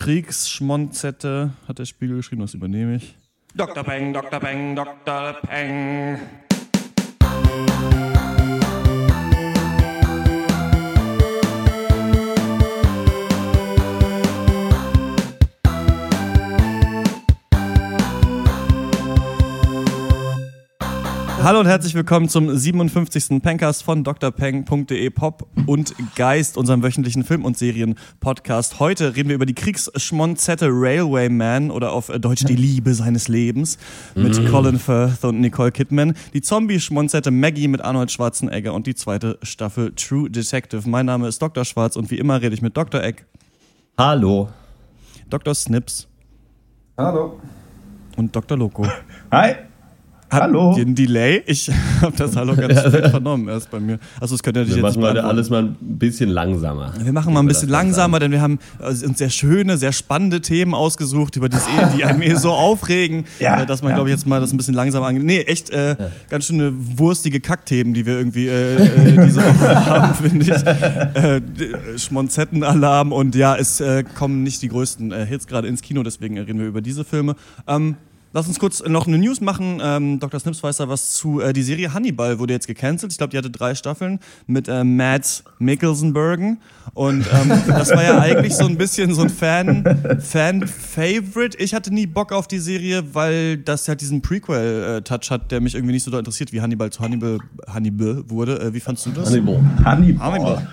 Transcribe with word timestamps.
Kriegsschmonzette, 0.00 1.52
hat 1.68 1.78
der 1.78 1.84
Spiegel 1.84 2.16
geschrieben, 2.16 2.40
das 2.40 2.54
übernehme 2.54 2.96
ich. 2.96 3.16
Dr. 3.54 3.84
Peng, 3.84 4.14
Dr. 4.14 4.40
Peng, 4.40 4.74
Dr. 4.74 5.34
Peng. 5.42 6.18
Hallo 21.42 21.60
und 21.60 21.66
herzlich 21.66 21.94
willkommen 21.94 22.28
zum 22.28 22.54
57. 22.54 23.42
Pencast 23.42 23.82
von 23.82 24.04
drpeng.de 24.04 25.08
Pop 25.10 25.48
und 25.66 25.94
Geist, 26.14 26.58
unserem 26.58 26.82
wöchentlichen 26.82 27.24
Film- 27.24 27.46
und 27.46 27.56
Serien-Podcast. 27.56 28.78
Heute 28.78 29.16
reden 29.16 29.30
wir 29.30 29.36
über 29.36 29.46
die 29.46 29.54
Kriegsschmonzette 29.54 30.68
Railway 30.70 31.30
Man 31.30 31.70
oder 31.70 31.92
auf 31.92 32.08
Deutsch 32.08 32.44
die 32.44 32.56
Liebe 32.56 32.92
seines 32.94 33.28
Lebens 33.28 33.78
mit 34.14 34.38
Mhm. 34.38 34.48
Colin 34.50 34.78
Firth 34.78 35.24
und 35.24 35.40
Nicole 35.40 35.72
Kidman, 35.72 36.14
die 36.34 36.42
Zombie-Schmonzette 36.42 37.30
Maggie 37.30 37.68
mit 37.68 37.80
Arnold 37.80 38.12
Schwarzenegger 38.12 38.74
und 38.74 38.86
die 38.86 38.94
zweite 38.94 39.38
Staffel 39.42 39.92
True 39.94 40.28
Detective. 40.30 40.86
Mein 40.88 41.06
Name 41.06 41.26
ist 41.26 41.40
Dr. 41.40 41.64
Schwarz 41.64 41.96
und 41.96 42.10
wie 42.10 42.18
immer 42.18 42.42
rede 42.42 42.54
ich 42.54 42.60
mit 42.62 42.76
Dr. 42.76 43.02
Egg, 43.02 43.22
Hallo. 43.96 44.50
Dr. 45.30 45.54
Snips 45.54 46.06
Hallo. 46.98 47.40
und 48.16 48.36
Dr. 48.36 48.58
Loco. 48.58 48.86
Hi. 49.32 49.54
Hat 50.30 50.42
Hallo. 50.42 50.74
Den 50.74 50.94
Delay? 50.94 51.42
Ich 51.46 51.70
habe 52.00 52.16
das 52.16 52.36
Hallo 52.36 52.54
ganz 52.54 52.78
spät 52.86 53.08
vernommen 53.08 53.48
erst 53.48 53.70
bei 53.70 53.80
mir. 53.80 53.98
Also 54.20 54.36
es 54.36 54.42
könnte 54.42 54.60
natürlich 54.60 54.76
Wir 54.80 54.88
jetzt 54.88 54.96
machen 54.96 55.02
beantworten. 55.02 55.28
alles 55.28 55.50
mal 55.50 55.62
ein 55.64 55.76
bisschen 55.98 56.30
langsamer. 56.30 56.92
Wir 57.02 57.12
machen 57.12 57.34
mal 57.34 57.40
ein 57.40 57.46
bisschen 57.48 57.68
langsamer, 57.68 58.16
an. 58.18 58.20
denn 58.20 58.30
wir 58.32 58.40
haben 58.40 58.58
äh, 58.78 58.86
uns 59.06 59.18
sehr 59.18 59.30
schöne, 59.30 59.76
sehr 59.76 59.90
spannende 59.92 60.40
Themen 60.40 60.72
ausgesucht, 60.74 61.34
über 61.36 61.48
die, 61.48 61.56
die 61.96 62.04
einem 62.04 62.22
eh 62.22 62.34
so 62.36 62.52
aufregen, 62.52 63.24
Ja, 63.40 63.62
äh, 63.62 63.66
dass 63.66 63.82
man, 63.82 63.90
ja. 63.90 63.96
glaube 63.96 64.10
ich, 64.10 64.14
jetzt 64.16 64.26
mal 64.26 64.40
das 64.40 64.52
ein 64.52 64.56
bisschen 64.56 64.74
langsamer 64.74 65.06
angeht. 65.06 65.24
Nee, 65.24 65.40
echt 65.40 65.70
äh, 65.70 65.96
ganz 66.28 66.46
schöne 66.46 66.72
wurstige 66.76 67.40
Kackthemen, 67.40 67.92
die 67.92 68.06
wir 68.06 68.16
irgendwie 68.16 68.46
äh, 68.46 68.76
äh, 68.76 69.26
diese 69.26 69.40
Woche 69.42 69.86
haben, 69.86 70.14
finde 70.14 70.44
ich. 70.44 70.50
Äh, 71.22 71.40
d- 71.40 71.98
Schmonzettenalarm 71.98 73.12
und 73.12 73.34
ja, 73.34 73.56
es 73.56 73.80
äh, 73.80 74.04
kommen 74.16 74.42
nicht 74.44 74.62
die 74.62 74.68
größten 74.68 75.10
äh, 75.10 75.26
Hits 75.26 75.46
gerade 75.48 75.66
ins 75.66 75.82
Kino, 75.82 76.02
deswegen 76.04 76.36
äh, 76.36 76.40
reden 76.42 76.60
wir 76.60 76.66
über 76.68 76.80
diese 76.82 77.04
Filme. 77.04 77.34
Ähm, 77.66 77.96
Lass 78.32 78.46
uns 78.46 78.60
kurz 78.60 78.82
noch 78.86 79.08
eine 79.08 79.18
News 79.18 79.40
machen. 79.40 79.80
Ähm, 79.82 80.20
Dr. 80.20 80.38
Snips 80.38 80.62
weiß 80.62 80.76
da 80.76 80.88
was 80.88 81.14
zu. 81.14 81.40
Äh, 81.40 81.52
die 81.52 81.64
Serie 81.64 81.92
Hannibal 81.92 82.38
wurde 82.38 82.52
jetzt 82.52 82.68
gecancelt. 82.68 83.10
Ich 83.10 83.18
glaube, 83.18 83.32
die 83.32 83.38
hatte 83.38 83.50
drei 83.50 83.74
Staffeln 83.74 84.20
mit 84.46 84.68
äh, 84.68 84.84
Matt 84.84 85.42
Mikkelsenbergen. 85.58 86.60
Und 86.94 87.26
ähm, 87.32 87.48
das 87.66 87.90
war 87.90 88.04
ja 88.04 88.20
eigentlich 88.20 88.54
so 88.54 88.66
ein 88.66 88.78
bisschen 88.78 89.14
so 89.14 89.22
ein 89.22 89.30
Fan, 89.30 89.84
Fan-Favorite. 90.20 91.58
Ich 91.58 91.74
hatte 91.74 91.92
nie 91.92 92.06
Bock 92.06 92.32
auf 92.32 92.46
die 92.46 92.60
Serie, 92.60 93.02
weil 93.14 93.56
das 93.56 93.88
halt 93.88 94.00
diesen 94.00 94.22
Prequel-Touch 94.22 95.30
hat, 95.30 95.50
der 95.50 95.60
mich 95.60 95.74
irgendwie 95.74 95.94
nicht 95.94 96.04
so 96.04 96.12
doll 96.12 96.20
interessiert, 96.20 96.52
wie 96.52 96.60
Hannibal 96.60 96.90
zu 96.90 97.00
Hannibal, 97.00 97.38
Hannibal 97.66 98.22
wurde. 98.28 98.60
Äh, 98.60 98.74
wie 98.74 98.80
fandst 98.80 99.06
du 99.06 99.10
das? 99.10 99.30
Hannibal. 99.30 99.60
Hannibal. 99.84 100.32
Hannibal. 100.32 100.68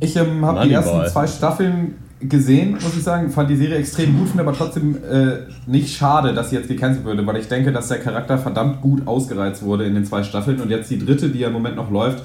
Ich 0.00 0.16
ähm, 0.16 0.44
habe 0.46 0.66
die 0.66 0.72
ersten 0.72 1.06
zwei 1.10 1.26
Staffeln 1.26 1.94
gesehen, 2.28 2.72
muss 2.72 2.96
ich 2.96 3.02
sagen. 3.02 3.30
Fand 3.30 3.50
die 3.50 3.56
Serie 3.56 3.76
extrem 3.76 4.16
gut, 4.18 4.28
finde 4.28 4.42
aber 4.42 4.52
trotzdem 4.56 4.96
äh, 4.96 5.38
nicht 5.66 5.96
schade, 5.96 6.32
dass 6.34 6.50
sie 6.50 6.56
jetzt 6.56 6.68
gecancelt 6.68 7.04
wurde, 7.04 7.26
weil 7.26 7.36
ich 7.36 7.48
denke, 7.48 7.72
dass 7.72 7.88
der 7.88 7.98
Charakter 7.98 8.38
verdammt 8.38 8.80
gut 8.80 9.06
ausgereizt 9.06 9.62
wurde 9.62 9.84
in 9.84 9.94
den 9.94 10.04
zwei 10.04 10.22
Staffeln. 10.22 10.60
Und 10.60 10.70
jetzt 10.70 10.90
die 10.90 10.98
dritte, 10.98 11.28
die 11.30 11.40
ja 11.40 11.48
im 11.48 11.54
Moment 11.54 11.76
noch 11.76 11.90
läuft, 11.90 12.22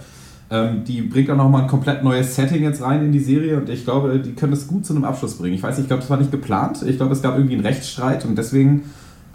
ähm, 0.49 0.83
die 0.85 1.01
bringt 1.01 1.29
auch 1.29 1.37
nochmal 1.37 1.63
ein 1.63 1.67
komplett 1.67 2.03
neues 2.03 2.35
Setting 2.35 2.63
jetzt 2.63 2.81
rein 2.81 3.05
in 3.05 3.11
die 3.11 3.19
Serie. 3.19 3.57
Und 3.57 3.69
ich 3.69 3.83
glaube, 3.85 4.19
die 4.19 4.33
können 4.33 4.51
das 4.51 4.67
gut 4.67 4.85
zu 4.85 4.93
einem 4.93 5.05
Abschluss 5.05 5.35
bringen. 5.37 5.55
Ich 5.55 5.63
weiß 5.63 5.77
nicht, 5.77 5.83
ich 5.85 5.87
glaube, 5.87 6.01
das 6.01 6.09
war 6.09 6.17
nicht 6.17 6.31
geplant. 6.31 6.83
Ich 6.85 6.97
glaube, 6.97 7.13
es 7.13 7.21
gab 7.21 7.35
irgendwie 7.35 7.55
einen 7.55 7.65
Rechtsstreit 7.65 8.25
und 8.25 8.37
deswegen. 8.37 8.83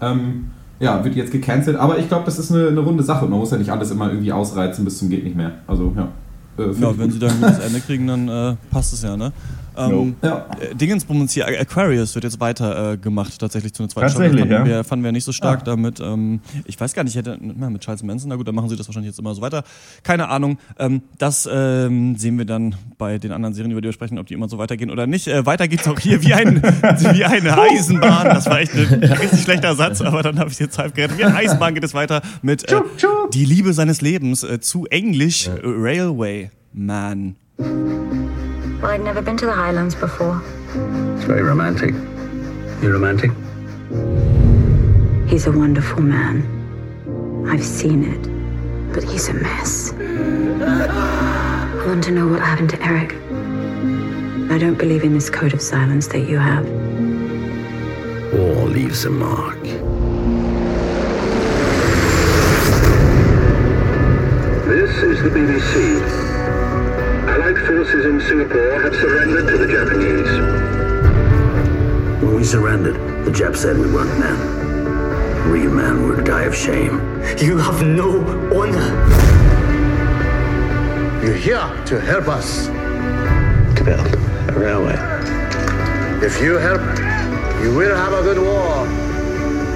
Ähm, 0.00 0.46
ja, 0.78 1.02
wird 1.04 1.16
jetzt 1.16 1.32
gecancelt, 1.32 1.78
aber 1.78 1.98
ich 1.98 2.06
glaube, 2.08 2.26
das 2.26 2.38
ist 2.38 2.52
eine, 2.52 2.68
eine 2.68 2.80
runde 2.80 3.02
Sache. 3.02 3.24
Man 3.26 3.38
muss 3.38 3.50
ja 3.50 3.56
nicht 3.56 3.70
alles 3.70 3.90
immer 3.90 4.10
irgendwie 4.10 4.30
ausreizen 4.30 4.84
bis 4.84 4.98
zum 4.98 5.08
geht 5.08 5.24
nicht 5.24 5.34
mehr. 5.34 5.52
Also, 5.66 5.90
ja. 5.96 6.08
Äh, 6.62 6.68
Ja, 6.78 6.98
wenn 6.98 7.04
gut. 7.04 7.12
sie 7.12 7.18
dann 7.18 7.30
ein 7.30 7.40
gutes 7.40 7.58
Ende 7.66 7.80
kriegen, 7.80 8.06
dann 8.06 8.28
äh, 8.28 8.56
passt 8.70 8.92
es 8.92 9.00
ja, 9.02 9.16
ne? 9.16 9.32
Ähm, 9.76 10.16
Ja. 10.22 10.46
äh, 10.60 10.74
Dingensbummens 10.74 11.32
hier, 11.32 11.46
Aquarius 11.46 12.14
wird 12.14 12.24
jetzt 12.24 12.40
weiter 12.40 12.92
äh, 12.92 12.96
gemacht, 12.96 13.38
tatsächlich 13.38 13.72
zu 13.74 13.82
einer 13.82 13.90
zweiten 13.90 14.06
Tatsächlich, 14.08 14.40
Staffel. 14.40 14.54
Fanden, 14.56 14.70
ja? 14.70 14.76
wir, 14.78 14.84
fanden 14.84 15.04
wir 15.04 15.12
nicht 15.12 15.24
so 15.24 15.32
stark 15.32 15.60
Ah. 15.60 15.64
damit. 15.64 16.00
Ähm, 16.00 16.40
ich 16.64 16.78
weiß 16.80 16.94
gar 16.94 17.04
nicht, 17.04 17.12
ich 17.14 17.18
hätte 17.18 17.38
na, 17.40 17.70
mit 17.70 17.82
Charles 17.82 18.02
Manson, 18.02 18.28
na 18.28 18.36
gut, 18.36 18.46
dann 18.48 18.54
machen 18.54 18.68
sie 18.68 18.76
das 18.76 18.88
wahrscheinlich 18.88 19.10
jetzt 19.10 19.18
immer 19.18 19.34
so 19.34 19.40
weiter. 19.42 19.64
Keine 20.02 20.28
Ahnung. 20.28 20.58
Ähm, 20.78 21.02
das 21.18 21.48
ähm, 21.52 22.16
sehen 22.16 22.38
wir 22.38 22.44
dann 22.44 22.74
bei 22.98 23.18
den 23.18 23.32
anderen 23.32 23.54
Serien, 23.54 23.70
über 23.72 23.80
die 23.80 23.86
wir 23.88 23.92
sprechen, 23.92 24.18
ob 24.18 24.26
die 24.26 24.34
immer 24.34 24.48
so 24.48 24.58
weitergehen 24.58 24.90
oder 24.90 25.06
nicht. 25.06 25.28
Äh, 25.28 25.44
weiter 25.46 25.68
geht's 25.68 25.86
auch 25.88 25.98
hier 25.98 26.22
wie, 26.22 26.34
ein, 26.34 26.62
wie 26.62 27.24
eine 27.24 27.58
Eisenbahn. 27.58 28.26
Das 28.26 28.46
war 28.46 28.60
echt 28.60 28.74
ein 28.74 29.02
richtig 29.02 29.42
schlechter 29.42 29.74
Satz, 29.74 30.00
aber 30.00 30.22
dann 30.22 30.38
habe 30.38 30.50
ich 30.50 30.58
jetzt 30.58 30.78
halb 30.78 30.94
gerettet. 30.94 31.18
Wie 31.18 31.24
eine 31.24 31.36
Eisenbahn 31.36 31.74
geht 31.74 31.84
es 31.84 31.94
weiter 31.94 32.22
mit 32.42 32.64
äh, 32.64 32.66
Tschuk, 32.68 32.96
tschuk. 32.96 33.30
Die 33.32 33.44
Liebe 33.44 33.72
seines 33.72 34.00
Lebens, 34.00 34.42
äh, 34.42 34.60
zu 34.60 34.86
Englisch 34.86 35.48
Railway 35.62 36.50
Man. 36.72 37.36
Well, 38.86 38.94
I'd 38.94 39.00
never 39.00 39.20
been 39.20 39.36
to 39.38 39.46
the 39.46 39.52
Highlands 39.52 39.96
before. 39.96 40.40
It's 41.16 41.24
very 41.24 41.42
romantic. 41.42 41.92
You're 42.80 42.92
romantic? 42.92 43.32
He's 45.28 45.48
a 45.48 45.50
wonderful 45.50 46.02
man. 46.02 46.46
I've 47.48 47.64
seen 47.64 48.04
it, 48.04 48.94
but 48.94 49.02
he's 49.02 49.28
a 49.28 49.34
mess. 49.34 49.92
I 49.92 51.84
want 51.84 52.04
to 52.04 52.12
know 52.12 52.28
what 52.28 52.38
happened 52.38 52.70
to 52.70 52.80
Eric. 52.80 53.14
I 54.52 54.56
don't 54.56 54.78
believe 54.78 55.02
in 55.02 55.14
this 55.14 55.30
code 55.30 55.52
of 55.52 55.60
silence 55.60 56.06
that 56.06 56.20
you 56.20 56.38
have. 56.38 56.64
War 58.34 58.68
leaves 58.68 59.04
a 59.04 59.10
mark. 59.10 59.60
This 64.64 65.02
is 65.02 65.24
the 65.24 65.30
BBC. 65.30 66.25
Allied 67.66 67.86
forces 67.86 68.06
in 68.06 68.20
Singapore 68.20 68.80
have 68.82 68.94
surrendered 68.94 69.48
to 69.48 69.58
the 69.58 69.66
Japanese. 69.66 70.30
When 72.22 72.34
we 72.36 72.44
surrendered, 72.44 72.94
the 73.24 73.30
Jap 73.30 73.56
said 73.56 73.76
we 73.76 73.92
weren't 73.92 74.18
men. 74.20 75.50
Real 75.50 75.72
men 75.72 76.08
would 76.08 76.24
die 76.24 76.44
of 76.44 76.54
shame. 76.54 77.00
You 77.38 77.58
have 77.58 77.84
no 77.84 78.20
honor. 78.54 78.94
You're 81.24 81.34
here 81.34 81.84
to 81.86 82.00
help 82.00 82.28
us. 82.28 82.66
To 82.66 83.84
build 83.84 84.06
a 84.48 84.58
railway. 84.58 84.96
If 86.24 86.40
you 86.40 86.54
help, 86.54 86.80
you 87.62 87.74
will 87.74 87.96
have 87.96 88.12
a 88.12 88.22
good 88.22 88.38
war. 88.38 88.86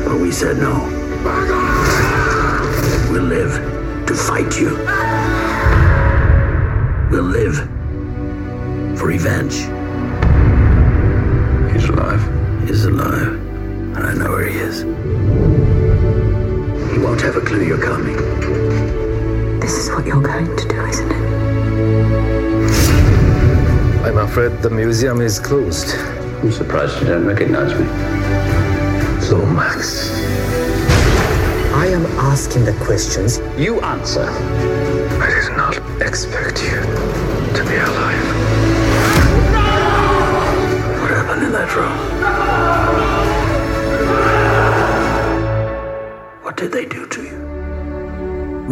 But 0.05 0.21
we 0.21 0.31
said 0.31 0.59
no. 0.59 0.87
We'll 3.11 3.25
live 3.25 4.07
to 4.07 4.15
fight 4.15 4.61
you. 4.61 4.77
We'll 7.11 7.25
live 7.25 7.80
for 9.00 9.06
revenge. 9.06 9.55
He's 11.72 11.88
alive. 11.88 12.22
He's 12.69 12.84
alive. 12.84 13.33
And 13.97 13.97
I 13.97 14.12
know 14.12 14.31
where 14.31 14.47
he 14.47 14.59
is. 14.59 14.83
He 16.93 16.99
won't 16.99 17.22
have 17.22 17.37
a 17.37 17.41
clue 17.41 17.65
you're 17.65 17.83
coming. 17.83 18.16
This 19.59 19.78
is 19.78 19.89
what 19.89 20.05
you're 20.05 20.21
going 20.21 20.55
to 20.55 20.69
do, 20.69 20.84
isn't 20.84 21.10
it? 21.10 21.16
I'm 24.05 24.19
afraid 24.19 24.60
the 24.60 24.69
museum 24.69 25.22
is 25.22 25.41
closed. 25.41 25.94
I'm 26.43 26.53
surprised 26.53 27.00
you 27.00 27.09
don't 27.09 27.25
recognize 27.25 27.72
me. 27.72 27.87
Lomax. 29.31 30.10
I 31.72 31.87
am 31.87 32.05
asking 32.31 32.66
the 32.66 32.75
questions. 32.84 33.41
You 33.56 33.81
answer. 33.81 34.28
I 34.28 35.31
did 35.41 35.56
not 35.56 35.78
expect 36.03 36.62
you 36.62 36.83
to 37.56 37.65
be 37.66 37.77
alive. 37.77 38.50
Happened 41.31 41.47
in 41.47 41.53
that 41.53 41.77
room? 41.77 41.97
What 46.43 46.57
did 46.57 46.72
they 46.72 46.87
do 46.87 47.07
to 47.07 47.22
you? 47.22 47.40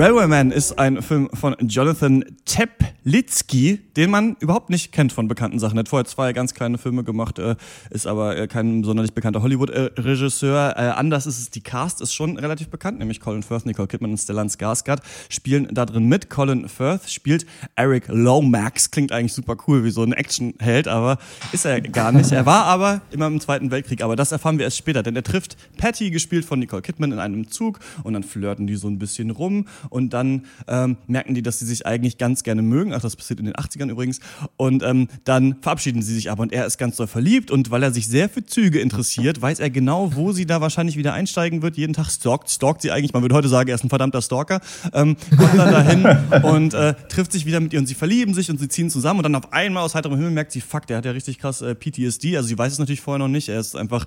Railway 0.01 0.29
Man 0.29 0.53
ist 0.53 0.79
ein 0.79 1.03
Film 1.03 1.29
von 1.35 1.57
Jonathan 1.59 2.25
Teplitsky, 2.45 3.81
den 3.97 4.11
man 4.11 4.37
überhaupt 4.39 4.71
nicht 4.71 4.93
kennt 4.93 5.13
von 5.13 5.27
bekannten 5.27 5.59
Sachen. 5.59 5.77
Er 5.77 5.81
hat 5.81 5.89
vorher 5.89 6.05
zwei 6.05 6.33
ganz 6.33 6.55
kleine 6.55 6.79
Filme 6.79 7.03
gemacht, 7.03 7.41
äh, 7.41 7.57
ist 7.91 8.07
aber 8.07 8.37
äh, 8.37 8.47
kein 8.47 8.85
sonderlich 8.85 9.13
bekannter 9.13 9.43
Hollywood-Regisseur. 9.43 10.75
Äh, 10.77 10.91
anders 10.91 11.27
ist 11.27 11.41
es, 11.41 11.51
die 11.51 11.63
Cast 11.63 12.01
ist 12.01 12.15
schon 12.15 12.39
relativ 12.39 12.69
bekannt, 12.69 13.01
nämlich 13.01 13.19
Colin 13.19 13.43
Firth, 13.43 13.67
Nicole 13.67 13.89
Kidman 13.89 14.13
und 14.13 14.19
Stellan 14.19 14.47
Skarsgård 14.47 15.01
spielen 15.31 15.67
da 15.73 15.85
drin 15.85 16.05
mit. 16.05 16.31
Colin 16.31 16.69
Firth 16.69 17.11
spielt 17.11 17.45
Eric 17.75 18.05
Lomax, 18.07 18.93
klingt 18.93 19.11
eigentlich 19.11 19.33
super 19.33 19.57
cool 19.67 19.83
wie 19.83 19.91
so 19.91 20.05
ein 20.05 20.13
Actionheld, 20.13 20.87
aber 20.87 21.19
ist 21.51 21.65
er 21.65 21.81
gar 21.81 22.13
nicht. 22.13 22.31
Er 22.31 22.47
war 22.47 22.67
aber 22.67 23.01
immer 23.11 23.27
im 23.27 23.41
Zweiten 23.41 23.73
Weltkrieg, 23.73 24.05
aber 24.05 24.15
das 24.15 24.31
erfahren 24.31 24.59
wir 24.59 24.65
erst 24.65 24.77
später, 24.77 25.03
denn 25.03 25.17
er 25.17 25.25
trifft 25.25 25.57
Patty, 25.77 26.13
gespielt 26.13 26.45
von 26.45 26.61
Nicole 26.61 26.83
Kidman, 26.83 27.11
in 27.11 27.19
einem 27.19 27.51
Zug 27.51 27.81
und 28.05 28.13
dann 28.13 28.23
flirten 28.23 28.69
die 28.69 28.77
so 28.77 28.87
ein 28.87 29.01
bisschen 29.01 29.31
rum 29.31 29.67
und 29.91 30.13
dann 30.13 30.47
ähm, 30.67 30.97
merken 31.07 31.35
die, 31.35 31.43
dass 31.43 31.59
sie 31.59 31.67
sich 31.67 31.87
eigentlich 31.87 32.19
ganz 32.19 32.43
gerne 32.43 32.63
mögen. 32.63 32.93
Ach, 32.93 33.01
das 33.01 33.17
passiert 33.17 33.41
in 33.41 33.47
den 33.47 33.55
80ern 33.55 33.91
übrigens. 33.91 34.21
Und 34.57 34.83
ähm, 34.83 35.09
dann 35.25 35.57
verabschieden 35.61 36.03
sie 36.03 36.15
sich 36.15 36.31
aber 36.31 36.43
und 36.43 36.53
er 36.53 36.67
ist 36.67 36.79
ganz 36.79 36.97
doll 36.97 37.07
verliebt 37.07 37.51
und 37.51 37.71
weil 37.71 37.83
er 37.83 37.93
sich 37.93 38.09
sehr 38.09 38.29
für 38.29 38.45
Züge 38.45 38.81
interessiert, 38.81 39.41
weiß 39.43 39.61
er 39.61 39.71
genau, 39.71 40.15
wo 40.15 40.33
sie 40.33 40.47
da 40.47 40.61
wahrscheinlich 40.61 40.97
wieder 40.97 41.13
einsteigen 41.13 41.63
wird. 41.63 41.77
Jeden 41.77 41.93
Tag 41.93 42.11
stalkt, 42.11 42.51
stalkt 42.51 42.83
sie 42.83 42.91
eigentlich. 42.91 43.13
Man 43.13 43.23
würde 43.23 43.35
heute 43.35 43.49
sagen, 43.49 43.69
er 43.69 43.75
ist 43.75 43.85
ein 43.85 43.89
verdammter 43.89 44.23
Stalker. 44.23 44.61
Ähm, 44.93 45.17
kommt 45.37 45.59
dann 45.59 45.73
dahin 45.73 46.43
und 46.43 46.75
äh, 46.75 46.95
trifft 47.09 47.33
sich 47.33 47.47
wieder 47.47 47.61
mit 47.61 47.73
ihr 47.73 47.79
und 47.79 47.87
sie 47.87 47.95
verlieben 47.95 48.35
sich 48.35 48.51
und 48.51 48.59
sie 48.59 48.69
ziehen 48.69 48.91
zusammen 48.91 49.21
und 49.21 49.25
dann 49.25 49.35
auf 49.35 49.53
einmal 49.53 49.83
aus 49.83 49.95
heiterem 49.95 50.17
Himmel 50.17 50.31
merkt 50.31 50.53
sie, 50.53 50.61
fuck, 50.61 50.87
der 50.87 50.99
hat 50.99 51.05
ja 51.05 51.13
richtig 51.13 51.39
krass 51.39 51.63
äh, 51.63 51.75
PTSD. 51.75 52.37
Also 52.37 52.49
sie 52.49 52.59
weiß 52.59 52.73
es 52.73 52.79
natürlich 52.79 53.01
vorher 53.01 53.19
noch 53.19 53.29
nicht. 53.29 53.49
Er 53.49 53.61
ist 53.61 53.77
einfach 53.77 54.07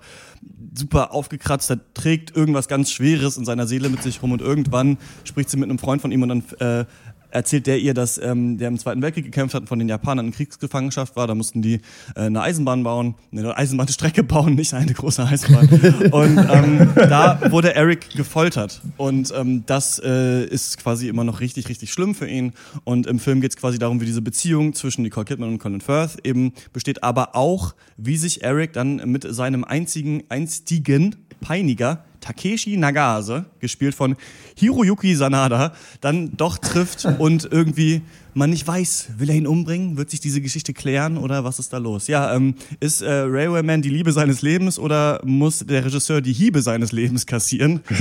super 0.74 1.13
aufgekratzt, 1.13 1.69
er 1.69 1.80
trägt 1.94 2.36
irgendwas 2.36 2.68
ganz 2.68 2.92
Schweres 2.92 3.38
in 3.38 3.45
seiner 3.45 3.68
Seele 3.68 3.89
mit 3.89 4.04
sich 4.04 4.22
rum 4.22 4.31
und 4.31 4.42
irgendwann 4.42 4.98
spricht 5.24 5.50
sie 5.50 5.57
mit 5.57 5.69
einem 5.72 5.80
Freund 5.80 6.02
von 6.02 6.12
ihm 6.12 6.22
und 6.24 6.30
dann 6.30 6.44
äh, 6.60 6.86
erzählt 7.32 7.68
der 7.68 7.80
ihr, 7.80 7.94
dass 7.94 8.18
ähm, 8.18 8.58
der 8.58 8.68
im 8.68 8.78
Zweiten 8.78 9.02
Weltkrieg 9.02 9.26
gekämpft 9.26 9.56
hat 9.56 9.62
und 9.62 9.68
von 9.68 9.80
den 9.80 9.90
Japanern 9.90 10.28
in 10.28 10.32
Kriegsgefangenschaft 10.32 11.16
war. 11.16 11.28
Da 11.28 11.36
mussten 11.36 11.62
die 11.62 11.76
äh, 12.16 12.22
eine 12.22 12.42
Eisenbahn 12.42 12.84
bauen, 12.84 13.16
eine 13.32 13.58
Eisenbahnstrecke 13.58 14.24
bauen, 14.26 14.56
nicht 14.56 14.74
eine 14.74 14.94
große 14.94 15.26
Eisenbahn. 15.26 15.70
und 16.12 16.38
ähm, 16.38 16.90
da 16.96 17.52
wurde 17.52 17.74
Eric 17.74 18.10
gefoltert. 18.12 18.82
Und 18.98 19.34
ähm, 19.36 19.64
das 19.66 20.00
äh, 20.04 20.46
ist 20.46 20.78
quasi 20.78 21.08
immer 21.08 21.24
noch 21.24 21.40
richtig, 21.40 21.70
richtig 21.70 21.92
schlimm 21.92 22.14
für 22.14 22.28
ihn. 22.28 22.54
Und 22.84 23.08
im 23.08 23.20
Film 23.20 23.42
geht 23.42 23.52
es 23.52 23.58
quasi 23.58 23.80
darum, 23.80 24.02
wie 24.02 24.06
diese 24.06 24.22
Beziehung 24.22 24.74
zwischen 24.74 25.04
Nicole 25.04 25.26
Kidman 25.26 25.50
und 25.50 25.60
Colin 25.60 25.82
Firth 25.82 26.18
eben 26.26 26.54
besteht, 26.74 27.04
aber 27.04 27.36
auch, 27.36 27.74
wie 27.98 28.18
sich 28.18 28.44
Eric 28.44 28.74
dann 28.74 28.98
mit 29.10 29.26
seinem 29.28 29.64
einzigen, 29.64 30.24
einstigen 30.30 31.16
Peiniger 31.40 32.04
Takeshi 32.22 32.78
Nagase, 32.78 33.46
gespielt 33.60 33.94
von 33.94 34.16
Hiroyuki 34.56 35.16
Sanada, 35.16 35.74
dann 36.00 36.38
doch 36.38 36.58
trifft 36.58 37.06
und 37.20 37.50
irgendwie 37.52 38.02
man 38.34 38.50
nicht 38.50 38.66
weiß, 38.66 39.10
will 39.18 39.30
er 39.30 39.36
ihn 39.36 39.48
umbringen? 39.48 39.98
Wird 39.98 40.10
sich 40.10 40.22
diese 40.22 40.40
Geschichte 40.40 40.74
klären 40.74 41.18
oder 41.18 41.44
was 41.44 41.60
ist 41.60 41.74
da 41.74 41.78
los? 41.78 42.08
Ja, 42.08 42.34
ähm, 42.34 42.56
ist 42.80 43.02
äh, 43.02 43.12
Railwayman 43.12 43.82
die 43.82 43.90
Liebe 43.90 44.14
seines 44.14 44.42
Lebens 44.42 44.80
oder 44.80 45.20
muss 45.26 45.60
der 45.60 45.84
Regisseur 45.84 46.22
die 46.22 46.32
Hiebe 46.32 46.62
seines 46.62 46.94
Lebens 46.94 47.26
kassieren? 47.26 47.82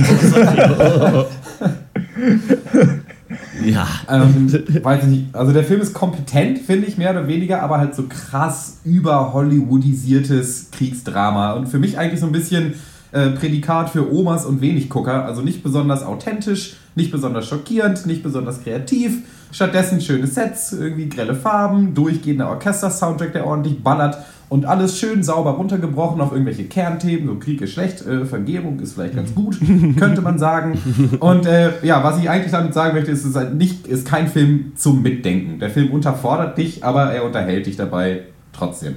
Ja. 3.63 3.87
Ähm, 4.09 4.51
weiß 4.83 5.03
ich 5.03 5.09
nicht. 5.09 5.35
Also 5.35 5.53
der 5.53 5.63
Film 5.63 5.81
ist 5.81 5.93
kompetent, 5.93 6.59
finde 6.59 6.87
ich, 6.87 6.97
mehr 6.97 7.11
oder 7.11 7.27
weniger, 7.27 7.61
aber 7.61 7.77
halt 7.77 7.95
so 7.95 8.03
krass 8.07 8.79
über 8.83 9.33
Hollywoodisiertes 9.33 10.71
Kriegsdrama. 10.71 11.53
Und 11.53 11.67
für 11.67 11.79
mich 11.79 11.97
eigentlich 11.97 12.19
so 12.19 12.25
ein 12.25 12.31
bisschen 12.31 12.73
äh, 13.11 13.29
Prädikat 13.29 13.89
für 13.89 14.11
Omas 14.11 14.45
und 14.45 14.61
Weniggucker. 14.61 15.25
Also 15.25 15.41
nicht 15.41 15.63
besonders 15.63 16.03
authentisch, 16.03 16.77
nicht 16.95 17.11
besonders 17.11 17.47
schockierend, 17.47 18.05
nicht 18.05 18.23
besonders 18.23 18.63
kreativ. 18.63 19.19
Stattdessen 19.51 19.99
schöne 19.99 20.27
Sets, 20.27 20.71
irgendwie 20.71 21.09
grelle 21.09 21.35
Farben, 21.35 21.93
durchgehender 21.93 22.49
Orchester-Soundtrack, 22.49 23.33
der 23.33 23.45
ordentlich 23.45 23.83
ballert 23.83 24.17
und 24.51 24.65
alles 24.65 24.99
schön 24.99 25.23
sauber 25.23 25.51
runtergebrochen 25.51 26.19
auf 26.19 26.33
irgendwelche 26.33 26.65
Kernthemen. 26.65 27.25
So 27.25 27.35
Krieg 27.35 27.61
ist 27.61 27.71
schlecht, 27.71 28.05
äh, 28.05 28.25
Vergebung 28.25 28.81
ist 28.81 28.93
vielleicht 28.93 29.15
ganz 29.15 29.33
gut, 29.33 29.57
könnte 29.97 30.21
man 30.21 30.39
sagen. 30.39 30.77
Und 31.21 31.45
äh, 31.45 31.71
ja, 31.83 32.03
was 32.03 32.19
ich 32.19 32.29
eigentlich 32.29 32.51
damit 32.51 32.73
sagen 32.73 32.95
möchte, 32.95 33.11
ist, 33.11 33.21
es 33.21 33.27
ist, 33.27 33.35
halt 33.37 33.55
nicht, 33.55 33.87
ist 33.87 34.05
kein 34.05 34.27
Film 34.27 34.73
zum 34.75 35.01
Mitdenken. 35.01 35.59
Der 35.59 35.69
Film 35.69 35.91
unterfordert 35.91 36.57
dich, 36.57 36.83
aber 36.83 37.13
er 37.13 37.23
unterhält 37.23 37.65
dich 37.65 37.77
dabei 37.77 38.23
trotzdem. 38.51 38.95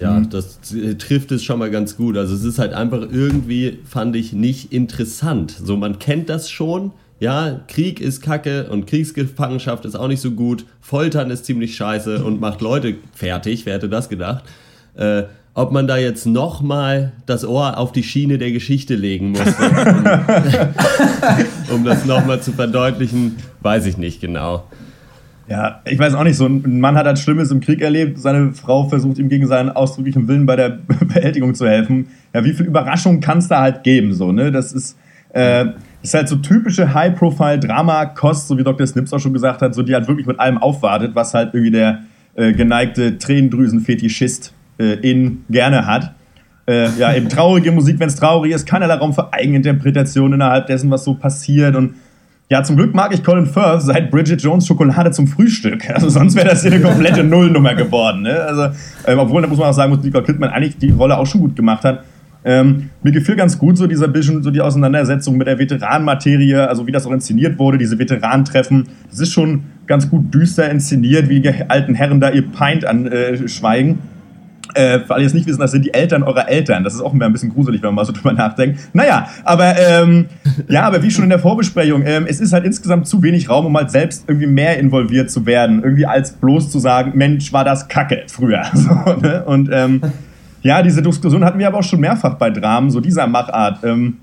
Ja, 0.00 0.20
das 0.20 0.58
äh, 0.72 0.94
trifft 0.96 1.30
es 1.32 1.44
schon 1.44 1.58
mal 1.58 1.70
ganz 1.70 1.96
gut. 1.96 2.16
Also 2.16 2.34
es 2.34 2.44
ist 2.44 2.58
halt 2.58 2.72
einfach 2.72 3.02
irgendwie, 3.02 3.78
fand 3.84 4.16
ich, 4.16 4.32
nicht 4.32 4.72
interessant. 4.72 5.52
So, 5.52 5.76
man 5.76 5.98
kennt 5.98 6.28
das 6.28 6.50
schon. 6.50 6.92
Ja, 7.20 7.60
Krieg 7.68 8.00
ist 8.00 8.20
kacke 8.20 8.68
und 8.70 8.86
Kriegsgefangenschaft 8.86 9.84
ist 9.84 9.94
auch 9.94 10.08
nicht 10.08 10.20
so 10.20 10.32
gut. 10.32 10.66
Foltern 10.80 11.30
ist 11.30 11.44
ziemlich 11.44 11.76
scheiße 11.76 12.24
und 12.24 12.40
macht 12.40 12.60
Leute 12.60 12.96
fertig. 13.12 13.66
Wer 13.66 13.74
hätte 13.74 13.88
das 13.88 14.08
gedacht? 14.08 14.44
Äh, 14.96 15.24
ob 15.54 15.70
man 15.70 15.86
da 15.86 15.96
jetzt 15.96 16.26
nochmal 16.26 17.12
das 17.26 17.44
Ohr 17.44 17.78
auf 17.78 17.92
die 17.92 18.02
Schiene 18.02 18.38
der 18.38 18.50
Geschichte 18.50 18.96
legen 18.96 19.30
muss, 19.30 19.40
um, 21.70 21.74
um 21.76 21.84
das 21.84 22.04
nochmal 22.04 22.42
zu 22.42 22.52
verdeutlichen, 22.52 23.36
weiß 23.60 23.86
ich 23.86 23.96
nicht 23.96 24.20
genau. 24.20 24.64
Ja, 25.46 25.82
ich 25.84 25.98
weiß 25.98 26.14
auch 26.14 26.24
nicht, 26.24 26.36
so 26.36 26.46
ein 26.46 26.80
Mann 26.80 26.96
hat 26.96 27.06
halt 27.06 27.18
Schlimmes 27.18 27.50
im 27.50 27.60
Krieg 27.60 27.82
erlebt, 27.82 28.18
seine 28.18 28.52
Frau 28.54 28.88
versucht 28.88 29.18
ihm 29.18 29.28
gegen 29.28 29.46
seinen 29.46 29.70
ausdrücklichen 29.70 30.26
Willen 30.26 30.46
bei 30.46 30.56
der 30.56 30.70
Beerdigung 31.14 31.54
zu 31.54 31.68
helfen. 31.68 32.06
Ja, 32.32 32.44
wie 32.44 32.52
viel 32.52 32.66
Überraschung 32.66 33.20
kann 33.20 33.38
es 33.38 33.48
da 33.48 33.60
halt 33.60 33.82
geben, 33.82 34.14
so, 34.14 34.32
ne? 34.32 34.50
Das 34.50 34.72
ist, 34.72 34.96
äh, 35.34 35.66
ist 36.02 36.14
halt 36.14 36.28
so 36.28 36.36
typische 36.36 36.94
High-Profile-Drama-Kost, 36.94 38.48
so 38.48 38.56
wie 38.56 38.64
Dr. 38.64 38.86
Snips 38.86 39.12
auch 39.12 39.20
schon 39.20 39.34
gesagt 39.34 39.60
hat, 39.60 39.74
so 39.74 39.82
die 39.82 39.94
halt 39.94 40.08
wirklich 40.08 40.26
mit 40.26 40.40
allem 40.40 40.58
aufwartet, 40.58 41.14
was 41.14 41.34
halt 41.34 41.52
irgendwie 41.52 41.72
der 41.72 42.00
äh, 42.34 42.52
geneigte 42.52 43.18
Tränendrüsen-Fetischist 43.18 44.54
äh, 44.78 44.94
in 45.08 45.44
gerne 45.50 45.86
hat. 45.86 46.14
Äh, 46.66 46.88
ja, 46.98 47.14
eben 47.14 47.28
traurige 47.28 47.70
Musik, 47.72 48.00
wenn 48.00 48.08
es 48.08 48.16
traurig 48.16 48.52
ist, 48.52 48.66
keinerlei 48.66 48.94
Raum 48.94 49.12
für 49.12 49.32
Eigeninterpretation 49.32 50.32
innerhalb 50.32 50.66
dessen, 50.66 50.90
was 50.90 51.04
so 51.04 51.14
passiert 51.14 51.76
und 51.76 51.96
ja, 52.50 52.62
zum 52.62 52.76
Glück 52.76 52.94
mag 52.94 53.14
ich 53.14 53.24
Colin 53.24 53.46
Firth 53.46 53.82
seit 53.82 54.10
Bridget 54.10 54.42
Jones 54.42 54.66
Schokolade 54.66 55.10
zum 55.10 55.26
Frühstück. 55.26 55.88
Also 55.94 56.08
sonst 56.08 56.34
wäre 56.34 56.48
das 56.48 56.62
hier 56.62 56.72
eine 56.72 56.82
komplette 56.82 57.24
Nullnummer 57.24 57.74
geworden. 57.74 58.22
Ne? 58.22 58.34
Also, 58.34 58.76
ähm, 59.06 59.18
obwohl, 59.18 59.40
da 59.42 59.48
muss 59.48 59.58
man 59.58 59.68
auch 59.68 59.74
sagen, 59.74 59.92
muss 59.92 60.04
Nicole 60.04 60.24
Kidman 60.24 60.50
eigentlich 60.50 60.76
die 60.76 60.90
Rolle 60.90 61.16
auch 61.16 61.26
schon 61.26 61.40
gut 61.40 61.56
gemacht 61.56 61.84
hat. 61.84 62.04
Ähm, 62.44 62.90
mir 63.02 63.12
gefiel 63.12 63.36
ganz 63.36 63.58
gut 63.58 63.78
so 63.78 63.86
dieser 63.86 64.08
bisschen, 64.08 64.42
so 64.42 64.50
die 64.50 64.60
Auseinandersetzung 64.60 65.38
mit 65.38 65.46
der 65.46 65.58
Veteranenmaterie, 65.58 66.56
also 66.56 66.86
wie 66.86 66.92
das 66.92 67.06
auch 67.06 67.12
inszeniert 67.12 67.58
wurde, 67.58 67.78
diese 67.78 67.98
Veteranentreffen. 67.98 68.88
Das 69.08 69.20
ist 69.20 69.32
schon 69.32 69.64
ganz 69.86 70.10
gut 70.10 70.34
düster 70.34 70.70
inszeniert, 70.70 71.30
wie 71.30 71.40
die 71.40 71.50
alten 71.68 71.94
Herren 71.94 72.20
da 72.20 72.28
ihr 72.30 72.42
Pint 72.42 72.84
anschweigen. 72.84 73.92
Äh, 73.92 74.13
äh, 74.74 75.00
für 75.00 75.14
alle, 75.14 75.22
die 75.22 75.26
es 75.26 75.34
nicht 75.34 75.46
wissen, 75.46 75.60
das 75.60 75.70
sind 75.70 75.84
die 75.84 75.94
Eltern 75.94 76.22
eurer 76.22 76.48
Eltern. 76.48 76.84
Das 76.84 76.94
ist 76.94 77.00
immer 77.00 77.24
ein 77.24 77.32
bisschen 77.32 77.52
gruselig, 77.52 77.82
wenn 77.82 77.88
man 77.88 77.96
mal 77.96 78.04
so 78.04 78.12
drüber 78.14 78.32
nachdenkt. 78.32 78.80
Naja, 78.92 79.28
aber 79.44 79.74
ähm, 79.78 80.26
ja, 80.68 80.82
aber 80.82 81.02
wie 81.02 81.10
schon 81.10 81.24
in 81.24 81.30
der 81.30 81.38
Vorbesprechung, 81.38 82.02
ähm, 82.04 82.26
es 82.28 82.40
ist 82.40 82.52
halt 82.52 82.64
insgesamt 82.64 83.06
zu 83.06 83.22
wenig 83.22 83.48
Raum, 83.48 83.66
um 83.66 83.76
halt 83.76 83.90
selbst 83.90 84.24
irgendwie 84.26 84.46
mehr 84.46 84.78
involviert 84.78 85.30
zu 85.30 85.46
werden. 85.46 85.82
Irgendwie 85.82 86.06
als 86.06 86.32
bloß 86.32 86.70
zu 86.70 86.78
sagen, 86.78 87.12
Mensch, 87.14 87.52
war 87.52 87.64
das 87.64 87.88
Kacke 87.88 88.24
früher. 88.26 88.62
So, 88.74 88.92
ne? 89.20 89.42
Und 89.46 89.70
ähm, 89.72 90.02
ja, 90.62 90.82
diese 90.82 91.00
Diskussion 91.00 91.44
hatten 91.44 91.58
wir 91.58 91.66
aber 91.66 91.78
auch 91.78 91.84
schon 91.84 92.00
mehrfach 92.00 92.34
bei 92.34 92.50
Dramen, 92.50 92.90
so 92.90 93.00
dieser 93.00 93.26
Machart. 93.26 93.82
Ähm, 93.82 94.18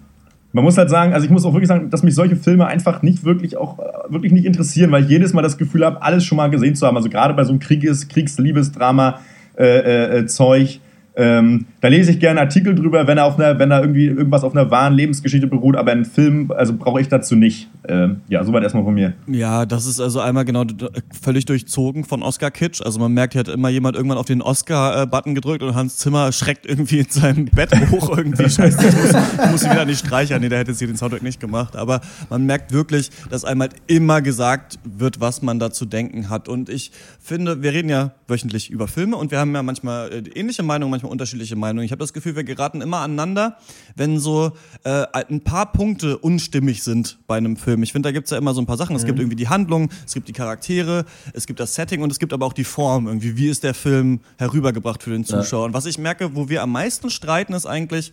man 0.53 0.63
muss 0.63 0.77
halt 0.77 0.89
sagen, 0.89 1.13
also 1.13 1.25
ich 1.25 1.31
muss 1.31 1.45
auch 1.45 1.53
wirklich 1.53 1.69
sagen, 1.69 1.89
dass 1.89 2.03
mich 2.03 2.13
solche 2.13 2.35
Filme 2.35 2.67
einfach 2.67 3.01
nicht 3.01 3.23
wirklich 3.23 3.57
auch 3.57 3.79
äh, 3.79 3.83
wirklich 4.09 4.31
nicht 4.31 4.45
interessieren, 4.45 4.91
weil 4.91 5.03
ich 5.03 5.09
jedes 5.09 5.33
Mal 5.33 5.41
das 5.41 5.57
Gefühl 5.57 5.85
habe, 5.85 6.01
alles 6.01 6.25
schon 6.25 6.35
mal 6.35 6.49
gesehen 6.49 6.75
zu 6.75 6.85
haben. 6.85 6.97
Also 6.97 7.09
gerade 7.09 7.33
bei 7.33 7.43
so 7.43 7.51
einem 7.51 7.59
Krieges, 7.59 8.07
Kriegsliebesdrama 8.07 9.19
äh, 9.61 9.65
äh, 9.65 10.17
äh, 10.19 10.25
Zeug. 10.25 10.79
Ähm, 11.15 11.65
da 11.81 11.89
lese 11.89 12.11
ich 12.11 12.19
gerne 12.19 12.39
Artikel 12.39 12.73
drüber, 12.73 13.05
wenn 13.07 13.17
er 13.17 13.25
auf 13.25 13.37
einer, 13.37 13.59
wenn 13.59 13.71
er 13.71 13.81
irgendwie 13.81 14.05
irgendwas 14.05 14.43
auf 14.43 14.53
einer 14.53 14.71
wahren 14.71 14.93
Lebensgeschichte 14.93 15.47
beruht, 15.47 15.75
aber 15.75 15.91
einen 15.91 16.05
Film, 16.05 16.51
also 16.51 16.73
brauche 16.77 17.01
ich 17.01 17.09
dazu 17.09 17.35
nicht. 17.35 17.69
Ähm, 17.87 18.21
ja, 18.29 18.43
soweit 18.43 18.63
erstmal 18.63 18.83
von 18.83 18.93
mir. 18.93 19.13
Ja, 19.27 19.65
das 19.65 19.85
ist 19.85 19.99
also 19.99 20.19
einmal 20.19 20.45
genau 20.45 20.63
völlig 21.21 21.45
durchzogen 21.45 22.05
von 22.05 22.23
Oscar 22.23 22.51
Kitsch. 22.51 22.81
Also 22.81 22.99
man 22.99 23.11
merkt, 23.13 23.33
hier 23.33 23.39
hat 23.39 23.47
immer 23.47 23.69
jemand 23.69 23.95
irgendwann 23.95 24.19
auf 24.19 24.27
den 24.27 24.41
Oscar-Button 24.41 25.35
gedrückt 25.35 25.63
und 25.63 25.75
Hans 25.75 25.97
Zimmer 25.97 26.31
schreckt 26.31 26.65
irgendwie 26.65 26.99
in 26.99 27.09
seinem 27.09 27.45
Bett 27.45 27.71
hoch 27.89 28.15
irgendwie. 28.17 28.49
Scheiße, 28.49 28.87
ich 28.87 28.95
muss, 28.95 29.51
muss 29.51 29.63
ihn 29.63 29.71
wieder 29.71 29.85
nicht 29.85 30.05
streichern. 30.05 30.41
Nee, 30.41 30.49
der 30.49 30.59
hätte 30.59 30.71
jetzt 30.71 30.79
hier 30.79 30.87
den 30.87 30.97
Soundtrack 30.97 31.23
nicht 31.23 31.39
gemacht. 31.39 31.75
Aber 31.75 32.01
man 32.29 32.45
merkt 32.45 32.71
wirklich, 32.71 33.09
dass 33.29 33.43
einmal 33.43 33.69
halt 33.69 33.81
immer 33.87 34.21
gesagt 34.21 34.79
wird, 34.83 35.19
was 35.19 35.41
man 35.41 35.59
da 35.59 35.71
zu 35.71 35.85
denken 35.85 36.29
hat. 36.29 36.47
Und 36.47 36.69
ich 36.69 36.91
finde, 37.19 37.61
wir 37.61 37.73
reden 37.73 37.89
ja 37.89 38.11
wöchentlich 38.27 38.69
über 38.69 38.87
Filme 38.87 39.17
und 39.17 39.31
wir 39.31 39.39
haben 39.39 39.53
ja 39.53 39.63
manchmal 39.63 40.11
äh, 40.11 40.39
ähnliche 40.39 40.63
Meinungen, 40.63 41.00
unterschiedliche 41.09 41.55
Meinungen. 41.55 41.85
Ich 41.85 41.91
habe 41.91 41.99
das 41.99 42.13
Gefühl, 42.13 42.35
wir 42.35 42.43
geraten 42.43 42.81
immer 42.81 42.99
aneinander, 42.99 43.57
wenn 43.95 44.19
so 44.19 44.51
äh, 44.83 45.05
ein 45.13 45.41
paar 45.41 45.71
Punkte 45.71 46.17
unstimmig 46.17 46.83
sind 46.83 47.19
bei 47.27 47.37
einem 47.37 47.57
Film. 47.57 47.83
Ich 47.83 47.91
finde, 47.91 48.07
da 48.07 48.11
gibt 48.13 48.25
es 48.25 48.31
ja 48.31 48.37
immer 48.37 48.53
so 48.53 48.61
ein 48.61 48.65
paar 48.65 48.77
Sachen. 48.77 48.95
Es 48.95 49.05
gibt 49.05 49.19
irgendwie 49.19 49.35
die 49.35 49.49
Handlung, 49.49 49.89
es 50.05 50.13
gibt 50.13 50.27
die 50.27 50.33
Charaktere, 50.33 51.05
es 51.33 51.47
gibt 51.47 51.59
das 51.59 51.75
Setting 51.75 52.01
und 52.01 52.11
es 52.11 52.19
gibt 52.19 52.33
aber 52.33 52.45
auch 52.45 52.53
die 52.53 52.63
Form. 52.63 53.07
Irgendwie, 53.07 53.37
wie 53.37 53.49
ist 53.49 53.63
der 53.63 53.73
Film 53.73 54.21
herübergebracht 54.37 55.03
für 55.03 55.11
den 55.11 55.25
Zuschauer? 55.25 55.61
Ja. 55.61 55.65
Und 55.67 55.73
was 55.73 55.85
ich 55.85 55.97
merke, 55.97 56.35
wo 56.35 56.49
wir 56.49 56.63
am 56.63 56.71
meisten 56.71 57.09
streiten, 57.09 57.53
ist 57.53 57.65
eigentlich, 57.65 58.11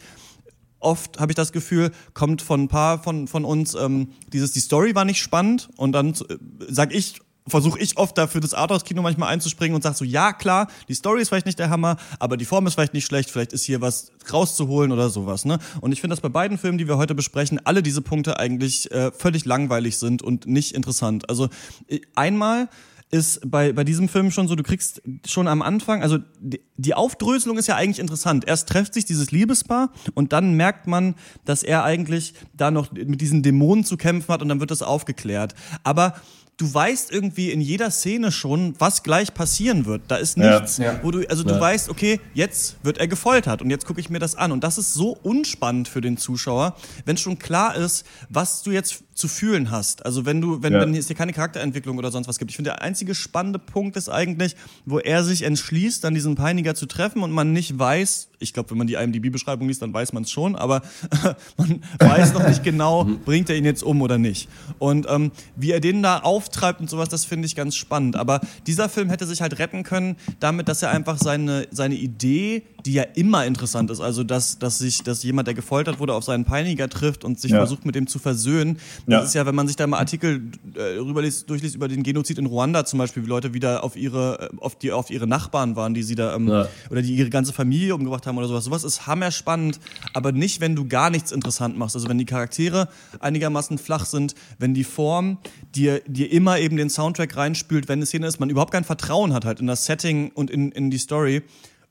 oft 0.81 1.19
habe 1.19 1.33
ich 1.33 1.37
das 1.37 1.53
Gefühl, 1.53 1.91
kommt 2.15 2.43
von 2.43 2.63
ein 2.63 2.69
paar 2.69 3.03
von, 3.03 3.29
von 3.29 3.45
uns 3.45 3.75
ähm, 3.75 4.09
dieses, 4.33 4.53
die 4.53 4.61
Story 4.61 4.95
war 4.95 5.05
nicht 5.05 5.21
spannend 5.21 5.69
und 5.77 5.93
dann 5.93 6.11
äh, 6.11 6.37
sag 6.69 6.95
ich 6.95 7.21
versuche 7.49 7.79
ich 7.79 7.97
oft 7.97 8.17
dafür 8.17 8.41
das 8.41 8.55
Arthouse-Kino 8.55 9.03
manchmal 9.03 9.31
einzuspringen 9.31 9.75
und 9.75 9.83
sage 9.83 9.97
so, 9.97 10.05
ja 10.05 10.33
klar, 10.33 10.69
die 10.89 10.95
Story 10.95 11.23
ist 11.23 11.29
vielleicht 11.29 11.47
nicht 11.47 11.59
der 11.59 11.71
Hammer, 11.71 11.97
aber 12.19 12.37
die 12.37 12.45
Form 12.45 12.67
ist 12.67 12.75
vielleicht 12.75 12.95
nicht 12.95 13.07
schlecht, 13.07 13.31
vielleicht 13.31 13.53
ist 13.53 13.65
hier 13.65 13.81
was 13.81 14.13
rauszuholen 14.33 14.93
oder 14.93 15.11
sowas. 15.11 15.45
Ne? 15.45 15.59
Und 15.81 15.93
ich 15.93 16.01
finde, 16.01 16.15
dass 16.15 16.21
bei 16.21 16.29
beiden 16.29 16.59
Filmen, 16.59 16.79
die 16.79 16.89
wir 16.89 16.97
heute 16.97 17.15
besprechen, 17.15 17.61
alle 17.65 17.83
diese 17.83 18.03
Punkte 18.03 18.39
eigentlich 18.39 18.91
äh, 18.91 19.11
völlig 19.13 19.45
langweilig 19.45 19.99
sind 19.99 20.23
und 20.23 20.47
nicht 20.47 20.75
interessant. 20.75 21.29
Also 21.29 21.49
äh, 21.89 22.01
einmal 22.15 22.69
ist 23.11 23.41
bei, 23.51 23.73
bei 23.73 23.85
diesem 23.85 24.09
Film 24.09 24.31
schon 24.31 24.49
so, 24.49 24.55
du 24.55 24.63
kriegst 24.63 25.01
schon 25.27 25.49
am 25.49 25.63
Anfang, 25.63 26.03
also 26.03 26.19
die, 26.41 26.61
die 26.77 26.95
Aufdröselung 26.95 27.57
ist 27.57 27.67
ja 27.67 27.77
eigentlich 27.77 28.01
interessant. 28.01 28.47
Erst 28.47 28.69
trifft 28.69 28.95
sich 28.95 29.07
dieses 29.07 29.31
Liebespaar 29.31 29.93
und 30.15 30.33
dann 30.33 30.55
merkt 30.55 30.87
man, 30.87 31.15
dass 31.45 31.63
er 31.63 31.85
eigentlich 31.85 32.35
da 32.53 32.71
noch 32.71 32.93
mit 32.93 33.21
diesen 33.21 33.43
Dämonen 33.43 33.85
zu 33.85 33.97
kämpfen 33.97 34.33
hat 34.33 34.43
und 34.43 34.49
dann 34.49 34.61
wird 34.61 34.71
das 34.71 34.83
aufgeklärt. 34.83 35.55
Aber 35.85 36.15
du 36.59 36.75
weißt 36.75 37.11
irgendwie 37.13 37.51
in 37.53 37.61
jeder 37.61 37.91
Szene 37.91 38.31
schon, 38.33 38.75
was 38.79 39.03
gleich 39.05 39.33
passieren 39.33 39.87
wird. 39.87 40.03
Da 40.09 40.17
ist 40.17 40.37
Ja. 40.37 40.59
nichts, 40.59 40.77
Ja. 40.79 40.99
wo 41.03 41.11
du, 41.13 41.27
also 41.31 41.45
du 41.45 41.55
Ja. 41.55 41.61
weißt, 41.61 41.89
okay, 41.89 42.21
jetzt 42.35 42.77
wird 42.83 42.99
er 42.99 43.07
gefoltert 43.09 43.63
und 43.63 43.71
jetzt 43.71 43.87
gucke 43.87 44.01
ich 44.01 44.11
mir 44.11 44.19
das 44.19 44.35
an. 44.35 44.51
Und 44.53 44.65
das 44.65 44.77
ist 44.77 44.93
so 44.93 45.17
unspannend 45.23 45.87
für 45.89 46.01
den 46.01 46.17
Zuschauer, 46.17 46.77
wenn 47.05 47.17
schon 47.17 47.39
klar 47.39 47.77
ist, 47.77 48.05
was 48.29 48.63
du 48.65 48.73
jetzt 48.73 49.05
zu 49.19 49.29
fühlen 49.29 49.71
hast. 49.71 50.07
Also 50.07 50.25
wenn 50.25 50.41
du, 50.41 50.63
wenn, 50.63 50.73
Ja. 50.73 50.81
wenn 50.81 50.95
es 50.95 51.09
hier 51.09 51.17
keine 51.17 51.33
Charakterentwicklung 51.33 51.99
oder 51.99 52.11
sonst 52.11 52.29
was 52.29 52.39
gibt. 52.39 52.51
Ich 52.51 52.57
finde, 52.57 52.71
der 52.71 52.83
einzige 52.83 53.15
spannende 53.15 53.59
Punkt 53.59 53.97
ist 53.97 54.09
eigentlich, 54.09 54.55
wo 54.87 54.99
er 55.01 55.25
sich 55.25 55.43
entschließt, 55.43 56.03
dann 56.05 56.15
diesen 56.15 56.37
Peiniger 56.37 56.75
zu 56.75 56.87
treffen 56.87 57.23
und 57.23 57.33
man 57.33 57.53
nicht 57.53 57.79
weiß, 57.79 58.29
ich 58.41 58.53
glaube, 58.53 58.71
wenn 58.71 58.79
man 58.79 58.87
die 58.87 58.95
IMDb-Beschreibung 58.95 59.67
liest, 59.67 59.83
dann 59.83 59.93
weiß 59.93 60.13
man 60.13 60.23
es 60.23 60.31
schon, 60.31 60.55
aber 60.55 60.83
man 61.57 61.83
weiß 61.99 62.33
noch 62.35 62.47
nicht 62.49 62.63
genau, 62.63 63.05
bringt 63.25 63.51
er 63.51 63.57
ihn 63.57 63.65
jetzt 63.65 63.83
um 63.83 64.01
oder 64.03 64.19
nicht. 64.19 64.49
Und 64.79 65.07
ähm, 65.09 65.33
wie 65.57 65.73
er 65.73 65.81
den 65.81 66.03
da 66.03 66.21
auftreibt 66.21 66.81
und 66.81 66.89
sowas, 66.89 67.09
das 67.09 67.25
finde 67.25 67.47
ich 67.47 67.57
ganz 67.57 67.75
spannend. 67.75 68.15
Aber 68.17 68.41
dieser 68.67 68.89
Film 68.89 69.11
hätte 69.11 69.27
sich 69.27 69.41
halt 69.43 69.59
retten 69.59 69.83
können, 69.83 70.17
damit, 70.39 70.69
dass 70.69 70.83
er 70.83 70.91
einfach 70.91 71.19
seine, 71.19 71.67
seine 71.73 71.97
Idee, 71.97 72.63
die 72.87 72.93
ja 72.93 73.03
immer 73.03 73.45
interessant 73.45 73.91
ist, 73.91 74.01
also 74.01 74.23
dass, 74.23 74.61
dass 74.61 74.79
sich, 74.79 75.03
dass 75.03 75.25
jemand, 75.25 75.49
der 75.49 75.55
gefoltert 75.55 75.99
wurde, 75.99 76.15
auf 76.15 76.23
seinen 76.23 76.45
Peiniger 76.45 76.89
trifft 76.89 77.25
und 77.25 77.41
sich 77.41 77.51
Ja. 77.51 77.59
versucht, 77.59 77.85
mit 77.85 77.97
dem 77.97 78.07
zu 78.07 78.21
versöhnen. 78.21 78.79
Das 79.09 79.21
Ja. 79.23 79.27
ist 79.27 79.35
ja, 79.35 79.47
wenn 79.47 79.55
man 79.55 79.67
sich 79.67 79.77
da 79.77 79.87
mal 79.87 79.99
Artikel 79.99 80.51
äh, 80.75 80.99
rüberliest, 80.99 81.49
durchliest 81.49 81.75
über 81.75 81.89
den 81.89 82.03
Genozid 82.03 82.37
in 82.39 82.45
Ruanda 82.45 82.85
zum 82.85 82.99
Beispiel, 82.99 83.23
wie 83.25 83.27
Leute 83.29 83.55
wieder 83.55 83.83
auf 83.83 83.97
ihre, 83.97 84.51
äh, 84.53 84.57
auf 84.61 84.77
die, 84.79 84.93
auf 84.93 85.09
ihre 85.11 85.27
Nachbarn 85.27 85.77
waren, 85.77 85.95
die 85.95 86.03
sie 86.03 86.15
da, 86.15 86.35
ähm, 86.37 86.47
Ja. 86.49 86.69
oder 86.91 87.01
die 87.01 87.15
ihre 87.15 87.31
ganze 87.31 87.55
Familie 87.55 87.95
umgebracht 87.95 88.27
haben 88.27 88.37
oder 88.37 88.49
sowas. 88.49 88.65
Sowas 88.65 88.85
ist 88.85 89.07
hammerspannend, 89.07 89.81
aber 90.13 90.33
nicht, 90.33 90.61
wenn 90.61 90.77
du 90.77 90.87
gar 90.87 91.09
nichts 91.09 91.33
interessant 91.33 91.79
machst. 91.79 91.97
Also 91.97 92.07
wenn 92.09 92.19
die 92.19 92.27
Charaktere 92.27 92.89
einigermaßen 93.21 93.79
flach 93.79 94.05
sind, 94.05 94.35
wenn 94.59 94.75
die 94.75 94.85
Form 94.85 95.39
dir, 95.75 96.03
dir 96.07 96.31
immer 96.31 96.59
eben 96.59 96.77
den 96.77 96.91
Soundtrack 96.91 97.35
reinspült, 97.37 97.89
wenn 97.89 98.01
eine 98.01 98.07
Szene 98.07 98.27
ist, 98.27 98.41
man 98.41 98.51
überhaupt 98.51 98.73
kein 98.73 98.85
Vertrauen 98.85 99.33
hat 99.33 99.47
halt 99.47 99.61
in 99.61 99.67
das 99.67 99.87
Setting 99.87 100.33
und 100.35 100.51
in, 100.51 100.71
in 100.73 100.91
die 100.91 100.99
Story. 100.99 101.43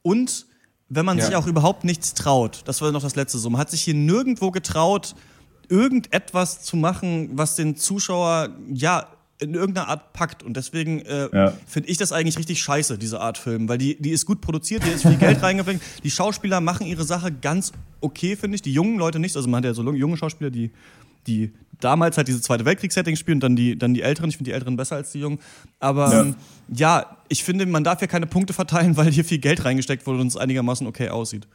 Und 0.04 0.46
wenn 0.90 1.06
man 1.06 1.18
Ja. 1.18 1.26
sich 1.26 1.36
auch 1.36 1.48
überhaupt 1.48 1.84
nichts 1.84 2.14
traut. 2.14 2.62
Das 2.66 2.80
war 2.82 2.92
noch 2.92 3.02
das 3.02 3.16
letzte 3.16 3.38
so. 3.40 3.50
Man 3.50 3.60
hat 3.60 3.70
sich 3.72 3.82
hier 3.82 3.94
nirgendwo 3.94 4.52
getraut, 4.52 5.16
irgendetwas 5.70 6.62
zu 6.64 6.78
machen, 6.78 7.30
was 7.34 7.56
den 7.56 7.76
Zuschauer, 7.76 8.50
ja, 8.72 9.08
in 9.40 9.54
irgendeiner 9.54 9.88
Art 9.88 10.14
packt. 10.14 10.42
Und 10.42 10.58
deswegen 10.58 11.02
äh, 11.02 11.30
Ja. 11.32 11.54
finde 11.68 11.90
ich 11.90 11.98
das 11.98 12.12
eigentlich 12.12 12.40
richtig 12.40 12.60
scheiße, 12.62 12.98
diese 12.98 13.22
Art 13.22 13.38
Film. 13.38 13.70
Weil 13.70 13.78
die, 13.78 13.96
die 14.02 14.10
ist 14.10 14.26
gut 14.26 14.42
produziert, 14.42 14.84
hier 14.84 14.96
ist 14.96 15.04
viel 15.04 15.18
Geld 15.18 15.42
reingeflogen. 15.44 15.80
Die 16.04 16.10
Schauspieler 16.10 16.60
machen 16.60 16.88
ihre 16.88 17.04
Sache 17.04 17.32
ganz 17.32 17.72
okay, 18.02 18.36
finde 18.36 18.56
ich. 18.56 18.64
Die 18.64 18.74
jungen 18.74 18.98
Leute 18.98 19.20
nicht. 19.20 19.36
Also 19.36 19.48
man 19.48 19.60
hat 19.60 19.66
ja 19.66 19.74
so 19.76 19.84
junge 19.94 20.18
Schauspieler, 20.18 20.50
die, 20.50 20.72
die 21.28 21.54
damals 21.80 22.18
halt 22.18 22.28
diese 22.28 22.42
Zweite 22.42 22.66
Weltkriegssetting 22.66 23.16
spielen 23.16 23.36
und 23.38 23.42
dann 23.44 23.56
die, 23.56 23.78
dann 23.78 23.94
die 23.94 24.02
Älteren. 24.02 24.30
Ich 24.32 24.38
finde 24.38 24.50
die 24.50 24.54
Älteren 24.56 24.76
besser 24.76 24.96
als 24.96 25.12
die 25.12 25.20
Jungen. 25.20 25.38
Aber 25.80 26.12
Ja. 26.12 26.22
ähm, 26.22 26.36
ja, 26.74 27.18
ich 27.30 27.44
finde, 27.44 27.68
man 27.68 27.84
darf 27.84 28.02
ja 28.02 28.08
keine 28.08 28.26
Punkte 28.26 28.54
verteilen, 28.54 28.98
weil 28.98 29.12
hier 29.12 29.24
viel 29.24 29.38
Geld 29.38 29.64
reingesteckt 29.64 30.08
wurde 30.08 30.22
und 30.22 30.28
es 30.28 30.38
einigermaßen 30.38 30.88
okay 30.88 31.10
aussieht. 31.10 31.48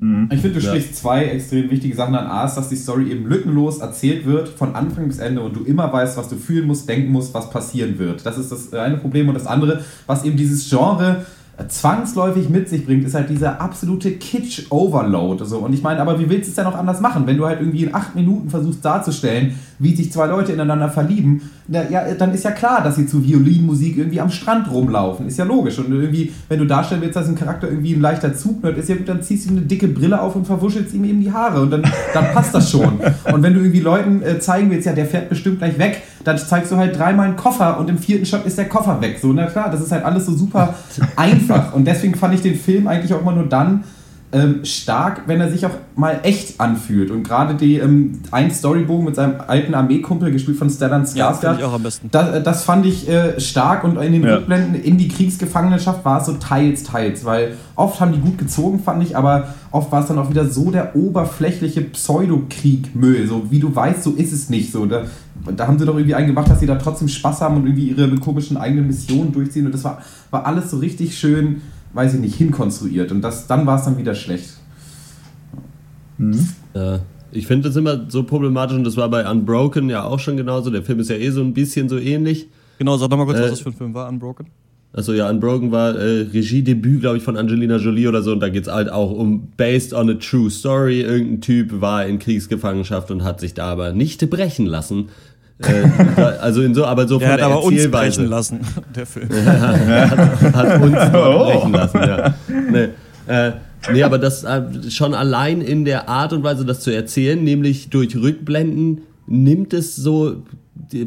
Ich 0.00 0.40
finde, 0.40 0.60
du 0.60 0.64
Ja. 0.64 0.70
sprichst 0.70 0.94
zwei 0.96 1.24
extrem 1.24 1.68
wichtige 1.70 1.96
Sachen 1.96 2.14
an. 2.14 2.26
A 2.28 2.44
ist, 2.44 2.54
dass 2.54 2.68
die 2.68 2.76
Story 2.76 3.10
eben 3.10 3.26
lückenlos 3.26 3.78
erzählt 3.78 4.24
wird, 4.26 4.48
von 4.48 4.76
Anfang 4.76 5.08
bis 5.08 5.18
Ende 5.18 5.40
und 5.40 5.56
du 5.56 5.64
immer 5.64 5.92
weißt, 5.92 6.16
was 6.16 6.28
du 6.28 6.36
fühlen 6.36 6.68
musst, 6.68 6.88
denken 6.88 7.10
musst, 7.10 7.34
was 7.34 7.50
passieren 7.50 7.98
wird. 7.98 8.24
Das 8.24 8.38
ist 8.38 8.52
das 8.52 8.72
eine 8.72 8.96
Problem. 8.98 9.26
Und 9.28 9.34
das 9.34 9.46
andere, 9.48 9.82
was 10.06 10.24
eben 10.24 10.36
dieses 10.36 10.68
Genre 10.70 11.26
zwangsläufig 11.66 12.48
mit 12.48 12.68
sich 12.68 12.86
bringt, 12.86 13.04
ist 13.04 13.14
halt 13.14 13.30
dieser 13.30 13.60
absolute 13.60 14.12
Kitsch-Overload. 14.12 15.44
So. 15.44 15.58
Und 15.58 15.72
ich 15.72 15.82
meine, 15.82 16.00
aber 16.00 16.18
wie 16.20 16.30
willst 16.30 16.46
du 16.46 16.50
es 16.50 16.54
denn 16.54 16.64
noch 16.64 16.76
anders 16.76 17.00
machen, 17.00 17.26
wenn 17.26 17.36
du 17.36 17.46
halt 17.46 17.60
irgendwie 17.60 17.84
in 17.84 17.94
acht 17.94 18.14
Minuten 18.14 18.48
versuchst 18.48 18.84
darzustellen, 18.84 19.58
wie 19.80 19.94
sich 19.94 20.12
zwei 20.12 20.26
Leute 20.26 20.52
ineinander 20.52 20.88
verlieben, 20.88 21.42
na, 21.66 21.88
ja, 21.90 22.14
dann 22.14 22.32
ist 22.32 22.44
ja 22.44 22.52
klar, 22.52 22.82
dass 22.82 22.96
sie 22.96 23.06
zu 23.06 23.22
Violinmusik 23.22 23.98
irgendwie 23.98 24.20
am 24.20 24.30
Strand 24.30 24.70
rumlaufen. 24.70 25.26
Ist 25.26 25.36
ja 25.36 25.44
logisch. 25.44 25.78
Und 25.78 25.92
irgendwie, 25.92 26.32
wenn 26.48 26.58
du 26.58 26.64
darstellen 26.64 27.02
willst, 27.02 27.16
dass 27.16 27.28
ein 27.28 27.34
Charakter 27.34 27.68
irgendwie 27.68 27.94
ein 27.94 28.00
leichter 28.00 28.34
Zug 28.34 28.62
wird, 28.62 28.78
ist 28.78 28.88
ja 28.88 28.96
gut, 28.96 29.08
dann 29.08 29.22
ziehst 29.22 29.44
du 29.44 29.50
ihm 29.50 29.58
eine 29.58 29.66
dicke 29.66 29.88
Brille 29.88 30.20
auf 30.20 30.34
und 30.34 30.46
verwuschelst 30.46 30.94
ihm 30.94 31.04
eben 31.04 31.20
die 31.20 31.30
Haare. 31.30 31.60
Und 31.60 31.70
dann, 31.70 31.82
dann 32.14 32.32
passt 32.32 32.54
das 32.54 32.70
schon. 32.70 33.00
Und 33.32 33.42
wenn 33.42 33.52
du 33.52 33.60
irgendwie 33.60 33.80
Leuten 33.80 34.22
äh, 34.22 34.38
zeigen 34.40 34.70
willst, 34.70 34.86
ja, 34.86 34.92
der 34.92 35.06
fährt 35.06 35.28
bestimmt 35.28 35.58
gleich 35.58 35.78
weg, 35.78 36.02
dann 36.24 36.38
zeigst 36.38 36.72
du 36.72 36.76
halt 36.76 36.98
dreimal 36.98 37.26
einen 37.26 37.36
Koffer 37.36 37.78
und 37.78 37.88
im 37.90 37.98
vierten 37.98 38.26
Shot 38.26 38.44
ist 38.44 38.58
der 38.58 38.68
Koffer 38.68 39.00
weg. 39.00 39.18
So, 39.20 39.32
na 39.32 39.46
klar, 39.46 39.70
das 39.70 39.80
ist 39.80 39.92
halt 39.92 40.04
alles 40.04 40.26
so 40.26 40.32
super 40.32 40.74
einfach. 41.16 41.46
Und 41.74 41.84
deswegen 41.86 42.14
fand 42.14 42.34
ich 42.34 42.42
den 42.42 42.54
Film 42.56 42.86
eigentlich 42.88 43.12
auch 43.14 43.20
immer 43.20 43.32
nur 43.32 43.46
dann 43.46 43.84
ähm, 44.30 44.62
stark, 44.62 45.22
wenn 45.24 45.40
er 45.40 45.50
sich 45.50 45.64
auch 45.64 45.70
mal 45.96 46.20
echt 46.22 46.60
anfühlt. 46.60 47.10
Und 47.10 47.22
gerade 47.22 47.54
die 47.54 47.76
ähm, 47.78 48.20
ein 48.30 48.50
Storybogen 48.50 49.06
mit 49.06 49.14
seinem 49.14 49.36
alten 49.46 49.74
Armeekumpel, 49.74 50.30
gespielt 50.30 50.58
von 50.58 50.68
Stellan 50.68 51.06
Ja, 51.14 51.30
Skarsgård, 51.32 51.40
finde 51.40 51.56
ich 51.60 51.64
auch 51.64 51.72
am 51.72 51.82
besten. 51.82 52.08
das, 52.10 52.34
äh, 52.34 52.42
das 52.42 52.62
fand 52.64 52.84
ich 52.84 53.08
äh, 53.08 53.40
stark 53.40 53.84
und 53.84 53.96
in 53.96 54.12
den 54.12 54.22
Ja. 54.24 54.34
Rückblenden 54.34 54.74
in 54.82 54.98
die 54.98 55.08
Kriegsgefangenschaft 55.08 56.04
war 56.04 56.20
es 56.20 56.26
so 56.26 56.34
teils, 56.34 56.82
teils, 56.82 57.24
weil 57.24 57.54
oft 57.74 58.00
haben 58.00 58.12
die 58.12 58.18
gut 58.20 58.36
gezogen, 58.36 58.80
fand 58.80 59.02
ich, 59.02 59.16
aber 59.16 59.54
oft 59.70 59.90
war 59.90 60.02
es 60.02 60.08
dann 60.08 60.18
auch 60.18 60.28
wieder 60.28 60.44
so 60.46 60.70
der 60.70 60.94
oberflächliche 60.94 61.80
Pseudokrieg-Müll. 61.80 63.26
So 63.28 63.50
wie 63.50 63.60
du 63.60 63.74
weißt, 63.74 64.02
so 64.02 64.10
ist 64.12 64.32
es 64.32 64.50
nicht. 64.50 64.72
So, 64.72 64.86
da, 64.86 65.04
da 65.56 65.66
haben 65.66 65.78
sie 65.78 65.86
doch 65.86 65.96
irgendwie 65.96 66.14
eingemacht, 66.14 66.50
dass 66.50 66.60
sie 66.60 66.66
da 66.66 66.76
trotzdem 66.76 67.08
Spaß 67.08 67.40
haben 67.40 67.56
und 67.56 67.66
irgendwie 67.66 67.90
ihre 67.90 68.14
komischen 68.16 68.56
eigenen 68.56 68.86
Missionen 68.86 69.32
durchziehen 69.32 69.66
und 69.66 69.72
das 69.72 69.84
war, 69.84 70.02
war 70.30 70.46
alles 70.46 70.70
so 70.70 70.78
richtig 70.78 71.18
schön, 71.18 71.62
weiß 71.92 72.14
ich 72.14 72.20
nicht, 72.20 72.36
hinkonstruiert 72.36 73.12
und 73.12 73.22
das, 73.22 73.46
dann 73.46 73.66
war 73.66 73.78
es 73.78 73.84
dann 73.84 73.98
wieder 73.98 74.14
schlecht. 74.14 74.54
Äh, 76.74 76.98
ich 77.30 77.46
finde 77.46 77.68
das 77.68 77.76
immer 77.76 78.06
so 78.08 78.22
problematisch 78.24 78.76
und 78.76 78.84
das 78.84 78.96
war 78.96 79.08
bei 79.08 79.28
Unbroken 79.28 79.88
ja 79.88 80.04
auch 80.04 80.18
schon 80.18 80.36
genauso. 80.36 80.70
Der 80.70 80.82
Film 80.82 81.00
ist 81.00 81.10
ja 81.10 81.16
eh 81.16 81.30
so 81.30 81.42
ein 81.42 81.54
bisschen 81.54 81.88
so 81.88 81.98
ähnlich. 81.98 82.48
Genau, 82.78 82.96
sag 82.96 83.10
doch 83.10 83.16
mal 83.16 83.26
kurz, 83.26 83.38
Äh, 83.38 83.42
was 83.42 83.50
das 83.50 83.60
für 83.60 83.70
ein 83.70 83.74
Film 83.74 83.94
war, 83.94 84.08
Unbroken. 84.08 84.46
Also 84.92 85.12
ja, 85.12 85.28
Unbroken 85.28 85.70
war 85.70 85.94
äh, 85.96 86.22
Regiedebüt, 86.22 87.00
glaube 87.00 87.18
ich, 87.18 87.22
von 87.22 87.36
Angelina 87.36 87.76
Jolie 87.76 88.08
oder 88.08 88.22
so. 88.22 88.32
Und 88.32 88.40
da 88.40 88.48
geht's 88.48 88.68
halt 88.68 88.90
auch 88.90 89.10
um 89.10 89.48
Based 89.56 89.92
on 89.92 90.08
a 90.08 90.14
True 90.14 90.50
Story. 90.50 91.02
Irgendein 91.02 91.40
Typ 91.42 91.80
war 91.80 92.06
in 92.06 92.18
Kriegsgefangenschaft 92.18 93.10
und 93.10 93.22
hat 93.22 93.40
sich 93.40 93.52
da 93.52 93.66
aber 93.70 93.92
nicht 93.92 94.28
brechen 94.30 94.64
lassen. 94.64 95.10
Äh, 95.60 95.88
da, 96.16 96.26
also 96.40 96.62
in 96.62 96.72
so, 96.74 96.84
aber 96.84 97.08
so 97.08 97.18
Der 97.18 97.26
von 97.28 97.32
hat 97.32 97.40
der 97.40 97.46
aber 97.46 97.62
uns 97.64 97.76
Erzählweise. 97.76 98.20
brechen 98.20 98.30
lassen, 98.30 98.60
der 98.94 99.06
Film. 99.06 99.28
hat 99.28 100.82
uns 100.82 100.94
dort 101.12 101.34
Oh. 101.36 101.44
brechen 101.60 101.72
lassen, 101.72 101.98
ja. 101.98 102.34
Nee, 102.70 102.88
äh, 103.26 103.52
nee 103.92 104.02
aber 104.04 104.18
das 104.18 104.44
äh, 104.44 104.62
schon 104.90 105.14
allein 105.14 105.60
in 105.60 105.84
der 105.84 106.08
Art 106.08 106.32
und 106.32 106.44
Weise, 106.44 106.64
das 106.64 106.80
zu 106.80 106.94
erzählen, 106.94 107.42
nämlich 107.42 107.90
durch 107.90 108.14
Rückblenden, 108.16 109.00
nimmt 109.26 109.74
es 109.74 109.96
so, 109.96 110.42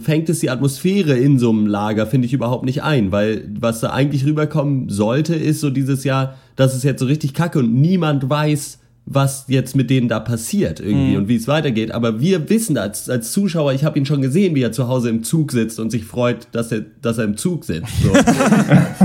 fängt 0.02 0.30
es 0.30 0.40
die 0.40 0.50
Atmosphäre 0.50 1.14
in 1.18 1.40
so 1.40 1.50
einem 1.50 1.66
Lager, 1.66 2.06
finde 2.06 2.28
ich, 2.28 2.34
überhaupt 2.34 2.66
nicht 2.66 2.84
ein, 2.84 3.12
weil 3.14 3.46
was 3.60 3.80
da 3.80 3.92
eigentlich 3.92 4.26
rüberkommen 4.26 4.90
sollte, 4.90 5.34
ist 5.34 5.62
so 5.62 5.70
dieses 5.70 6.04
Jahr, 6.04 6.36
das 6.58 6.76
ist 6.76 6.84
jetzt 6.84 7.00
so 7.00 7.06
richtig 7.06 7.34
kacke 7.34 7.60
und 7.60 7.74
niemand 7.74 8.30
weiß, 8.30 8.80
was 9.06 9.46
jetzt 9.48 9.76
mit 9.76 9.90
denen 9.90 10.08
da 10.08 10.20
passiert 10.20 10.80
irgendwie 10.80 11.18
und 11.18 11.28
wie 11.28 11.36
es 11.36 11.48
weitergeht. 11.48 11.92
Aber 11.92 12.22
wir 12.22 12.50
wissen 12.50 12.78
als, 12.78 13.10
als 13.10 13.32
Zuschauer, 13.32 13.74
ich 13.74 13.84
habe 13.84 13.98
ihn 13.98 14.06
schon 14.06 14.22
gesehen, 14.22 14.56
wie 14.56 14.62
er 14.62 14.72
zu 14.72 14.88
Hause 14.88 15.10
im 15.10 15.24
Zug 15.24 15.52
sitzt 15.52 15.80
und 15.80 15.90
sich 15.90 16.06
freut, 16.06 16.48
dass 16.52 16.72
er, 16.72 16.86
dass 17.02 17.18
er 17.18 17.26
im 17.26 17.36
Zug 17.36 17.66
sitzt. 17.66 17.92
So. 18.02 18.14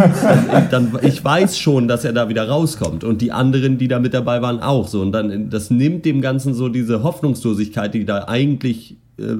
dann, 0.51 0.69
dann, 0.71 0.99
ich 1.03 1.25
weiß 1.25 1.59
schon, 1.59 1.89
dass 1.89 2.05
er 2.05 2.13
da 2.13 2.29
wieder 2.29 2.47
rauskommt 2.47 3.05
und 3.05 3.23
die 3.23 3.33
anderen, 3.33 3.79
die 3.79 3.89
da 3.89 3.99
mit 3.99 4.15
dabei 4.15 4.43
waren, 4.43 4.61
auch 4.61 4.87
so. 4.87 5.01
Und 5.01 5.13
dann, 5.13 5.51
das 5.51 5.71
nimmt 5.71 6.05
dem 6.05 6.21
Ganzen 6.21 6.55
so 6.55 6.69
diese 6.69 7.03
Hoffnungslosigkeit, 7.03 7.95
die 7.95 8.05
da 8.05 8.29
eigentlich 8.29 8.97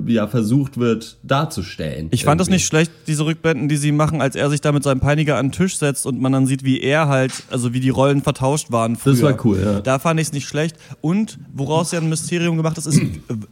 ja 0.07 0.27
versucht 0.27 0.79
wird 0.79 1.19
darzustellen. 1.23 2.09
Ich 2.11 2.25
fand 2.25 2.41
das 2.41 2.47
Irgendwie. 2.49 2.57
nicht 2.57 2.67
schlecht, 2.67 2.93
diese 3.07 3.27
Rückblenden, 3.27 3.69
die 3.69 3.77
sie 3.77 3.93
machen, 3.93 4.23
als 4.23 4.35
er 4.35 4.49
sich 4.49 4.63
da 4.63 4.73
mit 4.73 4.83
seinem 4.83 5.01
Peiniger 5.01 5.37
an 5.37 5.49
den 5.49 5.53
Tisch 5.53 5.77
setzt 5.77 6.07
und 6.07 6.19
man 6.19 6.33
dann 6.33 6.47
sieht, 6.47 6.65
wie 6.65 6.81
er 6.81 7.09
halt, 7.09 7.33
also 7.51 7.75
wie 7.75 7.81
die 7.81 7.91
Rollen 7.91 8.23
vertauscht 8.23 8.73
waren 8.73 8.97
früher. 8.97 9.13
Das 9.13 9.23
war 9.23 9.45
cool, 9.45 9.61
ja. 9.63 9.81
Da 9.81 9.99
fand 9.99 10.19
ich 10.19 10.29
es 10.29 10.33
nicht 10.33 10.49
schlecht. 10.49 10.77
Und 11.03 11.39
woraus 11.53 11.93
ja 11.93 12.01
ein 12.01 12.09
Mysterium 12.09 12.57
gemacht 12.57 12.79
ist, 12.79 12.87
ist, 12.87 13.03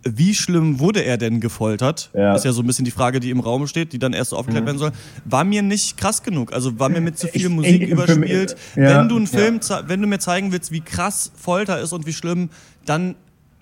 wie 0.02 0.34
schlimm 0.34 0.78
wurde 0.80 1.04
er 1.04 1.18
denn 1.18 1.40
gefoltert? 1.40 2.08
Ja. 2.14 2.34
Ist 2.34 2.46
ja 2.46 2.52
so 2.52 2.62
ein 2.62 2.66
bisschen 2.66 2.86
die 2.86 2.90
Frage, 2.90 3.20
die 3.20 3.28
im 3.28 3.40
Raum 3.40 3.66
steht, 3.66 3.92
die 3.92 3.98
dann 3.98 4.14
erst 4.14 4.30
so 4.30 4.36
Mhm. 4.36 4.40
aufgeklärt 4.40 4.66
werden 4.66 4.78
soll. 4.78 4.92
War 5.26 5.44
mir 5.44 5.60
nicht 5.62 5.98
krass 5.98 6.22
genug. 6.22 6.54
Also 6.54 6.78
war 6.78 6.88
mir 6.88 7.02
mit 7.02 7.18
zu 7.18 7.28
viel 7.28 7.42
Ich- 7.42 7.48
Musik 7.50 7.82
ich- 7.82 7.90
überspielt. 7.90 8.56
mich- 8.76 8.84
ja. 8.84 8.98
wenn 9.00 9.08
du 9.10 9.16
einen 9.16 9.26
Film, 9.26 9.60
zei- 9.60 9.82
wenn 9.88 10.00
du 10.00 10.06
mir 10.06 10.20
zeigen 10.20 10.52
willst, 10.52 10.72
wie 10.72 10.80
krass 10.80 11.32
Folter 11.36 11.80
ist 11.80 11.92
und 11.92 12.06
wie 12.06 12.12
schlimm, 12.14 12.48
dann 12.86 13.14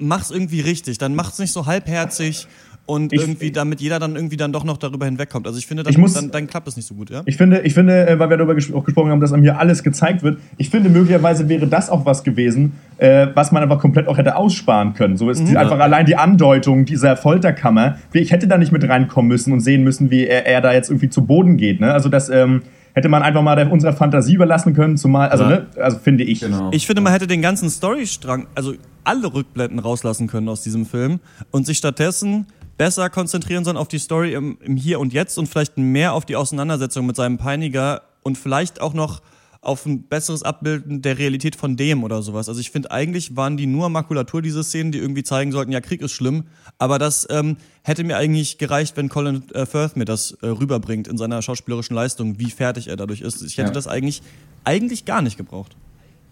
mach's 0.06 0.30
irgendwie 0.30 0.60
richtig. 0.60 0.98
Dann 0.98 1.14
mach's 1.14 1.38
nicht 1.38 1.52
so 1.52 1.66
halbherzig 1.66 2.46
und 2.84 3.12
Ich- 3.12 3.20
irgendwie 3.20 3.52
damit 3.52 3.80
jeder 3.80 4.00
dann 4.00 4.16
irgendwie 4.16 4.36
dann 4.36 4.52
doch 4.52 4.64
noch 4.64 4.76
darüber 4.76 5.04
hinwegkommt. 5.06 5.46
Also 5.46 5.56
ich 5.58 5.66
finde, 5.68 5.84
dann, 5.84 5.92
Ich 5.92 5.98
muss- 5.98 6.14
dann, 6.14 6.30
dann 6.32 6.48
klappt 6.48 6.66
es 6.66 6.74
nicht 6.76 6.86
so 6.88 6.94
gut, 6.94 7.10
ja? 7.10 7.22
Ich 7.26 7.36
finde, 7.36 7.60
ich 7.60 7.74
finde, 7.74 8.08
äh, 8.08 8.18
weil 8.18 8.28
wir 8.28 8.36
darüber 8.36 8.54
auch 8.76 8.84
gesprochen 8.84 9.10
haben, 9.10 9.20
dass 9.20 9.32
einem 9.32 9.42
hier 9.44 9.58
alles 9.58 9.84
gezeigt 9.84 10.22
wird, 10.24 10.38
ich 10.56 10.68
finde, 10.68 10.90
möglicherweise 10.90 11.48
wäre 11.48 11.68
das 11.68 11.88
auch 11.90 12.04
was 12.06 12.24
gewesen, 12.24 12.72
äh, 12.98 13.28
was 13.34 13.52
man 13.52 13.62
einfach 13.62 13.78
komplett 13.78 14.08
auch 14.08 14.18
hätte 14.18 14.34
aussparen 14.34 14.94
können. 14.94 15.16
So 15.16 15.30
ist 15.30 15.46
die, 15.46 15.56
einfach 15.56 15.78
allein 15.78 16.06
die 16.06 16.16
Andeutung 16.16 16.84
dieser 16.84 17.16
Folterkammer. 17.16 17.98
Ich 18.12 18.32
hätte 18.32 18.48
da 18.48 18.58
nicht 18.58 18.72
mit 18.72 18.88
reinkommen 18.88 19.28
müssen 19.28 19.52
und 19.52 19.60
sehen 19.60 19.84
müssen, 19.84 20.10
wie 20.10 20.26
er, 20.26 20.46
er 20.46 20.60
da 20.60 20.72
jetzt 20.72 20.90
irgendwie 20.90 21.08
zu 21.08 21.24
Boden 21.24 21.56
geht. 21.56 21.80
Ne? 21.80 21.92
Also 21.92 22.08
das 22.08 22.28
ähm, 22.30 22.62
hätte 22.94 23.08
man 23.08 23.22
einfach 23.22 23.42
mal 23.42 23.56
der, 23.56 23.70
unserer 23.72 23.92
Fantasie 23.92 24.34
überlassen 24.34 24.74
können, 24.74 24.96
zumal, 24.96 25.28
also, 25.30 25.44
Ja. 25.44 25.50
ne, 25.50 25.66
also 25.76 25.98
finde 25.98 26.24
ich. 26.24 26.40
Genau. 26.40 26.70
Ich 26.72 26.86
finde, 26.86 27.02
man 27.02 27.12
hätte 27.12 27.26
den 27.26 27.42
ganzen 27.42 27.70
Storystrang, 27.70 28.46
also 28.54 28.74
alle 29.04 29.32
Rückblenden 29.32 29.78
rauslassen 29.78 30.26
können 30.28 30.48
aus 30.48 30.62
diesem 30.62 30.86
Film 30.86 31.20
und 31.50 31.66
sich 31.66 31.78
stattdessen 31.78 32.46
besser 32.78 33.10
konzentrieren 33.10 33.64
sollen 33.64 33.76
auf 33.76 33.88
die 33.88 33.98
Story 33.98 34.34
im, 34.34 34.58
im 34.60 34.76
Hier 34.76 35.00
und 35.00 35.12
Jetzt 35.12 35.38
und 35.38 35.48
vielleicht 35.48 35.78
mehr 35.78 36.14
auf 36.14 36.24
die 36.24 36.36
Auseinandersetzung 36.36 37.06
mit 37.06 37.16
seinem 37.16 37.38
Peiniger 37.38 38.02
und 38.22 38.38
vielleicht 38.38 38.80
auch 38.80 38.94
noch 38.94 39.20
auf 39.62 39.86
ein 39.86 40.02
besseres 40.02 40.42
Abbilden 40.42 41.02
der 41.02 41.18
Realität 41.18 41.54
von 41.54 41.76
dem 41.76 42.02
oder 42.02 42.20
sowas. 42.20 42.48
Also 42.48 42.60
ich 42.60 42.72
finde, 42.72 42.90
eigentlich 42.90 43.36
waren 43.36 43.56
die 43.56 43.66
nur 43.66 43.88
Makulatur, 43.88 44.42
diese 44.42 44.64
Szenen, 44.64 44.90
die 44.90 44.98
irgendwie 44.98 45.22
zeigen 45.22 45.52
sollten, 45.52 45.70
ja, 45.70 45.80
Krieg 45.80 46.02
ist 46.02 46.10
schlimm. 46.12 46.44
Aber 46.78 46.98
das 46.98 47.28
ähm, 47.30 47.56
hätte 47.84 48.02
mir 48.02 48.16
eigentlich 48.16 48.58
gereicht, 48.58 48.96
wenn 48.96 49.08
Colin 49.08 49.44
äh, 49.54 49.64
Firth 49.64 49.96
mir 49.96 50.04
das 50.04 50.32
äh, 50.42 50.48
rüberbringt 50.48 51.06
in 51.06 51.16
seiner 51.16 51.40
schauspielerischen 51.42 51.94
Leistung, 51.94 52.40
wie 52.40 52.50
fertig 52.50 52.88
er 52.88 52.96
dadurch 52.96 53.20
ist. 53.20 53.40
Ich 53.42 53.56
hätte 53.56 53.68
Ja. 53.68 53.72
das 53.74 53.86
eigentlich, 53.86 54.22
eigentlich 54.64 55.04
gar 55.04 55.22
nicht 55.22 55.36
gebraucht. 55.38 55.76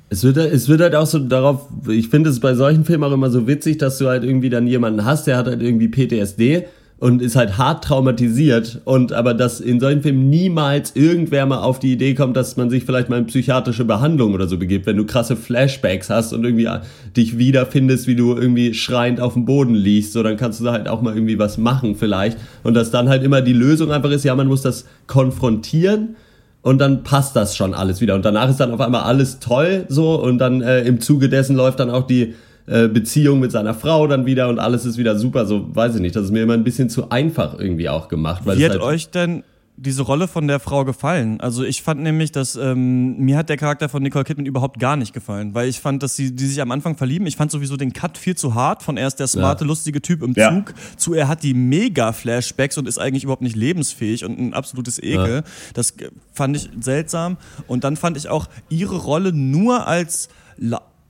Es 0.08 0.24
wird, 0.24 0.36
es 0.36 0.66
wird 0.66 0.80
halt 0.80 0.96
auch 0.96 1.06
so 1.06 1.20
darauf, 1.20 1.68
ich 1.88 2.08
finde 2.08 2.30
es 2.30 2.40
bei 2.40 2.54
solchen 2.56 2.84
Filmen 2.84 3.04
auch 3.04 3.12
immer 3.12 3.30
so 3.30 3.46
witzig, 3.46 3.78
dass 3.78 3.98
du 3.98 4.08
halt 4.08 4.24
irgendwie 4.24 4.50
dann 4.50 4.66
jemanden 4.66 5.04
hast, 5.04 5.28
der 5.28 5.36
hat 5.36 5.46
halt 5.46 5.62
irgendwie 5.62 5.86
PTSD 5.86 6.64
und 7.00 7.22
ist 7.22 7.34
halt 7.34 7.56
hart 7.56 7.82
traumatisiert 7.82 8.82
und 8.84 9.14
aber 9.14 9.32
dass 9.32 9.58
in 9.58 9.80
solchen 9.80 10.02
Filmen 10.02 10.28
niemals 10.28 10.94
irgendwer 10.94 11.46
mal 11.46 11.62
auf 11.62 11.78
die 11.78 11.92
Idee 11.92 12.14
kommt, 12.14 12.36
dass 12.36 12.58
man 12.58 12.68
sich 12.68 12.84
vielleicht 12.84 13.08
mal 13.08 13.18
in 13.18 13.26
psychiatrische 13.26 13.86
Behandlung 13.86 14.34
oder 14.34 14.46
so 14.46 14.58
begibt, 14.58 14.84
wenn 14.84 14.98
du 14.98 15.06
krasse 15.06 15.34
Flashbacks 15.34 16.10
hast 16.10 16.34
und 16.34 16.44
irgendwie 16.44 16.66
äh, 16.66 16.80
dich 17.16 17.38
wiederfindest, 17.38 18.06
wie 18.06 18.16
du 18.16 18.36
irgendwie 18.36 18.74
schreiend 18.74 19.18
auf 19.18 19.32
dem 19.32 19.46
Boden 19.46 19.74
liegst, 19.74 20.12
so 20.12 20.22
dann 20.22 20.36
kannst 20.36 20.60
du 20.60 20.64
da 20.64 20.72
halt 20.72 20.88
auch 20.88 21.00
mal 21.00 21.14
irgendwie 21.14 21.38
was 21.38 21.56
machen 21.56 21.96
vielleicht 21.96 22.36
und 22.62 22.74
dass 22.74 22.90
dann 22.90 23.08
halt 23.08 23.24
immer 23.24 23.40
die 23.40 23.54
Lösung 23.54 23.90
einfach 23.90 24.10
ist, 24.10 24.24
ja, 24.24 24.34
man 24.34 24.46
muss 24.46 24.60
das 24.60 24.84
konfrontieren 25.06 26.16
und 26.60 26.78
dann 26.78 27.02
passt 27.02 27.34
das 27.34 27.56
schon 27.56 27.72
alles 27.72 28.02
wieder. 28.02 28.14
Und 28.14 28.26
danach 28.26 28.50
ist 28.50 28.60
dann 28.60 28.72
auf 28.72 28.80
einmal 28.80 29.04
alles 29.04 29.38
toll 29.38 29.86
so 29.88 30.20
und 30.20 30.36
dann 30.36 30.60
äh, 30.60 30.82
im 30.82 31.00
Zuge 31.00 31.30
dessen 31.30 31.56
läuft 31.56 31.80
dann 31.80 31.88
auch 31.90 32.06
die 32.06 32.34
äh, 32.70 32.86
Beziehung 32.86 33.40
mit 33.40 33.50
seiner 33.50 33.74
Frau 33.74 34.06
dann 34.06 34.26
wieder 34.26 34.48
und 34.48 34.60
alles 34.60 34.84
ist 34.84 34.96
wieder 34.96 35.18
super. 35.18 35.44
So 35.44 35.74
weiß 35.74 35.96
ich 35.96 36.00
nicht. 36.00 36.14
Das 36.14 36.24
ist 36.26 36.30
mir 36.30 36.44
immer 36.44 36.54
ein 36.54 36.62
bisschen 36.62 36.88
zu 36.88 37.10
einfach 37.10 37.58
irgendwie 37.58 37.88
auch 37.88 38.06
gemacht. 38.06 38.42
Weil 38.44 38.58
Wie 38.58 38.64
hat 38.64 38.70
halt, 38.70 38.82
euch 38.82 39.10
denn 39.10 39.42
diese 39.76 40.02
Rolle 40.02 40.28
von 40.28 40.46
der 40.46 40.60
Frau 40.60 40.84
gefallen? 40.84 41.40
Also 41.40 41.64
ich 41.64 41.82
fand 41.82 42.00
nämlich, 42.00 42.30
dass 42.30 42.54
ähm, 42.54 43.18
mir 43.18 43.36
hat 43.38 43.48
der 43.48 43.56
Charakter 43.56 43.88
von 43.88 44.04
Nicole 44.04 44.22
Kidman 44.22 44.46
überhaupt 44.46 44.78
gar 44.78 44.94
nicht 44.94 45.12
gefallen, 45.12 45.52
weil 45.52 45.68
ich 45.68 45.80
fand, 45.80 46.04
dass 46.04 46.14
sie 46.14 46.32
die 46.32 46.46
sich 46.46 46.60
am 46.60 46.70
Anfang 46.70 46.96
verlieben. 46.96 47.26
Ich 47.26 47.36
fand 47.36 47.50
sowieso 47.50 47.76
den 47.76 47.92
Cut 47.92 48.16
viel 48.16 48.36
zu 48.36 48.54
hart 48.54 48.84
von 48.84 48.96
erst 48.96 49.18
der 49.18 49.26
smarte, 49.26 49.64
lustige 49.64 50.00
Typ 50.00 50.22
im 50.22 50.34
Ja. 50.36 50.54
Zug 50.54 50.74
zu 50.96 51.14
er 51.14 51.26
hat 51.26 51.42
die 51.42 51.54
mega 51.54 52.12
Flashbacks 52.12 52.78
und 52.78 52.86
ist 52.86 52.98
eigentlich 52.98 53.24
überhaupt 53.24 53.42
nicht 53.42 53.56
lebensfähig 53.56 54.24
und 54.24 54.38
ein 54.38 54.54
absolutes 54.54 55.02
Ekel. 55.02 55.36
Ja. 55.36 55.42
Das 55.74 55.94
fand 56.32 56.56
ich 56.56 56.70
seltsam 56.78 57.36
und 57.66 57.82
dann 57.82 57.96
fand 57.96 58.16
ich 58.16 58.28
auch 58.28 58.46
ihre 58.68 58.96
Rolle 58.96 59.32
nur 59.32 59.88
als 59.88 60.28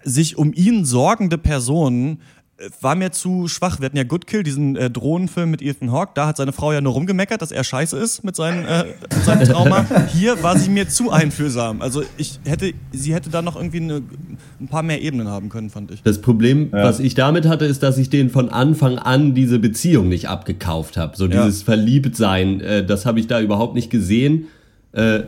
sich 0.05 0.37
um 0.39 0.53
ihn 0.53 0.85
sorgende 0.85 1.39
Person 1.39 2.19
äh, 2.59 2.69
war 2.83 2.95
mir 2.95 3.11
zu 3.13 3.49
schwach. 3.49 3.81
Wir 3.81 3.87
hatten 3.87 3.97
ja 3.97 4.05
Good 4.05 4.27
Kill, 4.27 4.43
diesen 4.43 4.77
äh, 4.77 4.91
Drohnenfilm 4.91 5.51
mit 5.51 5.63
Ethan 5.63 5.93
Hawke. 5.93 6.13
Da 6.15 6.27
hat 6.27 6.37
seine 6.37 6.53
Frau 6.53 6.73
ja 6.73 6.81
nur 6.81 6.93
rumgemeckert, 6.93 7.41
dass 7.41 7.53
er 7.53 7.65
scheiße 7.65 7.97
ist 7.99 8.23
mit, 8.23 8.37
seinen, 8.37 8.65
äh, 8.67 8.85
mit 9.03 9.25
seinem 9.25 9.45
Trauma. 9.49 9.87
Hier 10.13 10.43
war 10.43 10.59
sie 10.59 10.69
mir 10.71 10.89
zu 10.89 11.11
einfühlsam. 11.11 11.81
Also 11.83 12.03
ich 12.19 12.39
hätte, 12.45 12.73
sie 12.93 13.15
hätte 13.15 13.31
da 13.31 13.41
noch 13.43 13.57
irgendwie 13.57 13.79
eine, 13.81 14.03
ein 14.61 14.69
paar 14.69 14.83
mehr 14.83 15.01
Ebenen 15.03 15.29
haben 15.29 15.49
können, 15.49 15.71
fand 15.71 15.91
ich. 15.91 16.03
das 16.03 16.21
Problem, 16.21 16.69
was 16.73 17.01
ich 17.01 17.15
damit 17.15 17.47
hatte, 17.47 17.65
ist, 17.65 17.83
dass 17.83 17.97
ich 17.99 18.11
den 18.11 18.29
von 18.31 18.49
Anfang 18.51 18.99
an 18.99 19.35
diese 19.35 19.59
Beziehung 19.59 20.09
nicht 20.09 20.29
abgekauft 20.29 20.97
habe. 20.99 21.17
So 21.17 21.27
Ja. 21.27 21.45
dieses 21.45 21.63
Verliebtsein, 21.63 22.61
äh, 22.61 22.85
das 22.85 23.07
habe 23.07 23.21
ich 23.21 23.27
da 23.27 23.41
überhaupt 23.41 23.75
nicht 23.75 23.91
gesehen. 23.91 24.49
Äh, 24.93 25.21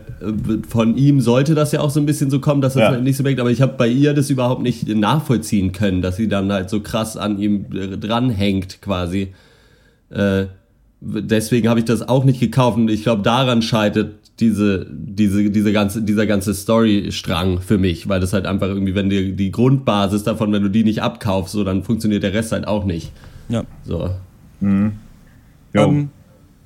von 0.68 0.96
ihm 0.96 1.20
sollte 1.20 1.54
das 1.54 1.70
ja 1.70 1.80
auch 1.80 1.90
so 1.90 2.00
ein 2.00 2.06
bisschen 2.06 2.30
so 2.30 2.40
kommen, 2.40 2.60
dass 2.60 2.74
das 2.74 2.80
Ja. 2.80 2.88
halt 2.90 3.04
nicht 3.04 3.16
so 3.16 3.22
merkt, 3.22 3.38
aber 3.38 3.50
ich 3.50 3.62
habe 3.62 3.74
bei 3.78 3.86
ihr 3.86 4.12
das 4.12 4.28
überhaupt 4.28 4.62
nicht 4.62 4.88
nachvollziehen 4.88 5.70
können, 5.70 6.02
dass 6.02 6.16
sie 6.16 6.26
dann 6.26 6.50
halt 6.52 6.68
so 6.68 6.80
krass 6.80 7.16
an 7.16 7.38
ihm 7.38 7.66
äh, 7.72 7.96
dranhängt 7.96 8.82
quasi. 8.82 9.28
Äh, 10.10 10.46
deswegen 11.00 11.68
habe 11.68 11.78
ich 11.78 11.86
das 11.86 12.08
auch 12.08 12.24
nicht 12.24 12.40
gekauft 12.40 12.76
und 12.76 12.90
ich 12.90 13.04
glaube, 13.04 13.22
daran 13.22 13.62
scheitert 13.62 14.14
diese, 14.40 14.86
diese, 14.90 15.50
diese 15.50 15.72
ganze, 15.72 16.02
dieser 16.02 16.26
ganze 16.26 16.54
Storystrang 16.54 17.60
für 17.60 17.78
mich, 17.78 18.08
weil 18.08 18.18
das 18.18 18.32
halt 18.32 18.46
einfach 18.46 18.66
irgendwie, 18.66 18.96
wenn 18.96 19.10
dir 19.10 19.30
die 19.32 19.52
Grundbasis 19.52 20.24
davon, 20.24 20.52
wenn 20.52 20.62
du 20.64 20.70
die 20.70 20.82
nicht 20.82 21.02
abkaufst, 21.02 21.52
so 21.52 21.62
dann 21.62 21.84
funktioniert 21.84 22.24
der 22.24 22.32
Rest 22.34 22.50
halt 22.50 22.66
auch 22.66 22.84
nicht. 22.84 23.12
Ja. 23.48 23.62
So. 23.84 24.10
Jo. 24.60 24.90
Ähm, 25.74 26.10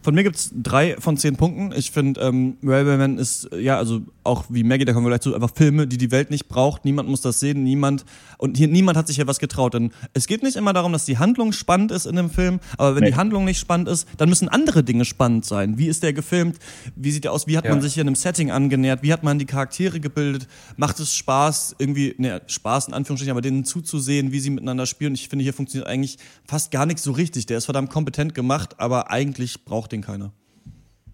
von 0.07 0.15
mir 0.15 0.23
gibt's 0.23 0.53
drei 0.63 0.95
von 1.01 1.17
zehn 1.17 1.35
Punkten. 1.35 1.73
Ich 1.77 1.91
finde, 1.91 2.21
ähm, 2.21 2.59
Railwayman 2.63 3.19
ist, 3.19 3.53
äh, 3.53 3.59
ja, 3.59 3.77
also 3.77 4.03
auch 4.23 4.45
wie 4.49 4.63
Maggie, 4.63 4.85
da 4.85 4.93
kommen 4.93 5.05
wir 5.05 5.11
gleich 5.11 5.21
zu, 5.23 5.35
einfach 5.35 5.51
Filme, 5.53 5.89
die 5.89 5.99
die 5.99 6.13
Welt 6.13 6.31
nicht 6.31 6.47
braucht. 6.47 6.85
Niemand 6.85 7.09
muss 7.09 7.23
das 7.23 7.41
sehen, 7.41 7.65
niemand, 7.65 8.05
und 8.39 8.57
hier 8.57 8.69
niemand 8.69 8.97
hat 8.97 9.09
sich 9.09 9.17
hier 9.17 9.27
was 9.27 9.41
getraut. 9.41 9.75
Denn 9.75 9.91
es 10.15 10.29
geht 10.29 10.45
nicht 10.45 10.55
immer 10.55 10.73
darum, 10.73 10.93
dass 10.93 11.07
die 11.07 11.19
Handlung 11.19 11.51
spannend 11.51 11.91
ist 11.91 12.07
in 12.07 12.15
dem 12.15 12.31
Film, 12.31 12.61
aber 12.79 12.95
wenn 12.95 13.03
Nee. 13.03 13.11
die 13.11 13.17
Handlung 13.17 13.45
nicht 13.45 13.59
spannend 13.59 13.89
ist, 13.89 14.07
dann 14.17 14.29
müssen 14.29 14.49
andere 14.49 14.85
Dinge 14.85 15.05
spannend 15.05 15.45
sein. 15.45 15.77
Wie 15.77 15.89
ist 15.89 16.05
der 16.05 16.13
gefilmt? 16.13 16.59
Wie 16.95 17.11
sieht 17.11 17.25
der 17.25 17.33
aus? 17.33 17.49
Wie 17.49 17.57
hat 17.59 17.65
Ja. 17.65 17.73
man 17.73 17.83
sich 17.83 17.95
hier 17.95 18.03
in 18.03 18.07
einem 18.07 18.15
Setting 18.15 18.53
angenähert? 18.53 19.03
Wie 19.03 19.13
hat 19.13 19.25
man 19.25 19.41
die 19.41 19.45
Charaktere 19.45 19.99
gebildet? 19.99 20.47
Macht 20.77 21.01
es 21.01 21.15
Spaß, 21.17 21.75
irgendwie, 21.79 22.15
ne, 22.19 22.43
Spaß 22.47 22.87
in 22.87 22.95
Anführungsstrichen, 22.95 23.33
aber 23.33 23.41
denen 23.41 23.65
zuzusehen, 23.65 24.31
wie 24.31 24.39
sie 24.39 24.51
miteinander 24.51 24.87
spielen? 24.87 25.15
Ich 25.15 25.29
finde, 25.29 25.43
hier 25.43 25.53
funktioniert 25.53 25.89
eigentlich 25.89 26.19
fast 26.47 26.71
gar 26.71 26.87
nichts 26.87 27.03
so 27.03 27.11
richtig. 27.11 27.47
Der 27.47 27.59
ist 27.59 27.65
verdammt 27.65 27.91
kompetent 27.91 28.37
gemacht, 28.37 28.77
aber 28.79 29.11
eigentlich 29.11 29.65
braucht 29.65 29.91
den 29.91 29.96
keiner. 30.03 30.33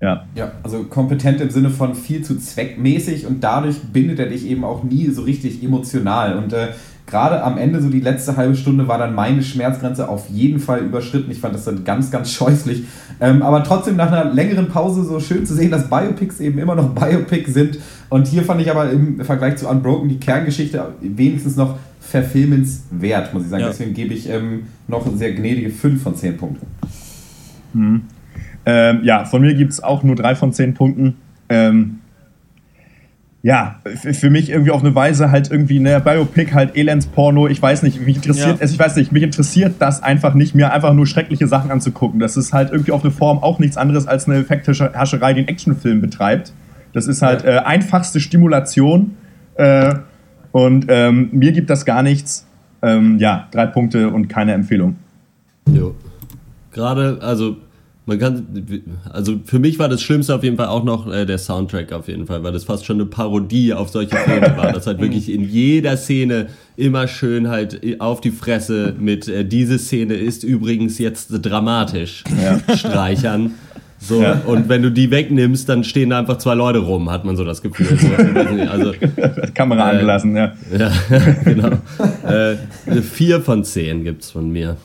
Ja. 0.03 0.25
Ja, 0.35 0.51
also 0.65 0.83
kompetent 0.85 1.41
im 1.41 1.51
Sinne 1.51 1.71
von 1.71 1.95
viel 1.95 2.23
zu 2.23 2.37
zweckmäßig 2.37 3.25
und 3.27 3.43
dadurch 3.45 3.81
bindet 3.93 4.19
er 4.19 4.27
dich 4.27 4.47
eben 4.47 4.65
auch 4.65 4.83
nie 4.83 5.09
so 5.11 5.23
richtig 5.23 5.63
emotional. 5.63 6.37
Und 6.37 6.53
äh, 6.53 6.69
gerade 7.07 7.45
am 7.45 7.57
Ende, 7.57 7.81
so 7.81 7.89
die 7.89 8.01
letzte 8.01 8.37
halbe 8.37 8.57
Stunde, 8.57 8.89
war 8.89 8.99
dann 8.99 9.15
meine 9.15 9.45
Schmerzgrenze 9.45 10.09
auf 10.09 10.29
jeden 10.29 10.59
Fall 10.59 10.81
überschritten. 10.81 11.31
Ich 11.31 11.39
fand 11.39 11.55
das 11.55 11.65
dann 11.65 11.85
ganz, 11.85 12.11
ganz 12.11 12.31
scheußlich. 12.33 12.83
Ähm, 13.21 13.43
aber 13.43 13.63
trotzdem 13.63 13.95
nach 13.95 14.11
einer 14.11 14.33
längeren 14.33 14.67
Pause 14.69 15.05
so 15.05 15.21
schön 15.21 15.47
zu 15.47 15.55
sehen, 15.55 15.71
dass 15.71 15.89
Biopics 15.89 16.41
eben 16.41 16.59
immer 16.59 16.75
noch 16.75 16.89
Biopics 16.97 17.55
sind. 17.55 17.79
Und 18.09 18.27
hier 18.27 18.43
fand 18.43 18.61
ich 18.61 18.71
aber 18.73 18.91
im 18.91 19.25
Vergleich 19.25 19.57
zu 19.57 19.69
Unbroken 19.69 20.09
die 20.09 20.19
Kerngeschichte 20.19 20.95
wenigstens 21.01 21.55
noch 21.55 21.79
verfilmenswert, 22.01 23.33
muss 23.33 23.45
ich 23.45 23.51
sagen. 23.51 23.63
Ja. 23.63 23.69
Deswegen 23.69 23.95
gebe 23.95 24.15
ich 24.15 24.29
ähm, 24.29 24.65
noch 24.89 25.07
sehr 25.15 25.33
gnädige 25.33 25.71
5 25.71 26.03
von 26.03 26.17
10 26.17 26.37
Punkten. 26.37 26.67
Ähm, 28.65 29.01
ja, 29.03 29.25
von 29.25 29.43
mir 29.43 29.55
gibt 29.55 29.73
es 29.73 29.83
auch 29.83 30.03
nur 30.03 30.15
drei 30.17 30.35
von 30.35 30.53
zehn 30.53 30.75
Punkten. 30.75 31.17
Ähm, 31.49 31.99
ja, 33.45 33.81
für 33.97 34.31
mich 34.31 34.51
irgendwie 34.51 34.71
auf 34.71 34.85
eine 34.85 34.95
Weise 34.95 35.33
halt 35.33 35.51
irgendwie, 35.51 35.81
ne, 35.81 36.01
Biopic, 36.01 36.53
halt 36.55 36.77
Elendsporno, 36.77 37.49
ich 37.49 37.61
weiß 37.61 37.83
nicht, 37.83 38.01
mich 38.01 38.17
interessiert, 38.17 38.59
Ja. 38.61 38.65
es, 38.65 38.71
ich 38.73 38.79
weiß 38.79 38.95
nicht, 38.95 39.11
mich 39.11 39.25
interessiert 39.25 39.75
das 39.81 40.01
einfach 40.01 40.35
nicht, 40.35 40.55
mir 40.55 40.73
einfach 40.73 40.95
nur 40.95 41.09
schreckliche 41.09 41.49
Sachen 41.49 41.73
anzugucken. 41.73 42.21
Das 42.21 42.37
ist 42.37 42.53
halt 42.53 42.71
irgendwie 42.71 42.93
auf 42.93 43.03
eine 43.03 43.11
Form 43.13 43.39
auch 43.39 43.59
nichts 43.59 43.77
anderes 43.77 44.07
als 44.07 44.29
eine 44.29 44.39
Effekthascherei, 44.39 45.33
die 45.33 45.41
einen 45.41 45.49
Actionfilm 45.49 46.01
betreibt. 46.01 46.53
Das 46.93 47.09
ist 47.09 47.21
halt 47.21 47.45
äh, 47.45 47.59
einfachste 47.65 48.21
Stimulation 48.21 49.17
äh, 49.57 49.93
und 50.53 50.87
ähm, 50.89 51.31
mir 51.33 51.51
gibt 51.51 51.69
das 51.69 51.85
gar 51.85 52.05
nichts. 52.05 52.47
Ähm, 52.81 53.19
ja, 53.19 53.49
drei 53.51 53.67
Punkte 53.67 54.11
und 54.11 54.29
keine 54.29 54.53
Empfehlung. 54.53 54.97
Jo. 55.67 55.97
Gerade, 56.71 57.19
also 57.23 57.57
man 58.05 58.19
kann, 58.19 58.47
also 59.13 59.35
für 59.45 59.59
mich 59.61 59.79
war 59.79 59.89
das 59.89 60.03
Schlimmste 60.03 60.35
auf 60.35 60.43
jeden 60.43 60.57
Fall 60.57 60.67
auch 60.67 60.83
noch 60.83 61.11
äh, 61.13 61.25
der 61.25 61.39
Soundtrack 61.39 61.93
auf 61.93 62.09
jeden 62.09 62.27
Fall, 62.27 62.43
weil 62.43 62.53
das 62.53 62.65
fast 62.65 62.85
schon 62.85 62.97
eine 62.97 63.07
Parodie 63.07 63.73
auf 63.75 63.91
solche 63.91 64.17
Filme 64.17 64.57
war. 64.57 64.73
Das 64.73 64.87
halt 64.89 65.01
wirklich 65.01 65.31
in 65.31 65.49
jeder 65.49 65.97
Szene 65.97 66.49
immer 66.77 67.07
schön 67.07 67.49
halt 67.49 67.81
auf 68.01 68.21
die 68.21 68.33
Fresse 68.33 68.95
mit 68.99 69.29
äh, 69.29 69.45
diese 69.45 69.79
Szene 69.79 70.15
ist 70.15 70.43
übrigens 70.43 70.99
jetzt 70.99 71.29
dramatisch 71.31 72.25
streichern. 72.75 73.53
So, 74.01 74.21
Ja. 74.21 74.41
und 74.47 74.69
wenn 74.69 74.83
du 74.83 74.91
die 74.91 75.13
wegnimmst, 75.13 75.69
dann 75.69 75.85
stehen 75.85 76.11
da 76.11 76.19
einfach 76.19 76.39
zwei 76.39 76.55
Leute 76.55 76.81
rum, 76.81 77.09
hat 77.09 77.25
man 77.25 77.37
so 77.37 77.45
das 77.45 77.63
Gefühl. 77.63 77.97
So, 77.97 78.09
also, 78.69 78.95
Kamera 79.55 79.91
Äh, 79.91 79.95
angelassen, 79.95 80.35
ja. 80.35 80.53
ja, 80.77 80.91
genau. 81.45 81.69
äh, 82.27 82.57
vier 83.01 83.41
von 83.43 83.63
zehn 83.63 84.03
gibt's 84.03 84.33
von 84.33 84.51
mir. 84.51 84.77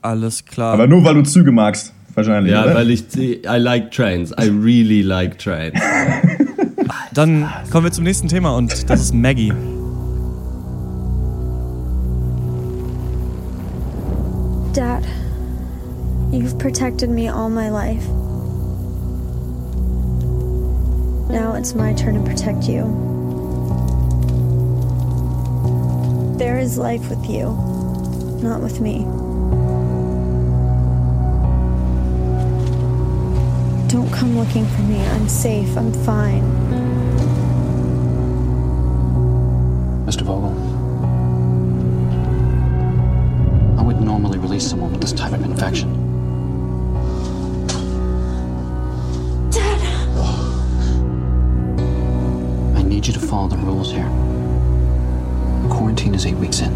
Alles 0.00 0.46
klar. 0.46 0.72
Aber 0.72 0.86
nur 0.86 1.04
weil 1.04 1.16
du 1.16 1.22
Züge 1.22 1.52
magst, 1.52 1.92
wahrscheinlich. 2.14 2.52
Ja, 2.52 2.64
oder? 2.64 2.74
weil 2.74 2.90
ich, 2.90 3.04
I 3.16 3.56
like 3.58 3.90
trains. 3.90 4.32
I 4.32 4.48
really 4.48 5.02
like 5.02 5.38
trains. 5.38 5.78
Dann 7.14 7.48
kommen 7.70 7.84
wir 7.84 7.92
zum 7.92 8.04
nächsten 8.04 8.28
Thema 8.28 8.56
und 8.56 8.88
das 8.88 9.00
ist 9.00 9.14
Maggie. 9.14 9.52
Dad, 14.72 15.02
You've 16.32 16.58
protected 16.58 17.10
me 17.10 17.28
all 17.28 17.50
my 17.50 17.68
life. 17.68 18.08
Now 21.28 21.54
it's 21.54 21.74
my 21.74 21.92
turn 21.92 22.14
to 22.14 22.22
protect 22.22 22.68
you. 22.68 22.84
There 26.38 26.58
is 26.58 26.78
life 26.78 27.10
with 27.10 27.28
you, 27.28 27.50
not 28.42 28.62
with 28.62 28.80
me. 28.80 29.04
Don't 33.92 34.10
come 34.10 34.38
looking 34.38 34.64
for 34.64 34.80
me. 34.80 35.04
I'm 35.04 35.28
safe. 35.28 35.76
I'm 35.76 35.92
fine. 35.92 36.42
Mr. 40.06 40.22
Vogel, 40.22 40.48
I 43.78 43.82
wouldn't 43.82 44.06
normally 44.06 44.38
release 44.38 44.66
someone 44.66 44.92
with 44.92 45.02
this 45.02 45.12
type 45.12 45.34
of 45.34 45.44
infection. 45.44 45.90
Dad! 49.50 49.80
I 52.74 52.82
need 52.84 53.06
you 53.06 53.12
to 53.12 53.20
follow 53.20 53.48
the 53.48 53.58
rules 53.58 53.90
here. 53.90 54.08
Quarantine 55.68 56.14
is 56.14 56.24
eight 56.24 56.36
weeks 56.36 56.60
in. 56.60 56.72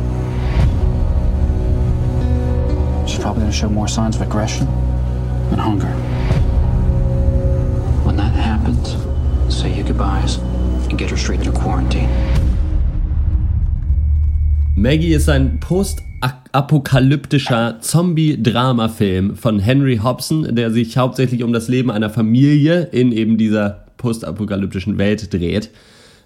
She's 3.07 3.21
probably 3.21 3.41
going 3.41 3.51
to 3.51 3.57
show 3.57 3.71
more 3.71 3.89
signs 3.89 4.17
of 4.17 4.21
aggression 4.21 4.69
and 4.69 5.59
hunger. 5.59 5.95
Goodbyes 9.87 10.39
and 10.91 10.99
get 10.99 11.11
her 11.11 11.17
straight 11.17 11.41
through 11.41 11.55
quarantine. 11.55 12.09
Maggie 14.75 15.15
ist 15.15 15.29
ein 15.29 15.61
postapokalyptischer 15.61 17.79
Zombie-Drama-Film 17.81 19.37
von 19.37 19.59
Henry 19.59 19.99
Hobson, 20.03 20.55
der 20.55 20.71
sich 20.71 20.99
hauptsächlich 20.99 21.43
um 21.43 21.53
das 21.53 21.69
Leben 21.69 21.91
einer 21.91 22.11
Familie 22.11 22.89
in 22.93 23.13
eben 23.13 23.39
dieser 23.39 23.87
postapokalyptischen 23.97 24.99
Welt 24.99 25.33
dreht. 25.33 25.71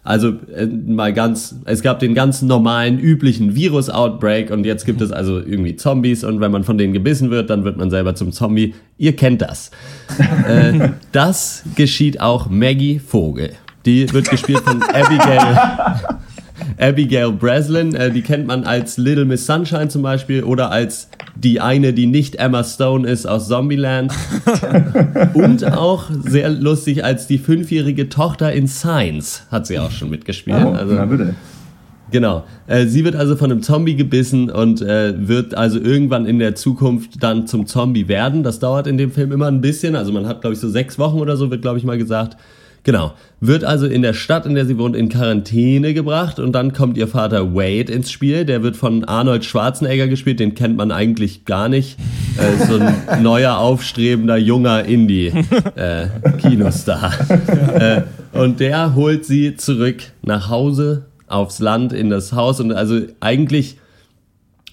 Also 0.02 0.32
äh, 0.54 0.66
mal 0.66 1.12
ganz, 1.12 1.56
es 1.66 1.82
gab 1.82 1.98
den 1.98 2.14
ganz 2.14 2.40
normalen, 2.40 2.98
üblichen 2.98 3.54
Virus-Outbreak 3.54 4.50
und 4.50 4.64
jetzt 4.64 4.86
gibt 4.86 5.02
es 5.02 5.12
also 5.12 5.38
irgendwie 5.38 5.76
Zombies 5.76 6.24
und 6.24 6.40
wenn 6.40 6.50
man 6.50 6.64
von 6.64 6.78
denen 6.78 6.94
gebissen 6.94 7.30
wird, 7.30 7.50
dann 7.50 7.64
wird 7.64 7.76
man 7.76 7.90
selber 7.90 8.14
zum 8.14 8.32
Zombie. 8.32 8.74
Ihr 8.96 9.14
kennt 9.14 9.42
das. 9.42 9.70
äh, 10.48 10.90
das 11.12 11.64
geschieht 11.76 12.20
auch 12.20 12.48
Maggie 12.48 12.98
Vogel. 12.98 13.52
Die 13.84 14.10
wird 14.12 14.30
gespielt 14.30 14.60
von 14.60 14.82
Abigail. 14.94 16.18
Abigail 16.80 17.32
Breslin, 17.32 17.94
äh, 17.94 18.10
die 18.10 18.22
kennt 18.22 18.46
man 18.46 18.64
als 18.64 18.96
Little 18.96 19.24
Miss 19.24 19.46
Sunshine 19.46 19.88
zum 19.88 20.02
Beispiel 20.02 20.42
oder 20.42 20.70
als 20.70 21.08
die 21.36 21.60
eine, 21.60 21.92
die 21.92 22.06
nicht 22.06 22.36
Emma 22.36 22.64
Stone 22.64 23.08
ist 23.08 23.26
aus 23.26 23.48
Zombieland. 23.48 24.12
Und 25.34 25.64
auch 25.64 26.10
sehr 26.24 26.48
lustig 26.48 27.04
als 27.04 27.26
die 27.26 27.38
fünfjährige 27.38 28.08
Tochter 28.08 28.52
in 28.52 28.66
Science 28.66 29.42
hat 29.50 29.66
sie 29.66 29.78
auch 29.78 29.90
schon 29.90 30.10
mitgespielt. 30.10 30.64
Oh, 30.64 30.72
also, 30.72 30.94
na 30.94 31.04
bitte. 31.04 31.34
Genau. 32.10 32.44
Äh, 32.66 32.86
sie 32.86 33.04
wird 33.04 33.14
also 33.14 33.36
von 33.36 33.52
einem 33.52 33.62
Zombie 33.62 33.94
gebissen 33.94 34.50
und 34.50 34.82
äh, 34.82 35.14
wird 35.28 35.54
also 35.54 35.78
irgendwann 35.78 36.26
in 36.26 36.38
der 36.38 36.54
Zukunft 36.54 37.22
dann 37.22 37.46
zum 37.46 37.66
Zombie 37.66 38.08
werden. 38.08 38.42
Das 38.42 38.58
dauert 38.58 38.86
in 38.86 38.98
dem 38.98 39.12
Film 39.12 39.32
immer 39.32 39.46
ein 39.46 39.60
bisschen. 39.60 39.94
Also 39.94 40.12
man 40.12 40.26
hat, 40.26 40.40
glaube 40.40 40.54
ich, 40.54 40.60
so 40.60 40.68
sechs 40.68 40.98
Wochen 40.98 41.20
oder 41.20 41.36
so, 41.36 41.50
wird, 41.50 41.62
glaube 41.62 41.78
ich, 41.78 41.84
mal 41.84 41.98
gesagt. 41.98 42.36
Genau. 42.82 43.12
Wird 43.40 43.62
also 43.64 43.86
in 43.86 44.02
der 44.02 44.14
Stadt, 44.14 44.46
in 44.46 44.54
der 44.54 44.64
sie 44.66 44.78
wohnt, 44.78 44.96
in 44.96 45.08
Quarantäne 45.08 45.94
gebracht 45.94 46.38
und 46.38 46.52
dann 46.52 46.72
kommt 46.72 46.96
ihr 46.96 47.08
Vater 47.08 47.52
Wade 47.54 47.92
ins 47.92 48.10
Spiel. 48.10 48.44
Der 48.44 48.62
wird 48.62 48.76
von 48.76 49.04
Arnold 49.04 49.44
Schwarzenegger 49.44 50.06
gespielt, 50.08 50.40
den 50.40 50.54
kennt 50.54 50.76
man 50.76 50.92
eigentlich 50.92 51.44
gar 51.44 51.68
nicht. 51.68 51.98
Äh, 52.36 52.66
so 52.66 52.78
ein 52.78 52.94
neuer, 53.22 53.58
aufstrebender, 53.58 54.36
junger 54.36 54.84
Indie-Kinostar. 54.84 57.12
Äh, 57.74 57.96
äh, 57.98 58.02
und 58.32 58.60
der 58.60 58.94
holt 58.94 59.24
sie 59.24 59.56
zurück 59.56 60.04
nach 60.22 60.48
Hause, 60.48 61.06
aufs 61.26 61.58
Land, 61.60 61.92
in 61.92 62.10
das 62.10 62.32
Haus 62.32 62.60
und 62.60 62.72
also 62.72 63.00
eigentlich 63.20 63.79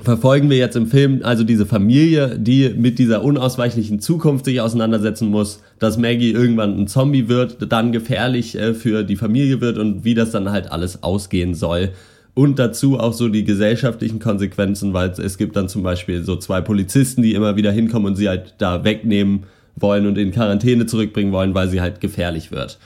verfolgen 0.02 0.50
wir 0.50 0.58
jetzt 0.58 0.76
im 0.76 0.88
Film 0.88 1.22
also 1.24 1.44
diese 1.44 1.66
Familie, 1.66 2.38
die 2.38 2.70
mit 2.70 3.00
dieser 3.00 3.24
unausweichlichen 3.24 4.00
Zukunft 4.00 4.46
sich 4.46 4.62
auseinandersetzen 4.62 5.30
muss, 5.30 5.62
dass 5.80 5.98
Maggie 5.98 6.32
irgendwann 6.32 6.80
ein 6.80 6.88
Zombie 6.88 7.28
wird, 7.28 7.72
dann 7.72 7.92
gefährlich 7.92 8.58
äh, 8.58 8.74
für 8.74 9.04
die 9.04 9.16
Familie 9.16 9.62
wird 9.62 9.78
und 9.78 10.04
wie 10.04 10.14
das 10.14 10.32
dann 10.32 10.52
halt 10.52 10.72
alles 10.72 11.04
ausgehen 11.04 11.54
soll. 11.54 11.90
Und 12.34 12.60
dazu 12.60 13.00
auch 13.00 13.14
so 13.14 13.30
die 13.30 13.44
gesellschaftlichen 13.44 14.20
Konsequenzen, 14.20 14.94
weil 14.94 15.10
es 15.10 15.40
gibt 15.40 15.56
dann 15.56 15.70
zum 15.70 15.82
Beispiel 15.82 16.24
so 16.24 16.36
zwei 16.36 16.62
Polizisten, 16.62 17.24
die 17.24 17.34
immer 17.34 17.56
wieder 17.56 17.72
hinkommen 17.72 18.10
und 18.10 18.16
sie 18.16 18.30
halt 18.30 18.54
da 18.60 18.84
wegnehmen 18.84 19.46
wollen 19.76 20.06
und 20.06 20.20
in 20.20 20.32
Quarantäne 20.32 20.86
zurückbringen 20.86 21.32
wollen, 21.32 21.56
weil 21.56 21.68
sie 21.70 21.82
halt 21.82 22.00
gefährlich 22.00 22.52
wird. 22.52 22.78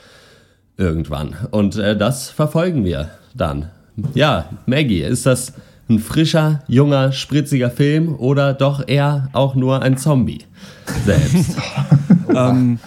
Irgendwann. 0.77 1.35
Und 1.51 1.75
äh, 1.75 1.97
das 1.97 2.29
verfolgen 2.29 2.85
wir 2.85 3.09
dann. 3.35 3.69
Ja, 4.13 4.49
Maggie, 4.65 5.01
ist 5.01 5.25
das 5.25 5.53
ein 5.91 5.99
frischer, 5.99 6.63
junger, 6.67 7.11
spritziger 7.11 7.69
Film 7.69 8.15
oder 8.15 8.53
doch 8.53 8.87
eher 8.87 9.29
auch 9.33 9.55
nur 9.55 9.81
ein 9.81 9.97
Zombie 9.97 10.39
selbst? 11.05 11.55
ähm, 12.35 12.79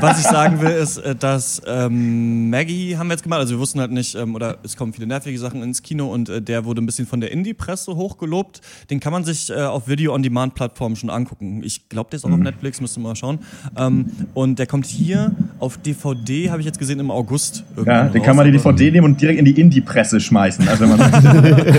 was 0.00 0.20
ich 0.20 0.26
sagen 0.26 0.60
will, 0.60 0.70
ist, 0.70 0.98
äh, 0.98 1.14
dass 1.14 1.62
ähm, 1.66 2.50
Maggie 2.50 2.96
haben 2.96 3.08
wir 3.08 3.14
jetzt 3.14 3.22
gemacht, 3.22 3.40
also 3.40 3.54
wir 3.54 3.58
wussten 3.58 3.80
halt 3.80 3.90
nicht, 3.90 4.14
ähm, 4.14 4.34
oder 4.34 4.58
es 4.62 4.76
kommen 4.76 4.92
viele 4.92 5.06
nervige 5.06 5.38
Sachen 5.38 5.62
ins 5.62 5.82
Kino 5.82 6.12
und 6.12 6.28
äh, 6.28 6.42
der 6.42 6.64
wurde 6.64 6.82
ein 6.82 6.86
bisschen 6.86 7.06
von 7.06 7.20
der 7.20 7.32
Indie-Presse 7.32 7.96
hochgelobt. 7.96 8.60
Den 8.90 9.00
kann 9.00 9.12
man 9.12 9.24
sich 9.24 9.50
äh, 9.50 9.54
auf 9.54 9.88
Video-on-Demand-Plattformen 9.88 10.96
schon 10.96 11.10
angucken. 11.10 11.62
Ich 11.64 11.88
glaube, 11.88 12.10
der 12.10 12.18
ist 12.18 12.24
auch 12.24 12.30
auf 12.30 12.38
Netflix, 12.38 12.80
müsste 12.80 13.00
mal 13.00 13.16
schauen. 13.16 13.40
Ähm, 13.76 14.10
und 14.34 14.58
der 14.58 14.66
kommt 14.66 14.86
hier 14.86 15.32
auf 15.58 15.78
DVD, 15.78 16.50
habe 16.50 16.60
ich 16.60 16.66
jetzt 16.66 16.78
gesehen, 16.78 17.00
im 17.00 17.10
August. 17.10 17.64
Ja, 17.84 18.04
den 18.04 18.18
raus. 18.18 18.26
kann 18.26 18.36
man 18.36 18.46
die 18.46 18.52
DVD 18.52 18.90
nehmen 18.90 19.06
und 19.06 19.20
direkt 19.20 19.38
in 19.38 19.44
die 19.44 19.60
Indie-Presse 19.60 20.20
schmeißen. 20.20 20.66
Also 20.68 20.88
wenn 20.88 20.96
man 20.96 21.78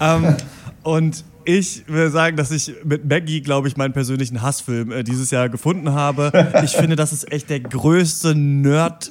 ähm, 0.00 0.36
und 0.82 1.24
ich 1.44 1.84
will 1.86 2.10
sagen, 2.10 2.36
dass 2.36 2.50
ich 2.50 2.72
mit 2.84 3.08
Maggie, 3.08 3.40
glaube 3.40 3.68
ich, 3.68 3.76
meinen 3.76 3.92
persönlichen 3.92 4.42
Hassfilm 4.42 4.90
äh, 4.92 5.04
dieses 5.04 5.30
Jahr 5.30 5.48
gefunden 5.48 5.92
habe. 5.92 6.32
Ich 6.64 6.72
finde, 6.72 6.96
das 6.96 7.12
ist 7.12 7.30
echt 7.32 7.50
der 7.50 7.60
größte 7.60 8.34
Nerd. 8.34 9.10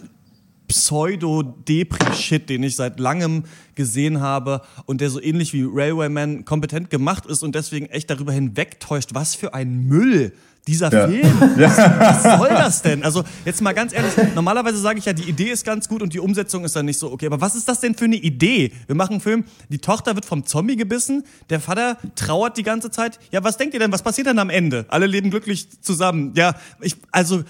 Pseudo-Depri-Shit, 0.68 2.50
den 2.50 2.64
ich 2.64 2.78
seit 2.78 2.98
langem 2.98 3.44
gesehen 3.76 4.22
habe 4.22 4.62
und 4.86 5.02
der 5.02 5.10
so 5.10 5.22
ähnlich 5.22 5.52
wie 5.52 5.68
Railwayman 5.70 6.46
kompetent 6.46 6.90
gemacht 6.90 7.26
ist 7.26 7.44
und 7.44 7.56
deswegen 7.56 7.88
echt 7.88 8.10
darüber 8.10 8.32
hinwegtäuscht, 8.32 9.14
was 9.14 9.36
für 9.36 9.54
ein 9.54 9.88
Müll 9.88 10.32
dieser 10.68 10.92
Ja. 10.94 11.08
Film. 11.08 11.40
Was, 11.58 11.78
was 11.78 12.38
soll 12.38 12.50
das 12.50 12.82
denn? 12.82 13.04
Also 13.04 13.24
jetzt 13.46 13.62
mal 13.62 13.74
ganz 13.74 13.94
ehrlich, 13.94 14.12
normalerweise 14.36 14.78
sage 14.78 15.00
ich 15.00 15.06
ja, 15.06 15.14
die 15.14 15.28
Idee 15.30 15.50
ist 15.52 15.66
ganz 15.66 15.88
gut 15.88 16.02
und 16.02 16.14
die 16.14 16.20
Umsetzung 16.20 16.64
ist 16.64 16.76
dann 16.76 16.86
nicht 16.86 17.00
so 17.00 17.12
okay. 17.12 17.26
Aber 17.28 17.42
was 17.42 17.56
ist 17.56 17.68
das 17.68 17.80
denn 17.80 17.96
für 17.96 18.06
eine 18.06 18.16
Idee? 18.18 18.72
Wir 18.88 18.96
machen 18.96 19.14
einen 19.14 19.22
Film, 19.22 19.46
die 19.70 19.80
Tochter 19.80 20.16
wird 20.16 20.26
vom 20.26 20.46
Zombie 20.46 20.76
gebissen, 20.76 21.24
der 21.50 21.60
Vater 21.60 21.98
trauert 22.16 22.58
die 22.58 22.64
ganze 22.64 22.92
Zeit. 22.92 23.20
Ja, 23.32 23.44
was 23.44 23.58
denkt 23.58 23.74
ihr 23.74 23.80
denn? 23.80 23.92
Was 23.92 24.04
passiert 24.04 24.28
denn 24.28 24.40
am 24.40 24.50
Ende? 24.50 24.86
Alle 24.90 25.08
leben 25.08 25.30
glücklich 25.32 25.68
zusammen. 25.82 26.34
Ja, 26.36 26.56
ich, 26.80 26.96
also 27.12 27.44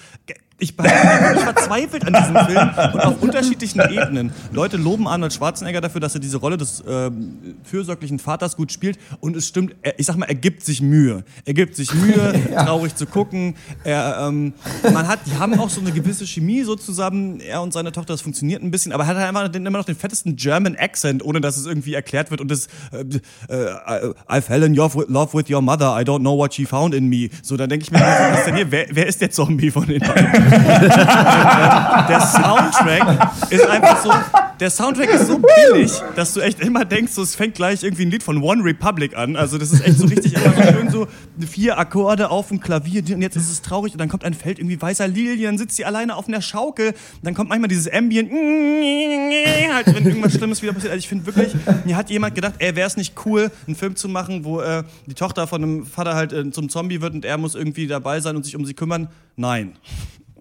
ich 0.62 0.78
bin 0.78 0.86
verzweifelt 0.86 2.06
an 2.06 2.13
diesem 2.13 2.45
Film 2.45 2.69
und 2.93 3.00
auf 3.00 3.21
unterschiedlichen 3.21 3.82
Ebenen. 3.89 4.32
Leute 4.52 4.78
loben 4.78 5.08
Arnold 5.08 5.34
Schwarzenegger 5.34 5.82
dafür, 5.82 6.00
dass 6.00 6.13
er 6.13 6.21
diese 6.21 6.38
Rolle 6.38 6.58
des 6.58 6.84
ähm, 6.88 7.56
fürsorglichen 7.63 8.19
Vaters 8.19 8.56
gut 8.56 8.71
spielt 8.71 9.00
und 9.19 9.36
es 9.36 9.47
stimmt, 9.47 9.76
er, 9.82 10.00
ich 10.00 10.06
sag 10.06 10.17
mal, 10.17 10.28
er 10.28 10.36
gibt 10.36 10.63
sich 10.63 10.82
Mühe. 10.82 11.24
Er 11.45 11.54
gibt 11.54 11.76
sich 11.76 11.93
Mühe, 11.93 12.34
traurig 12.56 12.95
zu 12.95 13.08
gucken. 13.08 13.56
Er, 13.84 14.28
ähm, 14.28 14.54
man 14.93 15.08
hat, 15.08 15.19
die 15.26 15.36
haben 15.38 15.60
auch 15.60 15.69
so 15.69 15.82
eine 15.82 15.91
gewisse 15.91 16.28
Chemie 16.28 16.63
so 16.63 16.76
zusammen, 16.76 17.39
er 17.39 17.62
und 17.63 17.74
seine 17.74 17.91
Tochter, 17.91 18.13
das 18.13 18.21
funktioniert 18.21 18.62
ein 18.62 18.69
bisschen, 18.69 18.91
aber 18.91 19.04
er 19.04 19.08
hat 19.08 19.17
halt 19.17 19.28
einfach 19.28 19.47
den, 19.47 19.65
immer 19.65 19.80
noch 19.80 19.86
den 19.86 19.95
fettesten 19.95 20.36
German 20.36 20.76
Accent, 20.76 21.26
ohne 21.26 21.41
dass 21.41 21.58
es 21.58 21.65
irgendwie 21.65 21.95
erklärt 21.95 22.30
wird 22.30 22.39
und 22.39 22.52
das 22.52 22.67
äh, 22.91 23.04
äh, 23.50 24.13
I 24.30 24.41
fell 24.41 24.62
in 24.62 24.76
love 24.76 24.95
with, 24.95 25.10
love 25.10 25.34
with 25.36 25.50
your 25.50 25.62
mother, 25.62 26.00
I 26.00 26.04
don't 26.04 26.19
know 26.19 26.38
what 26.38 26.54
she 26.54 26.65
found 26.65 26.93
in 26.93 27.08
me. 27.08 27.30
So, 27.41 27.58
dann 27.58 27.69
denke 27.69 27.84
ich 27.84 27.91
mir, 27.91 28.00
was 28.00 28.39
ist 28.39 28.47
denn 28.47 28.56
hier? 28.56 28.71
Wer, 28.71 28.86
wer 28.91 29.08
ist 29.08 29.21
der 29.21 29.32
Zombie 29.32 29.71
von 29.71 29.88
den 29.88 30.00
beiden? 30.00 30.50
der 32.09 32.19
Soundtrack 32.19 33.31
ist 33.49 33.67
einfach 33.67 34.03
so, 34.03 34.11
der 34.59 34.69
Soundtrack 34.69 35.09
ist 35.09 35.27
so 35.27 35.39
billig, 35.39 35.91
dass 36.15 36.33
du 36.33 36.41
echt 36.41 36.59
immer 36.59 36.85
denkst, 36.85 37.13
so, 37.13 37.23
es 37.23 37.35
fängt 37.35 37.55
gleich 37.55 37.83
irgendwie 37.83 38.05
ein 38.05 38.11
Lied 38.11 38.23
von 38.23 38.43
One 38.43 38.63
Republic 38.63 39.17
an. 39.17 39.35
Also 39.35 39.57
das 39.57 39.71
ist 39.71 39.85
echt 39.85 39.97
so 39.97 40.05
richtig 40.07 40.33
immer 40.33 40.53
so 40.53 40.61
schön 40.61 40.89
so 40.89 41.07
vier 41.47 41.79
Akkorde 41.79 42.29
auf 42.29 42.49
dem 42.49 42.59
Klavier 42.59 43.01
und 43.13 43.21
jetzt 43.21 43.35
ist 43.35 43.49
es 43.49 43.61
traurig 43.61 43.93
und 43.93 43.99
dann 43.99 44.09
kommt 44.09 44.23
ein 44.23 44.33
Feld 44.33 44.59
irgendwie 44.59 44.81
weißer 44.81 45.07
Lilien, 45.07 45.57
sitzt 45.57 45.77
sie 45.77 45.85
alleine 45.85 46.15
auf 46.15 46.27
einer 46.27 46.41
Schaukel, 46.41 46.89
und 46.89 46.95
dann 47.23 47.33
kommt 47.33 47.49
manchmal 47.49 47.69
dieses 47.69 47.91
Ambient, 47.91 48.31
halt, 48.31 49.87
wenn 49.95 50.05
irgendwas 50.05 50.33
Schlimmes 50.33 50.61
wieder 50.61 50.73
passiert. 50.73 50.91
Also 50.91 50.99
ich 50.99 51.07
finde 51.07 51.25
wirklich, 51.25 51.53
mir 51.85 51.95
hat 51.95 52.09
jemand 52.09 52.35
gedacht, 52.35 52.55
ey, 52.59 52.75
wäre 52.75 52.87
es 52.87 52.97
nicht 52.97 53.15
cool, 53.25 53.51
einen 53.67 53.75
Film 53.75 53.95
zu 53.95 54.09
machen, 54.09 54.43
wo 54.43 54.61
äh, 54.61 54.83
die 55.05 55.13
Tochter 55.13 55.47
von 55.47 55.63
einem 55.63 55.85
Vater 55.85 56.15
halt 56.15 56.33
äh, 56.33 56.51
zum 56.51 56.69
Zombie 56.69 57.01
wird 57.01 57.13
und 57.13 57.25
er 57.25 57.37
muss 57.37 57.55
irgendwie 57.55 57.87
dabei 57.87 58.19
sein 58.19 58.35
und 58.35 58.43
sich 58.43 58.55
um 58.55 58.65
sie 58.65 58.73
kümmern? 58.73 59.07
Nein. 59.35 59.73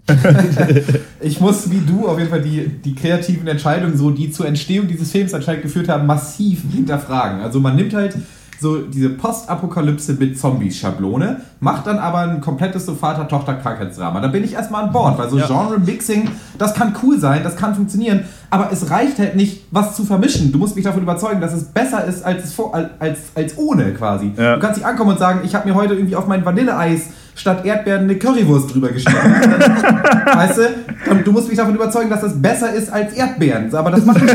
Ich 1.20 1.40
muss 1.40 1.70
wie 1.70 1.80
du 1.80 2.08
auf 2.08 2.18
jeden 2.18 2.30
Fall 2.30 2.40
die, 2.42 2.66
die 2.66 2.94
kreativen 2.94 3.46
Entscheidungen, 3.46 3.96
so 3.96 4.10
die 4.10 4.30
zur 4.30 4.46
Entstehung 4.46 4.88
dieses 4.88 5.10
Films 5.10 5.34
anscheinend 5.34 5.62
geführt 5.62 5.88
haben, 5.88 6.06
massiv 6.06 6.62
hinterfragen. 6.72 7.40
Also 7.40 7.60
man 7.60 7.76
nimmt 7.76 7.92
halt 7.94 8.16
so 8.60 8.78
diese 8.78 9.08
Postapokalypse 9.10 10.14
mit 10.14 10.38
Zombies-Schablone, 10.38 11.40
macht 11.60 11.86
dann 11.86 11.98
aber 11.98 12.18
ein 12.18 12.40
komplettes 12.42 12.84
so 12.84 12.94
Vater-Tochter-Krankheitsdrama. 12.94 14.20
Da 14.20 14.28
bin 14.28 14.44
ich 14.44 14.52
erstmal 14.52 14.84
an 14.84 14.92
Bord, 14.92 15.18
weil 15.18 15.30
so 15.30 15.38
Ja. 15.38 15.46
Genre-Mixing, 15.46 16.28
das 16.58 16.74
kann 16.74 16.94
cool 17.02 17.18
sein, 17.18 17.42
das 17.42 17.56
kann 17.56 17.74
funktionieren, 17.74 18.24
aber 18.50 18.70
es 18.70 18.90
reicht 18.90 19.18
halt 19.18 19.34
nicht, 19.34 19.64
was 19.70 19.96
zu 19.96 20.04
vermischen. 20.04 20.52
Du 20.52 20.58
musst 20.58 20.76
mich 20.76 20.84
davon 20.84 21.02
überzeugen, 21.02 21.40
dass 21.40 21.54
es 21.54 21.64
besser 21.64 22.04
ist 22.04 22.22
als, 22.22 22.54
als, 22.98 23.18
als 23.34 23.56
ohne 23.56 23.94
quasi. 23.94 24.32
Ja. 24.36 24.56
Du 24.56 24.60
kannst 24.60 24.78
nicht 24.78 24.86
ankommen 24.86 25.12
und 25.12 25.18
sagen, 25.18 25.40
ich 25.42 25.54
habe 25.54 25.66
mir 25.66 25.74
heute 25.74 25.94
irgendwie 25.94 26.16
auf 26.16 26.26
mein 26.26 26.44
Vanilleeis 26.44 27.08
statt 27.34 27.64
Erdbeeren 27.64 28.02
eine 28.02 28.16
Currywurst 28.16 28.74
drüber 28.74 28.88
geschnitten. 28.88 29.18
weißt 30.34 30.58
du? 30.58 31.10
Und 31.10 31.26
du 31.26 31.32
musst 31.32 31.48
mich 31.48 31.56
davon 31.56 31.74
überzeugen, 31.74 32.10
dass 32.10 32.20
das 32.20 32.40
besser 32.40 32.72
ist 32.72 32.92
als 32.92 33.14
Erdbeeren. 33.14 33.74
Aber 33.74 33.90
das 33.90 34.04
macht 34.04 34.22
nicht. 34.22 34.34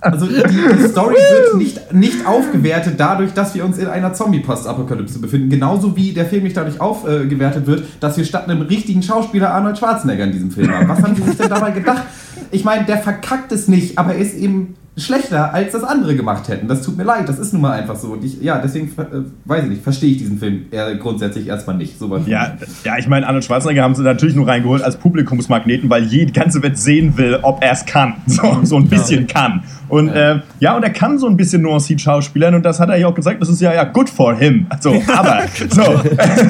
Also 0.00 0.26
die, 0.26 0.34
die 0.34 0.88
Story 0.88 1.14
wird 1.14 1.56
nicht, 1.56 1.92
nicht 1.92 2.26
aufgewertet 2.26 2.94
dadurch, 2.98 3.32
dass 3.32 3.54
wir 3.54 3.64
uns 3.64 3.78
in 3.78 3.86
einer 3.86 4.12
Zombie-Postapokalypse 4.12 5.18
befinden. 5.18 5.50
Genauso 5.50 5.96
wie 5.96 6.12
der 6.12 6.26
Film 6.26 6.44
nicht 6.44 6.56
dadurch 6.56 6.80
aufgewertet 6.80 7.66
wird, 7.66 7.84
dass 8.00 8.16
wir 8.16 8.24
statt 8.24 8.48
einem 8.48 8.62
richtigen 8.62 9.02
Schauspieler 9.02 9.52
Arnold 9.52 9.78
Schwarzenegger 9.78 10.24
in 10.24 10.32
diesem 10.32 10.50
Film 10.50 10.70
haben. 10.70 10.88
Was 10.88 11.02
haben 11.02 11.14
sie 11.14 11.22
sich 11.22 11.36
denn 11.36 11.48
dabei 11.48 11.70
gedacht? 11.70 12.02
Ich 12.50 12.64
meine, 12.64 12.84
der 12.84 12.98
verkackt 12.98 13.52
es 13.52 13.68
nicht, 13.68 13.98
aber 13.98 14.14
er 14.14 14.20
ist 14.20 14.34
eben 14.34 14.74
schlechter, 14.96 15.52
als 15.52 15.72
das 15.72 15.82
andere 15.82 16.14
gemacht 16.14 16.48
hätten. 16.48 16.68
Das 16.68 16.82
tut 16.82 16.96
mir 16.96 17.02
leid, 17.02 17.28
das 17.28 17.38
ist 17.38 17.52
nun 17.52 17.62
mal 17.62 17.72
einfach 17.72 17.96
so. 17.96 18.12
Und 18.12 18.24
ich, 18.24 18.40
ja, 18.40 18.58
deswegen, 18.58 18.88
äh, 18.96 19.22
weiß 19.44 19.64
ich 19.64 19.70
nicht, 19.70 19.82
verstehe 19.82 20.12
ich 20.12 20.18
diesen 20.18 20.38
Film 20.38 20.66
eher 20.70 20.94
grundsätzlich 20.96 21.48
erstmal 21.48 21.76
nicht. 21.76 21.98
So 21.98 22.16
Ja, 22.26 22.56
ja, 22.84 22.98
ich 22.98 23.08
meine, 23.08 23.26
Arnold 23.26 23.44
Schwarzenegger 23.44 23.82
haben 23.82 23.94
sie 23.94 24.02
natürlich 24.02 24.36
nur 24.36 24.46
reingeholt 24.46 24.82
als 24.82 24.96
Publikumsmagneten, 24.96 25.90
weil 25.90 26.06
die 26.06 26.26
ganze 26.26 26.62
Welt 26.62 26.78
sehen 26.78 27.16
will, 27.16 27.38
ob 27.42 27.62
er 27.62 27.72
es 27.72 27.84
kann. 27.86 28.14
So, 28.26 28.60
so 28.62 28.76
ein 28.76 28.88
bisschen 28.88 29.26
kann. 29.26 29.62
Und 29.88 30.08
ja. 30.08 30.32
Äh, 30.32 30.40
ja, 30.60 30.76
und 30.76 30.82
er 30.82 30.90
kann 30.90 31.18
so 31.18 31.26
ein 31.26 31.36
bisschen 31.36 31.62
nuanciert 31.62 32.00
schauspielern 32.00 32.54
und 32.54 32.64
das 32.64 32.80
hat 32.80 32.88
er 32.88 32.96
ja 32.96 33.06
auch 33.06 33.14
gesagt, 33.14 33.40
das 33.40 33.48
ist 33.48 33.60
ja, 33.60 33.72
ja 33.72 33.84
good 33.84 34.08
for 34.08 34.34
him. 34.34 34.66
So, 34.80 35.02
aber, 35.14 35.42
so, 35.70 35.82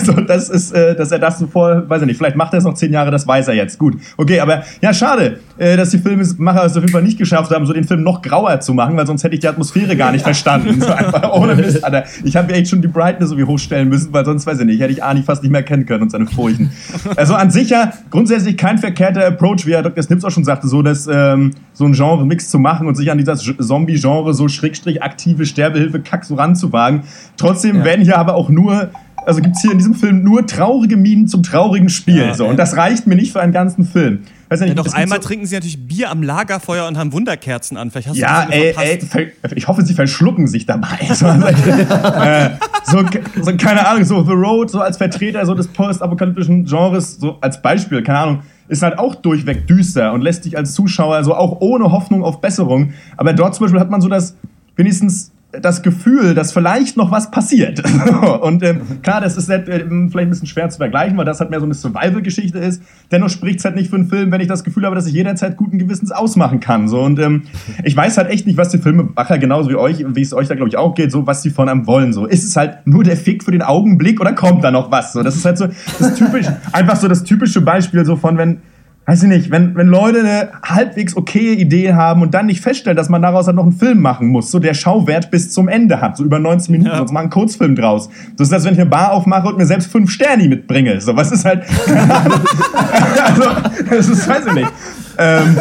so, 0.05 0.13
das 0.21 0.49
ist, 0.49 0.73
äh, 0.73 0.95
dass 0.95 1.11
er 1.11 1.19
das 1.19 1.39
so 1.39 1.47
vor, 1.47 1.89
weiß 1.89 2.03
ich 2.03 2.07
nicht, 2.07 2.17
vielleicht 2.17 2.37
macht 2.37 2.53
er 2.53 2.59
es 2.59 2.65
noch 2.65 2.75
zehn 2.75 2.93
Jahre, 2.93 3.11
das 3.11 3.27
weiß 3.27 3.49
er 3.49 3.55
jetzt. 3.55 3.79
Gut, 3.79 3.97
okay, 4.17 4.41
aber 4.41 4.63
ja, 4.81 4.95
schade, 4.95 5.41
äh, 5.59 5.77
dass 5.77 5.91
die 5.91 5.99
Filmemacher 5.99 6.65
es 6.65 6.77
auf 6.77 6.83
jeden 6.83 6.93
Fall 6.93 7.03
nicht 7.03 7.19
geschafft 7.19 7.51
haben, 7.51 7.67
so 7.67 7.73
den 7.73 7.85
Film 7.85 8.03
noch 8.03 8.23
grauer 8.35 8.61
zu 8.61 8.75
machen, 8.75 8.97
weil 8.97 9.07
sonst 9.07 9.25
hätte 9.25 9.35
ich 9.35 9.41
die 9.41 9.49
Atmosphäre 9.49 9.97
gar 9.97 10.13
nicht 10.13 10.23
verstanden. 10.25 10.81
So 10.81 10.93
einfach 10.93 11.33
ohne 11.33 11.55
Mist, 11.57 11.85
Alter. 11.85 12.05
Ich 12.25 12.37
habe 12.37 12.53
echt 12.53 12.69
schon 12.69 12.83
die 12.83 12.89
Brightness 12.89 13.31
irgendwie 13.31 13.51
hochstellen 13.51 13.89
müssen, 13.89 14.13
weil 14.13 14.25
sonst, 14.25 14.47
weiß 14.47 14.61
ich 14.61 14.67
nicht, 14.67 14.81
hätte 14.81 14.93
ich 14.93 15.03
Arnie 15.03 15.23
fast 15.23 15.43
nicht 15.43 15.53
mehr 15.53 15.63
kennen 15.63 15.87
können 15.87 16.03
und 16.03 16.11
seine 16.11 16.27
Furchen. 16.27 16.71
Also 17.17 17.35
an 17.35 17.51
sich 17.51 17.71
ja 17.71 17.93
grundsätzlich 18.11 18.57
kein 18.57 18.79
verkehrter 18.79 19.27
Approach, 19.27 19.67
wie 19.67 19.73
Herr 19.75 19.83
Dr. 19.83 20.03
Snips 20.03 20.25
auch 20.25 20.31
schon 20.31 20.45
sagte, 20.45 20.67
so 20.69 20.83
dass 20.83 21.07
ähm, 21.11 21.53
so 21.73 21.85
ein 21.85 21.93
Genre-Mix 21.93 22.49
zu 22.49 22.59
machen 22.59 22.87
und 22.87 22.97
sich 22.97 23.11
an 23.11 23.19
dieser 23.19 23.37
Zombie-Genre 23.37 24.35
so 24.35 24.49
schrägstrich 24.49 25.03
aktive 25.03 25.47
Sterbehilfe-Kack 25.47 26.25
so 26.25 26.35
ranzuwagen. 26.35 27.03
Trotzdem 27.37 27.79
Ja. 27.79 27.85
werden 27.85 28.05
hier 28.05 28.19
aber 28.19 28.35
auch 28.35 28.49
nur 28.49 28.91
also 29.27 29.41
gibt 29.41 29.57
es 29.57 29.63
hier 29.63 29.73
in 29.73 29.79
diesem 29.79 29.95
Film 29.95 30.23
nur 30.23 30.47
traurige 30.47 30.99
Minen 30.99 31.29
zum 31.29 31.43
traurigen 31.43 31.89
Spiel. 31.89 32.19
Ja, 32.19 32.35
so. 32.35 32.47
Und 32.47 32.59
das 32.59 32.77
reicht 32.77 33.07
mir 33.07 33.17
nicht 33.17 33.33
für 33.33 33.41
einen 33.41 33.53
ganzen 33.55 33.87
Film. 33.87 34.19
Weiß 34.55 34.61
ja 34.61 34.67
Ja, 34.67 34.75
nicht, 34.75 34.87
doch 34.87 34.95
einmal 34.95 35.21
so, 35.21 35.27
trinken 35.29 35.47
sie 35.47 35.57
natürlich 35.57 35.85
Bier 35.87 36.11
am 36.11 36.23
Lagerfeuer 36.23 36.87
und 36.87 36.97
haben 36.97 37.13
Wunderkerzen 37.13 37.77
an. 37.77 37.91
Vielleicht 37.91 38.09
hast 38.09 38.17
Ja, 38.17 38.45
du 38.45 38.53
das 38.53 38.61
ey, 38.61 38.99
ey, 39.13 39.33
ich 39.57 39.67
hoffe, 39.67 39.85
sie 39.85 39.95
verschlucken 39.95 40.47
sich 40.47 40.65
dabei. 40.65 40.99
So, 41.15 41.27
also, 41.27 41.71
äh, 41.71 42.51
so, 42.85 43.05
so, 43.43 43.57
keine 43.57 43.87
Ahnung, 43.87 44.05
so 44.05 44.23
The 44.25 44.33
Road, 44.33 44.71
so 44.71 44.81
als 44.81 44.97
Vertreter 44.97 45.45
so 45.45 45.55
des 45.55 45.67
postapokalyptischen 45.69 46.65
Genres, 46.67 47.17
so 47.17 47.39
als 47.41 47.61
Beispiel, 47.61 48.03
keine 48.03 48.19
Ahnung, 48.21 48.43
ist 48.69 48.83
halt 48.83 48.99
auch 48.99 49.17
durchweg 49.17 49.67
düster 49.67 50.13
und 50.13 50.21
lässt 50.23 50.45
dich 50.45 50.57
als 50.57 50.73
Zuschauer 50.73 51.25
so 51.25 51.35
auch 51.35 51.61
ohne 51.61 51.91
Hoffnung 51.91 52.23
auf 52.25 52.41
Besserung. 52.41 52.93
Aber 53.17 53.33
dort 53.33 53.55
zum 53.55 53.65
Beispiel 53.65 53.81
hat 53.81 53.91
man 53.91 54.01
so 54.01 54.09
das, 54.09 54.37
wenigstens 54.77 55.33
das 55.61 55.83
Gefühl, 55.83 56.35
dass 56.35 56.53
vielleicht 56.53 56.97
noch 56.97 57.11
was 57.11 57.31
passiert. 57.31 57.83
und 58.41 58.63
ähm, 58.63 58.81
klar, 59.03 59.21
das 59.21 59.37
ist 59.37 59.49
halt, 59.49 59.69
äh, 59.69 59.81
vielleicht 59.81 60.17
ein 60.17 60.31
bisschen 60.31 60.47
schwer 60.47 60.69
zu 60.71 60.79
vergleichen, 60.79 61.17
weil 61.17 61.25
das 61.25 61.41
halt 61.41 61.51
mehr 61.51 61.61
so 61.61 61.67
eine 61.67 61.75
Survival-Geschichte 61.75 62.59
ist. 62.59 62.83
Dennoch 63.11 63.31
spricht 63.31 63.59
es 63.59 63.65
halt 63.65 63.77
nicht 63.77 63.91
für 63.91 63.97
einen 63.97 64.09
Film, 64.09 64.31
wenn 64.33 64.41
ich 64.41 64.49
das 64.49 64.65
Gefühl 64.65 64.85
habe, 64.85 64.95
dass 64.95 65.07
ich 65.07 65.15
jederzeit 65.15 65.57
guten 65.57 65.79
Gewissens 65.79 66.13
ausmachen 66.13 66.61
kann. 66.61 66.89
So. 66.89 67.01
Und 67.01 67.19
ähm, 67.19 67.45
ich 67.85 67.97
weiß 67.97 68.19
halt 68.19 68.31
echt 68.31 68.47
nicht, 68.47 68.57
was 68.57 68.71
die 68.71 68.79
Filmemacher 68.79 69.39
genauso 69.39 69.71
wie 69.71 69.77
euch, 69.77 70.05
wie 70.07 70.23
es 70.23 70.33
euch 70.33 70.49
da 70.49 70.55
glaube 70.55 70.69
ich 70.69 70.77
auch 70.77 70.95
geht, 70.95 71.13
so 71.13 71.27
was 71.27 71.43
die 71.43 71.51
von 71.51 71.69
einem 71.69 71.87
wollen. 71.87 72.13
So 72.13 72.27
ist 72.27 72.45
es 72.45 72.57
halt 72.57 72.87
nur 72.87 73.05
der 73.05 73.17
Fick 73.17 73.45
für 73.45 73.53
den 73.53 73.63
Augenblick 73.63 74.21
oder 74.21 74.33
kommt 74.33 74.65
da 74.65 74.71
noch 74.71 74.91
was? 74.91 75.13
So, 75.13 75.23
das 75.23 75.37
ist 75.37 75.45
halt 75.45 75.59
so 75.59 75.69
das 75.99 76.15
typisch, 76.15 76.47
einfach 76.73 76.97
so 76.97 77.09
das 77.09 77.25
typische 77.25 77.61
Beispiel 77.61 78.05
so 78.05 78.17
von 78.17 78.39
wenn 78.39 78.59
Weiß 79.07 79.23
ich 79.23 79.29
nicht, 79.29 79.51
wenn, 79.51 79.75
wenn 79.77 79.87
Leute 79.89 80.21
eine 80.21 80.49
halbwegs 80.63 81.15
okaye 81.15 81.53
Idee 81.57 81.93
haben 81.93 82.23
und 82.23 82.33
dann 82.33 82.47
nicht 82.47 82.63
feststellen, 82.63 82.97
dass 82.97 83.11
man 83.11 83.21
daraus 83.21 83.47
halt 83.47 83.57
noch 83.57 83.65
einen 83.65 83.73
Film 83.73 84.01
machen 84.01 84.29
muss, 84.29 84.51
so 84.51 84.59
der 84.59 84.73
Schauwert 84.73 85.31
bis 85.31 85.51
zum 85.51 85.69
Ende 85.69 86.01
hat, 86.01 86.17
so 86.17 86.25
über 86.25 86.39
90 86.39 86.71
Minuten, 86.71 86.91
Ja. 86.91 86.97
sonst 86.97 87.13
mal 87.13 87.21
einen 87.21 87.29
Kurzfilm 87.29 87.75
draus. 87.77 88.09
Das 88.39 88.49
ist, 88.49 88.55
als 88.55 88.65
wenn 88.65 88.73
ich 88.73 88.81
eine 88.81 88.89
Bar 88.89 89.13
aufmache 89.13 89.49
und 89.49 89.59
mir 89.59 89.67
selbst 89.67 89.93
fünf 89.93 90.11
Sterni 90.11 90.49
mitbringe. 90.49 90.99
So, 91.03 91.15
was 91.15 91.33
ist 91.33 91.45
halt. 91.45 91.65
also, 93.25 93.51
das 93.91 94.09
ist, 94.09 94.27
weiß 94.27 94.47
ich 94.47 94.53
nicht. 94.55 94.73
Ähm, 95.19 95.59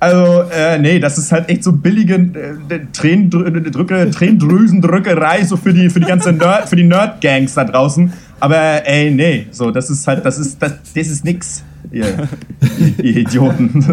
also, 0.00 0.42
äh, 0.50 0.78
nee, 0.78 0.98
das 0.98 1.16
ist 1.18 1.30
halt 1.30 1.48
echt 1.48 1.62
so 1.62 1.72
billige 1.72 2.14
äh, 2.14 2.80
Tränendrücke, 2.92 4.10
Tränendrüsendrückerei 4.10 5.44
so 5.44 5.56
für 5.56 5.72
die, 5.72 5.90
für 5.90 6.00
die 6.00 6.06
ganze 6.06 6.32
Nerd, 6.32 6.68
für 6.68 6.76
die 6.76 6.84
Nerd-Gangs 6.84 7.54
da 7.54 7.64
draußen. 7.64 8.12
Aber 8.40 8.86
ey, 8.86 9.10
nee, 9.10 9.46
so, 9.50 9.70
das 9.70 9.90
ist 9.90 10.06
halt, 10.08 10.24
das 10.24 10.38
ist, 10.38 10.60
das, 10.60 10.72
das 10.94 11.06
ist 11.06 11.24
nix, 11.24 11.62
ihr, 11.90 12.28
ihr 13.02 13.16
Idioten. 13.16 13.84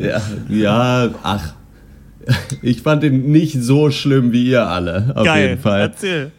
Ja, 0.00 0.20
ja, 0.48 1.10
ach. 1.22 1.54
Ich 2.62 2.82
fand 2.82 3.02
ihn 3.02 3.32
nicht 3.32 3.60
so 3.60 3.90
schlimm 3.90 4.32
wie 4.32 4.48
ihr 4.50 4.66
alle, 4.66 5.12
auf 5.16 5.24
Geil. 5.24 5.48
jeden 5.48 5.60
Fall. 5.60 5.80
Erzähl. 5.80 6.30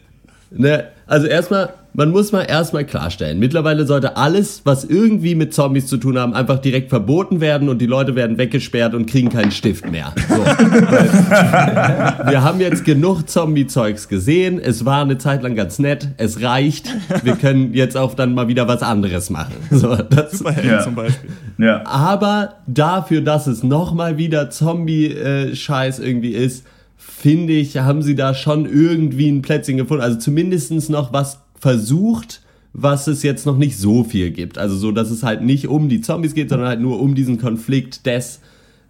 Ne, 0.50 0.84
also 1.06 1.26
erstmal, 1.26 1.70
man 1.92 2.10
muss 2.10 2.32
mal 2.32 2.42
erstmal 2.42 2.84
klarstellen, 2.84 3.38
mittlerweile 3.38 3.86
sollte 3.86 4.16
alles, 4.16 4.62
was 4.64 4.84
irgendwie 4.84 5.34
mit 5.34 5.52
Zombies 5.54 5.86
zu 5.86 5.96
tun 5.98 6.18
haben, 6.18 6.34
einfach 6.34 6.58
direkt 6.58 6.88
verboten 6.90 7.40
werden 7.40 7.68
und 7.68 7.78
die 7.78 7.86
Leute 7.86 8.16
werden 8.16 8.38
weggesperrt 8.38 8.94
und 8.94 9.06
kriegen 9.06 9.28
keinen 9.28 9.52
Stift 9.52 9.90
mehr. 9.90 10.12
So. 10.28 10.34
Wir 12.30 12.42
haben 12.42 12.60
jetzt 12.60 12.84
genug 12.84 13.28
Zombie-Zeugs 13.28 14.08
gesehen, 14.08 14.60
es 14.62 14.84
war 14.84 15.02
eine 15.02 15.18
Zeit 15.18 15.42
lang 15.42 15.54
ganz 15.54 15.78
nett, 15.78 16.08
es 16.16 16.42
reicht, 16.42 16.88
wir 17.22 17.36
können 17.36 17.74
jetzt 17.74 17.96
auch 17.96 18.14
dann 18.14 18.34
mal 18.34 18.48
wieder 18.48 18.66
was 18.68 18.82
anderes 18.82 19.30
machen. 19.30 19.54
So, 19.70 19.94
das, 19.96 20.38
Superhelden 20.38 20.70
Ja. 20.70 20.80
zum 20.80 20.94
Beispiel. 20.94 21.30
ja. 21.58 21.82
aber 21.86 22.54
dafür, 22.66 23.20
dass 23.20 23.46
es 23.46 23.62
nochmal 23.62 24.18
wieder 24.18 24.50
Zombie-Scheiß 24.50 25.98
irgendwie 25.98 26.32
ist, 26.32 26.64
finde 27.06 27.52
ich, 27.52 27.76
haben 27.76 28.02
sie 28.02 28.14
da 28.14 28.34
schon 28.34 28.66
irgendwie 28.66 29.28
ein 29.28 29.42
Plätzchen 29.42 29.76
gefunden. 29.76 30.02
Also 30.02 30.18
zumindestens 30.18 30.88
noch 30.88 31.12
was 31.12 31.40
versucht, 31.58 32.40
was 32.72 33.06
es 33.06 33.22
jetzt 33.22 33.46
noch 33.46 33.56
nicht 33.56 33.78
so 33.78 34.04
viel 34.04 34.30
gibt. 34.30 34.58
Also 34.58 34.76
so, 34.76 34.90
dass 34.90 35.10
es 35.10 35.22
halt 35.22 35.42
nicht 35.42 35.68
um 35.68 35.88
die 35.88 36.00
Zombies 36.00 36.34
geht, 36.34 36.48
sondern 36.50 36.68
halt 36.68 36.80
nur 36.80 37.00
um 37.00 37.14
diesen 37.14 37.38
Konflikt 37.38 38.04
des, 38.06 38.40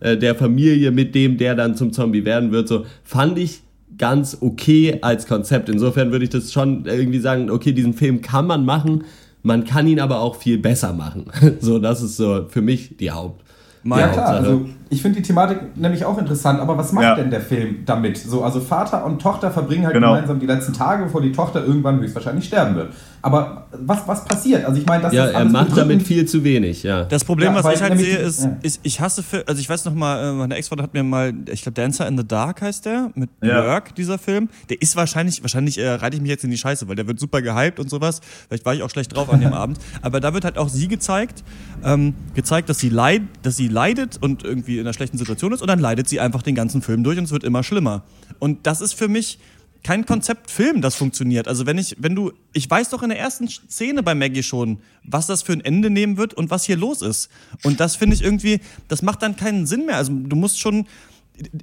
äh, 0.00 0.16
der 0.16 0.34
Familie 0.34 0.90
mit 0.90 1.14
dem, 1.14 1.36
der 1.36 1.54
dann 1.54 1.76
zum 1.76 1.92
Zombie 1.92 2.24
werden 2.24 2.50
wird. 2.50 2.66
So 2.68 2.86
fand 3.02 3.38
ich 3.38 3.62
ganz 3.98 4.38
okay 4.40 4.98
als 5.02 5.26
Konzept. 5.26 5.68
Insofern 5.68 6.12
würde 6.12 6.24
ich 6.24 6.30
das 6.30 6.52
schon 6.52 6.86
irgendwie 6.86 7.20
sagen, 7.20 7.50
okay, 7.50 7.72
diesen 7.72 7.94
Film 7.94 8.22
kann 8.22 8.46
man 8.46 8.64
machen, 8.64 9.04
man 9.42 9.64
kann 9.64 9.86
ihn 9.86 10.00
aber 10.00 10.20
auch 10.20 10.36
viel 10.36 10.58
besser 10.58 10.92
machen. 10.92 11.26
So, 11.60 11.78
das 11.78 12.02
ist 12.02 12.16
so 12.16 12.46
für 12.48 12.62
mich 12.62 12.96
die 12.96 13.10
Haupt. 13.10 13.44
Mal 13.82 14.00
Ja 14.00 14.08
klar, 14.08 14.26
Hauptsache. 14.26 14.50
also 14.50 14.68
ich 14.90 15.02
finde 15.02 15.16
die 15.20 15.26
Thematik 15.26 15.76
nämlich 15.76 16.04
auch 16.04 16.18
interessant, 16.18 16.60
aber 16.60 16.76
was 16.78 16.92
macht 16.92 17.04
Ja. 17.04 17.14
denn 17.16 17.30
der 17.30 17.40
Film 17.40 17.78
damit? 17.86 18.18
So, 18.18 18.42
also 18.44 18.60
Vater 18.60 19.04
und 19.04 19.20
Tochter 19.20 19.50
verbringen 19.50 19.84
halt 19.84 19.94
Genau. 19.94 20.14
gemeinsam 20.14 20.38
die 20.40 20.46
letzten 20.46 20.72
Tage, 20.72 21.04
bevor 21.04 21.20
die 21.20 21.32
Tochter 21.32 21.64
irgendwann 21.64 22.00
höchstwahrscheinlich 22.00 22.44
sterben 22.44 22.76
wird. 22.76 22.92
Aber 23.22 23.64
was, 23.72 24.06
was 24.06 24.24
passiert? 24.26 24.66
Also 24.66 24.78
ich 24.78 24.86
meine, 24.86 25.02
das 25.04 25.14
Ja, 25.14 25.24
ist 25.24 25.32
er 25.32 25.38
alles 25.38 25.52
macht 25.52 25.76
damit 25.76 26.02
viel 26.02 26.26
zu 26.26 26.44
wenig, 26.44 26.82
ja. 26.82 27.04
Das 27.04 27.24
Problem, 27.24 27.54
Ja, 27.54 27.64
was 27.64 27.74
ich 27.74 27.82
halt 27.82 27.98
sehe, 27.98 28.18
ist, 28.18 28.44
ja. 28.44 28.56
ist, 28.60 28.80
ich 28.82 29.00
hasse 29.00 29.22
Filme, 29.22 29.46
also 29.48 29.60
ich 29.60 29.68
weiß 29.68 29.86
noch 29.86 29.94
mal, 29.94 30.22
äh, 30.22 30.32
meine 30.34 30.54
Ex-Frau 30.56 30.76
hat 30.82 30.92
mir 30.92 31.02
mal, 31.02 31.32
ich 31.50 31.62
glaube 31.62 31.74
Dancer 31.80 32.06
in 32.06 32.18
the 32.18 32.26
Dark 32.28 32.60
heißt 32.60 32.84
der, 32.84 33.10
mit 33.14 33.30
Ja. 33.42 33.62
Björk, 33.62 33.94
dieser 33.94 34.18
Film. 34.18 34.50
Der 34.68 34.80
ist 34.82 34.94
wahrscheinlich, 34.96 35.42
wahrscheinlich 35.42 35.78
äh, 35.78 35.88
reite 35.88 36.16
ich 36.16 36.22
mich 36.22 36.30
jetzt 36.30 36.44
in 36.44 36.50
die 36.50 36.58
Scheiße, 36.58 36.86
weil 36.86 36.96
der 36.96 37.06
wird 37.06 37.18
super 37.18 37.40
gehypt 37.40 37.80
und 37.80 37.88
sowas. 37.88 38.20
Vielleicht 38.48 38.66
war 38.66 38.74
ich 38.74 38.82
auch 38.82 38.90
schlecht 38.90 39.16
drauf 39.16 39.30
an 39.30 39.40
dem 39.40 39.52
Abend. 39.54 39.78
Aber 40.02 40.20
da 40.20 40.34
wird 40.34 40.44
halt 40.44 40.58
auch 40.58 40.68
sie 40.68 40.86
gezeigt, 40.88 41.42
ähm, 41.82 42.12
gezeigt, 42.34 42.68
dass 42.68 42.78
sie, 42.78 42.90
leid, 42.90 43.22
dass 43.42 43.56
sie 43.56 43.68
leidet 43.68 44.18
und 44.22 44.44
irgendwie 44.44 44.73
in 44.78 44.86
einer 44.86 44.92
schlechten 44.92 45.18
Situation 45.18 45.52
ist 45.52 45.60
und 45.60 45.68
dann 45.68 45.78
leidet 45.78 46.08
sie 46.08 46.20
einfach 46.20 46.42
den 46.42 46.54
ganzen 46.54 46.82
Film 46.82 47.04
durch 47.04 47.18
und 47.18 47.24
es 47.24 47.30
wird 47.30 47.44
immer 47.44 47.62
schlimmer. 47.62 48.04
Und 48.38 48.66
das 48.66 48.80
ist 48.80 48.94
für 48.94 49.08
mich 49.08 49.38
kein 49.84 50.06
Konzeptfilm, 50.06 50.80
das 50.80 50.94
funktioniert. 50.94 51.46
Also 51.46 51.66
wenn 51.66 51.76
ich, 51.78 51.94
wenn 51.98 52.16
du, 52.16 52.32
ich 52.54 52.68
weiß 52.68 52.88
doch 52.88 53.02
in 53.02 53.10
der 53.10 53.18
ersten 53.18 53.48
Szene 53.48 54.02
bei 54.02 54.14
Maggie 54.14 54.42
schon, 54.42 54.78
was 55.04 55.26
das 55.26 55.42
für 55.42 55.52
ein 55.52 55.60
Ende 55.60 55.90
nehmen 55.90 56.16
wird 56.16 56.34
und 56.34 56.50
was 56.50 56.64
hier 56.64 56.76
los 56.76 57.02
ist. 57.02 57.28
Und 57.62 57.80
das 57.80 57.94
finde 57.94 58.16
ich 58.16 58.22
irgendwie, 58.22 58.60
das 58.88 59.02
macht 59.02 59.22
dann 59.22 59.36
keinen 59.36 59.66
Sinn 59.66 59.84
mehr. 59.86 59.98
Also 59.98 60.12
du 60.12 60.36
musst 60.36 60.58
schon 60.58 60.86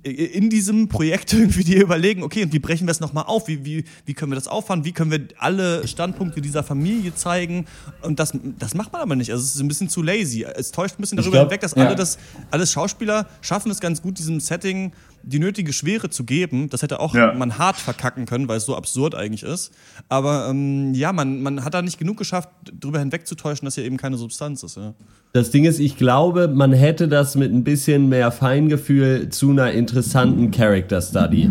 in 0.03 0.49
diesem 0.49 0.89
Projekt 0.89 1.31
irgendwie 1.33 1.63
dir 1.63 1.81
überlegen, 1.81 2.23
okay, 2.23 2.43
und 2.43 2.53
wie 2.53 2.59
brechen 2.59 2.87
wir 2.87 2.91
es 2.91 2.99
nochmal 2.99 3.25
auf? 3.27 3.47
Wie, 3.47 3.63
wie, 3.63 3.85
wie 4.05 4.13
können 4.13 4.31
wir 4.31 4.35
das 4.35 4.47
auffahren? 4.47 4.83
Wie 4.83 4.91
können 4.91 5.11
wir 5.11 5.21
alle 5.37 5.87
Standpunkte 5.87 6.41
dieser 6.41 6.63
Familie 6.63 7.15
zeigen? 7.15 7.65
Und 8.01 8.19
das, 8.19 8.33
das 8.59 8.73
macht 8.73 8.91
man 8.91 9.01
aber 9.01 9.15
nicht. 9.15 9.31
Also 9.31 9.43
es 9.43 9.55
ist 9.55 9.61
ein 9.61 9.67
bisschen 9.67 9.89
zu 9.89 10.01
lazy. 10.01 10.43
Es 10.43 10.71
täuscht 10.71 10.99
ein 10.99 11.01
bisschen 11.01 11.17
darüber 11.17 11.37
glaub, 11.37 11.45
hinweg, 11.45 11.61
dass 11.61 11.75
ja. 11.75 11.85
alle 11.85 11.95
das, 11.95 12.17
alles 12.49 12.71
Schauspieler 12.71 13.27
schaffen 13.39 13.71
es 13.71 13.79
ganz 13.79 14.01
gut, 14.01 14.17
diesem 14.17 14.39
Setting 14.39 14.91
die 15.23 15.39
nötige 15.39 15.71
Schwere 15.71 16.09
zu 16.09 16.23
geben. 16.25 16.69
Das 16.69 16.81
hätte 16.81 16.99
auch 16.99 17.13
Ja. 17.15 17.33
man 17.33 17.57
hart 17.57 17.77
verkacken 17.77 18.25
können, 18.25 18.47
weil 18.47 18.57
es 18.57 18.65
so 18.65 18.75
absurd 18.75 19.15
eigentlich 19.15 19.43
ist. 19.43 19.71
Aber 20.09 20.49
ähm, 20.49 20.93
ja, 20.93 21.13
man, 21.13 21.41
man 21.41 21.63
hat 21.63 21.73
da 21.73 21.81
nicht 21.81 21.97
genug 21.97 22.17
geschafft, 22.17 22.49
drüber 22.77 22.99
hinwegzutäuschen, 22.99 23.65
dass 23.65 23.75
hier 23.75 23.85
eben 23.85 23.97
keine 23.97 24.17
Substanz 24.17 24.63
ist. 24.63 24.77
Ja. 24.77 24.93
Das 25.33 25.49
Ding 25.49 25.63
ist, 25.63 25.79
ich 25.79 25.97
glaube, 25.97 26.49
man 26.49 26.73
hätte 26.73 27.07
das 27.07 27.35
mit 27.35 27.53
ein 27.53 27.63
bisschen 27.63 28.09
mehr 28.09 28.31
Feingefühl 28.31 29.29
zu 29.29 29.51
einer 29.51 29.71
interessanten 29.71 30.51
Character 30.51 31.01
Study 31.01 31.49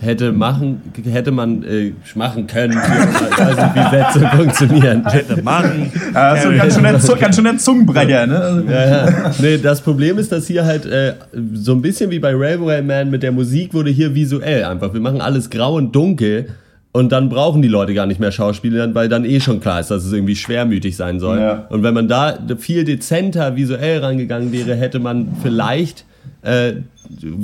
hätte 0.00 0.32
machen, 0.32 0.82
hätte 1.04 1.30
man 1.30 1.62
äh, 1.62 1.92
machen 2.14 2.46
können. 2.46 2.72
Für, 2.72 3.28
ich 3.30 3.38
weiß 3.38 3.56
nicht, 3.56 3.74
wie 3.74 3.96
Sätze 3.96 4.28
funktionieren. 4.36 5.06
Hätte 5.06 5.40
machen. 5.42 5.90
Ja, 6.12 6.36
so 6.36 6.50
ganz 6.50 6.74
schön 6.74 6.82
der, 6.82 6.98
Zu- 7.00 7.16
ganz 7.16 7.36
schön 7.36 7.44
der 7.44 7.56
Zungenbrecher, 7.56 8.26
ne? 8.26 8.64
Ja, 8.68 8.86
ja. 9.06 9.30
Nee, 9.38 9.56
das 9.58 9.80
Problem 9.80 10.18
ist, 10.18 10.30
dass 10.30 10.46
hier 10.46 10.66
halt 10.66 10.84
äh, 10.84 11.14
so 11.54 11.72
ein 11.72 11.80
bisschen 11.80 12.10
wie 12.10 12.18
bei 12.18 12.34
Railway 12.34 12.82
Man 12.82 13.10
mit 13.10 13.22
der 13.22 13.32
Musik 13.32 13.72
wurde 13.72 13.88
hier 13.90 14.14
visuell 14.14 14.64
einfach. 14.64 14.92
Wir 14.92 15.00
machen 15.00 15.22
alles 15.22 15.48
grau 15.48 15.76
und 15.76 15.92
dunkel 15.94 16.48
und 16.96 17.10
dann 17.10 17.28
brauchen 17.28 17.60
die 17.60 17.68
Leute 17.68 17.92
gar 17.92 18.06
nicht 18.06 18.20
mehr 18.20 18.30
Schauspieler, 18.30 18.94
weil 18.94 19.08
dann 19.08 19.24
eh 19.24 19.40
schon 19.40 19.58
klar 19.58 19.80
ist, 19.80 19.90
dass 19.90 20.04
es 20.04 20.12
irgendwie 20.12 20.36
schwermütig 20.36 20.96
sein 20.96 21.18
soll. 21.18 21.40
Ja. 21.40 21.66
Und 21.68 21.82
wenn 21.82 21.92
man 21.92 22.06
da 22.06 22.38
viel 22.56 22.84
dezenter 22.84 23.56
visuell 23.56 23.98
rangegangen 23.98 24.52
wäre, 24.52 24.76
hätte 24.76 25.00
man 25.00 25.26
vielleicht 25.42 26.04
äh, 26.42 26.74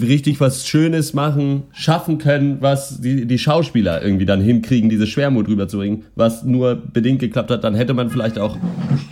richtig 0.01 0.41
was 0.41 0.69
Schönes 0.69 1.15
machen, 1.15 1.65
schaffen 1.73 2.19
können, 2.19 2.59
was 2.61 3.01
die, 3.01 3.27
die 3.27 3.39
Schauspieler 3.41 4.01
irgendwie 4.05 4.25
dann 4.25 4.41
hinkriegen, 4.41 4.89
diese 4.89 5.09
Schwermut 5.09 5.49
rüberzubringen, 5.49 6.05
was 6.15 6.45
nur 6.45 6.77
bedingt 6.77 7.19
geklappt 7.19 7.51
hat, 7.51 7.65
dann 7.65 7.75
hätte 7.75 7.93
man 7.93 8.09
vielleicht 8.09 8.39
auch 8.39 8.57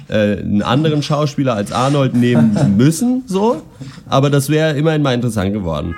äh, 0.07 0.37
einen 0.37 0.62
anderen 0.62 1.03
Schauspieler 1.03 1.55
als 1.55 1.72
Arnold 1.72 2.14
nehmen 2.14 2.57
müssen, 2.77 3.24
so, 3.27 3.62
aber 4.09 4.31
das 4.31 4.51
wäre 4.51 4.79
immerhin 4.79 5.03
mal 5.03 5.14
interessant 5.14 5.53
geworden. 5.53 5.96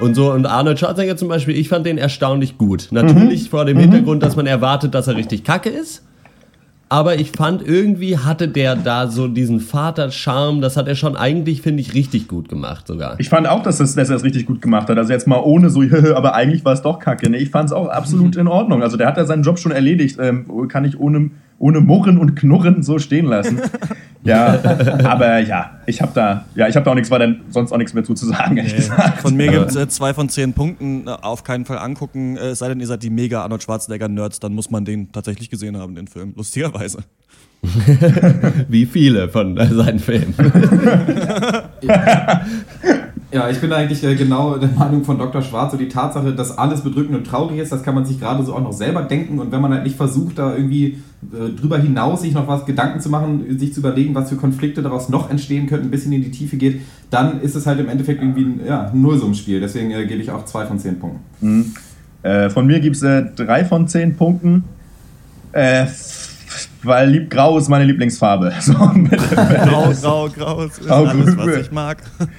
Und 0.00 0.14
so, 0.14 0.32
und 0.32 0.46
Arnold 0.46 0.78
Schwarzenegger 0.78 1.16
zum 1.16 1.28
Beispiel, 1.28 1.56
ich 1.56 1.68
fand 1.68 1.84
den 1.84 1.98
erstaunlich 1.98 2.56
gut. 2.56 2.88
Natürlich 2.92 3.50
vor 3.50 3.64
dem 3.64 3.78
Hintergrund, 3.78 4.22
dass 4.22 4.36
man 4.36 4.46
erwartet, 4.46 4.94
dass 4.94 5.08
er 5.08 5.16
richtig 5.16 5.42
kacke 5.42 5.70
ist. 5.70 6.04
Aber 6.90 7.16
ich 7.16 7.32
fand 7.32 7.66
irgendwie 7.66 8.16
hatte 8.16 8.48
der 8.48 8.74
da 8.74 9.08
so 9.08 9.28
diesen 9.28 9.60
Vater-Charme, 9.60 10.62
das 10.62 10.78
hat 10.78 10.88
er 10.88 10.94
schon 10.94 11.16
eigentlich, 11.16 11.60
finde 11.60 11.82
ich, 11.82 11.92
richtig 11.92 12.28
gut 12.28 12.48
gemacht 12.48 12.86
sogar. 12.86 13.20
Ich 13.20 13.28
fand 13.28 13.46
auch, 13.46 13.62
dass, 13.62 13.76
das, 13.76 13.94
dass 13.94 14.08
er 14.08 14.16
es 14.16 14.24
richtig 14.24 14.46
gut 14.46 14.62
gemacht 14.62 14.88
hat. 14.88 14.96
Also 14.96 15.12
jetzt 15.12 15.26
mal 15.26 15.40
ohne 15.40 15.68
so, 15.68 15.82
aber 16.14 16.34
eigentlich 16.34 16.64
war 16.64 16.72
es 16.72 16.80
doch 16.80 16.98
kacke. 16.98 17.28
Nee, 17.28 17.38
ich 17.38 17.50
fand 17.50 17.66
es 17.66 17.72
auch 17.72 17.88
absolut 17.88 18.36
in 18.36 18.46
Ordnung. 18.48 18.82
Also 18.82 18.96
der 18.96 19.08
hat 19.08 19.18
ja 19.18 19.26
seinen 19.26 19.42
Job 19.42 19.58
schon 19.58 19.72
erledigt. 19.72 20.18
Ähm, 20.18 20.46
kann 20.68 20.86
ich 20.86 20.98
ohne, 20.98 21.30
ohne 21.58 21.80
Murren 21.80 22.18
und 22.18 22.36
Knurren 22.36 22.82
so 22.82 22.98
stehen 22.98 23.26
lassen. 23.26 23.60
ja, 24.24 24.58
aber 25.04 25.38
ja, 25.40 25.78
ich 25.86 26.00
habe 26.00 26.12
da, 26.14 26.44
ja, 26.54 26.68
ich 26.68 26.76
habe 26.76 26.84
da 26.84 26.92
auch 26.92 26.94
nichts 26.94 27.10
weiter, 27.10 27.34
sonst 27.50 27.72
auch 27.72 27.78
nichts 27.78 27.94
mehr 27.94 28.04
zu, 28.04 28.14
zu 28.14 28.26
sagen, 28.26 28.56
ehrlich 28.56 28.76
gesagt. 28.76 29.20
Von 29.20 29.36
mir 29.36 29.50
gibt 29.50 29.70
es 29.70 29.76
äh, 29.76 29.88
zwei 29.88 30.14
von 30.14 30.28
zehn 30.28 30.52
Punkten. 30.52 31.06
Äh, 31.06 31.10
Auf 31.10 31.44
keinen 31.44 31.64
Fall 31.64 31.78
angucken. 31.78 32.36
Äh, 32.36 32.50
es 32.50 32.60
sei 32.60 32.68
denn, 32.68 32.80
ihr 32.80 32.86
seid 32.86 33.02
die 33.02 33.10
mega 33.10 33.42
Arnold 33.42 33.62
Schwarzenegger-Nerds, 33.62 34.40
dann 34.40 34.54
muss 34.54 34.70
man 34.70 34.84
den 34.84 35.10
tatsächlich 35.12 35.50
gesehen 35.50 35.76
haben, 35.76 35.94
den 35.94 36.06
Film. 36.06 36.32
Lustigerweise. 36.36 36.98
Wie 38.68 38.86
viele 38.86 39.28
von 39.28 39.56
äh, 39.56 39.66
seinen 39.66 39.98
Filmen. 39.98 40.34
Ja, 41.82 42.46
ich 43.30 43.60
bin 43.60 43.72
eigentlich 43.72 44.02
äh, 44.04 44.14
genau 44.14 44.56
der 44.56 44.70
Meinung 44.70 45.04
von 45.04 45.18
Dr. 45.18 45.42
Schwarz. 45.42 45.72
So 45.72 45.78
die 45.78 45.88
Tatsache, 45.88 46.32
dass 46.32 46.56
alles 46.56 46.80
bedrückend 46.80 47.14
und 47.16 47.26
traurig 47.26 47.58
ist, 47.58 47.70
das 47.70 47.82
kann 47.82 47.94
man 47.94 48.06
sich 48.06 48.18
gerade 48.18 48.42
so 48.42 48.54
auch 48.54 48.62
noch 48.62 48.72
selber 48.72 49.02
denken. 49.02 49.38
Und 49.38 49.52
wenn 49.52 49.60
man 49.60 49.72
halt 49.72 49.84
nicht 49.84 49.96
versucht, 49.96 50.38
da 50.38 50.54
irgendwie 50.54 50.98
äh, 51.32 51.50
drüber 51.54 51.78
hinaus 51.78 52.22
sich 52.22 52.32
noch 52.32 52.48
was 52.48 52.64
Gedanken 52.64 53.00
zu 53.00 53.10
machen, 53.10 53.58
sich 53.58 53.74
zu 53.74 53.80
überlegen, 53.80 54.14
was 54.14 54.30
für 54.30 54.36
Konflikte 54.36 54.82
daraus 54.82 55.10
noch 55.10 55.28
entstehen 55.28 55.66
könnten, 55.66 55.88
ein 55.88 55.90
bisschen 55.90 56.12
in 56.12 56.22
die 56.22 56.30
Tiefe 56.30 56.56
geht, 56.56 56.80
dann 57.10 57.42
ist 57.42 57.54
es 57.54 57.66
halt 57.66 57.80
im 57.80 57.88
Endeffekt 57.88 58.22
irgendwie 58.22 58.44
ein, 58.44 58.60
ja, 58.66 58.90
Nullsummspiel. 58.94 59.60
Deswegen 59.60 59.90
äh, 59.90 60.06
gebe 60.06 60.22
ich 60.22 60.30
auch 60.30 60.46
zwei 60.46 60.64
von 60.64 60.78
zehn 60.78 60.98
Punkten. 60.98 61.20
Mhm. 61.40 61.74
Äh, 62.22 62.48
von 62.48 62.66
mir 62.66 62.80
gibt 62.80 62.96
es 62.96 63.02
äh, 63.02 63.24
drei 63.36 63.64
von 63.66 63.88
zehn 63.88 64.16
Punkten. 64.16 64.64
Äh, 65.52 65.86
weil 66.82 67.10
lieb 67.10 67.30
grau 67.30 67.58
ist 67.58 67.68
meine 67.68 67.84
Lieblingsfarbe. 67.84 68.52
So, 68.60 68.74
Grau, 68.74 69.92
grau, 69.92 70.28
grau, 70.28 70.62
ist 70.64 70.86
Grau, 70.86 71.04
alles, 71.04 71.36
grün. 71.36 71.38
was 71.38 71.56
ich 71.56 71.72
mag. 71.72 71.98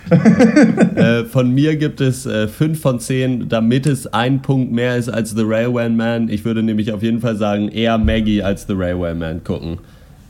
äh, 0.95 1.23
von 1.25 1.51
mir 1.53 1.75
gibt 1.75 2.01
es 2.01 2.25
äh, 2.25 2.47
5 2.47 2.79
von 2.81 2.99
10, 2.99 3.49
damit 3.49 3.85
es 3.85 4.07
ein 4.07 4.41
Punkt 4.41 4.71
mehr 4.71 4.95
ist 4.97 5.09
als 5.09 5.31
The 5.31 5.43
Railway 5.45 5.89
Man. 5.89 6.29
Ich 6.29 6.45
würde 6.45 6.63
nämlich 6.63 6.91
auf 6.93 7.01
jeden 7.03 7.19
Fall 7.21 7.35
sagen, 7.35 7.69
eher 7.69 7.97
Maggie 7.97 8.43
als 8.43 8.65
The 8.67 8.73
Railway 8.73 9.13
Man 9.13 9.43
gucken. 9.43 9.79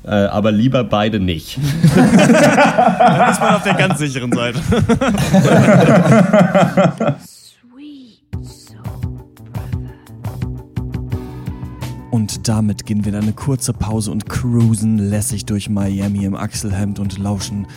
Äh, 0.05 0.11
aber 0.11 0.51
lieber 0.51 0.83
beide 0.83 1.19
nicht. 1.19 1.57
Dann 1.95 3.31
ist 3.31 3.41
man 3.41 3.55
auf 3.55 3.63
der 3.63 3.73
ganz 3.73 3.99
sicheren 3.99 4.31
Seite. 4.31 4.59
Damit 12.43 12.86
gehen 12.86 13.06
wir 13.06 13.13
in 13.13 13.19
eine 13.19 13.34
kurze 13.34 13.73
Pause 13.73 14.12
und 14.12 14.28
cruisen 14.28 14.97
lässig 14.97 15.45
durch 15.45 15.69
Miami 15.69 16.25
im 16.25 16.36
Achselhemd 16.36 16.99
und 16.99 17.17
lauschen 17.17 17.67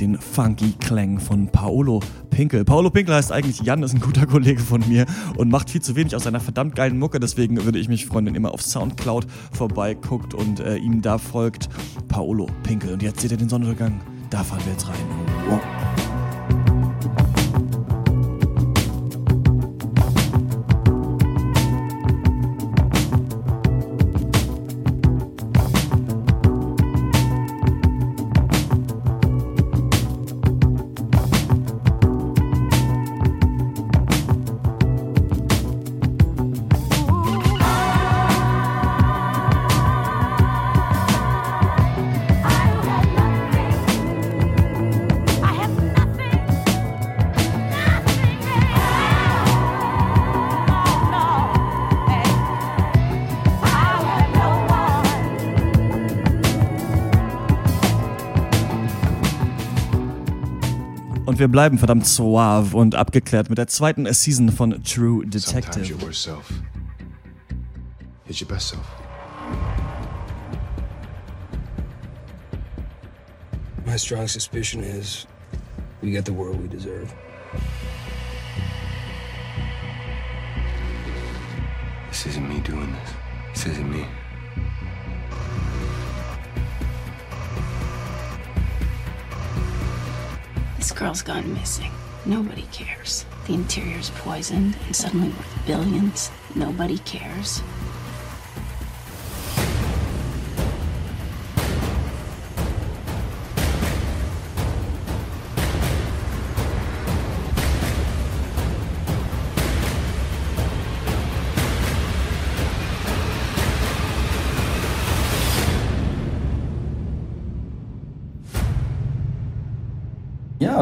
den 0.00 0.18
funky 0.18 0.74
Klang 0.80 1.20
von 1.20 1.48
Paolo 1.48 2.00
Pinkel. 2.30 2.64
Paolo 2.64 2.90
Pinkel 2.90 3.14
heißt 3.14 3.32
eigentlich 3.32 3.60
Jan, 3.62 3.82
ist 3.82 3.94
ein 3.94 4.00
guter 4.00 4.26
Kollege 4.26 4.60
von 4.60 4.86
mir 4.88 5.06
und 5.36 5.50
macht 5.50 5.70
viel 5.70 5.82
zu 5.82 5.96
wenig 5.96 6.14
aus 6.16 6.24
seiner 6.24 6.40
verdammt 6.40 6.74
geilen 6.74 6.98
Mucke. 6.98 7.20
Deswegen 7.20 7.64
würde 7.64 7.78
ich 7.78 7.88
mich 7.88 8.06
freuen, 8.06 8.26
wenn 8.26 8.34
ihr 8.34 8.38
immer 8.38 8.54
auf 8.54 8.62
Soundcloud 8.62 9.26
vorbeiguckt 9.52 10.34
und 10.34 10.60
äh, 10.60 10.76
ihm 10.76 11.02
da 11.02 11.18
folgt. 11.18 11.68
Paolo 12.08 12.48
Pinkel. 12.62 12.92
Und 12.92 13.02
jetzt 13.02 13.20
seht 13.20 13.32
ihr 13.32 13.36
den 13.36 13.48
Sonnenuntergang. 13.48 14.00
Da 14.30 14.42
fahren 14.42 14.60
wir 14.64 14.72
jetzt 14.72 14.88
rein. 14.88 14.96
Wow. 15.48 15.60
Wir 61.42 61.48
bleiben 61.48 61.76
verdammt 61.76 62.06
suave 62.06 62.76
und 62.76 62.94
abgeklärt 62.94 63.48
mit 63.48 63.58
der 63.58 63.66
zweiten 63.66 64.06
Season 64.14 64.52
von 64.52 64.80
True 64.84 65.26
Detective. 65.26 65.92
your 65.92 66.00
worst 66.00 66.22
self 66.22 66.52
is 68.28 68.40
your 68.40 68.46
best 68.46 68.68
self. 68.68 68.86
My 73.84 73.96
strong 73.98 74.28
suspicion 74.28 74.84
is 74.84 75.26
we 76.00 76.12
get 76.12 76.24
the 76.24 76.32
world 76.32 76.62
we 76.62 76.68
deserve. 76.68 77.12
This 82.10 82.26
isn't 82.26 82.48
me 82.48 82.60
doing 82.60 82.92
this. 82.92 83.14
This 83.52 83.66
isn't 83.72 83.90
me. 83.90 84.06
This 90.82 90.90
girl's 90.90 91.22
gone 91.22 91.54
missing. 91.54 91.92
Nobody 92.26 92.66
cares. 92.72 93.24
The 93.46 93.54
interior's 93.54 94.10
poisoned 94.16 94.76
and 94.84 94.96
suddenly 94.96 95.28
worth 95.28 95.64
billions. 95.64 96.28
Nobody 96.56 96.98
cares. 96.98 97.62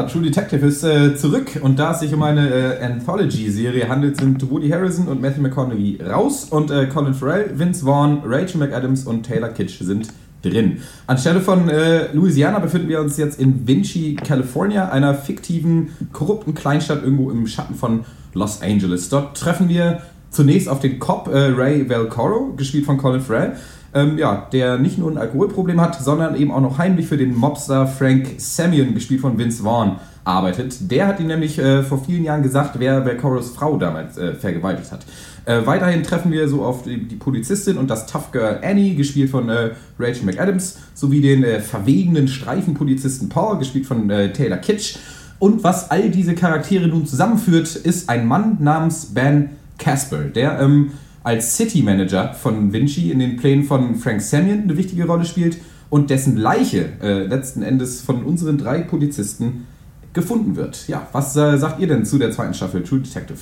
True 0.07 0.21
Detective 0.21 0.65
ist 0.65 0.83
äh, 0.83 1.15
zurück 1.15 1.59
und 1.61 1.79
da 1.79 1.91
es 1.91 1.99
sich 2.01 2.13
um 2.13 2.23
eine 2.23 2.49
äh, 2.49 2.83
Anthology-Serie 2.83 3.87
handelt, 3.87 4.17
sind 4.17 4.49
Woody 4.49 4.69
Harrison 4.69 5.07
und 5.07 5.21
Matthew 5.21 5.41
McConaughey 5.41 6.01
raus 6.01 6.47
und 6.49 6.71
äh, 6.71 6.87
Colin 6.87 7.13
Farrell, 7.13 7.51
Vince 7.57 7.85
Vaughn, 7.85 8.21
Rachel 8.25 8.59
McAdams 8.59 9.05
und 9.05 9.23
Taylor 9.23 9.49
Kitsch 9.49 9.79
sind 9.81 10.07
drin. 10.41 10.77
Anstelle 11.07 11.41
von 11.41 11.69
äh, 11.69 12.11
Louisiana 12.13 12.59
befinden 12.59 12.89
wir 12.89 12.99
uns 12.99 13.17
jetzt 13.17 13.39
in 13.39 13.67
Vinci, 13.67 14.15
California, 14.15 14.89
einer 14.89 15.13
fiktiven, 15.13 15.89
korrupten 16.11 16.53
Kleinstadt 16.53 17.03
irgendwo 17.03 17.31
im 17.31 17.47
Schatten 17.47 17.75
von 17.75 18.05
Los 18.33 18.61
Angeles. 18.61 19.09
Dort 19.09 19.37
treffen 19.37 19.69
wir 19.69 20.01
zunächst 20.29 20.69
auf 20.69 20.79
den 20.79 20.99
Cop 20.99 21.27
äh, 21.27 21.37
Ray 21.37 21.89
Valcoro, 21.89 22.53
gespielt 22.55 22.85
von 22.85 22.97
Colin 22.97 23.21
Farrell. 23.21 23.57
Ähm, 23.93 24.17
ja, 24.17 24.47
der 24.53 24.77
nicht 24.77 24.97
nur 24.97 25.11
ein 25.11 25.17
Alkoholproblem 25.17 25.81
hat, 25.81 26.01
sondern 26.01 26.35
eben 26.35 26.51
auch 26.51 26.61
noch 26.61 26.77
heimlich 26.77 27.07
für 27.07 27.17
den 27.17 27.35
Mobster 27.35 27.87
Frank 27.87 28.27
Samion, 28.37 28.93
gespielt 28.93 29.19
von 29.19 29.37
Vince 29.37 29.63
Vaughn, 29.63 29.97
arbeitet. 30.23 30.91
Der 30.91 31.07
hat 31.07 31.19
ihm 31.19 31.27
nämlich 31.27 31.57
äh, 31.59 31.83
vor 31.83 32.03
vielen 32.03 32.23
Jahren 32.23 32.43
gesagt, 32.43 32.75
wer 32.79 33.05
Valcoros 33.05 33.51
Frau 33.51 33.77
damals 33.77 34.17
äh, 34.17 34.33
vergewaltigt 34.35 34.91
hat. 34.91 35.05
Äh, 35.45 35.65
weiterhin 35.65 36.03
treffen 36.03 36.31
wir 36.31 36.47
so 36.47 36.63
auf 36.63 36.83
die, 36.83 37.07
die, 37.07 37.15
Polizistin 37.15 37.77
und 37.77 37.89
das 37.89 38.05
Tough 38.05 38.31
Girl 38.31 38.59
Annie, 38.63 38.95
gespielt 38.95 39.31
von 39.31 39.49
äh, 39.49 39.71
Rachel 39.99 40.25
McAdams, 40.25 40.77
sowie 40.93 41.21
den 41.21 41.43
äh, 41.43 41.59
verwegenen 41.59 42.27
Streifenpolizisten 42.27 43.29
Paul, 43.29 43.57
gespielt 43.57 43.87
von 43.87 44.09
äh, 44.09 44.31
Taylor 44.31 44.57
Kitsch. 44.57 44.97
Und 45.39 45.63
was 45.63 45.89
all 45.89 46.11
diese 46.11 46.35
Charaktere 46.35 46.87
nun 46.87 47.07
zusammenführt, 47.07 47.75
ist 47.75 48.09
ein 48.09 48.27
Mann 48.27 48.57
namens 48.59 49.07
Ben 49.07 49.49
Casper, 49.79 50.25
der 50.25 50.59
ähm, 50.59 50.91
als 51.23 51.55
City 51.55 51.83
Manager 51.83 52.33
von 52.33 52.73
Vinci 52.73 53.11
in 53.11 53.19
den 53.19 53.37
Plänen 53.37 53.63
von 53.63 53.95
Frank 53.95 54.21
Samion 54.21 54.63
eine 54.63 54.77
wichtige 54.77 55.05
Rolle 55.05 55.25
spielt 55.25 55.57
und 55.89 56.09
dessen 56.09 56.37
Leiche 56.37 56.89
äh, 57.01 57.25
letzten 57.25 57.61
Endes 57.61 58.01
von 58.01 58.23
unseren 58.23 58.57
drei 58.57 58.79
Polizisten 58.79 59.67
gefunden 60.13 60.55
wird. 60.55 60.87
Ja, 60.87 61.07
was 61.11 61.35
äh, 61.35 61.57
sagt 61.57 61.79
ihr 61.79 61.87
denn 61.87 62.05
zu 62.05 62.17
der 62.17 62.31
zweiten 62.31 62.53
Staffel 62.53 62.83
True 62.83 62.99
Detective? 62.99 63.39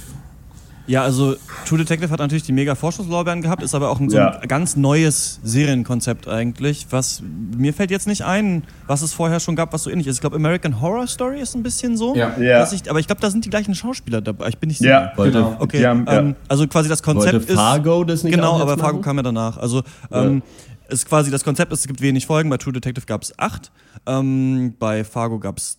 Ja, 0.90 1.04
also 1.04 1.36
True 1.68 1.78
Detective 1.78 2.10
hat 2.10 2.20
natürlich 2.20 2.44
die 2.44 2.52
mega 2.52 2.74
Vorschusslorbeeren 2.74 3.44
gehabt, 3.44 3.62
ist 3.62 3.76
aber 3.76 3.90
auch 3.90 4.00
ein, 4.00 4.10
so 4.10 4.18
ein 4.18 4.48
ganz 4.48 4.76
neues 4.76 5.40
Serienkonzept 5.44 6.28
eigentlich, 6.28 6.88
was 6.90 7.22
mir 7.56 7.76
fällt 7.76 7.92
jetzt 7.92 8.08
nicht 8.08 8.24
ein, 8.24 8.64
was 8.88 9.04
es 9.04 9.14
vorher 9.14 9.40
schon 9.40 9.56
gab, 9.56 9.72
was 9.72 9.84
so 9.84 9.92
ähnlich 9.92 10.08
ist. 10.08 10.16
Ich 10.16 10.22
glaube, 10.22 10.38
American 10.38 10.82
Horror 10.82 11.06
Story 11.06 11.42
ist 11.42 11.56
ein 11.56 11.62
bisschen 11.62 11.96
so. 11.96 12.16
Ja. 12.16 12.36
ja. 12.40 12.68
Ich, 12.72 12.90
aber 12.90 13.00
ich 13.00 13.06
glaube, 13.06 13.22
da 13.22 13.30
sind 13.30 13.46
die 13.46 13.52
gleichen 13.52 13.76
Schauspieler 13.76 14.22
dabei. 14.22 14.48
Ich 14.48 14.58
bin 14.58 14.70
nicht 14.70 14.80
sicher. 14.80 15.14
Ja, 15.16 15.24
genau. 15.24 15.58
Okay, 15.60 15.86
haben, 15.86 16.06
ja. 16.08 16.20
ähm, 16.20 16.36
also 16.48 16.68
quasi 16.68 16.90
das 16.90 17.04
Konzept 17.04 17.34
Wollte 17.34 17.54
ist... 17.54 17.56
Fargo 17.56 18.04
das 18.04 18.24
nicht 18.24 18.34
Genau, 18.34 18.60
aber 18.60 18.78
Fargo 18.80 18.98
machen? 18.98 19.04
kam 19.04 19.18
ja 19.18 19.24
danach. 19.24 19.58
Also 19.58 19.84
ähm, 20.12 20.42
ist 20.88 21.08
quasi 21.08 21.30
das 21.30 21.44
Konzept 21.44 21.72
ist, 21.72 21.82
es 21.82 21.88
gibt 21.88 22.02
wenig 22.02 22.26
Folgen, 22.26 22.50
bei 22.50 22.58
True 22.58 22.74
Detective 22.74 23.06
gab 23.06 23.22
es 23.22 23.38
acht, 23.38 23.72
ähm, 24.08 24.74
bei 24.80 25.04
Fargo 25.04 25.38
gab 25.40 25.58
es 25.58 25.79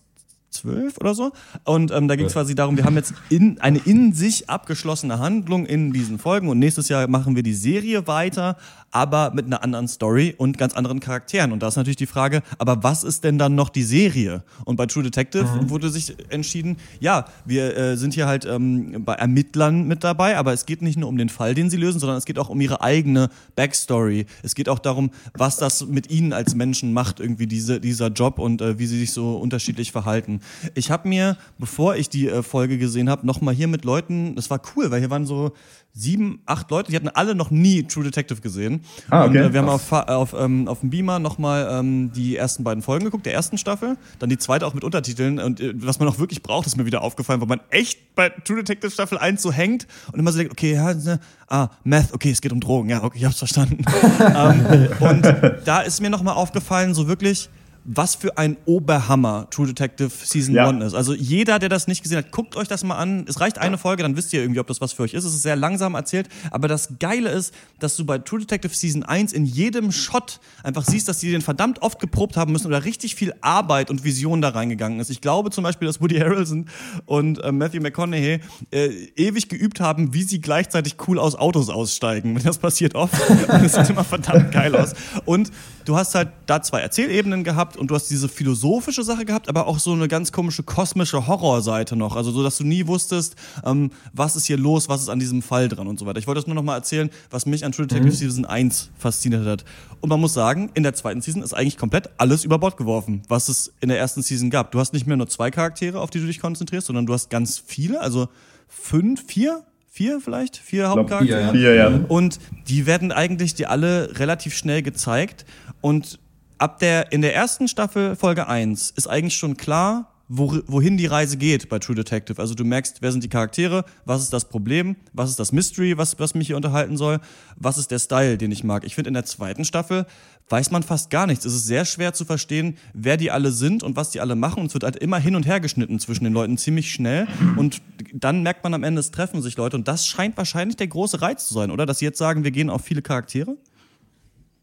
zwölf 0.51 0.97
oder 0.97 1.15
so. 1.15 1.31
Und 1.63 1.91
ähm, 1.91 2.07
da 2.07 2.15
ging 2.15 2.27
es 2.27 2.33
quasi 2.33 2.55
darum, 2.55 2.77
wir 2.77 2.83
haben 2.83 2.95
jetzt 2.95 3.13
in, 3.29 3.59
eine 3.59 3.79
in 3.79 4.13
sich 4.13 4.49
abgeschlossene 4.49 5.19
Handlung 5.19 5.65
in 5.65 5.91
diesen 5.93 6.19
Folgen. 6.19 6.49
Und 6.49 6.59
nächstes 6.59 6.89
Jahr 6.89 7.07
machen 7.07 7.35
wir 7.35 7.43
die 7.43 7.53
Serie 7.53 8.05
weiter, 8.07 8.57
aber 8.91 9.31
mit 9.33 9.45
einer 9.45 9.63
anderen 9.63 9.87
Story 9.87 10.35
und 10.37 10.57
ganz 10.57 10.73
anderen 10.73 10.99
Charakteren. 10.99 11.51
Und 11.51 11.63
da 11.63 11.69
ist 11.69 11.77
natürlich 11.77 11.97
die 11.97 12.05
Frage, 12.05 12.41
aber 12.57 12.83
was 12.83 13.03
ist 13.03 13.23
denn 13.23 13.37
dann 13.37 13.55
noch 13.55 13.69
die 13.69 13.83
Serie? 13.83 14.43
Und 14.65 14.75
bei 14.75 14.85
True 14.85 15.03
Detective 15.03 15.47
wurde 15.69 15.89
sich 15.89 16.15
entschieden, 16.29 16.77
ja, 16.99 17.25
wir 17.45 17.75
äh, 17.75 17.97
sind 17.97 18.13
hier 18.13 18.27
halt 18.27 18.45
ähm, 18.45 19.03
bei 19.05 19.13
Ermittlern 19.13 19.87
mit 19.87 20.03
dabei, 20.03 20.37
aber 20.37 20.53
es 20.53 20.65
geht 20.65 20.81
nicht 20.81 20.97
nur 20.97 21.09
um 21.09 21.17
den 21.17 21.29
Fall, 21.29 21.55
den 21.55 21.69
sie 21.69 21.77
lösen, 21.77 21.99
sondern 21.99 22.17
es 22.17 22.25
geht 22.25 22.37
auch 22.37 22.49
um 22.49 22.59
ihre 22.59 22.81
eigene 22.81 23.29
Backstory. 23.55 24.25
Es 24.43 24.55
geht 24.55 24.69
auch 24.69 24.79
darum, 24.79 25.11
was 25.33 25.57
das 25.57 25.85
mit 25.87 26.11
ihnen 26.11 26.33
als 26.33 26.55
Menschen 26.55 26.93
macht, 26.93 27.19
irgendwie 27.19 27.47
diese, 27.47 27.79
dieser 27.79 28.07
Job 28.07 28.39
und 28.39 28.61
äh, 28.61 28.77
wie 28.77 28.85
sie 28.85 28.99
sich 28.99 29.11
so 29.11 29.37
unterschiedlich 29.37 29.91
verhalten. 29.91 30.41
Ich 30.75 30.91
habe 30.91 31.07
mir, 31.07 31.37
bevor 31.57 31.95
ich 31.95 32.09
die 32.09 32.27
äh, 32.27 32.43
Folge 32.43 32.77
gesehen 32.77 33.09
habe, 33.09 33.25
nochmal 33.25 33.53
hier 33.53 33.67
mit 33.67 33.85
Leuten, 33.85 34.35
das 34.35 34.49
war 34.49 34.61
cool, 34.75 34.91
weil 34.91 34.99
hier 34.99 35.09
waren 35.09 35.25
so 35.25 35.53
sieben, 35.93 36.41
acht 36.45 36.71
Leute, 36.71 36.89
die 36.91 36.95
hatten 36.95 37.09
alle 37.09 37.35
noch 37.35 37.51
nie 37.51 37.83
True 37.83 38.03
Detective 38.03 38.41
gesehen. 38.41 38.81
Ah, 39.09 39.25
okay. 39.25 39.39
Und 39.39 39.49
äh, 39.49 39.53
wir 39.53 39.59
haben 39.61 39.69
auf, 39.69 39.81
Fa- 39.81 40.03
auf, 40.03 40.33
ähm, 40.37 40.67
auf 40.67 40.79
dem 40.79 40.89
Beamer 40.89 41.19
nochmal 41.19 41.67
ähm, 41.71 42.11
die 42.13 42.37
ersten 42.37 42.63
beiden 42.63 42.81
Folgen 42.81 43.05
geguckt, 43.05 43.25
der 43.25 43.33
ersten 43.33 43.57
Staffel, 43.57 43.97
dann 44.19 44.29
die 44.29 44.37
zweite 44.37 44.65
auch 44.65 44.73
mit 44.73 44.83
Untertiteln. 44.83 45.39
Und 45.39 45.59
äh, 45.59 45.73
was 45.75 45.99
man 45.99 46.07
auch 46.07 46.17
wirklich 46.19 46.41
braucht, 46.41 46.65
ist 46.67 46.77
mir 46.77 46.85
wieder 46.85 47.01
aufgefallen, 47.01 47.41
weil 47.41 47.47
man 47.47 47.59
echt 47.69 48.15
bei 48.15 48.29
True 48.29 48.57
Detective 48.57 48.91
Staffel 48.91 49.17
1 49.17 49.41
so 49.41 49.51
hängt 49.51 49.87
und 50.11 50.19
immer 50.19 50.31
so 50.31 50.37
denkt, 50.37 50.53
okay, 50.53 50.73
ja, 50.75 50.93
ne, 50.93 51.19
ah, 51.47 51.69
Meth, 51.83 52.13
okay, 52.13 52.31
es 52.31 52.41
geht 52.41 52.51
um 52.53 52.59
Drogen, 52.61 52.89
ja, 52.89 53.03
okay, 53.03 53.17
ich 53.19 53.25
hab's 53.25 53.39
verstanden. 53.39 53.83
ähm, 54.35 54.87
und 54.99 55.23
da 55.65 55.81
ist 55.81 56.01
mir 56.01 56.09
nochmal 56.09 56.35
aufgefallen, 56.35 56.93
so 56.93 57.07
wirklich, 57.07 57.49
was 57.83 58.15
für 58.15 58.37
ein 58.37 58.57
Oberhammer 58.65 59.47
True 59.49 59.67
Detective 59.67 60.09
Season 60.09 60.53
Ja. 60.53 60.69
1 60.69 60.83
ist. 60.83 60.93
Also 60.93 61.13
jeder, 61.13 61.59
der 61.59 61.69
das 61.69 61.87
nicht 61.87 62.03
gesehen 62.03 62.19
hat, 62.19 62.31
guckt 62.31 62.55
euch 62.55 62.67
das 62.67 62.83
mal 62.83 62.97
an. 62.97 63.25
Es 63.27 63.39
reicht 63.39 63.57
eine 63.57 63.77
Folge, 63.77 64.03
dann 64.03 64.15
wisst 64.15 64.33
ihr 64.33 64.41
irgendwie, 64.41 64.59
ob 64.59 64.67
das 64.67 64.81
was 64.81 64.93
für 64.93 65.03
euch 65.03 65.13
ist. 65.13 65.23
Es 65.23 65.33
ist 65.33 65.41
sehr 65.41 65.55
langsam 65.55 65.95
erzählt, 65.95 66.29
aber 66.51 66.67
das 66.67 66.89
Geile 66.99 67.29
ist, 67.29 67.53
dass 67.79 67.95
du 67.95 68.05
bei 68.05 68.19
True 68.19 68.39
Detective 68.39 68.73
Season 68.73 69.03
1 69.03 69.33
in 69.33 69.45
jedem 69.45 69.91
Shot 69.91 70.39
einfach 70.63 70.85
siehst, 70.85 71.07
dass 71.07 71.19
die 71.19 71.31
den 71.31 71.41
verdammt 71.41 71.81
oft 71.81 71.99
geprobt 71.99 72.37
haben 72.37 72.51
müssen 72.51 72.67
oder 72.67 72.85
richtig 72.85 73.15
viel 73.15 73.33
Arbeit 73.41 73.89
und 73.89 74.03
Vision 74.03 74.41
da 74.41 74.49
reingegangen 74.49 74.99
ist. 74.99 75.09
Ich 75.09 75.21
glaube 75.21 75.49
zum 75.49 75.63
Beispiel, 75.63 75.87
dass 75.87 76.01
Woody 76.01 76.17
Harrelson 76.19 76.67
und 77.05 77.43
äh, 77.43 77.51
Matthew 77.51 77.81
McConaughey 77.81 78.39
äh, 78.71 78.87
ewig 79.15 79.49
geübt 79.49 79.79
haben, 79.79 80.13
wie 80.13 80.23
sie 80.23 80.39
gleichzeitig 80.39 80.97
cool 81.07 81.17
aus 81.17 81.35
Autos 81.35 81.69
aussteigen. 81.69 82.39
Das 82.43 82.57
passiert 82.57 82.95
oft 82.95 83.13
es 83.63 83.73
sieht 83.73 83.89
immer 83.89 84.03
verdammt 84.03 84.51
geil 84.51 84.75
aus. 84.75 84.93
Und 85.25 85.51
du 85.85 85.95
hast 85.95 86.15
halt 86.15 86.29
da 86.45 86.61
zwei 86.61 86.81
Erzählebenen 86.81 87.43
gehabt 87.43 87.70
und 87.77 87.91
du 87.91 87.95
hast 87.95 88.09
diese 88.09 88.29
philosophische 88.29 89.03
Sache 89.03 89.25
gehabt, 89.25 89.49
aber 89.49 89.67
auch 89.67 89.79
so 89.79 89.93
eine 89.93 90.07
ganz 90.07 90.31
komische 90.31 90.63
kosmische 90.63 91.27
Horrorseite 91.27 91.95
noch. 91.95 92.15
Also 92.15 92.31
so, 92.31 92.43
dass 92.43 92.57
du 92.57 92.63
nie 92.63 92.87
wusstest, 92.87 93.35
ähm, 93.65 93.91
was 94.13 94.35
ist 94.35 94.45
hier 94.45 94.57
los, 94.57 94.89
was 94.89 95.01
ist 95.01 95.09
an 95.09 95.19
diesem 95.19 95.41
Fall 95.41 95.67
dran 95.69 95.87
und 95.87 95.99
so 95.99 96.05
weiter. 96.05 96.19
Ich 96.19 96.27
wollte 96.27 96.39
das 96.39 96.47
nur 96.47 96.55
noch 96.55 96.63
mal 96.63 96.75
erzählen, 96.75 97.09
was 97.29 97.45
mich 97.45 97.65
an 97.65 97.71
True 97.71 97.87
Detective 97.87 98.15
Season 98.15 98.45
1 98.45 98.89
fasziniert 98.97 99.45
hat. 99.45 99.65
Und 99.99 100.09
man 100.09 100.19
muss 100.19 100.33
sagen, 100.33 100.71
in 100.73 100.83
der 100.83 100.93
zweiten 100.93 101.21
Season 101.21 101.43
ist 101.43 101.53
eigentlich 101.53 101.77
komplett 101.77 102.09
alles 102.17 102.43
über 102.43 102.59
Bord 102.59 102.77
geworfen, 102.77 103.21
was 103.27 103.49
es 103.49 103.73
in 103.81 103.89
der 103.89 103.99
ersten 103.99 104.21
Season 104.21 104.49
gab. 104.49 104.71
Du 104.71 104.79
hast 104.79 104.93
nicht 104.93 105.07
mehr 105.07 105.17
nur 105.17 105.27
zwei 105.27 105.51
Charaktere, 105.51 105.99
auf 105.99 106.09
die 106.09 106.19
du 106.19 106.25
dich 106.25 106.39
konzentrierst, 106.39 106.87
sondern 106.87 107.05
du 107.05 107.13
hast 107.13 107.29
ganz 107.29 107.61
viele, 107.63 108.01
also 108.01 108.29
fünf, 108.67 109.25
vier, 109.27 109.63
vier 109.89 110.21
vielleicht, 110.21 110.57
vier 110.57 110.89
Hauptcharaktere. 110.89 111.51
vier, 111.51 111.75
ja. 111.75 111.87
Und 112.07 112.39
die 112.67 112.85
werden 112.85 113.11
eigentlich 113.11 113.53
dir 113.53 113.69
alle 113.69 114.17
relativ 114.19 114.55
schnell 114.55 114.81
gezeigt. 114.81 115.45
Und 115.81 116.19
ab 116.61 116.79
der, 116.79 117.11
in 117.11 117.21
der 117.21 117.35
ersten 117.35 117.67
Staffel, 117.67 118.15
Folge 118.15 118.47
1, 118.47 118.91
ist 118.91 119.07
eigentlich 119.07 119.35
schon 119.35 119.57
klar, 119.57 120.07
wo, 120.27 120.59
wohin 120.67 120.95
die 120.95 121.07
Reise 121.07 121.35
geht 121.35 121.67
bei 121.67 121.79
True 121.79 121.95
Detective. 121.95 122.39
Also 122.39 122.53
du 122.53 122.63
merkst, 122.63 123.01
wer 123.01 123.11
sind 123.11 123.23
die 123.23 123.29
Charaktere, 123.29 123.83
was 124.05 124.21
ist 124.21 124.31
das 124.31 124.47
Problem, 124.47 124.95
was 125.11 125.29
ist 125.29 125.39
das 125.39 125.51
Mystery, 125.51 125.97
was, 125.97 126.19
was 126.19 126.35
mich 126.35 126.47
hier 126.47 126.55
unterhalten 126.55 126.95
soll, 126.95 127.19
was 127.57 127.77
ist 127.77 127.91
der 127.91 127.99
Style, 127.99 128.37
den 128.37 128.51
ich 128.51 128.63
mag. 128.63 128.85
Ich 128.85 128.95
finde, 128.95 129.09
in 129.09 129.15
der 129.15 129.25
zweiten 129.25 129.65
Staffel 129.65 130.05
weiß 130.47 130.71
man 130.71 130.83
fast 130.83 131.09
gar 131.09 131.27
nichts. 131.27 131.43
Es 131.45 131.53
ist 131.53 131.65
sehr 131.65 131.83
schwer 131.83 132.13
zu 132.13 132.23
verstehen, 132.23 132.77
wer 132.93 133.17
die 133.17 133.31
alle 133.31 133.51
sind 133.51 133.83
und 133.83 133.97
was 133.97 134.11
die 134.11 134.21
alle 134.21 134.35
machen. 134.35 134.61
Und 134.61 134.67
es 134.67 134.73
wird 134.73 134.83
halt 134.83 134.95
immer 134.97 135.17
hin 135.17 135.35
und 135.35 135.45
her 135.45 135.59
geschnitten 135.59 135.99
zwischen 135.99 136.23
den 136.23 136.33
Leuten 136.33 136.57
ziemlich 136.57 136.91
schnell. 136.91 137.27
Und 137.57 137.81
dann 138.13 138.43
merkt 138.43 138.63
man 138.63 138.73
am 138.73 138.83
Ende, 138.83 138.99
es 138.99 139.11
treffen 139.11 139.41
sich 139.41 139.57
Leute. 139.57 139.75
Und 139.75 139.87
das 139.87 140.05
scheint 140.07 140.37
wahrscheinlich 140.37 140.77
der 140.77 140.87
große 140.87 141.21
Reiz 141.21 141.47
zu 141.47 141.55
sein, 141.55 141.71
oder? 141.71 141.85
Dass 141.85 141.99
sie 141.99 142.05
jetzt 142.05 142.19
sagen, 142.19 142.43
wir 142.43 142.51
gehen 142.51 142.69
auf 142.69 142.83
viele 142.83 143.01
Charaktere? 143.01 143.57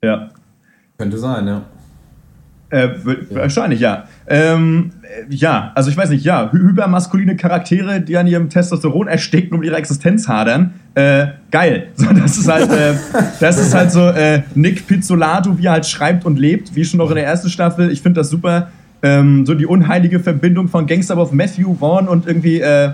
Ja. 0.03 0.31
Könnte 0.97 1.19
sein, 1.19 1.47
ja. 1.47 1.67
Äh, 2.71 2.89
Wahrscheinlich, 3.31 3.81
ja. 3.81 4.05
Ähm, 4.27 4.91
äh, 5.03 5.35
ja, 5.35 5.73
also 5.75 5.89
ich 5.91 5.97
weiß 5.97 6.11
nicht, 6.11 6.23
ja, 6.25 6.51
hy- 6.53 6.59
hypermaskuline 6.69 7.35
Charaktere, 7.37 8.01
die 8.03 8.16
an 8.19 8.27
ihrem 8.27 8.51
Testosteron 8.51 9.09
ersticken 9.09 9.53
und 9.53 9.59
um 9.59 9.62
ihre 9.62 9.77
Existenz 9.77 10.29
hadern. 10.29 10.75
Äh, 10.95 11.29
geil. 11.51 11.87
So, 11.97 12.12
das 12.12 12.37
ist 12.37 12.47
halt, 12.49 12.71
äh, 12.71 12.93
das 13.41 13.59
ist 13.59 13.75
halt 13.75 13.91
so 13.91 14.09
äh, 14.09 14.43
Nick 14.55 14.87
Pizzolato, 14.87 15.57
wie 15.59 15.64
er 15.66 15.73
halt 15.73 15.87
schreibt 15.87 16.27
und 16.27 16.39
lebt, 16.39 16.75
wie 16.75 16.85
schon 16.85 16.99
noch 16.99 17.09
in 17.09 17.16
der 17.16 17.25
ersten 17.25 17.49
Staffel. 17.49 17.91
Ich 17.91 18.03
finde 18.03 18.21
das 18.21 18.29
super. 18.31 18.69
Ähm, 19.03 19.47
so 19.47 19.55
die 19.55 19.64
unheilige 19.66 20.21
Verbindung 20.21 20.69
von 20.69 20.87
Gangster 20.87 21.16
auf 21.16 21.33
Matthew 21.33 21.75
Vaughn 21.77 22.07
und 22.09 22.27
irgendwie, 22.27 22.61
äh, 22.61 22.91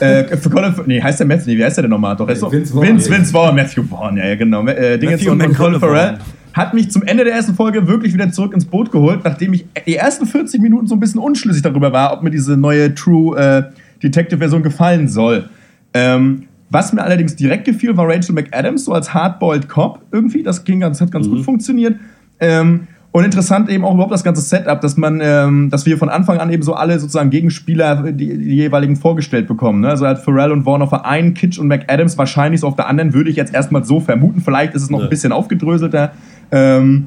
äh, 0.00 0.36
für 0.36 0.50
Colin, 0.50 0.72
nee, 0.86 1.00
heißt 1.02 1.18
der 1.18 1.26
Matthew, 1.26 1.50
nee, 1.50 1.58
wie 1.58 1.64
heißt 1.64 1.78
der 1.78 1.82
denn 1.82 1.90
nochmal? 1.90 2.14
Doch, 2.14 2.28
ist 2.28 2.42
doch, 2.42 2.52
Vince 2.52 2.72
Vaughn, 2.72 2.86
Vince. 2.86 3.10
Vince 3.10 3.32
Vaughn, 3.32 3.56
Matthew 3.56 3.82
Vaughn, 3.84 4.16
ja, 4.18 4.26
ja 4.26 4.34
genau. 4.36 4.64
Äh, 4.66 4.98
Dingens 4.98 5.26
und, 5.26 5.42
und 5.42 5.54
Colin. 5.56 5.80
Farrell 5.80 6.18
hat 6.54 6.72
mich 6.72 6.90
zum 6.90 7.02
Ende 7.02 7.24
der 7.24 7.34
ersten 7.34 7.54
Folge 7.54 7.86
wirklich 7.88 8.14
wieder 8.14 8.30
zurück 8.30 8.54
ins 8.54 8.64
Boot 8.64 8.90
geholt, 8.92 9.20
nachdem 9.24 9.52
ich 9.52 9.66
die 9.86 9.96
ersten 9.96 10.24
40 10.24 10.62
Minuten 10.62 10.86
so 10.86 10.94
ein 10.94 11.00
bisschen 11.00 11.20
unschlüssig 11.20 11.62
darüber 11.62 11.92
war, 11.92 12.12
ob 12.12 12.22
mir 12.22 12.30
diese 12.30 12.56
neue 12.56 12.94
True 12.94 13.36
äh, 13.38 13.62
Detective-Version 14.02 14.62
gefallen 14.62 15.08
soll. 15.08 15.48
Ähm, 15.92 16.44
was 16.70 16.92
mir 16.92 17.02
allerdings 17.02 17.36
direkt 17.36 17.64
gefiel, 17.64 17.96
war 17.96 18.08
Rachel 18.08 18.34
McAdams, 18.34 18.84
so 18.84 18.92
als 18.92 19.12
Hardboiled 19.12 19.68
Cop 19.68 20.00
irgendwie. 20.12 20.42
Das 20.42 20.64
ging 20.64 20.80
ganz, 20.80 21.00
hat 21.00 21.10
ganz 21.12 21.28
gut 21.28 21.44
funktioniert. 21.44 21.96
Ähm, 22.40 22.86
und 23.12 23.22
interessant 23.22 23.70
eben 23.70 23.84
auch 23.84 23.94
überhaupt 23.94 24.12
das 24.12 24.24
ganze 24.24 24.42
Setup, 24.42 24.80
dass 24.80 24.96
man, 24.96 25.20
ähm, 25.22 25.70
dass 25.70 25.86
wir 25.86 25.98
von 25.98 26.08
Anfang 26.08 26.38
an 26.38 26.50
eben 26.50 26.64
so 26.64 26.74
alle 26.74 26.98
sozusagen 26.98 27.30
Gegenspieler, 27.30 28.10
die, 28.10 28.36
die 28.36 28.56
jeweiligen 28.56 28.96
vorgestellt 28.96 29.46
bekommen. 29.46 29.82
Ne? 29.82 29.88
Also 29.90 30.04
halt 30.04 30.18
Pharrell 30.18 30.50
und 30.50 30.64
Vaughn 30.64 30.82
auf 30.82 30.90
der 30.90 31.06
einen, 31.06 31.32
Kitsch 31.34 31.60
und 31.60 31.68
McAdams 31.68 32.18
wahrscheinlich 32.18 32.62
so 32.62 32.66
auf 32.66 32.74
der 32.74 32.88
anderen, 32.88 33.14
würde 33.14 33.30
ich 33.30 33.36
jetzt 33.36 33.54
erstmal 33.54 33.84
so 33.84 34.00
vermuten. 34.00 34.40
Vielleicht 34.40 34.74
ist 34.74 34.82
es 34.82 34.90
noch 34.90 34.98
Ja. 34.98 35.04
ein 35.04 35.10
bisschen 35.10 35.30
aufgedröselter. 35.30 36.10
Ähm, 36.50 37.06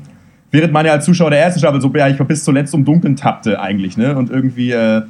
während 0.52 0.74
man 0.74 0.86
ja 0.86 0.94
als 0.94 1.06
Zuschauer 1.06 1.30
der 1.30 1.42
ersten 1.42 1.60
Staffel 1.60 1.82
so 1.82 1.92
ja, 1.96 2.08
ich 2.08 2.18
bis 2.18 2.44
zuletzt 2.44 2.74
im 2.74 2.86
Dunkeln 2.86 3.16
tappte 3.16 3.60
eigentlich, 3.60 3.98
ne? 3.98 4.16
Und 4.16 4.30
irgendwie, 4.30 4.72
äh, 4.72 5.02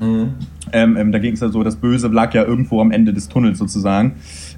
ähm, 0.73 0.97
ähm, 0.97 1.11
da 1.11 1.19
ging 1.19 1.34
es 1.34 1.39
ja 1.39 1.49
so, 1.49 1.63
das 1.63 1.75
Böse 1.75 2.07
lag 2.07 2.34
ja 2.34 2.43
irgendwo 2.43 2.82
am 2.82 2.91
Ende 2.91 3.13
des 3.13 3.30
Tunnels 3.30 3.57
sozusagen. 3.57 4.15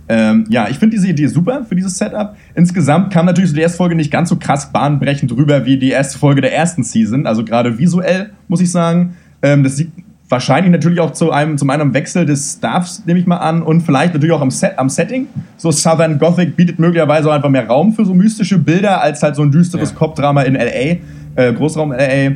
Ähm, 0.07 0.45
ja, 0.49 0.67
ich 0.69 0.79
finde 0.79 0.95
diese 0.95 1.07
Idee 1.07 1.27
super 1.27 1.63
für 1.65 1.75
dieses 1.75 1.97
Setup. 1.97 2.35
Insgesamt 2.55 3.13
kam 3.13 3.27
natürlich 3.27 3.51
so 3.51 3.55
die 3.55 3.61
erste 3.61 3.77
Folge 3.77 3.95
nicht 3.95 4.11
ganz 4.11 4.29
so 4.29 4.37
krass 4.37 4.71
bahnbrechend 4.71 5.31
rüber 5.31 5.65
wie 5.65 5.77
die 5.77 5.91
erste 5.91 6.17
Folge 6.17 6.41
der 6.41 6.55
ersten 6.55 6.83
Season. 6.83 7.27
Also 7.27 7.45
gerade 7.45 7.77
visuell, 7.77 8.31
muss 8.47 8.61
ich 8.61 8.71
sagen. 8.71 9.15
Ähm, 9.41 9.63
das 9.63 9.77
sieht 9.77 9.91
Wahrscheinlich 10.29 10.71
natürlich 10.71 10.99
auch 10.99 11.11
zu 11.11 11.31
einem, 11.31 11.57
zum 11.57 11.71
einen 11.71 11.93
Wechsel 11.95 12.25
des 12.25 12.53
Staffs, 12.57 13.03
nehme 13.07 13.19
ich 13.19 13.25
mal 13.25 13.37
an, 13.37 13.63
und 13.63 13.81
vielleicht 13.81 14.13
natürlich 14.13 14.33
auch 14.33 14.41
am, 14.41 14.51
Set, 14.51 14.77
am 14.77 14.87
Setting. 14.87 15.27
So 15.57 15.71
Southern 15.71 16.19
Gothic 16.19 16.55
bietet 16.55 16.77
möglicherweise 16.77 17.29
auch 17.29 17.33
einfach 17.33 17.49
mehr 17.49 17.65
Raum 17.67 17.93
für 17.93 18.05
so 18.05 18.13
mystische 18.13 18.59
Bilder 18.59 19.01
als 19.01 19.23
halt 19.23 19.35
so 19.35 19.41
ein 19.41 19.51
düsteres 19.51 19.89
Ja. 19.89 19.95
Cop-Drama 19.97 20.43
in 20.43 20.55
L.A., 20.55 20.97
äh, 21.41 21.53
Großraum 21.53 21.91
L.A. 21.93 22.35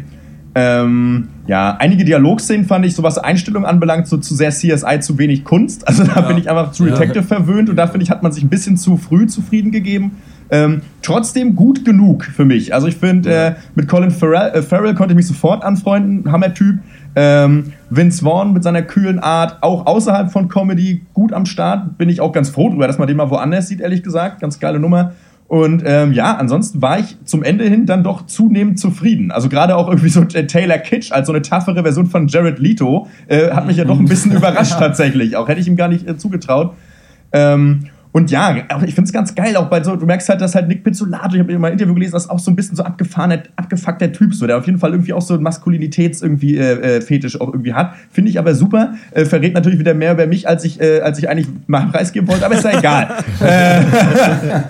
Ähm, 0.56 1.30
ja, 1.48 1.76
einige 1.80 2.06
Dialogszenen 2.06 2.66
fand 2.66 2.86
ich, 2.86 2.96
so 2.96 3.04
was 3.04 3.18
Einstellung 3.18 3.66
anbelangt, 3.66 4.08
so 4.08 4.18
zu 4.18 4.36
sehr 4.36 4.52
CSI, 4.52 5.00
zu 5.00 5.18
wenig 5.18 5.44
Kunst. 5.44 5.88
Also 5.94 6.04
da 6.04 6.22
bin 6.22 6.38
ich 6.38 6.50
einfach 6.50 6.72
zu 6.72 6.86
Ja. 6.88 6.94
Detective 6.94 7.24
verwöhnt 7.24 7.70
und 7.70 7.76
da 7.76 7.88
finde 7.88 8.04
ich, 8.04 8.10
hat 8.10 8.24
man 8.24 8.32
sich 8.32 8.44
ein 8.44 8.50
bisschen 8.50 8.78
zu 8.78 8.98
früh 8.98 9.28
zufrieden 9.28 9.72
gegeben. 9.72 10.12
Ähm, 10.52 10.82
trotzdem 11.02 11.56
gut 11.56 11.86
genug 11.86 12.26
für 12.26 12.46
mich. 12.46 12.74
Also 12.74 12.88
ich 12.88 12.98
finde, 12.98 13.34
äh, 13.34 13.54
mit 13.76 13.88
Colin 13.88 14.12
Farrell, 14.12 14.52
äh, 14.52 14.62
Farrell 14.62 14.94
konnte 14.94 15.14
ich 15.14 15.16
mich 15.16 15.28
sofort 15.28 15.64
anfreunden, 15.64 16.32
Hammer-Typ. 16.32 16.80
Ähm, 17.16 17.74
Vince 17.90 18.24
Vaughn 18.24 18.54
mit 18.54 18.64
seiner 18.64 18.82
kühlen 18.82 19.20
Art, 19.20 19.62
auch 19.62 19.86
außerhalb 19.86 20.32
von 20.32 20.48
Comedy, 20.48 21.06
gut 21.14 21.34
am 21.34 21.46
Start. 21.46 21.98
Bin 21.98 22.10
ich 22.10 22.22
auch 22.22 22.32
ganz 22.32 22.50
froh 22.50 22.70
drüber, 22.70 22.88
dass 22.88 22.98
man 22.98 23.08
den 23.08 23.18
mal 23.18 23.30
woanders 23.30 23.68
sieht, 23.68 23.82
ehrlich 23.82 24.04
gesagt. 24.04 24.42
Ganz 24.42 24.60
geile 24.60 24.80
Nummer. 24.80 25.14
Und 25.48 25.84
ähm, 25.86 26.14
ja, 26.14 26.36
ansonsten 26.36 26.82
war 26.82 26.98
ich 26.98 27.18
zum 27.26 27.44
Ende 27.44 27.66
hin 27.66 27.86
dann 27.86 28.04
doch 28.04 28.26
zunehmend 28.26 28.80
zufrieden. 28.80 29.30
Also 29.30 29.50
gerade 29.50 29.76
auch 29.76 29.88
irgendwie 29.88 30.10
so 30.10 30.24
Taylor 30.24 30.80
Kitsch 30.80 31.12
als 31.12 31.28
so 31.28 31.34
eine 31.34 31.44
taffere 31.44 31.84
Version 31.84 32.08
von 32.08 32.28
Jared 32.28 32.58
Leto 32.58 33.08
äh, 33.28 33.52
hat 33.52 33.68
mich 33.68 33.78
ja 33.78 33.86
doch 33.86 34.00
ein 34.00 34.06
bisschen 34.06 34.32
überrascht 34.36 34.80
tatsächlich. 34.80 35.36
Auch 35.36 35.48
hätte 35.48 35.62
ich 35.62 35.68
ihm 35.68 35.76
gar 35.76 35.90
nicht 35.90 36.08
äh, 36.08 36.18
zugetraut. 36.18 36.74
Ähm, 37.32 37.88
und 38.14 38.30
ja, 38.30 38.56
ich 38.86 38.94
finde 38.94 39.08
es 39.08 39.12
ganz 39.12 39.34
geil, 39.34 39.58
auch 39.58 39.70
bei 39.70 39.84
so, 39.84 39.96
du 39.96 40.06
merkst 40.06 40.30
halt, 40.30 40.40
dass 40.40 40.54
halt 40.54 40.68
Nick 40.68 40.84
Pizzolato, 40.84 41.34
ich 41.34 41.40
habe 41.40 41.58
mal 41.58 41.70
ein 41.70 41.74
Interview 41.74 41.96
gelesen, 41.96 42.12
das 42.12 42.26
ist 42.26 42.30
auch 42.30 42.38
so 42.38 42.52
ein 42.52 42.56
bisschen 42.56 42.76
so 42.76 42.84
abgefahrener, 42.84 43.42
abgefuckter 43.56 44.12
Typ, 44.12 44.36
so, 44.36 44.46
der 44.46 44.60
auf 44.60 44.68
jeden 44.68 44.78
Fall 44.78 44.92
irgendwie 44.92 45.14
auch 45.14 45.22
so 45.22 45.40
Maskulinitäts 45.40 46.22
irgendwie 46.22 46.56
äh, 46.60 46.98
äh, 46.98 47.02
Fetisch 47.02 47.42
auch 47.42 47.48
irgendwie 47.48 47.74
hat. 47.74 47.96
Finde 48.12 48.30
ich 48.30 48.38
aber 48.38 48.54
super. 48.54 48.94
Äh, 49.12 49.26
verrät 49.26 49.56
natürlich 49.56 49.80
wieder 49.80 49.96
mehr 49.96 50.14
über 50.14 50.28
mich, 50.28 50.48
als 50.48 50.64
ich, 50.64 50.80
äh, 50.80 51.02
als 51.02 51.18
ich 51.18 51.28
eigentlich 51.28 51.48
mal 51.66 51.88
preisgeben 51.88 52.28
wollte, 52.28 52.46
aber 52.46 52.54
ist 52.54 52.64
ja 52.64 52.78
egal. 52.78 53.10
äh, 53.42 53.82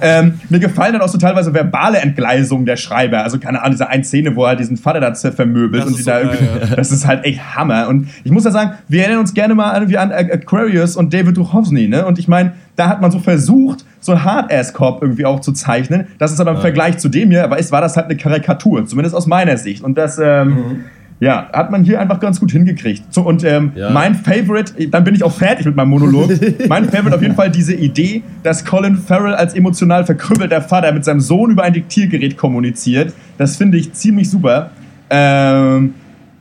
ähm, 0.01 0.35
mir 0.47 0.59
gefallen 0.59 0.93
dann 0.93 1.01
auch 1.01 1.09
so 1.09 1.17
teilweise 1.17 1.53
verbale 1.53 1.97
Entgleisungen 1.97 2.65
der 2.65 2.77
Schreiber. 2.77 3.23
Also 3.23 3.39
keine 3.39 3.59
Ahnung, 3.59 3.71
diese 3.71 3.89
eine 3.89 4.05
Szene, 4.05 4.37
wo 4.37 4.45
er 4.45 4.55
diesen 4.55 4.77
Vater 4.77 5.01
da 5.01 5.13
vermöbelt 5.13 5.83
Das 5.83 5.87
und 5.87 5.91
ist 5.91 5.99
die 5.99 6.03
so 6.03 6.11
da 6.11 6.21
irgendwie, 6.21 6.45
ja. 6.45 6.75
das 6.77 6.93
ist 6.93 7.05
halt 7.05 7.25
echt 7.25 7.57
Hammer. 7.57 7.89
Und 7.89 8.07
ich 8.23 8.31
muss 8.31 8.45
ja 8.45 8.51
sagen, 8.51 8.71
wir 8.87 9.01
erinnern 9.01 9.19
uns 9.19 9.33
gerne 9.33 9.53
mal 9.53 9.73
irgendwie 9.73 9.97
an 9.97 10.13
Aquarius 10.13 10.95
und 10.95 11.13
David 11.13 11.35
Duchovny, 11.35 11.89
ne? 11.89 12.05
Und 12.05 12.19
ich 12.19 12.29
meine, 12.29 12.53
da 12.75 12.87
hat 12.89 13.01
man 13.01 13.11
so 13.11 13.19
versucht, 13.19 13.85
so 13.99 14.11
ein 14.13 14.23
Hard-Ass-Cop 14.23 15.01
irgendwie 15.01 15.25
auch 15.25 15.39
zu 15.39 15.51
zeichnen. 15.51 16.07
Das 16.17 16.31
ist 16.31 16.39
aber 16.39 16.51
im 16.51 16.57
Ja. 16.57 16.61
Vergleich 16.61 16.97
zu 16.97 17.09
dem 17.09 17.29
hier, 17.31 17.49
es 17.57 17.71
war 17.71 17.81
das 17.81 17.95
halt 17.95 18.07
eine 18.07 18.17
Karikatur, 18.17 18.85
zumindest 18.85 19.15
aus 19.15 19.27
meiner 19.27 19.57
Sicht. 19.57 19.83
Und 19.83 19.97
das, 19.97 20.19
ähm, 20.19 20.85
ja, 21.19 21.47
hat 21.53 21.71
man 21.71 21.83
hier 21.85 22.01
einfach 22.01 22.19
ganz 22.19 22.39
gut 22.39 22.51
hingekriegt. 22.51 23.03
So, 23.13 23.21
und 23.21 23.43
ähm, 23.45 23.71
Ja. 23.75 23.91
mein 23.91 24.15
Favorite, 24.15 24.73
dann 24.89 25.03
bin 25.05 25.15
ich 25.15 25.23
auch 25.23 25.31
fertig 25.31 25.65
mit 25.67 25.75
meinem 25.75 25.89
Monolog. 25.89 26.31
mein 26.67 26.85
Favorite 26.89 27.15
auf 27.15 27.21
jeden 27.21 27.35
Fall 27.35 27.49
diese 27.51 27.73
Idee, 27.75 28.23
dass 28.41 28.65
Colin 28.65 28.97
Farrell 28.97 29.35
als 29.35 29.53
emotional 29.53 30.03
verkrüppelter 30.05 30.61
Vater 30.61 30.91
mit 30.91 31.05
seinem 31.05 31.21
Sohn 31.21 31.51
über 31.51 31.63
ein 31.63 31.71
Diktiergerät 31.73 32.35
kommuniziert. 32.37 33.13
Das 33.37 33.55
finde 33.55 33.77
ich 33.77 33.93
ziemlich 33.93 34.29
super. 34.29 34.71
Ähm, 35.09 35.93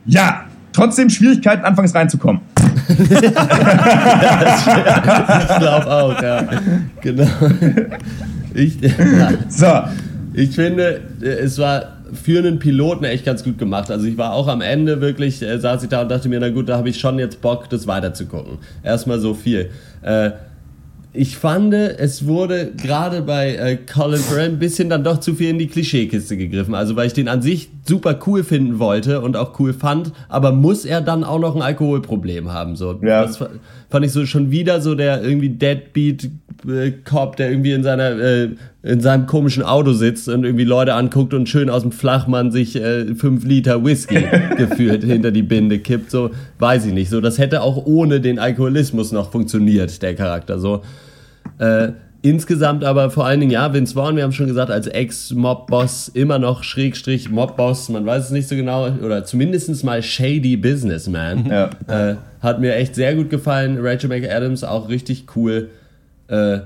ja, 0.05 0.41
trotzdem 0.73 1.09
Schwierigkeiten, 1.09 1.63
anfangs 1.63 1.93
reinzukommen. 1.95 2.41
Ich 2.89 3.05
glaube 5.57 5.91
auch, 5.91 6.21
ja. 6.21 6.47
Genau. 7.01 7.27
Ich, 8.53 8.77
So, 9.49 9.67
ich 10.33 10.51
finde, 10.51 11.01
es 11.21 11.57
war 11.57 11.97
für 12.13 12.39
einen 12.39 12.59
Piloten 12.59 13.03
echt 13.05 13.25
ganz 13.25 13.43
gut 13.43 13.57
gemacht. 13.57 13.89
Also 13.89 14.05
ich 14.05 14.17
war 14.17 14.33
auch 14.33 14.47
am 14.47 14.61
Ende 14.61 15.01
wirklich, 15.01 15.41
äh, 15.41 15.59
saß 15.59 15.83
ich 15.83 15.89
da 15.89 16.03
und 16.03 16.11
dachte 16.11 16.29
mir, 16.29 16.39
na 16.39 16.49
gut, 16.49 16.69
da 16.69 16.77
habe 16.77 16.89
ich 16.89 16.99
schon 16.99 17.17
jetzt 17.19 17.41
Bock, 17.41 17.69
das 17.69 17.87
weiterzugucken. 17.87 18.59
Erstmal 18.83 19.19
so 19.19 19.33
viel. 19.33 19.69
Äh, 20.01 20.31
ich 21.15 21.37
fand, 21.37 21.73
es 21.75 22.25
wurde 22.25 22.71
gerade 22.75 23.21
bei 23.21 23.55
äh, 23.55 23.77
Colin 23.77 24.19
Farrell 24.19 24.49
ein 24.49 24.59
bisschen 24.59 24.89
dann 24.89 25.03
doch 25.03 25.19
zu 25.19 25.35
viel 25.35 25.49
in 25.49 25.59
die 25.59 25.67
Klischeekiste 25.67 26.37
gegriffen. 26.37 26.73
Also 26.73 26.95
weil 26.95 27.07
ich 27.07 27.13
den 27.13 27.27
an 27.27 27.41
sich 27.41 27.69
super 27.85 28.17
cool 28.27 28.43
finden 28.43 28.79
wollte 28.79 29.19
und 29.21 29.35
auch 29.35 29.59
cool 29.59 29.73
fand, 29.73 30.11
aber 30.29 30.51
muss 30.51 30.85
er 30.85 31.01
dann 31.01 31.23
auch 31.23 31.39
noch 31.39 31.55
ein 31.55 31.61
Alkoholproblem 31.61 32.51
haben? 32.53 32.75
So, 32.75 32.99
Ja. 33.03 33.23
das 33.23 33.37
fa- 33.37 33.49
fand 33.89 34.05
ich 34.05 34.11
so 34.11 34.25
schon 34.25 34.51
wieder 34.51 34.79
so 34.81 34.95
der 34.95 35.21
irgendwie 35.23 35.49
Deadbeat 35.49 36.29
äh, 36.67 36.91
Cop, 37.03 37.35
der 37.35 37.49
irgendwie 37.51 37.73
in 37.73 37.83
seiner 37.83 38.11
äh, 38.19 38.49
in 38.83 38.99
seinem 39.01 39.27
komischen 39.27 39.63
Auto 39.63 39.93
sitzt 39.93 40.27
und 40.29 40.43
irgendwie 40.45 40.63
Leute 40.65 40.93
anguckt 40.93 41.33
und 41.33 41.47
schön 41.49 41.69
aus 41.69 41.81
dem 41.83 41.91
Flachmann 41.91 42.51
sich 42.51 42.75
äh, 42.75 43.15
fünf 43.15 43.43
Liter 43.45 43.83
Whisky 43.83 44.25
gefühlt 44.57 45.03
hinter 45.03 45.31
die 45.31 45.43
Binde 45.43 45.79
kippt. 45.79 46.09
So 46.11 46.31
weiß 46.59 46.85
ich 46.85 46.93
nicht. 46.93 47.09
So 47.09 47.19
das 47.21 47.37
hätte 47.37 47.61
auch 47.61 47.85
ohne 47.85 48.21
den 48.21 48.39
Alkoholismus 48.39 49.11
noch 49.11 49.31
funktioniert 49.31 50.01
der 50.01 50.15
Charakter. 50.15 50.57
So 50.59 50.81
äh, 51.59 51.89
insgesamt 52.23 52.83
aber 52.83 53.11
vor 53.11 53.25
allen 53.25 53.41
Dingen, 53.41 53.51
ja, 53.51 53.71
Vince 53.71 53.93
Vaughn, 53.93 54.15
wir 54.15 54.23
haben 54.23 54.31
schon 54.31 54.47
gesagt, 54.47 54.71
als 54.71 54.87
Ex-Mob-Boss 54.87 56.07
immer 56.07 56.39
noch 56.39 56.63
Schrägstrich 56.63 57.29
Mob-Boss, 57.29 57.89
man 57.89 58.05
weiß 58.05 58.25
es 58.25 58.31
nicht 58.31 58.47
so 58.47 58.55
genau, 58.55 58.87
oder 59.03 59.25
zumindest 59.25 59.83
mal 59.83 60.01
Shady 60.01 60.57
Businessman. 60.57 61.45
Ja. 61.45 61.69
Äh, 61.87 62.15
hat 62.41 62.59
mir 62.59 62.75
echt 62.75 62.95
sehr 62.95 63.13
gut 63.15 63.29
gefallen. 63.29 63.77
Rachel 63.79 64.09
McAdams 64.09 64.63
auch 64.63 64.89
richtig 64.89 65.25
cool. 65.35 65.69
Äh, 66.27 66.59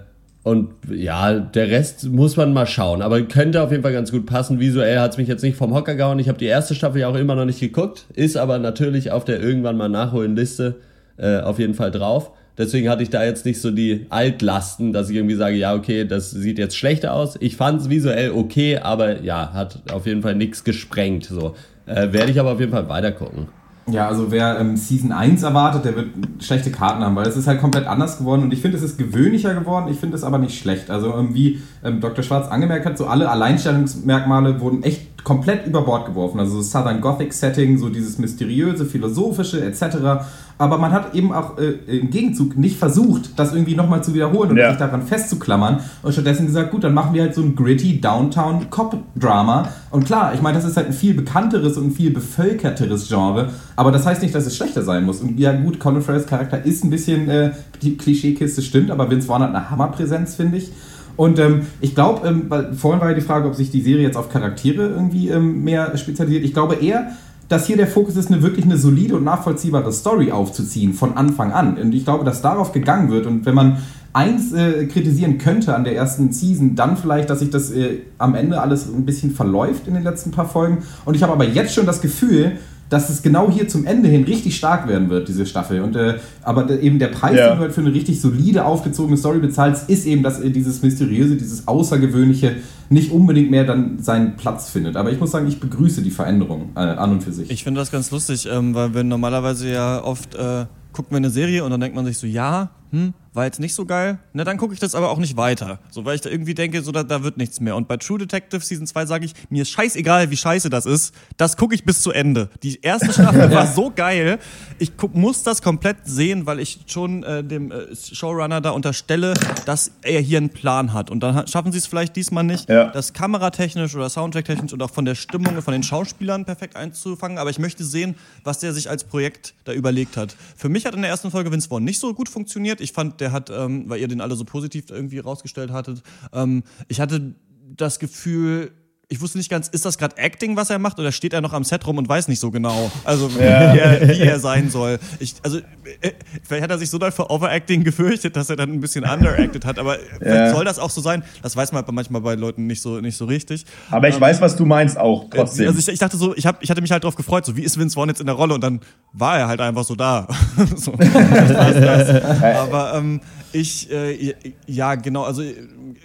und 0.43 0.69
ja, 0.89 1.33
der 1.39 1.69
Rest 1.69 2.05
muss 2.05 2.37
man 2.37 2.53
mal 2.53 2.65
schauen. 2.65 3.01
Aber 3.01 3.21
könnte 3.23 3.61
auf 3.61 3.71
jeden 3.71 3.83
Fall 3.83 3.91
ganz 3.91 4.11
gut 4.11 4.25
passen. 4.25 4.59
Visuell 4.59 4.99
hat 4.99 5.11
es 5.11 5.17
mich 5.17 5.27
jetzt 5.27 5.43
nicht 5.43 5.57
vom 5.57 5.73
Hocker 5.73 5.95
gehauen. 5.95 6.19
Ich 6.19 6.29
habe 6.29 6.37
die 6.37 6.45
erste 6.45 6.73
Staffel 6.73 7.01
ja 7.01 7.09
auch 7.09 7.15
immer 7.15 7.35
noch 7.35 7.45
nicht 7.45 7.59
geguckt. 7.59 8.05
Ist 8.13 8.37
aber 8.37 8.57
natürlich 8.57 9.11
auf 9.11 9.25
der 9.25 9.41
irgendwann 9.41 9.75
mal 9.75 9.89
nachholen 9.89 10.35
Liste 10.35 10.75
äh, 11.17 11.39
auf 11.41 11.59
jeden 11.59 11.73
Fall 11.73 11.91
drauf. 11.91 12.31
Deswegen 12.57 12.89
hatte 12.89 13.03
ich 13.03 13.09
da 13.09 13.23
jetzt 13.23 13.45
nicht 13.45 13.61
so 13.61 13.69
die 13.69 14.07
Altlasten, 14.09 14.91
dass 14.91 15.09
ich 15.09 15.15
irgendwie 15.15 15.35
sage, 15.35 15.55
ja, 15.55 15.75
okay, 15.75 16.05
das 16.05 16.31
sieht 16.31 16.57
jetzt 16.57 16.75
schlechter 16.75 17.13
aus. 17.13 17.37
Ich 17.39 17.55
fand 17.55 17.81
es 17.81 17.89
visuell 17.89 18.31
okay, 18.31 18.77
aber 18.77 19.21
ja, 19.21 19.53
hat 19.53 19.81
auf 19.91 20.07
jeden 20.07 20.23
Fall 20.23 20.35
nichts 20.35 20.63
gesprengt. 20.63 21.25
So. 21.25 21.55
Äh, 21.85 22.11
Werde 22.13 22.31
ich 22.31 22.39
aber 22.39 22.53
auf 22.53 22.59
jeden 22.59 22.71
Fall 22.71 22.89
weitergucken. 22.89 23.47
Ja, 23.89 24.09
also 24.09 24.31
wer 24.31 24.59
ähm, 24.59 24.75
Season 24.75 25.13
1 25.13 25.43
erwartet, 25.43 25.85
der 25.85 25.95
wird 25.95 26.09
schlechte 26.39 26.71
Karten 26.71 27.03
haben, 27.05 27.15
weil 27.15 27.25
es 27.25 27.37
ist 27.37 27.47
halt 27.47 27.61
komplett 27.61 27.87
anders 27.87 28.17
geworden 28.17 28.43
und 28.43 28.51
ich 28.51 28.61
finde, 28.61 28.75
es 28.75 28.83
ist 28.83 28.97
gewöhnlicher 28.97 29.53
geworden, 29.53 29.87
ich 29.89 29.97
finde 29.97 30.17
es 30.17 30.25
aber 30.25 30.39
nicht 30.39 30.59
schlecht. 30.59 30.89
Also 30.89 31.15
ähm, 31.15 31.33
wie 31.33 31.61
ähm, 31.85 32.01
Dr. 32.01 32.21
Schwarz 32.21 32.49
angemerkt 32.49 32.85
hat, 32.85 32.97
so 32.97 33.05
alle 33.05 33.29
Alleinstellungsmerkmale 33.29 34.59
wurden 34.59 34.83
echt 34.83 35.23
komplett 35.23 35.65
über 35.67 35.83
Bord 35.83 36.05
geworfen. 36.05 36.39
Also 36.39 36.61
Southern 36.61 36.99
Gothic 36.99 37.31
Setting, 37.31 37.77
so 37.77 37.87
dieses 37.87 38.17
mysteriöse, 38.17 38.85
philosophische 38.85 39.63
etc. 39.63 40.25
Aber 40.59 40.77
man 40.79 40.91
hat 40.91 41.13
eben 41.13 41.31
auch 41.33 41.57
äh, 41.59 41.73
im 41.99 42.09
Gegenzug 42.09 42.57
nicht 42.57 42.77
versucht, 42.79 43.37
das 43.37 43.53
irgendwie 43.53 43.75
nochmal 43.75 44.03
zu 44.03 44.13
wiederholen 44.15 44.49
und 44.51 44.57
Ja. 44.57 44.69
sich 44.69 44.79
daran 44.79 45.03
festzuklammern 45.03 45.81
und 46.01 46.11
stattdessen 46.13 46.47
gesagt, 46.47 46.71
gut, 46.71 46.83
dann 46.83 46.93
machen 46.95 47.13
wir 47.13 47.21
halt 47.23 47.35
so 47.35 47.41
ein 47.43 47.55
gritty 47.55 48.01
Downtown 48.01 48.69
Cop 48.71 48.97
Drama. 49.15 49.69
Und 49.91 50.05
klar, 50.05 50.33
ich 50.33 50.41
meine, 50.41 50.57
das 50.57 50.65
ist 50.65 50.75
halt 50.75 50.87
ein 50.87 50.93
viel 50.93 51.13
bekannteres 51.13 51.77
und 51.77 51.87
ein 51.87 51.91
viel 51.91 52.09
bevölkerteres 52.11 53.07
Genre, 53.07 53.49
aber 53.75 53.91
das 53.91 54.05
heißt 54.05 54.21
nicht, 54.23 54.33
dass 54.33 54.45
es 54.47 54.55
schlechter 54.55 54.81
sein 54.81 55.03
muss. 55.05 55.21
Und 55.21 55.39
ja, 55.39 55.51
gut, 55.51 55.79
Colin 55.79 56.01
Farrells 56.01 56.25
Charakter 56.25 56.65
ist 56.65 56.83
ein 56.83 56.89
bisschen 56.89 57.29
äh, 57.29 57.51
die 57.81 57.95
Klischeekiste 57.97 58.61
stimmt, 58.61 58.89
aber 58.89 59.09
Vince 59.11 59.27
Vaughn 59.27 59.41
hat 59.43 59.49
eine 59.53 59.69
Hammerpräsenz, 59.69 60.35
finde 60.35 60.57
ich. 60.57 60.71
Und 61.17 61.39
ähm, 61.39 61.61
ich 61.81 61.95
glaube, 61.95 62.27
ähm, 62.27 62.75
vorhin 62.75 63.01
war 63.01 63.09
ja 63.09 63.15
die 63.15 63.21
Frage, 63.21 63.47
ob 63.47 63.55
sich 63.55 63.71
die 63.71 63.81
Serie 63.81 64.03
jetzt 64.03 64.17
auf 64.17 64.29
Charaktere 64.29 64.83
irgendwie 64.87 65.29
ähm, 65.29 65.63
mehr 65.63 65.97
spezialisiert. 65.97 66.43
Ich 66.43 66.53
glaube 66.53 66.75
eher, 66.75 67.11
dass 67.49 67.65
hier 67.65 67.77
der 67.77 67.87
Fokus 67.87 68.15
ist, 68.15 68.31
eine 68.31 68.41
wirklich 68.41 68.65
eine 68.65 68.77
solide 68.77 69.15
und 69.15 69.23
nachvollziehbare 69.23 69.91
Story 69.93 70.31
aufzuziehen 70.31 70.93
von 70.93 71.15
Anfang 71.15 71.51
an. 71.51 71.77
Und 71.77 71.93
ich 71.93 72.03
glaube, 72.03 72.25
dass 72.25 72.41
darauf 72.41 72.73
gegangen 72.73 73.09
wird. 73.09 73.25
Und 73.25 73.45
wenn 73.45 73.55
man 73.55 73.77
eins 74.13 74.51
äh, 74.51 74.85
kritisieren 74.85 75.37
könnte 75.37 75.75
an 75.75 75.83
der 75.83 75.95
ersten 75.95 76.31
Season, 76.31 76.75
dann 76.75 76.97
vielleicht, 76.97 77.29
dass 77.29 77.39
sich 77.39 77.49
das 77.49 77.71
äh, 77.71 77.99
am 78.17 78.35
Ende 78.35 78.61
alles 78.61 78.87
ein 78.87 79.05
bisschen 79.05 79.31
verläuft 79.31 79.87
in 79.87 79.93
den 79.93 80.03
letzten 80.03 80.31
paar 80.31 80.47
Folgen. 80.47 80.79
Und 81.05 81.15
ich 81.15 81.23
habe 81.23 81.33
aber 81.33 81.45
jetzt 81.45 81.73
schon 81.73 81.85
das 81.85 82.01
Gefühl, 82.01 82.57
dass 82.89 83.09
es 83.09 83.21
genau 83.21 83.51
hier 83.51 83.67
zum 83.67 83.85
Ende 83.85 84.07
hin 84.07 84.23
richtig 84.23 84.55
stark 84.55 84.87
werden 84.87 85.09
wird, 85.09 85.27
diese 85.27 85.45
Staffel. 85.45 85.81
Und 85.81 85.95
äh, 85.95 86.19
aber 86.43 86.69
eben 86.81 86.99
der 86.99 87.07
Preis, 87.07 87.35
Ja. 87.37 87.49
den 87.49 87.57
du 87.57 87.61
halt 87.63 87.73
für 87.73 87.81
eine 87.81 87.93
richtig 87.93 88.21
solide, 88.21 88.65
aufgezogene 88.65 89.17
Story 89.17 89.39
bezahlst, 89.39 89.89
ist 89.89 90.05
eben, 90.05 90.23
dass 90.23 90.41
dieses 90.41 90.81
Mysteriöse, 90.81 91.35
dieses 91.35 91.67
Außergewöhnliche 91.67 92.55
nicht 92.89 93.11
unbedingt 93.11 93.51
mehr 93.51 93.65
dann 93.65 93.99
seinen 93.99 94.37
Platz 94.37 94.69
findet. 94.69 94.95
Aber 94.95 95.11
ich 95.11 95.19
muss 95.19 95.31
sagen, 95.31 95.47
ich 95.47 95.59
begrüße 95.59 96.01
die 96.01 96.11
Veränderung 96.11 96.69
äh, 96.75 96.79
an 96.79 97.11
und 97.11 97.23
für 97.23 97.33
sich. 97.33 97.49
Ich 97.51 97.63
finde 97.63 97.81
das 97.81 97.91
ganz 97.91 98.11
lustig, 98.11 98.47
ähm, 98.51 98.73
weil 98.73 98.93
wir 98.93 99.03
normalerweise 99.03 99.69
ja 99.69 100.03
oft 100.03 100.35
äh, 100.35 100.65
gucken 100.93 101.11
wir 101.11 101.17
eine 101.17 101.29
Serie 101.29 101.63
und 101.63 101.71
dann 101.71 101.79
denkt 101.81 101.95
man 101.95 102.05
sich 102.05 102.17
so, 102.17 102.25
ja, 102.25 102.69
hm, 102.91 103.13
war 103.37 103.45
jetzt 103.45 103.59
nicht 103.61 103.73
so 103.73 103.85
geil, 103.85 104.19
na 104.33 104.43
dann 104.43 104.57
gucke 104.57 104.73
ich 104.73 104.79
das 104.81 104.93
aber 104.95 105.09
auch 105.11 105.17
nicht 105.19 105.37
weiter. 105.37 105.79
So, 105.89 106.03
weil 106.03 106.15
ich 106.15 106.21
da 106.21 106.29
irgendwie 106.29 106.53
denke, 106.53 106.81
so 106.81 106.91
da, 106.91 107.03
da 107.03 107.23
wird 107.23 107.37
nichts 107.37 107.59
mehr. 107.61 107.75
Und 107.77 107.87
bei 107.87 107.95
True 107.97 108.17
Detective 108.19 108.59
Season 108.61 108.85
2 108.85 109.05
sage 109.05 109.25
ich, 109.25 109.33
mir 109.49 109.61
ist 109.61 109.69
scheißegal, 109.69 110.29
wie 110.31 110.35
scheiße 110.37 110.69
das 110.69 110.85
ist, 110.85 111.13
das 111.37 111.55
gucke 111.55 111.73
ich 111.75 111.85
bis 111.85 112.01
zu 112.01 112.11
Ende. 112.11 112.49
Die 112.63 112.81
erste 112.81 113.13
Staffel 113.13 113.49
war 113.55 113.67
so 113.67 113.91
geil, 113.95 114.39
ich 114.79 114.97
guck, 114.97 115.15
muss 115.15 115.43
das 115.43 115.61
komplett 115.61 115.97
sehen, 116.03 116.45
weil 116.45 116.59
ich 116.59 116.79
schon 116.87 117.23
äh, 117.23 117.43
dem 117.43 117.71
äh, 117.71 117.95
Showrunner 117.95 118.59
da 118.59 118.71
unterstelle, 118.71 119.33
dass 119.65 119.91
er 120.01 120.19
hier 120.19 120.39
einen 120.39 120.49
Plan 120.49 120.91
hat. 120.91 121.09
Und 121.09 121.21
dann 121.21 121.35
ha- 121.35 121.47
schaffen 121.47 121.71
sie 121.71 121.77
es 121.77 121.87
vielleicht 121.87 122.15
diesmal 122.15 122.43
nicht, 122.43 122.69
Ja. 122.69 122.85
das 122.89 123.13
kameratechnisch 123.13 123.95
oder 123.95 124.09
soundtracktechnisch 124.09 124.73
und 124.73 124.81
auch 124.81 124.91
von 124.91 125.05
der 125.05 125.15
Stimmung 125.15 125.55
und 125.55 125.61
von 125.61 125.71
den 125.73 125.83
Schauspielern 125.83 126.43
perfekt 126.45 126.75
einzufangen. 126.75 127.37
Aber 127.37 127.49
ich 127.51 127.59
möchte 127.59 127.83
sehen, 127.85 128.15
was 128.43 128.59
der 128.59 128.73
sich 128.73 128.89
als 128.89 129.03
Projekt 129.03 129.53
da 129.65 129.73
überlegt 129.73 130.17
hat. 130.17 130.35
Für 130.55 130.69
mich 130.69 130.85
hat 130.85 130.95
in 130.95 131.01
der 131.01 131.11
ersten 131.11 131.29
Folge 131.29 131.51
Vince 131.51 131.67
Vaughn 131.69 131.83
nicht 131.83 131.99
so 131.99 132.13
gut 132.13 132.29
funktioniert. 132.29 132.81
Ich 132.81 132.93
fand, 132.93 133.21
der 133.21 133.26
hat, 133.31 133.49
ähm, 133.49 133.89
weil 133.89 133.99
ihr 133.99 134.07
den 134.07 134.21
alle 134.21 134.35
so 134.35 134.45
positiv 134.45 134.89
irgendwie 134.89 135.19
rausgestellt 135.19 135.71
hattet, 135.71 136.01
ähm, 136.33 136.63
ich 136.87 136.99
hatte 136.99 137.35
das 137.75 137.99
Gefühl, 137.99 138.71
ich 139.09 139.21
wusste 139.21 139.37
nicht 139.37 139.49
ganz, 139.49 139.69
ist 139.69 139.85
das 139.85 139.97
gerade 139.97 140.17
Acting, 140.17 140.57
was 140.57 140.69
er 140.69 140.79
macht, 140.79 140.99
oder 140.99 141.13
steht 141.13 141.31
er 141.31 141.39
noch 141.39 141.53
am 141.53 141.63
Set 141.63 141.87
rum 141.87 141.97
und 141.97 142.09
weiß 142.09 142.27
nicht 142.27 142.41
so 142.41 142.51
genau, 142.51 142.91
also 143.05 143.29
Ja. 143.39 143.73
wie, 143.73 143.79
er, 143.79 144.07
wie 144.09 144.21
er 144.21 144.39
sein 144.39 144.69
soll. 144.69 144.99
Ich, 145.19 145.35
also 145.43 145.59
äh, 146.01 146.11
vielleicht 146.43 146.63
hat 146.63 146.71
er 146.71 146.77
sich 146.77 146.89
so 146.89 146.97
doll 146.97 147.13
vor 147.13 147.31
Overacting 147.31 147.85
gefürchtet, 147.85 148.35
dass 148.35 148.49
er 148.49 148.57
dann 148.57 148.69
ein 148.69 148.81
bisschen 148.81 149.05
underacted 149.05 149.63
hat, 149.63 149.79
aber 149.79 149.97
vielleicht 150.19 150.53
soll 150.53 150.65
das 150.65 150.77
auch 150.77 150.89
so 150.89 150.99
sein. 150.99 151.23
Das 151.41 151.55
weiß 151.55 151.71
man 151.71 151.85
manchmal 151.91 152.21
bei 152.21 152.35
Leuten 152.35 152.67
nicht 152.67 152.81
so 152.81 152.99
nicht 152.99 153.15
so 153.15 153.25
richtig. 153.25 153.65
Aber 153.91 154.09
ich 154.09 154.19
weiß, 154.19 154.41
was 154.41 154.57
du 154.57 154.65
meinst 154.65 154.97
auch, 154.97 155.29
trotzdem. 155.29 155.67
Also 155.67 155.79
ich, 155.79 155.87
ich 155.87 155.99
dachte 155.99 156.17
so, 156.17 156.35
ich, 156.35 156.45
hab, 156.45 156.61
ich 156.61 156.69
hatte 156.69 156.81
mich 156.81 156.91
halt 156.91 157.05
drauf 157.05 157.15
gefreut, 157.15 157.45
so 157.45 157.55
wie 157.55 157.63
ist 157.63 157.79
Vince 157.79 157.95
Vaughn 157.95 158.09
jetzt 158.09 158.19
in 158.19 158.25
der 158.25 158.35
Rolle 158.35 158.55
und 158.55 158.61
dann 158.61 158.81
war 159.13 159.39
er 159.39 159.47
halt 159.47 159.61
einfach 159.61 159.85
so 159.85 159.95
da. 159.95 160.27
so, 160.75 160.91
das, 160.91 161.79
das. 161.79 162.23
Aber 162.57 162.93
ähm, 162.95 163.21
ich, 163.59 163.91
äh, 163.91 164.33
ja 164.67 164.95
genau, 164.95 165.23
also 165.23 165.41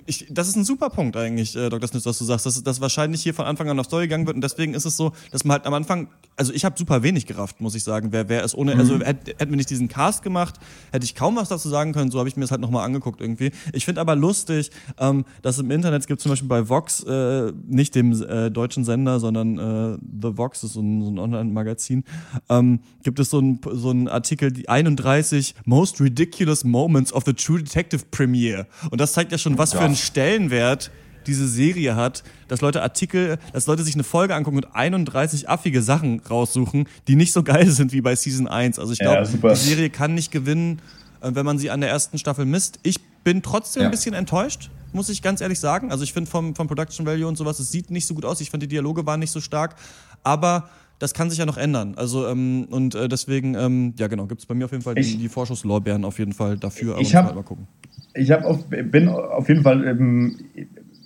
ich, 0.06 0.26
das 0.30 0.48
ist 0.48 0.56
ein 0.56 0.64
super 0.64 0.90
Punkt 0.90 1.16
eigentlich, 1.16 1.54
äh, 1.56 1.68
Dr. 1.68 1.88
Smith, 1.88 2.06
was 2.06 2.18
du 2.18 2.24
sagst, 2.24 2.46
dass 2.46 2.62
das 2.62 2.80
wahrscheinlich 2.80 3.22
hier 3.22 3.34
von 3.34 3.44
Anfang 3.44 3.68
an 3.68 3.78
auf 3.78 3.86
Story 3.86 4.04
gegangen 4.04 4.26
wird 4.26 4.36
und 4.36 4.42
deswegen 4.42 4.74
ist 4.74 4.84
es 4.84 4.96
so, 4.96 5.12
dass 5.30 5.44
man 5.44 5.58
halt 5.58 5.66
am 5.66 5.74
Anfang, 5.74 6.08
also 6.36 6.52
ich 6.52 6.64
habe 6.64 6.78
super 6.78 7.02
wenig 7.02 7.26
gerafft, 7.26 7.60
muss 7.60 7.74
ich 7.74 7.84
sagen, 7.84 8.08
wer, 8.10 8.28
wer 8.28 8.44
es 8.44 8.56
ohne, 8.56 8.76
also 8.76 8.98
hätte 9.00 9.32
hätten 9.38 9.50
wir 9.50 9.56
nicht 9.56 9.70
diesen 9.70 9.88
Cast 9.88 10.22
gemacht, 10.22 10.54
hätte 10.92 11.04
ich 11.04 11.14
kaum 11.14 11.36
was 11.36 11.48
dazu 11.48 11.68
sagen 11.68 11.92
können, 11.92 12.10
so 12.10 12.18
habe 12.18 12.28
ich 12.28 12.36
mir 12.36 12.42
das 12.42 12.50
halt 12.50 12.60
nochmal 12.60 12.84
angeguckt 12.84 13.20
irgendwie. 13.20 13.50
Ich 13.72 13.84
finde 13.84 14.00
aber 14.00 14.16
lustig, 14.16 14.70
ähm, 14.98 15.24
dass 15.42 15.58
im 15.58 15.70
Internet 15.70 16.00
es 16.00 16.06
gibt 16.06 16.20
zum 16.20 16.30
Beispiel 16.30 16.48
bei 16.48 16.68
Vox, 16.68 17.02
äh, 17.04 17.52
nicht 17.66 17.94
dem 17.94 18.12
äh, 18.22 18.50
deutschen 18.50 18.84
Sender, 18.84 19.20
sondern 19.20 19.58
äh, 19.58 19.98
The 20.22 20.36
Vox, 20.36 20.62
das 20.62 20.70
ist 20.70 20.74
so 20.74 20.80
ein, 20.80 21.02
so 21.02 21.10
ein 21.10 21.18
Online-Magazin, 21.18 22.04
ähm, 22.48 22.80
gibt 23.02 23.18
es 23.18 23.30
so 23.30 23.38
einen 23.38 23.60
so 23.72 23.90
einen 23.90 24.08
Artikel, 24.08 24.52
die 24.52 24.68
31 24.68 25.54
Most 25.64 26.00
Ridiculous 26.00 26.64
Moments 26.64 27.12
of 27.12 27.24
the 27.26 27.34
True 27.44 27.62
Detective 27.62 28.04
Premiere. 28.10 28.66
Und 28.90 29.00
das 29.00 29.12
zeigt 29.12 29.32
ja 29.32 29.38
schon, 29.38 29.58
was 29.58 29.72
für 29.72 29.80
einen 29.80 29.96
Stellenwert 29.96 30.90
diese 31.26 31.46
Serie 31.46 31.94
hat, 31.94 32.24
dass 32.48 32.60
Leute 32.62 32.82
Artikel, 32.82 33.38
dass 33.52 33.66
Leute 33.66 33.84
sich 33.84 33.94
eine 33.94 34.02
Folge 34.04 34.34
angucken 34.34 34.56
und 34.58 34.74
31 34.74 35.48
affige 35.48 35.80
Sachen 35.82 36.20
raussuchen, 36.28 36.88
die 37.06 37.14
nicht 37.16 37.32
so 37.32 37.42
geil 37.44 37.70
sind 37.70 37.92
wie 37.92 38.00
bei 38.00 38.16
Season 38.16 38.48
1. 38.48 38.78
Also 38.78 38.92
ich 38.92 38.98
Ja, 38.98 39.12
glaube, 39.12 39.26
super. 39.26 39.50
die 39.50 39.60
Serie 39.60 39.88
kann 39.90 40.14
nicht 40.14 40.32
gewinnen, 40.32 40.80
äh, 41.20 41.30
wenn 41.32 41.46
man 41.46 41.58
sie 41.58 41.70
an 41.70 41.80
der 41.80 41.90
ersten 41.90 42.18
Staffel 42.18 42.44
misst. 42.44 42.80
Ich 42.82 42.96
bin 43.22 43.40
trotzdem 43.42 43.82
Ja. 43.82 43.88
ein 43.88 43.92
bisschen 43.92 44.14
enttäuscht, 44.14 44.70
muss 44.92 45.08
ich 45.08 45.22
ganz 45.22 45.40
ehrlich 45.40 45.60
sagen. 45.60 45.92
Also 45.92 46.02
ich 46.02 46.12
finde 46.12 46.28
vom, 46.28 46.56
vom 46.56 46.66
Production 46.66 47.06
Value 47.06 47.28
und 47.28 47.36
sowas, 47.36 47.60
es 47.60 47.70
sieht 47.70 47.90
nicht 47.92 48.06
so 48.06 48.14
gut 48.14 48.24
aus. 48.24 48.40
Ich 48.40 48.50
fand 48.50 48.62
die 48.64 48.68
Dialoge 48.68 49.06
waren 49.06 49.20
nicht 49.20 49.30
so 49.30 49.40
stark, 49.40 49.76
aber 50.24 50.68
das 51.02 51.12
kann 51.14 51.28
sich 51.30 51.38
ja 51.38 51.46
noch 51.46 51.58
ändern. 51.58 51.94
Also 51.96 52.26
ähm, 52.28 52.66
und 52.70 52.94
äh, 52.94 53.08
deswegen, 53.08 53.54
ähm, 53.54 53.92
ja 53.98 54.06
genau, 54.06 54.26
gibt 54.26 54.40
es 54.40 54.46
bei 54.46 54.54
mir 54.54 54.64
auf 54.66 54.70
jeden 54.72 54.82
Fall 54.84 54.94
die, 54.94 55.00
Ich- 55.02 55.18
die 55.18 55.28
Vorschusslorbeeren 55.28 56.04
auf 56.04 56.18
jeden 56.18 56.32
Fall 56.32 56.56
dafür. 56.56 56.96
Ich 57.00 57.14
hab- 57.14 57.34
mal 57.34 57.42
gucken. 57.42 57.66
ich 58.14 58.30
hab 58.30 58.44
auf, 58.44 58.64
bin 58.68 59.08
auf 59.08 59.48
jeden 59.48 59.62
Fall, 59.62 59.86
ähm, 59.86 60.36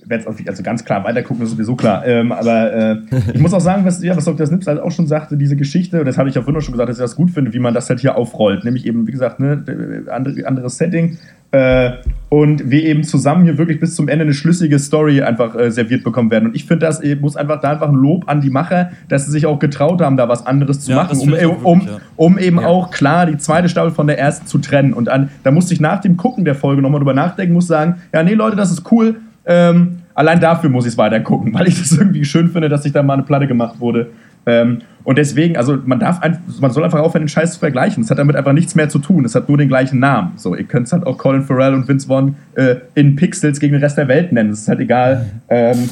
werde 0.09 0.25
es 0.31 0.47
also 0.47 0.63
ganz 0.63 0.85
klar 0.85 1.03
weitergucken, 1.03 1.41
das 1.41 1.49
ist 1.49 1.57
sowieso 1.57 1.75
klar. 1.75 2.07
Ähm, 2.07 2.31
aber 2.31 2.73
äh, 2.73 2.97
ich 3.35 3.41
muss 3.41 3.53
auch 3.53 3.61
sagen, 3.61 3.85
was, 3.85 4.01
ja, 4.05 4.17
was 4.17 4.25
Dr. 4.25 4.47
Snips 4.47 4.67
halt 4.69 4.79
auch 4.79 4.93
schon 4.93 5.09
sagte, 5.09 5.37
diese 5.37 5.57
Geschichte, 5.57 5.99
und 5.99 6.07
das 6.07 6.17
habe 6.17 6.29
ich 6.29 6.35
ja 6.37 6.43
vorhin 6.43 6.59
auch 6.61 6.65
schon 6.65 6.73
gesagt, 6.73 6.89
dass 6.91 6.99
ich 6.99 7.03
das 7.03 7.17
gut 7.17 7.31
finde, 7.33 7.53
wie 7.55 7.59
man 7.59 7.75
das 7.75 7.89
halt 7.89 7.99
hier 8.01 8.17
aufrollt. 8.17 8.65
Nämlich 8.65 8.87
eben, 8.87 9.09
wie 9.09 9.11
gesagt, 9.13 9.41
ne, 9.41 10.05
andere, 10.09 10.47
anderes 10.47 10.79
Setting. 10.79 11.19
Äh, 11.53 11.93
und 12.29 12.71
wir 12.71 12.83
eben 12.83 13.05
zusammen 13.05 13.45
hier 13.45 13.57
wirklich 13.57 13.79
bis 13.79 13.95
zum 13.95 14.09
Ende 14.09 14.25
eine 14.25 14.35
schlüssige 14.35 14.79
Story 14.79 15.23
einfach 15.23 15.55
äh, 15.55 15.71
serviert 15.71 16.03
bekommen 16.03 16.31
werden. 16.31 16.47
Und 16.47 16.57
ich 16.57 16.65
finde, 16.65 16.87
das 16.87 17.01
äh, 17.01 17.15
muss 17.15 17.37
einfach 17.37 17.61
da 17.61 17.71
einfach 17.71 17.89
ein 17.89 17.95
Lob 17.95 18.29
an 18.29 18.41
die 18.41 18.51
Macher, 18.51 18.91
dass 19.09 19.27
sie 19.27 19.31
sich 19.31 19.47
auch 19.47 19.59
getraut 19.59 20.01
haben, 20.01 20.17
da 20.17 20.29
was 20.29 20.45
anderes 20.45 20.81
zu 20.81 20.91
Ja, 20.91 20.97
machen, 20.97 21.09
das 21.11 21.19
um, 21.21 21.29
finde 21.29 21.41
ich 21.41 21.47
auch 21.47 21.65
um, 21.65 21.81
wirklich, 21.81 21.97
ja. 21.97 22.03
um 22.17 22.39
eben 22.39 22.59
auch 22.59 22.91
klar 22.91 23.27
die 23.27 23.39
zweite 23.39 23.69
Staffel 23.69 23.93
von 23.93 24.09
der 24.09 24.19
ersten 24.19 24.47
zu 24.47 24.59
trennen. 24.59 24.93
Und 24.93 25.09
an, 25.09 25.31
da 25.45 25.53
musste 25.53 25.73
ich 25.73 25.81
nach 25.81 26.01
dem 26.01 26.17
Gucken 26.17 26.45
der 26.45 26.57
Folge 26.57 26.83
nochmal 26.83 26.99
drüber 26.99 27.15
nachdenken, 27.15 27.55
muss 27.55 27.69
sagen, 27.69 27.97
ja, 28.13 28.23
nee, 28.23 28.35
Leute, 28.35 28.57
das 28.57 28.73
ist 28.73 28.91
cool. 28.91 29.17
Ähm, 29.47 30.01
allein 30.15 30.41
dafür 30.41 30.69
muss 30.69 30.85
ich 30.85 30.93
es 30.93 30.99
weiter 30.99 31.21
gucken, 31.21 31.55
weil 31.55 31.69
ich 31.69 31.79
das 31.79 31.93
irgendwie 31.93 32.25
schön 32.25 32.49
finde, 32.51 32.69
dass 32.69 32.83
sich 32.83 32.93
da 32.93 33.05
mal 33.05 33.15
eine 33.15 33.23
Platte 33.23 33.47
gemacht 33.47 33.79
wurde. 33.79 34.09
Ähm, 34.47 34.83
und 35.05 35.19
deswegen, 35.19 35.57
also 35.57 35.79
man 35.85 36.01
darf 36.01 36.21
einfach, 36.21 36.41
man 36.61 36.71
soll 36.73 36.83
einfach 36.83 36.99
aufhören, 36.99 37.23
den 37.23 37.29
Scheiß 37.29 37.55
zu 37.55 37.59
vergleichen. 37.61 38.03
Es 38.03 38.11
hat 38.11 38.19
damit 38.19 38.35
einfach 38.35 38.53
nichts 38.53 38.75
mehr 38.75 38.89
zu 38.89 38.99
tun. 38.99 39.25
Es 39.25 39.37
hat 39.37 39.49
nur 39.49 39.57
den 39.57 39.69
gleichen 39.69 40.01
Namen. 40.01 40.33
So, 40.37 40.57
ihr 40.57 40.65
könnt 40.65 40.89
es 40.89 40.93
halt 40.93 41.07
auch 41.07 41.17
Colin 41.17 41.45
Farrell 41.45 41.75
und 41.75 41.87
Vince 41.87 42.09
Vaughn 42.09 42.35
äh, 42.55 42.77
in 42.95 43.15
Pixels 43.15 43.61
gegen 43.61 43.75
den 43.75 43.83
Rest 43.83 43.99
der 43.99 44.09
Welt 44.09 44.33
nennen. 44.33 44.51
Es 44.51 44.63
ist 44.63 44.69
halt 44.69 44.81
egal. 44.81 45.27
Ähm, 45.49 45.89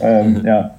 ähm, 0.00 0.40
ja. 0.44 0.70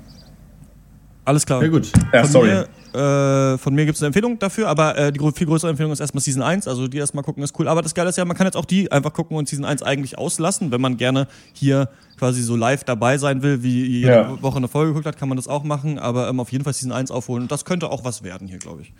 Alles 1.23 1.45
klar. 1.45 1.61
Ja, 1.61 1.69
gut. 1.69 1.91
Ja, 2.11 2.25
sorry. 2.25 2.47
Mir, 2.47 2.65
äh, 2.93 3.57
von 3.57 3.73
mir 3.75 3.85
gibt 3.85 3.95
es 3.97 4.01
eine 4.01 4.07
Empfehlung 4.07 4.39
dafür, 4.39 4.67
aber 4.69 4.97
äh, 4.97 5.11
die 5.11 5.19
viel 5.33 5.47
größere 5.47 5.69
Empfehlung 5.69 5.91
ist 5.91 5.99
erstmal 5.99 6.21
Season 6.21 6.41
1. 6.41 6.67
Also 6.67 6.87
die 6.87 6.97
erstmal 6.97 7.23
gucken 7.23 7.43
ist 7.43 7.57
cool. 7.59 7.67
Aber 7.67 7.81
das 7.81 7.93
Geile 7.95 8.09
ist 8.09 8.17
ja, 8.17 8.25
man 8.25 8.35
kann 8.37 8.47
jetzt 8.47 8.55
auch 8.57 8.65
die 8.65 8.91
einfach 8.91 9.13
gucken 9.13 9.37
und 9.37 9.47
Season 9.47 9.65
1 9.65 9.83
eigentlich 9.83 10.17
auslassen. 10.17 10.71
Wenn 10.71 10.81
man 10.81 10.97
gerne 10.97 11.27
hier 11.53 11.89
quasi 12.17 12.41
so 12.41 12.55
live 12.55 12.83
dabei 12.83 13.17
sein 13.17 13.41
will, 13.43 13.63
wie 13.63 13.85
jede 13.85 14.07
Ja. 14.11 14.41
Woche 14.41 14.57
eine 14.57 14.67
Folge 14.67 14.91
geguckt 14.91 15.05
hat, 15.07 15.17
kann 15.17 15.29
man 15.29 15.35
das 15.37 15.47
auch 15.47 15.63
machen. 15.63 15.99
Aber 15.99 16.29
ähm, 16.29 16.39
auf 16.39 16.51
jeden 16.51 16.63
Fall 16.63 16.73
Season 16.73 16.91
1 16.91 17.11
aufholen. 17.11 17.43
Und 17.43 17.51
das 17.51 17.65
könnte 17.65 17.89
auch 17.91 18.03
was 18.03 18.23
werden 18.23 18.47
hier, 18.47 18.59
glaube 18.59 18.83
ich. 18.83 18.93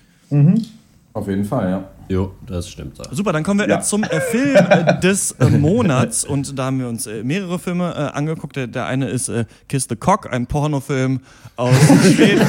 Auf 1.18 1.28
jeden 1.28 1.45
Fall, 1.45 1.70
ja. 1.72 1.84
Jo, 2.09 2.32
das 2.45 2.70
stimmt. 2.70 2.95
So. 2.95 3.03
Super, 3.11 3.34
dann 3.34 3.43
kommen 3.43 3.59
wir 3.59 3.68
Ja. 3.68 3.82
zum 3.82 4.03
äh, 4.03 4.22
Film 4.22 4.55
äh, 4.55 4.99
des 4.99 5.32
äh, 5.34 5.49
Monats 5.49 6.24
und 6.24 6.57
da 6.57 6.65
haben 6.65 6.80
wir 6.80 6.88
uns 6.88 7.07
äh, 7.07 7.24
mehrere 7.24 7.57
Filme 7.59 7.91
äh, 7.91 8.15
angeguckt. 8.15 8.55
Der, 8.55 8.68
der 8.68 8.86
eine 8.86 9.09
ist 9.09 9.28
äh, 9.30 9.45
Kiss 9.68 9.88
the 9.89 9.95
Cock, 9.95 10.32
ein 10.32 10.45
Pornofilm 10.45 11.20
aus 11.55 11.74
Schweden. 12.13 12.47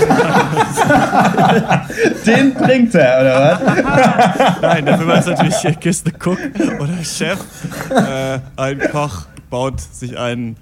Den 2.26 2.54
trinkt 2.56 2.94
er, 2.94 3.20
oder 3.20 3.60
was? 3.64 4.60
Nein, 4.62 4.84
der 4.86 4.98
Film 4.98 5.10
heißt 5.10 5.28
natürlich 5.28 5.64
äh, 5.64 5.72
Kiss 5.72 6.04
the 6.04 6.12
Cook 6.12 6.38
oder 6.78 7.02
Chef. 7.02 7.38
Äh, 7.90 8.40
ein 8.56 8.78
Koch 8.92 9.22
baut 9.50 9.80
sich 9.80 10.16
einen 10.18 10.56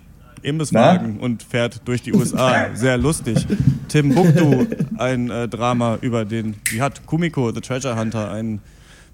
Imbisswagen 0.47 1.19
und 1.19 1.43
fährt 1.43 1.83
durch 1.85 2.03
die 2.03 2.13
USA. 2.13 2.69
Sehr 2.75 2.97
lustig. 2.97 3.47
Timbuktu, 3.89 4.67
ein 4.99 5.31
äh, 5.31 5.49
Drama 5.49 5.99
über 6.01 6.25
den, 6.25 6.55
wie 6.71 6.81
hat 6.81 7.05
Kumiko, 7.07 7.53
The 7.53 7.61
Treasure 7.61 7.99
Hunter, 7.99 8.31
ein 8.31 8.61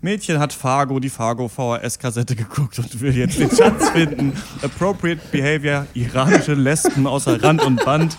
Mädchen 0.02 0.40
hat 0.40 0.52
Fargo, 0.52 0.98
die 0.98 1.10
Fargo 1.10 1.46
VHS-Kassette 1.48 2.34
geguckt 2.34 2.76
und 2.80 3.00
will 3.00 3.16
jetzt 3.16 3.38
den 3.38 3.48
Schatz 3.50 3.90
finden. 3.90 4.32
Appropriate 4.60 5.20
Behavior, 5.30 5.86
iranische 5.94 6.54
Lesben 6.54 7.06
außer 7.06 7.40
Rand 7.40 7.62
und 7.62 7.84
Band. 7.84 8.18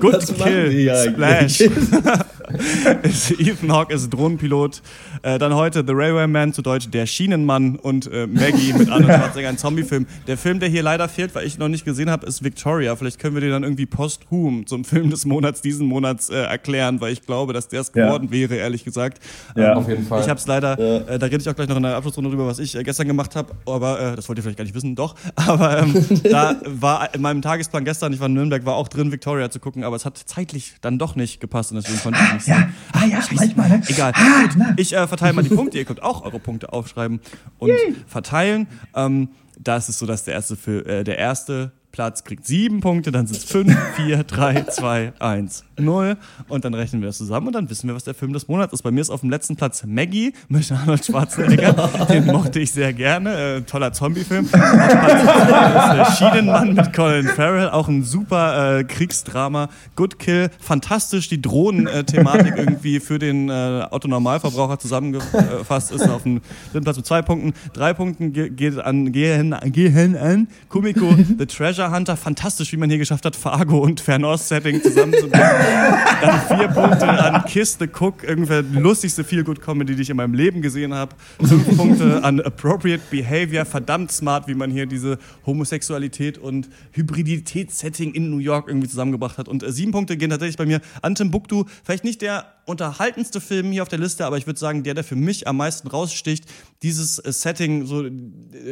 Good 0.00 0.14
Was 0.14 0.34
Kill, 0.34 0.70
die? 0.70 1.10
Splash. 1.10 1.58
Ethan 3.38 3.72
Hawke 3.72 3.94
ist 3.94 4.10
Drohnenpilot. 4.10 4.82
Äh, 5.22 5.38
dann 5.38 5.54
heute 5.54 5.84
The 5.86 5.92
Railway 5.94 6.26
Man, 6.26 6.52
zu 6.52 6.62
Deutsch 6.62 6.88
Der 6.90 7.06
Schienenmann 7.06 7.76
und 7.76 8.10
äh, 8.12 8.26
Maggie 8.26 8.72
mit 8.72 8.88
Arnold 8.90 9.14
Schwarzenegger, 9.14 9.48
ein 9.50 9.58
Zombiefilm. 9.58 10.06
Der 10.26 10.36
Film, 10.36 10.60
der 10.60 10.68
hier 10.68 10.82
leider 10.82 11.08
fehlt, 11.08 11.34
weil 11.34 11.46
ich 11.46 11.58
noch 11.58 11.68
nicht 11.68 11.84
gesehen 11.84 12.10
habe, 12.10 12.26
ist 12.26 12.42
Victoria. 12.42 12.96
Vielleicht 12.96 13.18
können 13.18 13.34
wir 13.34 13.40
den 13.40 13.50
dann 13.50 13.62
irgendwie 13.62 13.86
posthum 13.86 14.66
zum 14.66 14.84
Film 14.84 15.10
des 15.10 15.24
Monats, 15.24 15.60
diesen 15.62 15.86
Monats 15.86 16.28
äh, 16.30 16.36
erklären, 16.36 17.00
weil 17.00 17.12
ich 17.12 17.22
glaube, 17.22 17.52
dass 17.52 17.68
der 17.68 17.80
es 17.80 17.92
Ja. 17.94 18.06
geworden 18.06 18.30
wäre, 18.30 18.54
ehrlich 18.56 18.84
gesagt. 18.84 19.22
Ja. 19.56 19.74
Auf 19.74 19.88
jeden 19.88 20.06
Fall. 20.06 20.20
Ich 20.22 20.28
habe 20.28 20.38
es 20.38 20.46
leider, 20.46 20.78
äh, 21.08 21.18
da 21.18 21.26
rede 21.26 21.38
ich 21.38 21.48
auch 21.48 21.54
gleich 21.54 21.68
noch 21.68 21.76
in 21.76 21.82
der 21.82 21.96
Abschlussrunde 21.96 22.30
drüber, 22.30 22.46
was 22.46 22.58
ich 22.58 22.74
äh, 22.76 22.82
gestern 22.82 23.06
gemacht 23.06 23.36
habe, 23.36 23.52
aber 23.66 24.00
äh, 24.12 24.16
das 24.16 24.28
wollt 24.28 24.38
ihr 24.38 24.42
vielleicht 24.42 24.58
gar 24.58 24.64
nicht 24.64 24.74
wissen, 24.74 24.94
doch. 24.94 25.14
Aber 25.36 25.78
ähm, 25.82 25.94
da 26.30 26.56
war 26.66 27.14
in 27.14 27.22
meinem 27.22 27.42
Tagesplan 27.42 27.84
gestern, 27.84 28.12
ich 28.12 28.20
war 28.20 28.26
in 28.26 28.34
Nürnberg, 28.34 28.64
war 28.64 28.74
auch 28.74 28.88
drin, 28.88 29.10
Victoria 29.12 29.50
zu 29.50 29.58
gucken, 29.58 29.84
aber 29.84 29.96
es 29.96 30.04
hat 30.04 30.18
zeitlich 30.18 30.74
dann 30.80 30.98
doch 30.98 31.16
nicht 31.16 31.40
gepasst 31.40 31.72
und 31.72 31.76
deswegen 31.82 32.00
konnte 32.00 32.18
ich 32.22 32.32
nicht 32.34 32.39
Ja, 32.46 32.56
sehen. 32.56 32.74
ah 32.92 33.04
ja, 33.06 33.20
manchmal, 33.32 33.68
ne? 33.68 33.82
Egal. 33.88 34.12
Ah, 34.14 34.42
Gut, 34.42 34.56
ich 34.76 34.94
äh, 34.94 35.06
verteile 35.06 35.32
mal 35.32 35.42
die 35.42 35.54
Punkte, 35.54 35.78
ihr 35.78 35.84
könnt 35.84 36.02
auch 36.02 36.24
eure 36.24 36.38
Punkte 36.38 36.72
aufschreiben 36.72 37.20
und 37.58 37.72
verteilen. 38.06 38.66
Ähm, 38.94 39.28
da 39.58 39.76
ist 39.76 39.88
es 39.88 39.98
so, 39.98 40.06
dass 40.06 40.24
der 40.24 40.34
erste, 40.34 40.54
Fil- 40.56 40.86
äh, 40.86 41.04
der 41.04 41.18
erste 41.18 41.72
Platz 41.92 42.22
kriegt 42.24 42.46
sieben 42.46 42.80
Punkte, 42.80 43.10
dann 43.10 43.26
sind 43.26 43.38
es 43.38 43.44
fünf, 43.44 43.76
vier, 43.96 44.22
drei, 44.24 44.62
zwei, 44.62 45.12
eins, 45.18 45.64
null. 45.78 46.16
Und 46.48 46.64
dann 46.64 46.74
rechnen 46.74 47.02
wir 47.02 47.08
das 47.08 47.18
zusammen 47.18 47.48
und 47.48 47.52
dann 47.54 47.68
wissen 47.68 47.88
wir, 47.88 47.94
was 47.94 48.04
der 48.04 48.14
Film 48.14 48.32
des 48.32 48.48
Monats 48.48 48.72
ist. 48.72 48.82
Bei 48.82 48.90
mir 48.90 49.00
ist 49.00 49.10
auf 49.10 49.20
dem 49.20 49.30
letzten 49.30 49.56
Platz 49.56 49.84
Maggie 49.84 50.32
mit 50.48 50.70
Arnold 50.70 51.04
Schwarzenegger. 51.04 51.72
Den 52.08 52.26
mochte 52.26 52.60
ich 52.60 52.70
sehr 52.70 52.92
gerne. 52.92 53.56
Äh, 53.56 53.60
toller 53.62 53.92
Zombie-Film. 53.92 54.46
Auf 54.46 54.50
Platz 54.50 56.14
ist 56.14 56.22
äh, 56.22 56.30
Schienenmann 56.30 56.74
mit 56.74 56.92
Colin 56.92 57.26
Farrell. 57.26 57.70
Auch 57.70 57.88
ein 57.88 58.04
super 58.04 58.78
äh, 58.78 58.84
Kriegsdrama. 58.84 59.68
Good 59.96 60.18
Kill. 60.18 60.50
Fantastisch. 60.60 61.28
Die 61.28 61.42
Drohnen-Thematik 61.42 62.54
irgendwie 62.56 63.00
für 63.00 63.18
den 63.18 63.48
äh, 63.48 63.86
Autonormalverbraucher 63.90 64.78
zusammengefasst 64.78 65.92
ist. 65.92 66.08
Auf 66.08 66.22
dem 66.22 66.40
dritten 66.72 66.84
Platz 66.84 66.96
mit 66.96 67.06
zwei 67.06 67.22
Punkten. 67.22 67.52
Drei 67.72 67.94
Punkten 67.94 68.32
ge 68.32 68.50
geht 68.50 68.78
an, 68.78 69.12
gehen, 69.12 69.54
gehen 69.66 70.16
an 70.16 70.48
Kumiko 70.68 71.14
The 71.38 71.46
Treasure 71.46 71.79
Hunter. 71.88 72.16
Fantastisch, 72.16 72.72
wie 72.72 72.76
man 72.76 72.90
hier 72.90 72.98
geschafft 72.98 73.24
hat, 73.24 73.36
Fargo 73.36 73.78
und 73.78 74.00
Fernost-Setting 74.00 74.82
zusammenzubringen. 74.82 75.32
Dann 76.20 76.58
vier 76.58 76.68
Punkte 76.68 77.08
an 77.08 77.44
Kiss 77.44 77.76
the 77.78 77.86
Cook, 77.86 78.22
irgendwer 78.24 78.62
die 78.62 78.78
lustigste 78.78 79.24
Feel-Good-Comedy, 79.24 79.94
die 79.94 80.02
ich 80.02 80.10
in 80.10 80.16
meinem 80.16 80.34
Leben 80.34 80.60
gesehen 80.60 80.92
habe. 80.92 81.14
Fünf 81.38 81.76
Punkte 81.76 82.22
an 82.22 82.40
Appropriate 82.40 83.02
Behavior, 83.10 83.64
verdammt 83.64 84.12
smart, 84.12 84.48
wie 84.48 84.54
man 84.54 84.70
hier 84.70 84.86
diese 84.86 85.18
Homosexualität 85.46 86.36
und 86.36 86.68
Hybridität-Setting 86.92 88.12
in 88.12 88.30
New 88.30 88.38
York 88.38 88.68
irgendwie 88.68 88.88
zusammengebracht 88.88 89.38
hat. 89.38 89.48
Und 89.48 89.62
äh, 89.62 89.72
sieben 89.72 89.92
Punkte 89.92 90.16
gehen 90.16 90.30
tatsächlich 90.30 90.58
bei 90.58 90.66
mir 90.66 90.80
an 91.00 91.14
Timbuktu. 91.14 91.64
Vielleicht 91.84 92.04
nicht 92.04 92.20
der 92.22 92.44
unterhaltendste 92.66 93.40
Film 93.40 93.72
hier 93.72 93.82
auf 93.82 93.88
der 93.88 93.98
Liste, 93.98 94.24
aber 94.26 94.36
ich 94.38 94.46
würde 94.46 94.58
sagen, 94.58 94.82
der, 94.82 94.94
der 94.94 95.04
für 95.04 95.16
mich 95.16 95.46
am 95.48 95.56
meisten 95.56 95.88
raussticht, 95.88 96.44
dieses 96.82 97.18
äh, 97.18 97.32
Setting, 97.32 97.86
so 97.86 98.04
äh, 98.04 98.10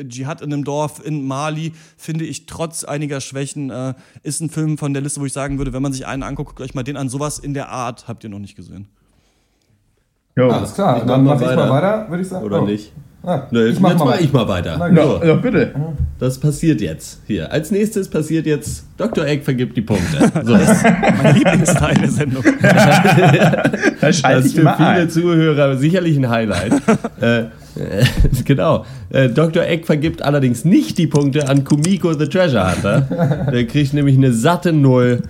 Dschihad 0.07 0.41
in 0.41 0.53
einem 0.53 0.65
Dorf 0.65 1.05
in 1.05 1.27
Mali, 1.27 1.73
finde 1.97 2.25
ich 2.25 2.47
trotz 2.47 2.85
einiger 2.85 3.21
Schwächen, 3.21 3.71
äh, 3.71 3.95
ist 4.23 4.41
ein 4.41 4.51
Film 4.51 4.79
von 4.79 4.93
der 4.93 5.03
Liste, 5.03 5.21
wo 5.21 5.25
ich 5.27 5.33
sagen 5.33 5.59
würde, 5.59 5.73
wenn 5.73 5.83
man 5.83 5.93
sich 5.93 6.07
einen 6.07 6.23
anguckt, 6.23 6.51
guckt 6.51 6.61
euch 6.61 6.75
mal 6.75 6.83
den 6.85 6.97
an. 6.97 7.09
Sowas 7.09 7.39
in 7.39 7.55
der 7.55 7.69
Art 7.71 8.09
habt 8.09 8.25
ihr 8.25 8.31
noch 8.31 8.39
nicht 8.39 8.57
gesehen. 8.57 8.89
Jo. 10.37 10.51
Alles 10.51 10.75
klar, 10.75 10.99
Ich 10.99 11.03
dann 11.05 11.25
mach 11.25 11.35
mach 11.35 11.41
mal 11.41 11.51
ich 11.51 11.57
mal 11.57 11.71
weiter. 11.71 11.99
weiter, 11.99 12.11
würde 12.11 12.23
ich 12.23 12.29
sagen. 12.29 12.45
Oder 12.45 12.63
Oh. 12.63 12.67
nicht? 12.67 12.93
Ah, 13.25 13.47
mach 13.51 13.61
jetzt 13.61 13.81
mal 13.81 13.95
mache 13.95 14.09
weiter. 14.11 14.21
ich 14.23 14.33
mal 14.33 14.49
weiter. 14.49 14.91
Na. 14.93 15.03
So. 15.03 15.21
Ja, 15.25 15.35
bitte. 15.35 15.75
Das 16.21 16.39
passiert 16.39 16.81
jetzt 16.81 17.21
hier. 17.27 17.51
Als 17.53 17.71
nächstes 17.71 18.09
passiert 18.09 18.47
jetzt, 18.47 18.85
Dr. 18.97 19.27
Egg 19.27 19.43
vergibt 19.45 19.77
die 19.77 19.83
Punkte. 19.83 20.31
So. 20.45 20.53
Mein 20.55 21.35
Lieblingsteil 21.35 21.95
der 21.97 22.11
Sendung. 22.11 22.45
Da 22.63 23.63
Das 24.01 24.19
schalte 24.19 24.47
ist 24.47 24.55
ich 24.55 24.61
für 24.61 24.75
viele 24.77 24.89
ein. 24.89 25.11
Zuhörer 25.11 25.77
sicherlich 25.77 26.17
ein 26.17 26.29
Highlight. 26.29 26.73
äh, 27.21 27.41
äh, 27.41 27.47
genau. 28.45 28.85
Äh, 29.11 29.29
Dr. 29.29 29.65
Egg 29.65 29.85
vergibt 29.85 30.23
allerdings 30.23 30.65
nicht 30.65 30.97
die 30.99 31.07
Punkte 31.09 31.49
an 31.49 31.65
Kumiko 31.65 32.13
the 32.15 32.27
Treasure 32.27 32.73
Hunter. 32.73 33.47
Der 33.53 33.67
kriegt 33.67 33.93
nämlich 33.95 34.17
eine 34.17 34.33
satte 34.33 34.73
Null. 34.73 35.23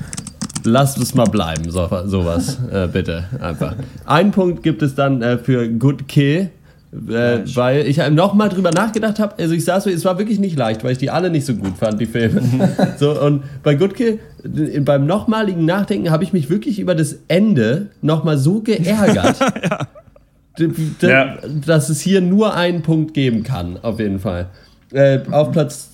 Lasst 0.64 0.98
es 0.98 1.14
mal 1.14 1.24
bleiben, 1.24 1.70
so, 1.70 1.88
sowas, 2.06 2.58
äh, 2.70 2.86
bitte, 2.88 3.24
einfach. 3.40 3.74
Ein 4.04 4.32
Punkt 4.32 4.62
gibt 4.62 4.82
es 4.82 4.94
dann 4.94 5.22
äh, 5.22 5.38
für 5.38 5.68
Good 5.68 6.08
Kill. 6.08 6.50
Äh, 6.90 7.40
weil 7.54 7.86
ich 7.86 7.98
nochmal 8.10 8.48
drüber 8.48 8.70
nachgedacht 8.70 9.18
habe, 9.18 9.34
also 9.38 9.52
ich 9.54 9.62
saß 9.64 9.84
so, 9.84 9.90
es 9.90 10.06
war 10.06 10.16
wirklich 10.18 10.38
nicht 10.38 10.56
leicht, 10.56 10.82
weil 10.84 10.92
ich 10.92 10.98
die 10.98 11.10
alle 11.10 11.28
nicht 11.28 11.44
so 11.44 11.54
gut 11.54 11.76
fand, 11.78 12.00
die 12.00 12.06
Filme. 12.06 12.40
so, 12.98 13.20
und 13.20 13.42
bei 13.62 13.74
Good 13.74 13.94
Kill, 13.94 14.20
äh, 14.42 14.80
beim 14.80 15.04
nochmaligen 15.06 15.66
Nachdenken 15.66 16.10
habe 16.10 16.24
ich 16.24 16.32
mich 16.32 16.48
wirklich 16.48 16.78
über 16.78 16.94
das 16.94 17.16
Ende 17.28 17.88
nochmal 18.00 18.38
so 18.38 18.60
geärgert, 18.62 19.36
d- 20.58 20.70
Ja. 21.02 21.36
dass 21.66 21.90
es 21.90 22.00
hier 22.00 22.22
nur 22.22 22.54
einen 22.54 22.80
Punkt 22.80 23.12
geben 23.12 23.42
kann, 23.42 23.78
auf 23.82 24.00
jeden 24.00 24.18
Fall. 24.18 24.46
Äh, 24.90 25.18
auf 25.30 25.52
Platz 25.52 25.90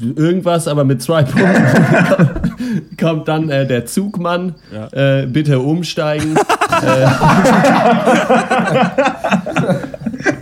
irgendwas, 0.00 0.66
aber 0.66 0.84
mit 0.84 1.02
zwei 1.02 1.22
Punkten 1.22 2.96
kommt 2.98 3.28
dann 3.28 3.50
äh, 3.50 3.66
der 3.66 3.84
Zugmann. 3.86 4.54
Äh, 4.92 5.26
bitte 5.26 5.60
umsteigen. 5.60 6.34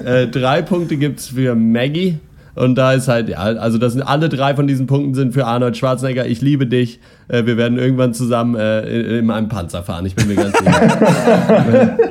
Äh, 0.04 0.28
drei 0.28 0.62
Punkte 0.62 0.96
gibt 0.96 1.20
es 1.20 1.28
für 1.28 1.54
Maggie. 1.54 2.18
Und 2.54 2.74
da 2.76 2.92
ist 2.92 3.08
halt, 3.08 3.30
ja, 3.30 3.38
also 3.38 3.78
das 3.78 3.94
sind 3.94 4.02
alle 4.02 4.28
drei 4.28 4.54
von 4.54 4.66
diesen 4.66 4.86
Punkten 4.86 5.14
sind 5.14 5.32
für 5.32 5.46
Arnold 5.46 5.76
Schwarzenegger. 5.76 6.26
Ich 6.26 6.42
liebe 6.42 6.66
dich. 6.66 7.00
Äh, 7.28 7.46
wir 7.46 7.56
werden 7.56 7.78
irgendwann 7.78 8.12
zusammen 8.12 8.56
äh, 8.56 8.82
in, 8.82 9.24
in 9.24 9.30
einem 9.30 9.48
Panzer 9.48 9.82
fahren. 9.82 10.04
Ich 10.04 10.14
bin 10.14 10.28
mir 10.28 10.36
ganz 10.36 10.58
sicher. 10.58 11.98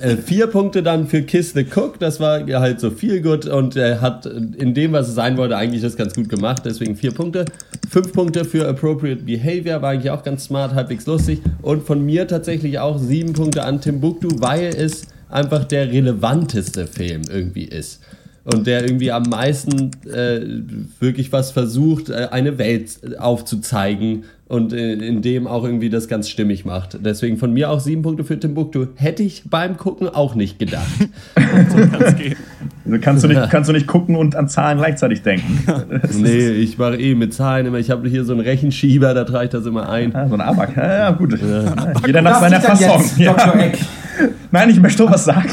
Äh, 0.00 0.16
vier 0.16 0.46
Punkte 0.46 0.82
dann 0.82 1.08
für 1.08 1.22
Kiss 1.22 1.52
the 1.54 1.64
Cook, 1.64 1.98
das 1.98 2.20
war 2.20 2.46
halt 2.46 2.78
so 2.78 2.90
viel 2.90 3.20
gut 3.20 3.46
und 3.46 3.76
äh, 3.76 3.96
hat 3.96 4.26
in 4.26 4.72
dem, 4.72 4.92
was 4.92 5.08
es 5.08 5.14
sein 5.14 5.36
wollte, 5.36 5.56
eigentlich 5.56 5.82
das 5.82 5.96
ganz 5.96 6.14
gut 6.14 6.28
gemacht, 6.28 6.62
deswegen 6.64 6.94
vier 6.94 7.10
Punkte. 7.10 7.44
Fünf 7.90 8.12
Punkte 8.12 8.44
für 8.44 8.68
Appropriate 8.68 9.22
Behavior, 9.24 9.82
war 9.82 9.90
eigentlich 9.90 10.10
auch 10.12 10.22
ganz 10.22 10.44
smart, 10.44 10.74
halbwegs 10.74 11.06
lustig. 11.06 11.40
Und 11.62 11.84
von 11.84 12.04
mir 12.04 12.28
tatsächlich 12.28 12.78
auch 12.78 12.98
sieben 12.98 13.32
Punkte 13.32 13.64
an 13.64 13.80
Timbuktu, 13.80 14.28
weil 14.38 14.68
es 14.68 15.08
einfach 15.28 15.64
der 15.64 15.90
relevanteste 15.90 16.86
Film 16.86 17.22
irgendwie 17.30 17.64
ist. 17.64 18.00
Und 18.44 18.66
der 18.66 18.82
irgendwie 18.82 19.12
am 19.12 19.24
meisten 19.24 19.90
äh, 20.06 20.40
wirklich 21.00 21.32
was 21.32 21.50
versucht, 21.50 22.08
äh, 22.08 22.28
eine 22.30 22.56
Welt 22.56 23.18
aufzuzeigen 23.18 24.24
und 24.48 24.72
in 24.72 25.20
dem 25.22 25.46
auch 25.46 25.64
irgendwie 25.64 25.90
das 25.90 26.08
ganz 26.08 26.28
stimmig 26.28 26.64
macht. 26.64 26.98
Deswegen 27.04 27.36
von 27.36 27.52
mir 27.52 27.70
auch 27.70 27.80
sieben 27.80 28.02
Punkte 28.02 28.24
für 28.24 28.40
Timbuktu. 28.40 28.86
Hätte 28.96 29.22
ich 29.22 29.44
beim 29.48 29.76
Gucken 29.76 30.08
auch 30.08 30.34
nicht 30.34 30.58
gedacht. 30.58 30.86
Also 32.86 33.00
kannst, 33.02 33.24
du 33.24 33.28
nicht, 33.28 33.50
kannst 33.50 33.68
du 33.68 33.72
nicht 33.74 33.86
gucken 33.86 34.16
und 34.16 34.34
an 34.34 34.48
Zahlen 34.48 34.78
gleichzeitig 34.78 35.22
denken. 35.22 35.60
Nee, 36.18 36.48
ich 36.50 36.78
mache 36.78 36.96
eh 36.96 37.14
mit 37.14 37.34
Zahlen 37.34 37.66
immer. 37.66 37.78
Ich 37.78 37.90
habe 37.90 38.08
hier 38.08 38.24
so 38.24 38.32
einen 38.32 38.40
Rechenschieber, 38.40 39.12
da 39.14 39.24
trage 39.24 39.44
ich 39.44 39.50
das 39.50 39.66
immer 39.66 39.88
ein. 39.90 40.14
Ah, 40.14 40.26
so 40.26 40.34
ein 40.34 40.40
Abak. 40.40 40.74
Ja, 40.76 40.88
ja 40.98 41.10
gut. 41.10 41.38
Ja, 41.40 41.92
Jeder 42.06 42.22
nach 42.22 42.40
seiner 42.40 42.60
Fassung. 42.60 42.88
jetzt, 43.00 43.18
Ja. 43.18 43.34
Dr. 43.34 43.60
Eck? 43.60 43.78
Nein, 44.50 44.70
ich 44.70 44.80
möchte 44.80 45.02
doch 45.04 45.12
was 45.12 45.24
sagen. 45.26 45.50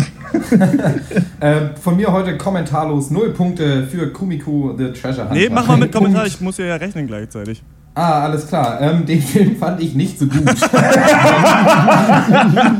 Äh, 1.41 1.55
von 1.81 1.97
mir 1.97 2.11
heute 2.11 2.37
kommentarlos 2.37 3.11
null 3.11 3.31
Punkte 3.33 3.83
für 3.83 4.11
Kumiko 4.13 4.73
the 4.77 4.91
Treasure 4.93 5.23
Hunter. 5.29 5.33
Nee, 5.35 5.49
mach 5.51 5.67
mal 5.67 5.77
mit. 5.77 5.91
Kommentar, 5.91 6.25
ich 6.25 6.39
muss 6.41 6.57
ja 6.57 6.75
rechnen 6.75 7.07
gleichzeitig. 7.07 7.61
Ah, 7.97 8.23
alles 8.23 8.47
klar. 8.47 8.79
Ähm, 8.81 9.05
den 9.05 9.21
Film 9.23 9.55
fand 9.55 9.81
ich 9.81 9.95
nicht 9.95 10.19
so 10.19 10.27
gut. 10.27 10.43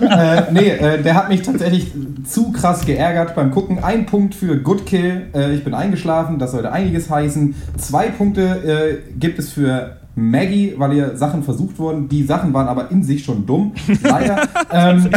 äh, 0.02 0.42
nee, 0.52 0.70
äh, 0.72 1.02
der 1.02 1.16
hat 1.16 1.30
mich 1.30 1.42
tatsächlich 1.42 1.94
zu 2.26 2.52
krass 2.52 2.86
geärgert 2.86 3.34
beim 3.34 3.52
Gucken. 3.52 3.82
Ein 3.82 4.06
Punkt 4.06 4.36
für 4.36 4.58
Good 4.58 4.86
Kill. 4.86 5.28
Äh, 5.34 5.56
ich 5.56 5.64
bin 5.64 5.74
eingeschlafen, 5.74 6.38
das 6.38 6.52
sollte 6.52 6.70
einiges 6.72 7.10
heißen. 7.10 7.56
Zwei 7.78 8.10
Punkte 8.10 8.42
äh, 8.42 8.98
gibt 9.18 9.40
es 9.40 9.54
für 9.54 9.96
Maggie, 10.16 10.74
weil 10.78 10.94
ihr 10.94 11.16
Sachen 11.16 11.44
versucht 11.44 11.80
wurden. 11.80 12.10
Die 12.10 12.24
Sachen 12.24 12.54
waren 12.54 12.68
aber 12.68 12.92
in 12.92 13.02
sich 13.02 13.24
schon 13.24 13.46
dumm. 13.46 13.74
Leider. 14.04 14.42
ähm, 14.74 15.10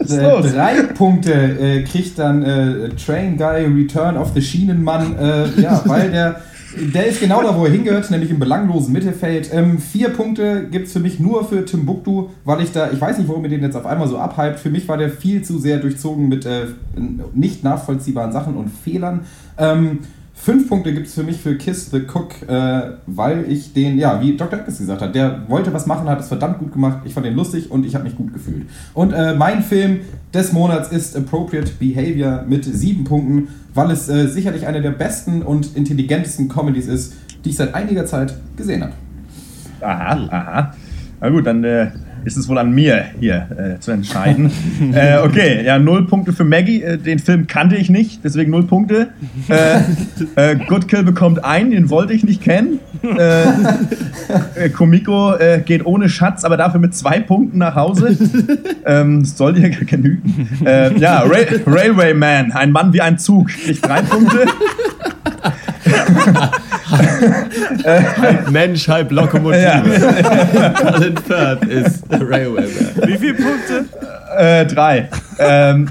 äh, 0.00 0.42
drei 0.42 0.82
Punkte 0.94 1.32
äh, 1.32 1.82
kriegt 1.84 2.18
dann 2.18 2.42
äh, 2.42 2.90
Train 2.90 3.38
Guy 3.38 3.64
Return 3.64 4.18
of 4.18 4.32
the 4.34 4.42
Schienenmann, 4.42 5.16
äh, 5.18 5.60
ja, 5.60 5.80
weil 5.86 6.10
der, 6.10 6.40
der 6.76 7.06
ist 7.06 7.20
genau 7.20 7.42
da, 7.42 7.56
wo 7.56 7.64
er 7.64 7.72
hingehört, 7.72 8.10
nämlich 8.10 8.30
im 8.30 8.38
belanglosen 8.38 8.92
Mittelfeld. 8.92 9.50
Ähm, 9.52 9.78
vier 9.78 10.10
Punkte 10.10 10.68
gibt 10.70 10.86
es 10.86 10.92
für 10.92 11.00
mich 11.00 11.20
nur 11.20 11.44
für 11.44 11.64
Timbuktu, 11.64 12.28
weil 12.44 12.62
ich 12.62 12.72
da, 12.72 12.90
ich 12.90 13.00
weiß 13.00 13.18
nicht, 13.18 13.28
warum 13.28 13.44
ihr 13.44 13.50
den 13.50 13.62
jetzt 13.62 13.76
auf 13.76 13.86
einmal 13.86 14.08
so 14.08 14.18
abhypt. 14.18 14.58
Für 14.58 14.70
mich 14.70 14.88
war 14.88 14.96
der 14.96 15.10
viel 15.10 15.42
zu 15.42 15.58
sehr 15.58 15.78
durchzogen 15.78 16.28
mit 16.28 16.46
äh, 16.46 16.66
nicht 17.32 17.64
nachvollziehbaren 17.64 18.32
Sachen 18.32 18.56
und 18.56 18.70
Fehlern. 18.70 19.20
Ähm, 19.58 20.00
Fünf 20.36 20.68
Punkte 20.68 20.92
gibt 20.92 21.06
es 21.06 21.14
für 21.14 21.22
mich 21.22 21.40
für 21.40 21.56
Kiss 21.56 21.90
the 21.90 22.02
Cook, 22.12 22.46
äh, 22.48 22.96
weil 23.06 23.50
ich 23.50 23.72
den, 23.72 23.96
ja, 23.98 24.20
wie 24.20 24.36
Dr. 24.36 24.58
Eckes 24.58 24.78
gesagt 24.78 25.00
hat, 25.00 25.14
der 25.14 25.48
wollte 25.48 25.72
was 25.72 25.86
machen, 25.86 26.08
hat 26.08 26.20
es 26.20 26.28
verdammt 26.28 26.58
gut 26.58 26.72
gemacht. 26.72 26.98
Ich 27.04 27.14
fand 27.14 27.24
den 27.24 27.34
lustig 27.34 27.70
und 27.70 27.86
ich 27.86 27.94
habe 27.94 28.04
mich 28.04 28.16
gut 28.16 28.34
gefühlt. 28.34 28.66
Und 28.94 29.12
äh, 29.12 29.34
mein 29.34 29.62
Film 29.62 30.00
des 30.34 30.52
Monats 30.52 30.90
ist 30.90 31.16
Appropriate 31.16 31.70
Behavior 31.78 32.44
mit 32.48 32.64
sieben 32.64 33.04
Punkten, 33.04 33.48
weil 33.72 33.92
es 33.92 34.08
äh, 34.08 34.26
sicherlich 34.26 34.66
eine 34.66 34.82
der 34.82 34.90
besten 34.90 35.42
und 35.42 35.76
intelligentesten 35.76 36.48
Comedies 36.48 36.88
ist, 36.88 37.14
die 37.44 37.50
ich 37.50 37.56
seit 37.56 37.72
einiger 37.74 38.04
Zeit 38.04 38.34
gesehen 38.56 38.82
habe. 38.82 38.92
Aha, 39.80 40.28
aha. 40.30 40.74
Na 41.20 41.30
gut, 41.30 41.46
dann 41.46 41.62
äh, 41.62 41.90
ist 42.24 42.36
es 42.36 42.48
wohl 42.48 42.58
an 42.58 42.72
mir 42.72 43.04
hier 43.20 43.48
äh, 43.56 43.80
zu 43.80 43.90
entscheiden. 43.90 44.50
äh, 44.92 45.18
okay, 45.18 45.64
ja, 45.64 45.78
null 45.78 46.06
Punkte 46.06 46.32
für 46.32 46.44
Maggie. 46.44 46.82
Äh, 46.82 46.98
den 46.98 47.18
Film 47.18 47.46
kannte 47.46 47.76
ich 47.76 47.90
nicht, 47.90 48.20
deswegen 48.24 48.50
null 48.50 48.64
Punkte. 48.64 49.08
Äh, 49.48 49.80
äh, 50.52 50.56
Good 50.56 50.88
Kill 50.88 51.02
bekommt 51.02 51.44
einen, 51.44 51.70
den 51.70 51.90
wollte 51.90 52.12
ich 52.12 52.24
nicht 52.24 52.42
kennen. 52.42 52.80
Äh, 53.02 54.68
Komiko 54.70 55.34
geht 55.66 55.84
ohne 55.84 56.08
Schatz, 56.08 56.44
aber 56.44 56.56
dafür 56.56 56.80
mit 56.80 56.94
zwei 56.94 57.20
Punkten 57.20 57.58
nach 57.58 57.74
Hause. 57.74 58.16
Ähm, 58.86 59.24
soll 59.24 59.54
dir 59.54 59.68
genügen. 59.86 60.48
Ja, 60.98 61.20
Ray 61.20 61.46
Railway 61.66 62.14
Man, 62.14 62.52
ein 62.52 62.72
Mann 62.72 62.92
wie 62.92 63.00
ein 63.00 63.18
Zug, 63.18 63.48
kriegt 63.48 63.86
drei 63.86 64.02
Punkte. 64.02 64.46
Halb 66.94 68.50
Mensch, 68.50 68.88
halb 68.88 69.10
Lokomotive. 69.10 69.82
Colin 70.74 71.16
Firth 71.16 71.64
ist 71.64 72.04
Railway 72.10 72.66
Man. 72.66 73.08
Wie 73.08 73.18
viele 73.18 73.34
Punkte? 73.34 73.84
Äh, 74.36 74.66
drei. 74.66 75.08
Ähm, 75.38 75.88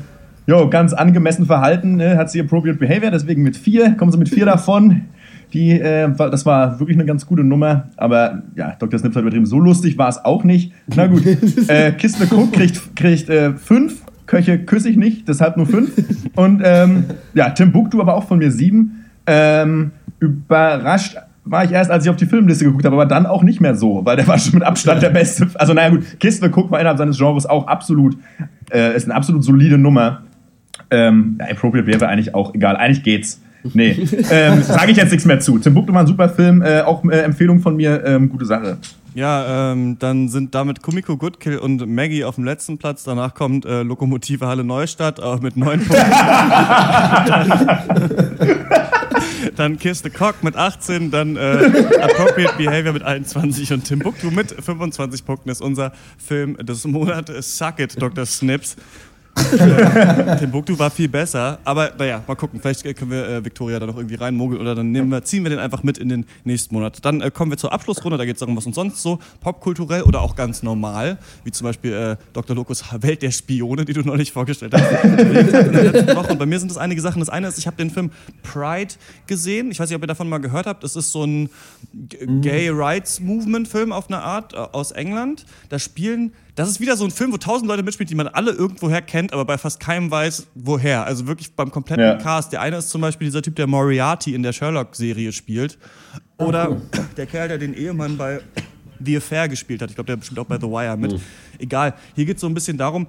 jo, 0.48 0.70
ganz 0.70 0.94
angemessen 0.94 1.46
verhalten, 1.46 1.98
ne, 1.98 2.18
hat 2.18 2.32
sie 2.32 2.40
Appropriate 2.40 2.78
Behavior, 2.78 3.12
deswegen 3.12 3.44
mit 3.44 3.58
vier. 3.58 3.96
Kommen 3.96 4.12
sie 4.12 4.18
mit 4.18 4.30
vier 4.30 4.46
davon. 4.46 5.06
Die, 5.54 5.72
äh, 5.72 6.10
das 6.16 6.46
war 6.48 6.80
wirklich 6.80 6.98
eine 6.98 7.06
ganz 7.06 7.28
gute 7.28 7.44
Nummer, 7.44 7.90
aber 7.96 8.42
ja, 8.56 8.76
Dr. 8.80 9.00
Snips 9.00 9.16
hat 9.16 9.22
übertrieben. 9.22 9.46
So 9.46 9.60
lustig 9.60 9.98
war 10.00 10.10
es 10.10 10.24
auch 10.26 10.44
nicht. 10.44 10.74
Na 10.96 11.06
gut, 11.06 11.24
äh, 11.68 11.92
Kiste 11.92 12.26
Cook 12.26 12.54
kriegt, 12.54 12.96
kriegt 12.96 13.30
äh, 13.30 13.54
fünf, 13.54 14.02
Köche 14.26 14.58
küsse 14.58 14.90
ich 14.90 14.98
nicht, 14.98 15.28
deshalb 15.28 15.58
nur 15.58 15.68
fünf. 15.68 15.92
Und 16.36 16.62
ähm, 16.64 17.06
ja, 17.36 17.52
Timbuktu 17.52 18.02
aber 18.02 18.16
auch 18.16 18.28
von 18.28 18.40
mir 18.40 18.52
sieben. 18.52 19.03
Ähm, 19.26 19.92
überrascht 20.20 21.18
war 21.46 21.66
ich 21.66 21.72
erst, 21.72 21.92
als 21.92 22.06
ich 22.06 22.10
auf 22.10 22.16
die 22.16 22.26
Filmliste 22.26 22.66
geguckt 22.66 22.86
habe, 22.86 22.96
aber 22.96 23.06
dann 23.06 23.26
auch 23.26 23.44
nicht 23.44 23.60
mehr 23.60 23.76
so, 23.76 24.06
weil 24.06 24.16
der 24.16 24.28
war 24.28 24.38
schon 24.38 24.56
mit 24.56 24.64
Abstand 24.64 25.02
der 25.02 25.10
beste. 25.10 25.48
Also 25.56 25.74
naja 25.74 25.90
gut, 25.90 26.20
Kiste 26.20 26.48
Cook 26.48 26.72
war 26.72 26.80
innerhalb 26.80 26.98
seines 26.98 27.18
Genres 27.18 27.46
auch 27.46 27.68
absolut, 27.68 28.18
äh, 28.72 28.96
ist 28.96 29.06
eine 29.06 29.16
absolut 29.16 29.44
solide 29.44 29.78
Nummer. 29.78 30.22
Ähm, 30.90 31.38
ja, 31.40 31.48
appropriate 31.48 31.88
wäre 31.88 32.08
eigentlich 32.08 32.34
auch 32.34 32.54
egal. 32.54 32.78
Eigentlich 32.78 33.04
geht's. 33.04 33.42
Nee, 33.74 33.92
ähm, 34.32 34.62
sage 34.62 34.92
ich 34.92 34.98
jetzt 34.98 35.12
nichts 35.12 35.26
mehr 35.26 35.40
zu. 35.40 35.58
Timbuktu 35.58 35.94
war 35.94 36.02
ein 36.02 36.08
super 36.08 36.30
Film, 36.30 36.62
äh, 36.62 36.82
auch 36.82 37.04
äh, 37.06 37.22
Empfehlung 37.22 37.60
von 37.60 37.76
mir, 37.76 38.04
ähm, 38.06 38.30
gute 38.30 38.46
Sache. 38.46 38.78
Ja, 39.16 39.72
ähm, 39.72 39.98
dann 40.00 40.28
sind 40.28 40.56
damit 40.56 40.82
Kumiko 40.82 41.18
Goodkill 41.18 41.60
und 41.60 41.88
Maggie 41.88 42.24
auf 42.24 42.36
dem 42.36 42.46
letzten 42.46 42.80
Platz. 42.80 43.04
Danach 43.04 43.36
kommt 43.36 43.66
äh, 43.66 43.84
Lokomotive 43.84 44.48
Halle 44.48 44.64
Neustadt, 44.64 45.22
auch 45.22 45.40
mit 45.40 45.56
neun 45.56 45.82
Punkten. 45.82 45.94
dann 49.60 49.78
Kiss 49.78 50.02
the 50.04 50.10
Cock 50.10 50.44
mit 50.44 50.56
18, 50.56 51.12
dann 51.12 51.36
äh, 51.36 51.40
Appropriate 52.02 52.56
Behavior 52.58 52.94
mit 52.94 53.04
21 53.04 53.72
und 53.74 53.84
Timbuktu 53.84 54.32
mit 54.32 54.52
25 54.52 55.26
Punkten 55.26 55.50
ist 55.50 55.62
unser 55.62 55.92
Film 56.18 56.58
des 56.58 56.86
Monats. 56.86 57.58
Suck 57.58 57.80
it, 57.80 58.02
Dr. 58.02 58.26
Snips. 58.26 58.76
Timbuktu 60.40 60.78
war 60.78 60.90
viel 60.92 61.08
besser, 61.10 61.60
aber 61.64 61.92
naja, 61.98 62.22
mal 62.28 62.36
gucken. 62.36 62.60
Vielleicht 62.62 62.84
können 62.98 63.12
wir 63.12 63.28
äh, 63.28 63.44
Victoria 63.46 63.80
da 63.80 63.86
noch 63.88 63.98
irgendwie 63.98 64.16
reinmogeln 64.16 64.62
oder 64.62 64.76
dann 64.76 64.94
wir, 64.94 65.24
ziehen 65.24 65.44
wir 65.44 65.50
den 65.50 65.60
einfach 65.60 65.84
mit 65.84 65.98
in 65.98 66.10
den 66.10 66.26
nächsten 66.44 66.74
Monat. 66.76 67.04
Dann 67.04 67.22
äh, 67.22 67.32
kommen 67.32 67.52
wir 67.52 67.58
zur 67.58 67.74
Abschlussrunde, 67.74 68.18
da 68.18 68.26
geht 68.26 68.36
es 68.36 68.40
darum, 68.40 68.56
was 68.56 68.66
uns 68.66 68.76
sonst 68.76 69.02
so 69.02 69.20
popkulturell 69.42 70.04
oder 70.04 70.22
auch 70.22 70.36
ganz 70.36 70.64
normal, 70.64 71.18
wie 71.44 71.52
zum 71.52 71.66
Beispiel 71.66 71.94
äh, 71.94 72.16
Dr. 72.34 72.56
Lokus 72.56 72.84
Welt 73.02 73.22
der 73.22 73.32
Spione, 73.32 73.86
die 73.86 73.94
du 73.94 74.02
neulich 74.02 74.32
vorgestellt 74.32 74.74
hast. 74.74 74.84
Und 76.30 76.40
bei 76.40 76.46
mir 76.46 76.60
sind 76.60 76.72
es 76.72 76.78
einige 76.78 77.02
Sachen. 77.02 77.20
Das 77.20 77.30
eine 77.30 77.48
ist, 77.48 77.58
ich 77.58 77.68
habe 77.68 77.78
den 77.78 77.90
Film 77.90 78.12
Pride 78.44 78.94
gesehen. 79.28 79.72
Ich 79.72 79.80
weiß 79.80 79.90
nicht, 79.90 79.96
ob 79.96 80.04
ihr 80.04 80.08
davon 80.08 80.30
mal 80.30 80.40
gehört 80.40 80.66
habt. 80.68 80.84
Das 80.84 80.96
ist 80.96 81.12
so 81.12 81.24
ein 81.24 81.50
G- 81.94 82.26
Gay 82.42 82.70
Rights 82.70 83.20
Movement 83.20 83.68
Film 83.68 83.92
auf 83.92 84.08
eine 84.10 84.22
Art 84.22 84.54
äh, 84.54 84.58
aus 84.58 84.92
England. 84.92 85.46
Da 85.70 85.80
spielen 85.80 86.34
das 86.56 86.70
ist 86.70 86.80
wieder 86.80 86.96
so 86.98 87.04
ein 87.06 87.12
Film, 87.12 87.32
wo 87.32 87.38
tausend 87.38 87.68
Leute 87.68 87.82
mitspielen, 87.84 88.08
die 88.08 88.16
man 88.16 88.28
alle 88.28 88.52
irgendwoher 88.52 89.02
kennt, 89.02 89.34
aber 89.34 89.46
bei 89.46 89.58
fast 89.58 89.80
keinem 89.80 90.12
weiß, 90.12 90.48
woher. 90.56 91.06
Also 91.06 91.26
wirklich 91.28 91.56
beim 91.56 91.72
kompletten 91.72 92.06
Ja. 92.06 92.16
Cast. 92.16 92.52
Der 92.52 92.62
eine 92.62 92.78
ist 92.78 92.90
zum 92.90 93.02
Beispiel 93.02 93.28
dieser 93.28 93.42
Typ, 93.42 93.56
der 93.56 93.68
Moriarty 93.68 94.36
in 94.36 94.44
der 94.44 94.54
Sherlock-Serie 94.54 95.32
spielt. 95.32 95.78
Oder 96.38 96.80
der 97.18 97.26
Kerl, 97.26 97.48
der 97.48 97.58
den 97.58 97.74
Ehemann 97.74 98.18
bei 98.18 98.42
The 99.04 99.18
Affair 99.18 99.50
gespielt 99.50 99.82
hat. 99.82 99.90
Ich 99.90 99.96
glaube, 99.96 100.16
der 100.16 100.24
spielt 100.24 100.40
auch 100.40 100.46
bei 100.46 100.58
The 100.60 100.68
Wire 100.68 100.96
mit. 100.98 101.20
Egal. 101.60 101.96
Hier 102.16 102.26
geht 102.26 102.36
es 102.38 102.42
so 102.42 102.48
ein 102.48 102.54
bisschen 102.54 102.78
darum, 102.78 103.08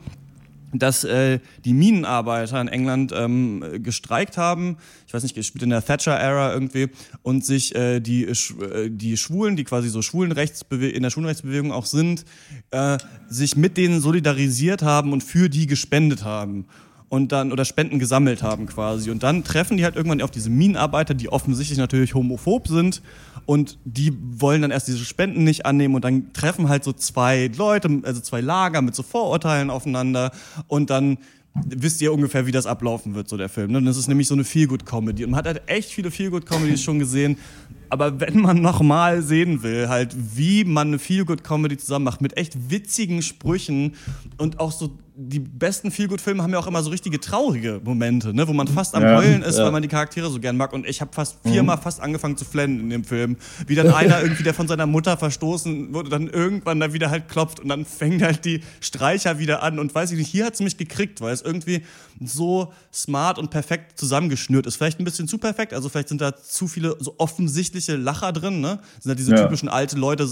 dass 0.79 1.05
äh, 1.05 1.41
die 1.64 1.72
Minenarbeiter 1.72 2.61
in 2.61 2.68
England 2.68 3.12
ähm, 3.14 3.64
gestreikt 3.83 4.37
haben. 4.37 4.77
Ich 5.07 5.14
weiß 5.14 5.22
nicht, 5.22 5.37
es 5.37 5.47
spielt 5.47 5.62
in 5.62 5.70
der 5.70 5.85
Thatcher-Ära 5.85 6.53
irgendwie 6.53 6.89
und 7.22 7.45
sich 7.45 7.75
äh, 7.75 8.01
die, 8.01 8.25
äh, 8.25 8.91
die 8.91 9.16
Schwulen, 9.16 9.57
die 9.57 9.64
quasi 9.64 9.89
so 9.89 10.03
Schwulenrechtsbewe 10.03 10.89
in 10.89 11.03
der 11.03 11.11
Schwulenrechtsbewegung 11.11 11.72
auch 11.72 11.87
sind, 11.87 12.25
äh, 12.70 12.99
sich 13.29 13.57
mit 13.57 13.77
denen 13.77 14.01
solidarisiert 14.01 14.83
haben 14.83 15.12
und 15.12 15.22
für 15.22 15.49
die 15.49 15.66
gespendet 15.66 16.25
haben 16.25 16.66
und 17.15 17.31
dann 17.31 17.53
oder 17.53 17.65
Spenden 17.65 18.01
gesammelt 18.01 18.43
haben 18.43 18.67
quasi 18.67 19.11
und 19.11 19.23
dann 19.23 19.45
treffen 19.45 19.77
die 19.77 19.85
halt 19.85 19.95
irgendwann 19.95 20.21
auf 20.21 20.33
diese 20.33 20.51
Minenarbeiter, 20.51 21.15
die 21.15 21.29
offensichtlich 21.29 21.79
natürlich 21.79 22.15
homophob 22.15 22.67
sind 22.67 23.03
und 23.47 23.79
die 23.85 24.12
wollen 24.19 24.62
dann 24.62 24.73
erst 24.73 24.89
diese 24.89 25.05
Spenden 25.05 25.45
nicht 25.45 25.65
annehmen 25.65 25.95
und 25.95 26.05
dann 26.05 26.33
treffen 26.33 26.69
halt 26.69 26.83
so 26.83 26.93
zwei 26.93 27.51
Leute, 27.57 28.03
also 28.03 28.21
zwei 28.21 28.41
Lager 28.41 28.83
mit 28.83 28.97
so 28.97 29.05
Vorurteilen 29.05 29.71
aufeinander 29.71 30.33
und 30.67 30.91
dann 30.91 31.19
wisst 31.55 32.03
ihr 32.03 32.12
ungefähr, 32.12 32.47
wie 32.47 32.53
das 32.53 32.67
ablaufen 32.67 33.15
wird, 33.15 33.29
so 33.29 33.37
der 33.37 33.49
Film. 33.49 33.71
Ne? 33.71 33.79
Und 33.79 33.85
Das 33.85 33.97
ist 33.97 34.09
nämlich 34.09 34.27
so 34.27 34.35
eine 34.35 34.43
Feel-Good-Comedy. 34.43 35.25
Und 35.25 35.31
man 35.31 35.39
hat 35.39 35.47
halt 35.47 35.62
echt 35.67 35.91
viele 35.91 36.11
Feel-Good-Comedies 36.11 36.83
schon 36.83 36.99
gesehen. 36.99 37.39
Aber 37.91 38.19
wenn 38.19 38.41
man 38.41 38.61
nochmal 38.61 39.23
sehen 39.23 39.62
will, 39.62 39.89
halt, 39.89 40.17
wie 40.37 40.65
man 40.65 40.89
eine 40.89 40.99
Feel-Good-Comedy 40.99 41.77
zusammen 41.77 42.07
macht, 42.07 42.21
mit 42.21 42.37
echt 42.37 42.71
witzigen 42.71 43.23
Sprüchen 43.23 43.95
und 44.37 44.59
auch 44.59 44.73
so, 44.73 44.99
die 45.17 45.39
besten 45.39 45.93
Feel-Good-Filme 45.93 46.43
haben 46.43 46.53
ja 46.53 46.59
auch 46.59 46.67
immer 46.67 46.83
so 46.83 46.91
richtige 46.91 47.21
traurige 47.21 47.81
Momente, 47.85 48.35
ne? 48.35 48.49
wo 48.49 48.53
man 48.53 48.67
fast 48.67 48.97
am 48.97 49.03
Ja, 49.05 49.17
Heulen 49.19 49.43
ist, 49.43 49.57
ja. 49.57 49.65
weil 49.65 49.71
man 49.71 49.81
die 49.83 49.89
Charaktere 49.89 50.29
so 50.29 50.41
gern 50.41 50.57
mag. 50.57 50.73
Und 50.73 50.87
ich 50.87 51.01
habe 51.01 51.12
fast 51.12 51.39
viermal 51.45 51.79
fast 51.79 52.01
angefangen 52.01 52.37
zu 52.37 52.45
flennen 52.45 52.81
in 52.81 52.91
dem 52.91 53.05
Film. 53.05 53.37
Wie 53.69 53.77
dann 53.77 53.93
einer 53.93 54.21
irgendwie, 54.23 54.43
der 54.43 54.55
von 54.55 54.67
seiner 54.67 54.87
Mutter 54.87 55.17
verstoßen 55.17 55.95
wurde, 55.95 56.11
dann 56.11 56.27
irgendwann 56.29 56.81
da 56.81 56.93
wieder 56.93 57.11
halt 57.11 57.29
klopft 57.29 57.61
und 57.61 57.69
dann 57.69 57.85
fängt 57.85 58.23
halt 58.23 58.45
die 58.45 58.62
Streicher 58.81 59.39
wieder 59.39 59.62
an. 59.62 59.79
Und 59.79 59.95
weiß 59.95 60.11
ich 60.11 60.19
nicht, 60.19 60.29
hier 60.31 60.47
hat 60.47 60.55
es 60.55 60.61
mich 60.61 60.77
gekriegt, 60.77 61.21
weil 61.21 61.33
es 61.33 61.43
irgendwie 61.43 61.83
so 62.25 62.73
smart 62.93 63.39
und 63.39 63.51
perfekt 63.51 63.99
zusammengeschnürt 63.99 64.67
ist. 64.67 64.77
Vielleicht 64.77 64.99
ein 65.01 65.05
bisschen 65.05 65.29
zu 65.29 65.39
perfekt, 65.39 65.75
also 65.75 65.89
vielleicht 65.89 66.09
sind 66.09 66.21
da 66.21 66.35
zu 66.37 66.67
viele 66.67 66.97
so 67.01 67.15
offensichtliche 67.19 67.97
Lacher 67.97 68.33
drin, 68.33 68.61
ne? 68.61 68.81
Sind 69.01 69.11
da 69.11 69.15
diese 69.15 69.33
Ja. 69.33 69.43
typischen 69.45 69.69
alte 69.69 69.97
Leute, 69.97 70.25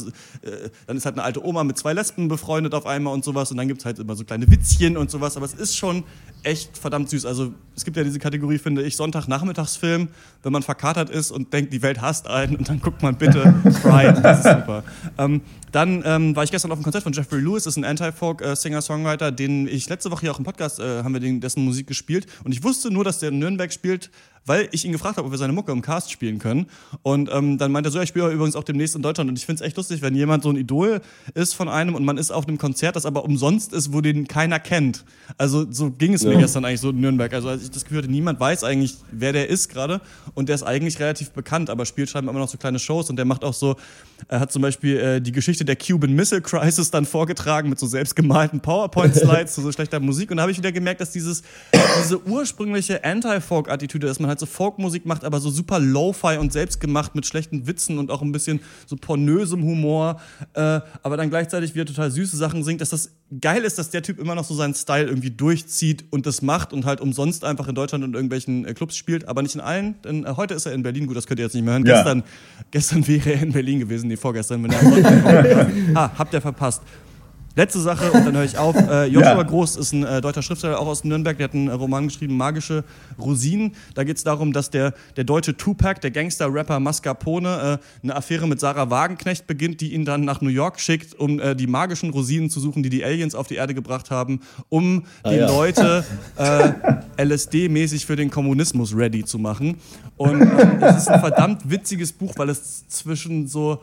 äh, 0.42 0.70
dann 0.86 0.96
ist 0.96 1.04
halt 1.04 1.16
eine 1.16 1.22
alte 1.24 1.44
Oma 1.44 1.64
mit 1.64 1.78
zwei 1.78 1.92
Lesben 1.92 2.28
befreundet 2.28 2.74
auf 2.74 2.86
einmal 2.86 3.12
und 3.14 3.24
sowas 3.24 3.50
und 3.50 3.56
dann 3.56 3.68
gibt's 3.68 3.84
halt 3.84 3.98
immer 3.98 4.14
so 4.16 4.24
kleine 4.24 4.46
Witzchen 4.72 4.96
und 4.96 5.10
sowas, 5.10 5.36
aber 5.36 5.46
es 5.46 5.54
ist 5.54 5.76
schon 5.76 6.04
echt 6.44 6.76
verdammt 6.76 7.08
süß. 7.08 7.24
Also 7.24 7.52
es 7.76 7.84
gibt 7.84 7.96
ja 7.96 8.02
diese 8.02 8.18
Kategorie, 8.18 8.58
finde 8.58 8.82
ich, 8.82 8.96
Sonntagnachmittagsfilm, 8.96 10.08
wenn 10.42 10.52
man 10.52 10.62
verkatert 10.62 11.08
ist 11.08 11.30
und 11.30 11.52
denkt, 11.52 11.72
die 11.72 11.82
Welt 11.82 12.00
hasst 12.00 12.26
einen 12.26 12.56
und 12.56 12.68
dann 12.68 12.80
guckt 12.80 13.00
man 13.00 13.16
bitte 13.16 13.42
Pride, 13.82 14.20
das 14.20 14.38
ist 14.38 14.44
super. 14.44 14.82
Ähm, 15.18 15.40
dann 15.70 16.02
ähm, 16.04 16.34
war 16.34 16.42
ich 16.42 16.50
gestern 16.50 16.72
auf 16.72 16.78
dem 16.78 16.82
Konzert 16.82 17.04
von 17.04 17.12
Jeffrey 17.12 17.40
Lewis, 17.40 17.64
das 17.64 17.76
ist 17.76 17.76
ein 17.76 17.84
Anti-Folk-Singer-Songwriter, 17.84 19.30
den 19.30 19.68
ich 19.68 19.88
letzte 19.88 20.10
Woche 20.10 20.22
hier 20.22 20.32
auch 20.32 20.38
im 20.38 20.44
Podcast 20.44 20.80
äh, 20.80 21.04
haben 21.04 21.12
wir 21.12 21.20
den, 21.20 21.40
dessen 21.40 21.64
Musik 21.64 21.86
gespielt 21.86 22.26
und 22.44 22.52
ich 22.52 22.64
wusste 22.64 22.90
nur, 22.90 23.04
dass 23.04 23.20
der 23.20 23.28
in 23.28 23.38
Nürnberg 23.38 23.72
spielt, 23.72 24.10
weil 24.46 24.68
ich 24.72 24.84
ihn 24.84 24.92
gefragt 24.92 25.16
habe, 25.16 25.26
ob 25.26 25.32
wir 25.32 25.38
seine 25.38 25.52
Mucke 25.52 25.72
im 25.72 25.82
Cast 25.82 26.10
spielen 26.10 26.38
können. 26.38 26.66
Und 27.02 27.30
ähm, 27.32 27.58
dann 27.58 27.70
meinte 27.72 27.88
er 27.88 27.92
so, 27.92 27.98
ja, 27.98 28.02
ich 28.02 28.08
spiele 28.08 28.30
übrigens 28.30 28.56
auch 28.56 28.64
demnächst 28.64 28.96
in 28.96 29.02
Deutschland. 29.02 29.30
Und 29.30 29.38
ich 29.38 29.46
finde 29.46 29.62
es 29.62 29.66
echt 29.66 29.76
lustig, 29.76 30.02
wenn 30.02 30.14
jemand 30.14 30.42
so 30.42 30.50
ein 30.50 30.56
Idol 30.56 31.00
ist 31.34 31.54
von 31.54 31.68
einem 31.68 31.94
und 31.94 32.04
man 32.04 32.18
ist 32.18 32.30
auf 32.30 32.46
einem 32.48 32.58
Konzert, 32.58 32.96
das 32.96 33.06
aber 33.06 33.24
umsonst 33.24 33.72
ist, 33.72 33.92
wo 33.92 34.00
den 34.00 34.26
keiner 34.26 34.58
kennt. 34.58 35.04
Also 35.38 35.66
so 35.70 35.90
ging 35.90 36.14
es 36.14 36.24
mir 36.24 36.32
Ja. 36.32 36.40
gestern 36.40 36.64
eigentlich 36.64 36.80
so 36.80 36.90
in 36.90 37.00
Nürnberg. 37.00 37.32
Also 37.32 37.48
als 37.48 37.62
ich 37.62 37.70
das 37.70 37.84
Gefühl 37.84 37.98
hatte, 37.98 38.10
niemand 38.10 38.40
weiß 38.40 38.64
eigentlich, 38.64 38.96
wer 39.10 39.32
der 39.32 39.48
ist 39.48 39.68
gerade. 39.68 40.00
Und 40.34 40.48
der 40.48 40.56
ist 40.56 40.62
eigentlich 40.62 40.98
relativ 40.98 41.30
bekannt, 41.30 41.70
aber 41.70 41.86
spielt 41.86 42.10
scheinbar 42.10 42.32
immer 42.32 42.40
noch 42.40 42.48
so 42.50 42.58
kleine 42.58 42.78
Shows. 42.78 43.10
Und 43.10 43.16
der 43.16 43.24
macht 43.24 43.44
auch 43.44 43.54
so, 43.54 43.76
er 44.28 44.40
hat 44.40 44.52
zum 44.52 44.62
Beispiel 44.62 44.96
äh, 44.98 45.20
die 45.20 45.32
Geschichte 45.32 45.64
der 45.64 45.76
Cuban 45.76 46.12
Missile 46.12 46.40
Crisis 46.42 46.90
dann 46.90 47.04
vorgetragen 47.06 47.68
mit 47.68 47.78
so 47.78 47.86
selbstgemalten 47.86 48.60
PowerPoint-Slides 48.60 49.54
zu 49.54 49.62
so 49.62 49.72
schlechter 49.72 50.00
Musik. 50.00 50.30
Und 50.30 50.36
da 50.38 50.42
habe 50.42 50.52
ich 50.52 50.58
wieder 50.58 50.72
gemerkt, 50.72 51.00
dass 51.00 51.10
dieses, 51.12 51.42
diese 52.02 52.22
ursprüngliche 52.26 53.04
Anti-Folk-Attitüde, 53.04 54.06
dass 54.06 54.18
man 54.20 54.28
halt 54.32 54.40
so 54.40 54.46
Folkmusik 54.46 55.06
macht, 55.06 55.24
aber 55.24 55.40
so 55.40 55.50
super 55.50 55.78
Lo-Fi 55.78 56.38
und 56.38 56.52
selbstgemacht 56.52 57.14
mit 57.14 57.26
schlechten 57.26 57.66
Witzen 57.66 57.98
und 57.98 58.10
auch 58.10 58.22
ein 58.22 58.32
bisschen 58.32 58.60
so 58.86 58.96
pornösem 58.96 59.62
Humor, 59.62 60.20
äh, 60.54 60.80
aber 61.02 61.16
dann 61.16 61.30
gleichzeitig 61.30 61.74
wieder 61.74 61.84
total 61.84 62.10
süße 62.10 62.36
Sachen 62.36 62.64
singt, 62.64 62.80
dass 62.80 62.90
das 62.90 63.10
geil 63.40 63.64
ist, 63.64 63.78
dass 63.78 63.90
der 63.90 64.02
Typ 64.02 64.18
immer 64.18 64.34
noch 64.34 64.44
so 64.44 64.54
seinen 64.54 64.74
Style 64.74 65.06
irgendwie 65.06 65.30
durchzieht 65.30 66.04
und 66.10 66.26
das 66.26 66.42
macht 66.42 66.72
und 66.72 66.84
halt 66.84 67.00
umsonst 67.00 67.44
einfach 67.44 67.68
in 67.68 67.74
Deutschland 67.74 68.04
in 68.04 68.14
irgendwelchen 68.14 68.64
äh, 68.64 68.74
Clubs 68.74 68.96
spielt, 68.96 69.28
aber 69.28 69.42
nicht 69.42 69.54
in 69.54 69.60
allen. 69.60 69.94
Denn 70.02 70.24
äh, 70.24 70.34
heute 70.36 70.54
ist 70.54 70.66
er 70.66 70.72
in 70.72 70.82
Berlin, 70.82 71.06
gut, 71.06 71.16
das 71.16 71.26
könnt 71.26 71.40
ihr 71.40 71.46
jetzt 71.46 71.54
nicht 71.54 71.64
mehr 71.64 71.74
hören. 71.74 71.86
Ja. 71.86 71.96
Gestern, 71.96 72.22
gestern 72.70 73.08
wäre 73.08 73.32
er 73.32 73.42
in 73.42 73.52
Berlin 73.52 73.80
gewesen, 73.80 74.08
nee, 74.08 74.16
vorgestern, 74.16 74.64
wenn 74.64 74.72
er. 74.72 75.70
Ah, 75.94 76.10
habt 76.16 76.32
ihr 76.32 76.40
verpasst. 76.40 76.82
Letzte 77.54 77.80
Sache 77.80 78.10
und 78.12 78.24
dann 78.24 78.34
höre 78.34 78.44
ich 78.44 78.56
auf. 78.56 78.74
Äh, 78.76 79.06
Joshua 79.06 79.36
Ja. 79.36 79.42
Groß 79.42 79.76
ist 79.76 79.92
ein 79.92 80.04
äh, 80.04 80.20
deutscher 80.22 80.40
Schriftsteller, 80.42 80.78
auch 80.80 80.86
aus 80.86 81.04
Nürnberg. 81.04 81.36
Der 81.36 81.44
hat 81.44 81.54
einen 81.54 81.68
äh, 81.68 81.72
Roman 81.72 82.08
geschrieben, 82.08 82.36
Magische 82.36 82.82
Rosinen. 83.20 83.74
Da 83.94 84.04
geht 84.04 84.16
es 84.16 84.24
darum, 84.24 84.52
dass 84.54 84.70
der, 84.70 84.94
der 85.16 85.24
deutsche 85.24 85.56
Tupac, 85.56 86.00
der 86.00 86.10
Gangster-Rapper 86.10 86.80
Mascarpone, 86.80 87.78
äh, 87.80 88.02
eine 88.02 88.16
Affäre 88.16 88.46
mit 88.48 88.58
Sarah 88.58 88.88
Wagenknecht 88.88 89.46
beginnt, 89.46 89.80
die 89.82 89.92
ihn 89.92 90.04
dann 90.06 90.24
nach 90.24 90.40
New 90.40 90.48
York 90.48 90.80
schickt, 90.80 91.14
um 91.18 91.38
äh, 91.40 91.54
die 91.54 91.66
magischen 91.66 92.10
Rosinen 92.10 92.48
zu 92.48 92.58
suchen, 92.58 92.82
die 92.82 92.88
die 92.88 93.04
Aliens 93.04 93.34
auf 93.34 93.48
die 93.48 93.56
Erde 93.56 93.74
gebracht 93.74 94.10
haben, 94.10 94.40
um 94.70 95.04
Ah, 95.22 95.30
die 95.30 95.36
ja. 95.36 95.46
Leute 95.46 96.04
äh, 96.36 96.72
LSD-mäßig 97.22 98.06
für 98.06 98.16
den 98.16 98.30
Kommunismus 98.30 98.96
ready 98.96 99.24
zu 99.24 99.38
machen. 99.38 99.76
Und 100.16 100.40
es 100.80 100.96
ist 100.96 101.08
ein 101.08 101.20
verdammt 101.20 101.68
witziges 101.68 102.12
Buch, 102.12 102.32
weil 102.36 102.48
es 102.48 102.86
zwischen 102.88 103.46
so 103.46 103.82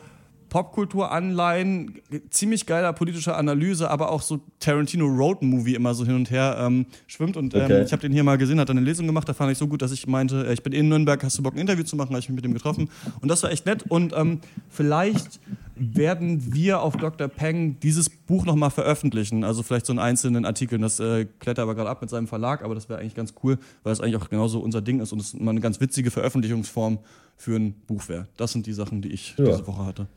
Popkulturanleihen, 0.49 1.99
ziemlich 2.29 2.65
geiler 2.65 2.93
politischer 2.93 3.37
Analyse, 3.37 3.89
aber 3.89 4.11
auch 4.11 4.21
so 4.21 4.39
Tarantino 4.59 5.05
Road 5.05 5.41
Movie 5.41 5.75
immer 5.75 5.93
so 5.93 6.05
hin 6.05 6.15
und 6.15 6.29
her 6.31 6.57
ähm, 6.59 6.85
schwimmt. 7.07 7.37
Und 7.37 7.53
ähm, 7.53 7.61
Okay. 7.63 7.83
ich 7.83 7.91
habe 7.91 8.01
den 8.01 8.11
hier 8.11 8.23
mal 8.23 8.37
gesehen, 8.37 8.59
hat 8.59 8.69
dann 8.69 8.77
eine 8.77 8.85
Lesung 8.85 9.05
gemacht, 9.05 9.27
da 9.29 9.33
fand 9.33 9.51
ich 9.51 9.57
so 9.57 9.67
gut, 9.67 9.81
dass 9.81 9.91
ich 9.91 10.07
meinte, 10.07 10.45
äh, 10.47 10.53
ich 10.53 10.63
bin 10.63 10.73
in 10.73 10.89
Nürnberg, 10.89 11.23
hast 11.23 11.37
du 11.37 11.43
Bock 11.43 11.53
ein 11.53 11.59
Interview 11.59 11.83
zu 11.83 11.95
machen? 11.95 12.09
Habe 12.09 12.19
ich 12.19 12.29
mich 12.29 12.35
mit 12.35 12.45
ihm 12.45 12.53
getroffen 12.53 12.89
und 13.21 13.27
das 13.29 13.43
war 13.43 13.51
echt 13.51 13.65
nett. 13.65 13.83
Und 13.89 14.13
ähm, 14.15 14.39
vielleicht 14.69 15.39
werden 15.75 16.53
wir 16.53 16.81
auf 16.81 16.97
Dr. 16.97 17.27
Peng 17.29 17.79
dieses 17.81 18.09
Buch 18.09 18.45
nochmal 18.45 18.69
veröffentlichen. 18.69 19.43
Also 19.45 19.63
vielleicht 19.63 19.85
so 19.85 19.93
einen 19.93 19.99
einzelnen 19.99 20.43
Artikel. 20.45 20.77
Das 20.79 20.99
äh, 20.99 21.25
klettert 21.39 21.63
aber 21.63 21.75
gerade 21.75 21.89
ab 21.89 22.01
mit 22.01 22.09
seinem 22.09 22.27
Verlag, 22.27 22.63
aber 22.63 22.75
das 22.75 22.89
wäre 22.89 22.99
eigentlich 22.99 23.15
ganz 23.15 23.33
cool, 23.43 23.57
weil 23.83 23.93
es 23.93 24.01
eigentlich 24.01 24.17
auch 24.17 24.29
genauso 24.29 24.59
unser 24.59 24.81
Ding 24.81 24.99
ist 24.99 25.13
und 25.13 25.19
es 25.21 25.33
mal 25.33 25.51
eine 25.51 25.61
ganz 25.61 25.79
witzige 25.79 26.11
Veröffentlichungsform 26.11 26.99
für 27.37 27.55
ein 27.55 27.73
Buch 27.87 28.09
wäre. 28.09 28.27
Das 28.35 28.51
sind 28.51 28.65
die 28.65 28.73
Sachen, 28.73 29.01
die 29.01 29.09
ich 29.09 29.35
Ja. 29.37 29.45
diese 29.45 29.65
Woche 29.67 29.85
hatte. 29.85 30.07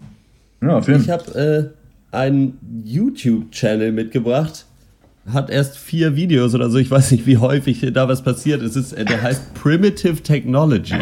Ja, 0.62 0.78
Ich 0.88 1.10
habe 1.10 1.72
äh, 2.12 2.16
einen 2.16 2.58
YouTube-Channel 2.84 3.92
mitgebracht. 3.92 4.66
Hat 5.32 5.50
erst 5.50 5.76
vier 5.76 6.16
Videos 6.16 6.54
oder 6.54 6.70
so. 6.70 6.78
Ich 6.78 6.90
weiß 6.90 7.12
nicht, 7.12 7.26
wie 7.26 7.38
häufig 7.38 7.86
da 7.92 8.08
was 8.08 8.22
passiert. 8.22 8.62
Es 8.62 8.76
ist, 8.76 8.92
äh, 8.92 9.04
der 9.04 9.22
heißt 9.22 9.54
Primitive 9.54 10.22
Technology. 10.22 10.94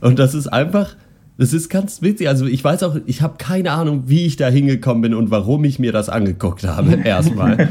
Und 0.00 0.18
das 0.18 0.34
ist 0.34 0.48
einfach, 0.48 0.96
das 1.38 1.52
ist 1.52 1.68
ganz 1.68 2.02
witzig. 2.02 2.28
Also 2.28 2.46
ich 2.46 2.62
weiß 2.62 2.82
auch, 2.82 2.96
ich 3.06 3.22
habe 3.22 3.34
keine 3.38 3.72
Ahnung, 3.72 4.04
wie 4.06 4.26
ich 4.26 4.36
da 4.36 4.48
hingekommen 4.48 5.02
bin 5.02 5.14
und 5.14 5.30
warum 5.30 5.64
ich 5.64 5.78
mir 5.78 5.92
das 5.92 6.08
angeguckt 6.08 6.64
habe. 6.64 6.94
Erstmal. 7.04 7.68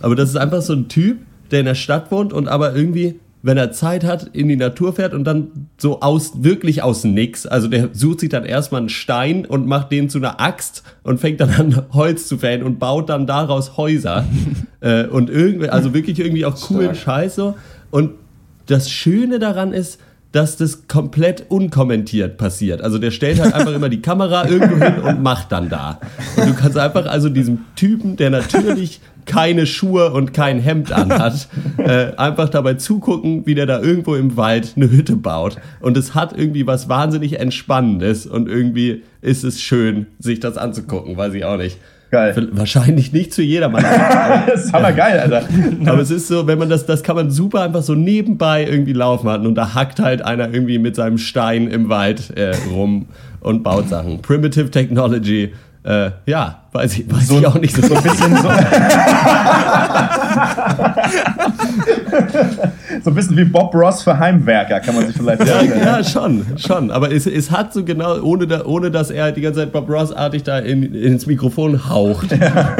Aber 0.00 0.14
das 0.16 0.30
ist 0.30 0.36
einfach 0.36 0.62
so 0.62 0.72
ein 0.72 0.88
Typ, 0.88 1.18
der 1.50 1.60
in 1.60 1.66
der 1.66 1.74
Stadt 1.74 2.10
wohnt 2.10 2.32
und 2.32 2.48
aber 2.48 2.74
irgendwie, 2.74 3.20
wenn 3.44 3.58
er 3.58 3.72
Zeit 3.72 4.04
hat, 4.04 4.30
in 4.32 4.48
die 4.48 4.56
Natur 4.56 4.94
fährt 4.94 5.12
und 5.12 5.24
dann 5.24 5.68
so 5.76 6.00
aus, 6.00 6.42
wirklich 6.42 6.82
aus 6.82 7.04
nix. 7.04 7.44
Also 7.44 7.68
der 7.68 7.90
sucht 7.92 8.20
sich 8.20 8.30
dann 8.30 8.46
erstmal 8.46 8.80
einen 8.80 8.88
Stein 8.88 9.44
und 9.44 9.66
macht 9.66 9.92
den 9.92 10.08
zu 10.08 10.16
einer 10.16 10.40
Axt 10.40 10.82
und 11.02 11.20
fängt 11.20 11.40
dann 11.40 11.50
an, 11.50 11.82
Holz 11.92 12.26
zu 12.26 12.38
fällen 12.38 12.62
und 12.62 12.78
baut 12.78 13.10
dann 13.10 13.26
daraus 13.26 13.76
Häuser. 13.76 14.24
äh, 14.80 15.04
und 15.04 15.28
irgendwie, 15.28 15.68
also 15.68 15.92
wirklich 15.92 16.18
irgendwie 16.20 16.46
auch 16.46 16.58
coolen 16.58 16.94
Scheiß 16.94 17.34
so. 17.34 17.54
Und 17.90 18.12
das 18.64 18.90
Schöne 18.90 19.38
daran 19.38 19.74
ist, 19.74 20.00
dass 20.34 20.56
das 20.56 20.88
komplett 20.88 21.44
unkommentiert 21.48 22.38
passiert. 22.38 22.82
Also 22.82 22.98
der 22.98 23.12
stellt 23.12 23.40
halt 23.40 23.54
einfach 23.54 23.72
immer 23.72 23.88
die 23.88 24.02
Kamera 24.02 24.48
irgendwo 24.48 24.84
hin 24.84 24.98
und 24.98 25.22
macht 25.22 25.52
dann 25.52 25.68
da. 25.68 26.00
Und 26.36 26.48
du 26.48 26.54
kannst 26.54 26.76
einfach 26.76 27.06
also 27.06 27.28
diesem 27.28 27.60
Typen, 27.76 28.16
der 28.16 28.30
natürlich 28.30 29.00
keine 29.26 29.64
Schuhe 29.64 30.12
und 30.12 30.34
kein 30.34 30.58
Hemd 30.58 30.90
anhat, 30.90 31.48
äh, 31.78 32.16
einfach 32.16 32.48
dabei 32.48 32.74
zugucken, 32.74 33.46
wie 33.46 33.54
der 33.54 33.66
da 33.66 33.80
irgendwo 33.80 34.16
im 34.16 34.36
Wald 34.36 34.72
eine 34.74 34.90
Hütte 34.90 35.14
baut. 35.14 35.56
Und 35.78 35.96
es 35.96 36.16
hat 36.16 36.36
irgendwie 36.36 36.66
was 36.66 36.88
wahnsinnig 36.88 37.38
Entspannendes 37.38 38.26
und 38.26 38.48
irgendwie 38.48 39.04
ist 39.22 39.44
es 39.44 39.62
schön, 39.62 40.06
sich 40.18 40.40
das 40.40 40.56
anzugucken, 40.56 41.16
weiß 41.16 41.32
ich 41.34 41.44
auch 41.44 41.58
nicht. 41.58 41.78
Geil. 42.14 42.48
Wahrscheinlich 42.52 43.12
nicht 43.12 43.34
zu 43.34 43.42
jedermann. 43.42 43.84
das 44.46 44.66
ist 44.66 44.74
aber 44.74 44.92
geil, 44.92 45.18
Alter. 45.18 45.48
Aber 45.86 46.00
es 46.00 46.12
ist 46.12 46.28
so, 46.28 46.46
wenn 46.46 46.60
man 46.60 46.68
das, 46.68 46.86
das 46.86 47.02
kann 47.02 47.16
man 47.16 47.32
super 47.32 47.62
einfach 47.62 47.82
so 47.82 47.96
nebenbei 47.96 48.64
irgendwie 48.64 48.92
laufen 48.92 49.28
hatten 49.28 49.48
und 49.48 49.56
da 49.56 49.74
hackt 49.74 49.98
halt 49.98 50.22
einer 50.22 50.54
irgendwie 50.54 50.78
mit 50.78 50.94
seinem 50.94 51.18
Stein 51.18 51.66
im 51.66 51.88
Wald 51.88 52.30
äh, 52.36 52.54
rum 52.70 53.06
und 53.40 53.64
baut 53.64 53.88
Sachen. 53.88 54.22
Primitive 54.22 54.70
Technology, 54.70 55.54
äh, 55.84 56.10
ja, 56.26 56.62
weiß 56.72 56.98
ich, 56.98 57.10
weiß 57.12 57.30
ich 57.30 57.46
auch 57.46 57.54
nicht 57.60 57.76
so, 57.76 57.82
so 57.86 57.94
ein 57.94 58.02
bisschen 58.02 58.36
so. 58.36 58.48
so 63.02 63.10
ein 63.10 63.14
bisschen 63.14 63.36
wie 63.36 63.44
Bob 63.44 63.74
Ross 63.74 64.02
für 64.02 64.18
Heimwerker, 64.18 64.80
kann 64.80 64.94
man 64.94 65.06
sich 65.06 65.16
vielleicht 65.16 65.40
Ja, 65.46 65.54
vorstellen. 65.56 65.80
ja, 65.84 66.04
schon, 66.04 66.46
schon. 66.56 66.90
Aber 66.90 67.12
es, 67.12 67.26
es 67.26 67.50
hat 67.50 67.72
so 67.72 67.84
genau, 67.84 68.20
ohne, 68.22 68.46
da, 68.46 68.64
ohne 68.64 68.90
dass 68.90 69.10
er 69.10 69.32
die 69.32 69.40
ganze 69.42 69.60
Zeit 69.60 69.72
Bob 69.72 69.88
Ross-artig 69.90 70.42
da 70.44 70.58
in, 70.58 70.94
ins 70.94 71.26
Mikrofon 71.26 71.88
haucht. 71.88 72.32
Ja. 72.32 72.76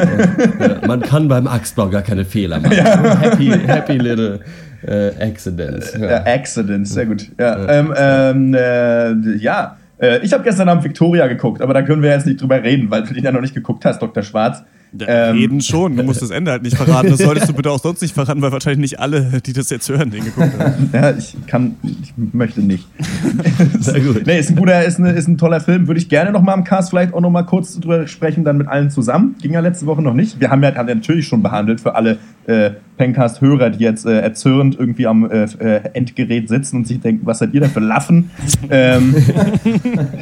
man 0.86 1.00
kann 1.02 1.28
beim 1.28 1.46
Axtbau 1.46 1.88
gar 1.88 2.02
keine 2.02 2.24
Fehler 2.24 2.61
machen. 2.61 2.72
Happy, 3.20 3.50
happy 3.66 3.98
little 3.98 4.40
äh, 4.86 5.11
accidents. 5.20 5.94
Ja. 5.98 6.24
Accidents, 6.24 6.92
sehr 6.92 7.07
gut. 7.07 7.26
Ja, 7.38 7.68
ähm, 7.68 7.94
ähm, 7.96 8.55
äh, 8.55 9.36
ja. 9.36 9.76
Äh, 9.99 10.24
ich 10.24 10.32
habe 10.32 10.42
gestern 10.45 10.68
Abend 10.68 10.84
Victoria 10.84 11.26
geguckt, 11.26 11.61
aber 11.61 11.74
da 11.74 11.82
können 11.82 12.03
wir 12.03 12.11
jetzt 12.11 12.26
nicht 12.26 12.40
drüber 12.40 12.62
reden, 12.62 12.90
weil 12.90 13.05
du 13.05 13.14
den 13.14 13.24
ja 13.24 13.32
noch 13.32 13.40
nicht 13.40 13.55
geguckt 13.55 13.84
hast, 13.84 14.01
Dr. 14.01 14.22
Schwarz. 14.22 14.62
Ähm, 15.07 15.36
Reden 15.36 15.61
schon, 15.61 15.97
du 15.97 16.05
musst 16.05 16.22
das 16.22 16.30
Ende 16.30 16.53
halt 16.53 16.62
nicht 16.62 16.76
verraten. 16.76 17.11
Das 17.11 17.18
solltest 17.18 17.49
du 17.49 17.53
bitte 17.53 17.70
auch 17.70 17.80
sonst 17.80 18.01
nicht 18.01 18.14
verraten, 18.14 18.40
weil 18.42 18.53
wahrscheinlich 18.53 18.78
nicht 18.78 19.01
alle, 19.01 19.40
die 19.45 19.53
das 19.53 19.68
jetzt 19.70 19.88
hören, 19.88 20.11
den 20.11 20.24
geguckt 20.24 20.57
haben. 20.59 20.90
Ja, 20.92 21.11
ich 21.11 21.34
kann, 21.47 21.76
ich 21.82 22.14
möchte 22.32 22.61
nicht. 22.61 22.86
Sehr 23.80 24.01
gut. 24.01 24.24
Nee, 24.24 24.38
ist 24.38 24.51
ein 24.51 24.57
guter, 24.57 24.84
ist, 24.84 25.01
eine, 25.01 25.11
ist 25.12 25.26
ein 25.26 25.36
toller 25.36 25.61
Film. 25.61 25.88
Würde 25.88 25.99
ich 25.99 26.09
gerne 26.09 26.30
noch 26.30 26.42
mal 26.42 26.55
im 26.55 26.62
Cast 26.62 26.90
vielleicht 26.90 27.12
auch 27.12 27.20
noch 27.20 27.30
mal 27.30 27.42
kurz 27.42 27.78
drüber 27.80 28.07
sprechen, 28.07 28.45
dann 28.45 28.59
mit 28.59 28.68
allen 28.68 28.90
zusammen. 28.90 29.34
Ging 29.42 29.53
ja 29.53 29.61
letzte 29.61 29.86
Woche 29.86 30.03
noch 30.03 30.14
nicht. 30.14 30.40
Wir 30.40 30.51
haben 30.51 30.62
ja, 30.62 30.74
haben 30.74 30.88
ja 30.88 30.95
natürlich 30.95 31.26
schon 31.26 31.42
behandelt 31.42 31.80
für 31.80 31.97
alle 31.97 32.18
äh, 32.47 32.70
Pencast-Hörer, 32.97 33.70
die 33.70 33.82
jetzt 33.84 34.07
äh, 34.07 34.20
erzürnt 34.20 34.76
irgendwie 34.78 35.07
am 35.07 35.28
äh, 35.30 35.45
äh, 35.45 35.80
Endgerät 35.95 36.49
sitzen 36.49 36.76
und 36.76 36.86
sich 36.86 37.01
denken, 37.01 37.26
was 37.26 37.38
seid 37.40 37.53
ihr 37.55 37.61
da 37.61 37.68
für 37.68 37.80
Laffen? 37.80 38.30
ähm, 38.70 39.14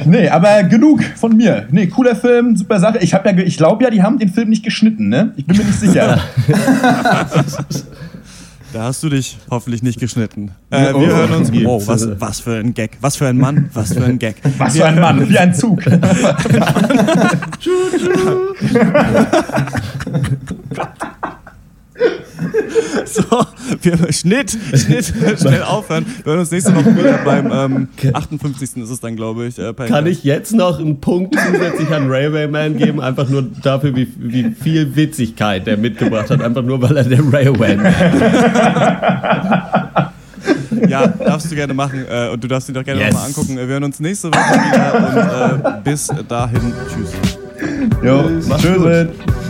nee, 0.05 0.27
aber 0.29 0.63
genug 0.63 1.03
von 1.15 1.35
mir. 1.37 1.67
Nee, 1.71 1.87
cooler 1.87 2.15
Film, 2.15 2.55
super 2.55 2.79
Sache. 2.79 2.99
Ich, 2.99 3.11
ja, 3.11 3.21
ich 3.37 3.57
glaube 3.57 3.83
ja, 3.83 3.89
die 3.89 4.01
haben 4.01 4.17
den 4.19 4.29
Film 4.29 4.49
nicht 4.49 4.63
geschnitten, 4.63 5.09
ne? 5.09 5.33
Ich 5.35 5.45
bin 5.45 5.57
mir 5.57 5.65
nicht 5.65 5.79
sicher. 5.79 6.19
Da 8.73 8.85
hast 8.85 9.03
du 9.03 9.09
dich 9.09 9.37
hoffentlich 9.51 9.83
nicht 9.83 9.99
geschnitten. 9.99 10.49
Äh, 10.71 10.85
wir 10.85 10.95
Oh. 10.95 11.05
hören 11.05 11.31
uns. 11.33 11.51
Wow, 11.53 11.87
was, 11.87 12.09
was 12.19 12.39
für 12.39 12.55
ein 12.55 12.73
Gag. 12.73 12.97
Was 13.01 13.17
für 13.17 13.27
ein 13.27 13.37
Mann. 13.37 13.69
Was 13.75 13.93
für 13.93 14.03
ein 14.03 14.17
Gag. 14.17 14.37
Was 14.57 14.73
Wir 14.73 14.81
für 14.81 14.87
ein 14.87 14.99
Mann, 14.99 15.29
wie 15.29 15.37
ein 15.37 15.53
Zug. 15.53 15.83
So, 23.05 23.23
wir, 23.81 24.11
Schnitt, 24.13 24.57
Schnitt, 24.73 25.13
schnell 25.39 25.63
aufhören. 25.63 26.05
Wir 26.23 26.31
hören 26.31 26.39
uns 26.39 26.51
nächste 26.51 26.75
Woche 26.75 26.95
wieder 26.95 27.19
beim 27.25 27.51
ähm, 27.51 27.87
58. 28.13 28.77
ist 28.83 28.89
es 28.89 28.99
dann, 28.99 29.15
glaube 29.15 29.45
ich. 29.45 29.59
Äh, 29.59 29.73
Kann 29.73 30.05
ich 30.07 30.23
jetzt 30.23 30.53
noch 30.53 30.79
einen 30.79 30.99
Punkt 30.99 31.35
zusätzlich 31.39 31.89
an 31.89 32.09
Railwayman 32.09 32.77
geben? 32.77 33.01
Einfach 33.01 33.29
nur 33.29 33.43
dafür, 33.61 33.95
wie, 33.95 34.07
wie 34.17 34.55
viel 34.59 34.95
Witzigkeit 34.95 35.67
der 35.67 35.77
mitgebracht 35.77 36.29
hat. 36.29 36.41
Einfach 36.41 36.63
nur, 36.63 36.81
weil 36.81 36.97
er 36.97 37.03
der 37.03 37.19
Railwayman 37.31 37.85
ist. 37.85 37.93
Ja, 40.89 41.07
darfst 41.07 41.49
du 41.49 41.55
gerne 41.55 41.73
machen. 41.73 42.05
Äh, 42.09 42.29
und 42.29 42.43
du 42.43 42.47
darfst 42.47 42.67
ihn 42.67 42.75
doch 42.75 42.83
gerne 42.83 42.99
Yes. 43.01 43.13
nochmal 43.13 43.29
angucken. 43.29 43.55
Wir 43.57 43.65
hören 43.67 43.83
uns 43.85 43.99
nächste 43.99 44.29
Woche 44.29 44.37
wieder 44.37 45.53
und 45.63 45.65
äh, 45.65 45.81
bis 45.83 46.07
dahin. 46.27 46.73
Tschüss. 46.89 47.11
Jo, 48.03 48.23
tschüss. 48.57 49.42